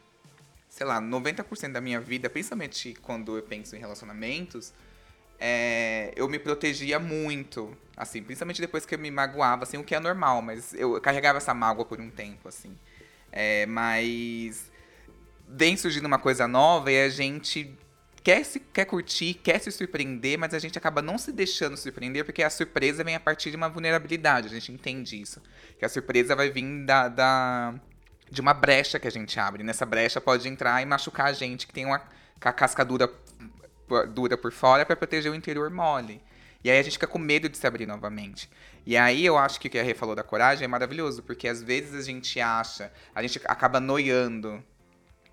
sei 0.67 0.85
lá, 0.85 1.01
90% 1.01 1.71
da 1.71 1.81
minha 1.81 1.99
vida, 1.99 2.29
principalmente 2.29 2.93
quando 3.01 3.37
eu 3.37 3.43
penso 3.43 3.75
em 3.75 3.79
relacionamentos, 3.79 4.73
é, 5.39 6.11
eu 6.15 6.27
me 6.27 6.37
protegia 6.37 6.99
muito, 6.99 7.75
assim, 7.95 8.21
principalmente 8.21 8.59
depois 8.59 8.85
que 8.85 8.93
eu 8.93 8.99
me 8.99 9.09
magoava, 9.09 9.63
assim, 9.63 9.77
o 9.77 9.83
que 9.83 9.95
é 9.95 9.99
normal, 9.99 10.41
mas 10.41 10.73
eu 10.73 10.99
carregava 10.99 11.37
essa 11.37 11.53
mágoa 11.53 11.85
por 11.85 11.99
um 11.99 12.09
tempo, 12.09 12.47
assim. 12.47 12.77
É, 13.31 13.65
mas 13.65 14.69
vem 15.47 15.77
surgindo 15.77 16.05
uma 16.05 16.19
coisa 16.19 16.47
nova 16.47 16.91
e 16.91 17.01
a 17.01 17.09
gente 17.09 17.75
quer, 18.29 18.43
se, 18.45 18.59
quer 18.59 18.85
curtir, 18.85 19.33
quer 19.33 19.59
se 19.59 19.71
surpreender, 19.71 20.37
mas 20.37 20.53
a 20.53 20.59
gente 20.59 20.77
acaba 20.77 21.01
não 21.01 21.17
se 21.17 21.31
deixando 21.31 21.75
surpreender 21.75 22.23
porque 22.23 22.43
a 22.43 22.49
surpresa 22.51 23.03
vem 23.03 23.15
a 23.15 23.19
partir 23.19 23.49
de 23.49 23.55
uma 23.57 23.67
vulnerabilidade. 23.67 24.45
A 24.45 24.51
gente 24.51 24.71
entende 24.71 25.19
isso. 25.19 25.41
Que 25.79 25.83
a 25.85 25.89
surpresa 25.89 26.35
vai 26.35 26.51
vir 26.51 26.85
da, 26.85 27.07
da- 27.07 27.73
de 28.29 28.39
uma 28.39 28.53
brecha 28.53 28.99
que 28.99 29.07
a 29.07 29.11
gente 29.11 29.39
abre. 29.39 29.63
Nessa 29.63 29.83
brecha 29.83 30.21
pode 30.21 30.47
entrar 30.47 30.79
e 30.79 30.85
machucar 30.85 31.25
a 31.25 31.33
gente, 31.33 31.65
que 31.65 31.73
tem 31.73 31.87
uma 31.87 31.99
ca- 32.39 32.53
casca 32.53 32.85
dura, 32.85 33.11
dura 34.13 34.37
por 34.37 34.51
fora 34.51 34.85
para 34.85 34.95
proteger 34.95 35.31
o 35.31 35.35
interior 35.35 35.67
mole. 35.71 36.21
E 36.63 36.69
aí 36.69 36.77
a 36.77 36.83
gente 36.83 36.93
fica 36.93 37.07
com 37.07 37.17
medo 37.17 37.49
de 37.49 37.57
se 37.57 37.65
abrir 37.65 37.87
novamente. 37.87 38.47
E 38.85 38.95
aí 38.95 39.25
eu 39.25 39.39
acho 39.39 39.59
que 39.59 39.67
o 39.67 39.71
que 39.71 39.79
a 39.79 39.83
Rê 39.83 39.95
falou 39.95 40.13
da 40.15 40.23
coragem 40.23 40.65
é 40.65 40.67
maravilhoso, 40.67 41.23
porque 41.23 41.47
às 41.47 41.63
vezes 41.63 41.95
a 41.95 42.03
gente 42.03 42.39
acha, 42.39 42.91
a 43.15 43.23
gente 43.23 43.41
acaba 43.45 43.79
noiando 43.79 44.63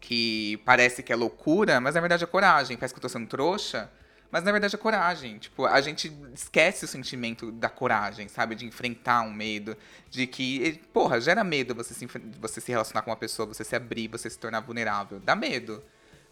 que 0.07 0.59
parece 0.65 1.03
que 1.03 1.13
é 1.13 1.17
loucura, 1.17 1.81
mas 1.81 1.97
na 1.97 2.01
verdade 2.01 2.23
é 2.23 2.27
coragem. 2.29 2.77
Parece 2.77 2.95
que 2.95 2.99
eu 2.99 3.03
tô 3.03 3.09
sendo 3.09 3.27
trouxa, 3.27 3.91
mas 4.31 4.45
na 4.45 4.53
verdade 4.53 4.77
é 4.77 4.79
coragem. 4.79 5.37
Tipo, 5.37 5.67
a 5.67 5.81
gente 5.81 6.17
esquece 6.33 6.85
o 6.85 6.89
sentimento 6.89 7.51
da 7.51 7.69
coragem, 7.69 8.29
sabe? 8.29 8.55
De 8.55 8.65
enfrentar 8.65 9.23
um 9.23 9.33
medo. 9.33 9.77
De 10.09 10.25
que, 10.29 10.81
porra, 10.93 11.21
gera 11.21 11.43
medo 11.43 11.75
você 11.75 11.93
se, 11.93 12.07
você 12.41 12.61
se 12.61 12.71
relacionar 12.71 13.03
com 13.03 13.11
uma 13.11 13.17
pessoa, 13.17 13.47
você 13.47 13.65
se 13.65 13.75
abrir, 13.75 14.07
você 14.07 14.31
se 14.31 14.39
tornar 14.39 14.61
vulnerável. 14.61 15.19
Dá 15.19 15.35
medo. 15.35 15.83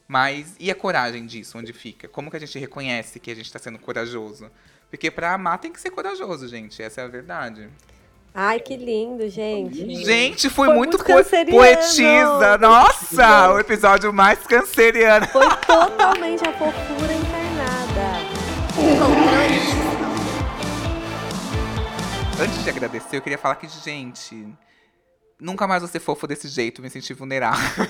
Mas 0.07 0.55
e 0.61 0.71
a 0.71 0.75
coragem 0.77 1.27
disso? 1.27 1.59
Onde 1.59 1.73
fica? 1.73 2.07
Como 2.07 2.31
que 2.31 2.37
a 2.37 2.41
gente 2.41 2.57
reconhece 2.61 3.19
que 3.19 3.29
a 3.29 3.35
gente 3.35 3.53
tá 3.53 3.59
sendo 3.59 3.81
corajoso? 3.81 4.49
Porque 4.89 5.11
pra 5.11 5.35
amar 5.35 5.59
tem 5.59 5.73
que 5.73 5.81
ser 5.81 5.91
corajoso, 5.91 6.47
gente. 6.47 6.81
Essa 6.81 7.01
é 7.01 7.05
a 7.05 7.09
verdade. 7.09 7.69
Ai, 8.37 8.59
que 8.59 8.77
lindo, 8.77 9.29
gente. 9.29 9.95
Gente, 10.05 10.51
foi, 10.51 10.67
Foi 10.67 10.75
muito, 10.75 10.99
muito 10.99 11.05
canceriano. 11.05 11.57
poetisa. 11.57 12.59
Nossa, 12.59 13.53
o 13.53 13.61
episódio 13.61 14.13
mais 14.13 14.41
canceriano. 14.41 15.25
Foi 15.29 15.49
totalmente 15.65 16.45
a 16.45 16.53
fofura 16.53 17.13
encarnada. 17.13 18.35
Antes 22.43 22.65
de 22.65 22.71
agradecer, 22.71 23.17
eu 23.19 23.23
queria 23.23 23.39
falar 23.39 23.55
que, 23.55 23.69
gente, 23.69 24.53
nunca 25.41 25.69
mais 25.69 25.83
vou 25.83 25.89
ser 25.89 26.01
fofo 26.01 26.27
desse 26.27 26.49
jeito, 26.49 26.83
me 26.83 26.91
sentir 26.91 27.15
vulnerável. 27.15 27.87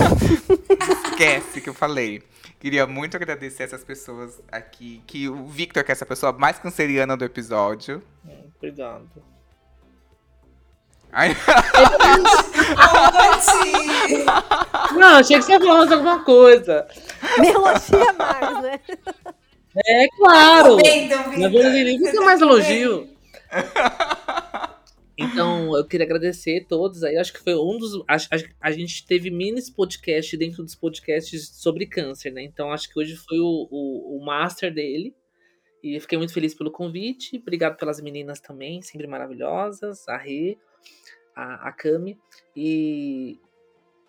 Esquece 1.10 1.60
que 1.60 1.68
eu 1.68 1.74
falei. 1.74 2.22
Queria 2.58 2.86
muito 2.86 3.18
agradecer 3.18 3.64
essas 3.64 3.84
pessoas 3.84 4.40
aqui, 4.50 5.02
que 5.06 5.28
o 5.28 5.44
Victor, 5.46 5.84
que 5.84 5.92
é 5.92 5.92
essa 5.92 6.06
pessoa 6.06 6.32
mais 6.32 6.58
canceriana 6.58 7.18
do 7.18 7.24
episódio. 7.26 8.02
Cuidado. 8.58 9.37
Ai, 11.12 11.34
Não, 14.96 15.16
achei 15.18 15.36
que 15.38 15.42
você 15.42 15.58
falasse 15.58 15.92
alguma 15.94 16.24
coisa. 16.24 16.86
Me 17.38 17.48
elogia 17.48 18.12
mais, 18.14 18.62
né? 18.62 18.80
É 19.86 20.08
claro. 20.16 20.76
Vitor? 20.76 21.38
Na 21.38 21.48
verdade, 21.48 21.98
fica 21.98 22.20
mais 22.22 22.40
elogio. 22.40 23.08
Então, 25.16 25.76
eu 25.76 25.84
queria 25.84 26.06
agradecer 26.06 26.64
todos 26.68 27.02
aí. 27.02 27.16
Acho 27.16 27.32
que 27.32 27.40
foi 27.42 27.54
um 27.54 27.76
dos. 27.78 27.96
A, 28.08 28.14
a- 28.16 28.48
a 28.60 28.70
gente 28.70 29.04
teve 29.06 29.30
minis 29.30 29.68
podcast 29.68 30.36
dentro 30.36 30.62
dos 30.62 30.74
podcasts 30.74 31.48
sobre 31.54 31.86
câncer, 31.86 32.30
né? 32.32 32.42
Então, 32.42 32.70
acho 32.72 32.88
que 32.88 32.98
hoje 32.98 33.16
foi 33.16 33.38
o, 33.40 33.68
o, 33.70 34.18
o 34.18 34.24
master 34.24 34.72
dele. 34.72 35.14
E 35.82 35.98
fiquei 36.00 36.18
muito 36.18 36.32
feliz 36.32 36.54
pelo 36.54 36.70
convite. 36.72 37.36
Obrigado 37.38 37.76
pelas 37.76 38.00
meninas 38.00 38.40
também, 38.40 38.82
sempre 38.82 39.06
maravilhosas. 39.06 40.08
A 40.08 40.16
Rê, 40.16 40.56
a, 41.34 41.68
a 41.68 41.72
Cami. 41.72 42.18
E, 42.56 43.38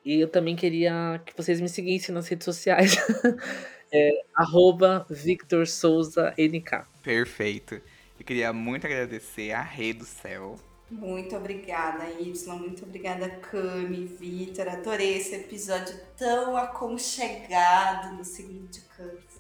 e 0.04 0.20
eu 0.20 0.28
também 0.28 0.56
queria 0.56 1.22
que 1.26 1.36
vocês 1.36 1.62
me 1.62 1.70
seguissem 1.70 2.14
nas 2.14 2.28
redes 2.28 2.46
sociais. 2.46 2.98
é, 3.94 4.24
arroba 4.36 5.06
Victor 5.10 5.68
Souza 5.68 6.34
NK. 6.38 6.86
Perfeito. 7.04 7.82
Eu 8.20 8.26
queria 8.26 8.52
muito 8.52 8.86
agradecer 8.86 9.52
a 9.52 9.62
Rei 9.62 9.94
do 9.94 10.06
Céu. 10.06 10.58
Muito 10.90 11.36
obrigada, 11.36 12.10
Y. 12.20 12.58
Muito 12.58 12.84
obrigada, 12.84 13.30
Cami, 13.30 14.06
Vitor. 14.06 14.68
Adorei 14.68 15.18
esse 15.18 15.36
episódio 15.36 15.96
tão 16.18 16.58
aconchegado 16.58 18.18
no 18.18 18.24
de 18.24 18.82
câncer. 18.82 19.40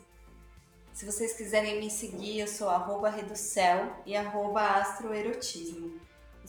Se 0.93 1.05
vocês 1.05 1.33
quiserem 1.33 1.79
me 1.79 1.89
seguir, 1.89 2.39
eu 2.39 2.47
sou 2.47 2.69
arroba 2.69 3.09
Reducel 3.09 3.91
e 4.05 4.15
arroba 4.15 4.61
astroerotismo. 4.61 5.99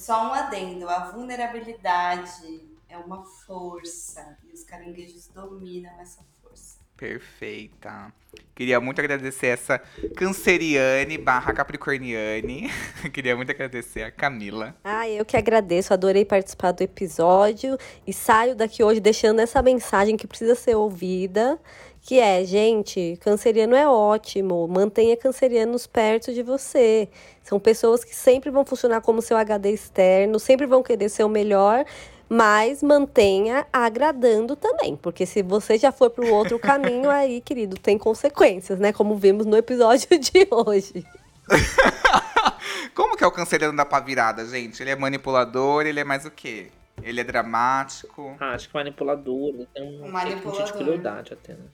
Só 0.01 0.31
um 0.31 0.33
adendo, 0.33 0.89
a 0.89 1.11
vulnerabilidade 1.11 2.63
é 2.89 2.97
uma 2.97 3.23
força 3.23 4.39
e 4.49 4.55
os 4.55 4.65
caranguejos 4.65 5.29
dominam 5.29 5.93
essa 6.01 6.25
força. 6.41 6.79
Perfeita. 6.97 8.11
Queria 8.55 8.81
muito 8.81 8.99
agradecer 8.99 9.49
essa 9.49 9.79
canceriane 10.17 11.19
barra 11.19 11.53
capricorniane. 11.53 12.71
Queria 13.13 13.37
muito 13.37 13.51
agradecer 13.51 14.03
a 14.03 14.11
Camila. 14.11 14.75
Ah, 14.83 15.07
eu 15.07 15.23
que 15.23 15.37
agradeço, 15.37 15.93
adorei 15.93 16.25
participar 16.25 16.73
do 16.73 16.83
episódio 16.83 17.77
e 18.07 18.13
saio 18.15 18.57
daqui 18.57 18.83
hoje 18.83 19.01
deixando 19.01 19.41
essa 19.41 19.61
mensagem 19.61 20.17
que 20.17 20.27
precisa 20.27 20.55
ser 20.55 20.77
ouvida, 20.77 21.61
que 22.03 22.19
é, 22.19 22.45
gente, 22.45 23.19
canceriano 23.21 23.75
é 23.75 23.87
ótimo, 23.87 24.67
mantenha 24.67 25.17
cancerianos 25.17 25.87
perto 25.87 26.33
de 26.33 26.43
você. 26.43 27.09
São 27.43 27.61
pessoas 27.61 28.03
que 28.05 28.15
sempre 28.15 28.51
vão 28.51 28.65
funcionar 28.65 29.01
como 29.01 29.21
seu 29.23 29.37
HD 29.37 29.71
externo, 29.71 30.39
sempre 30.39 30.67
vão 30.67 30.83
querer 30.83 31.09
ser 31.09 31.25
o 31.25 31.29
melhor, 31.29 31.85
mas 32.29 32.83
mantenha 32.83 33.67
agradando 33.73 34.57
também, 34.57 34.97
porque 34.97 35.27
se 35.27 35.43
você 35.43 35.77
já 35.77 35.93
for 35.93 36.11
para 36.11 36.25
o 36.25 36.33
outro 36.33 36.59
caminho 36.61 37.11
aí, 37.11 37.41
querido, 37.41 37.77
tem 37.77 37.99
consequências, 37.99 38.79
né? 38.79 38.93
Como 38.93 39.17
vimos 39.17 39.47
no 39.47 39.57
episódio 39.57 40.19
de 40.19 40.47
hoje. 40.51 41.05
Como 42.95 43.17
que 43.17 43.25
é 43.25 43.27
o 43.27 43.33
canceriano 43.33 43.77
da 43.77 43.85
pá 43.85 44.01
virada, 44.01 44.45
gente? 44.47 44.83
Ele 44.83 44.91
é 44.91 44.97
manipulador, 44.97 45.87
ele 45.87 46.01
é 46.01 46.05
mais 46.05 46.25
o 46.25 46.31
quê? 46.31 46.69
Ele 47.03 47.21
é 47.21 47.25
dramático. 47.25 48.37
Ah, 48.39 48.53
acho 48.53 48.69
que 48.69 48.75
manipulador. 48.75 49.49
Ele 49.49 49.69
tem 49.73 49.83
um, 49.83 49.87
um 49.87 49.93
tipo 49.93 50.07
de 50.07 50.13
Manipulador. 50.13 50.73
crueldade 50.73 51.33
até, 51.33 51.55
né? 51.55 51.65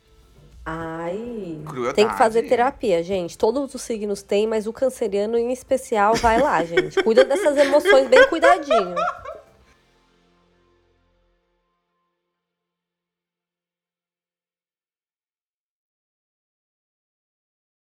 Ai. 0.68 1.60
Crueldade. 1.64 1.94
Tem 1.94 2.08
que 2.08 2.18
fazer 2.18 2.42
terapia, 2.42 3.00
gente. 3.00 3.38
Todos 3.38 3.72
os 3.72 3.80
signos 3.80 4.20
têm, 4.20 4.48
mas 4.48 4.66
o 4.66 4.72
canceriano 4.72 5.38
em 5.38 5.52
especial 5.52 6.14
vai 6.16 6.42
lá, 6.42 6.64
gente. 6.64 7.00
Cuida 7.04 7.24
dessas 7.24 7.56
emoções 7.56 8.08
bem 8.08 8.26
cuidadinho. 8.26 8.96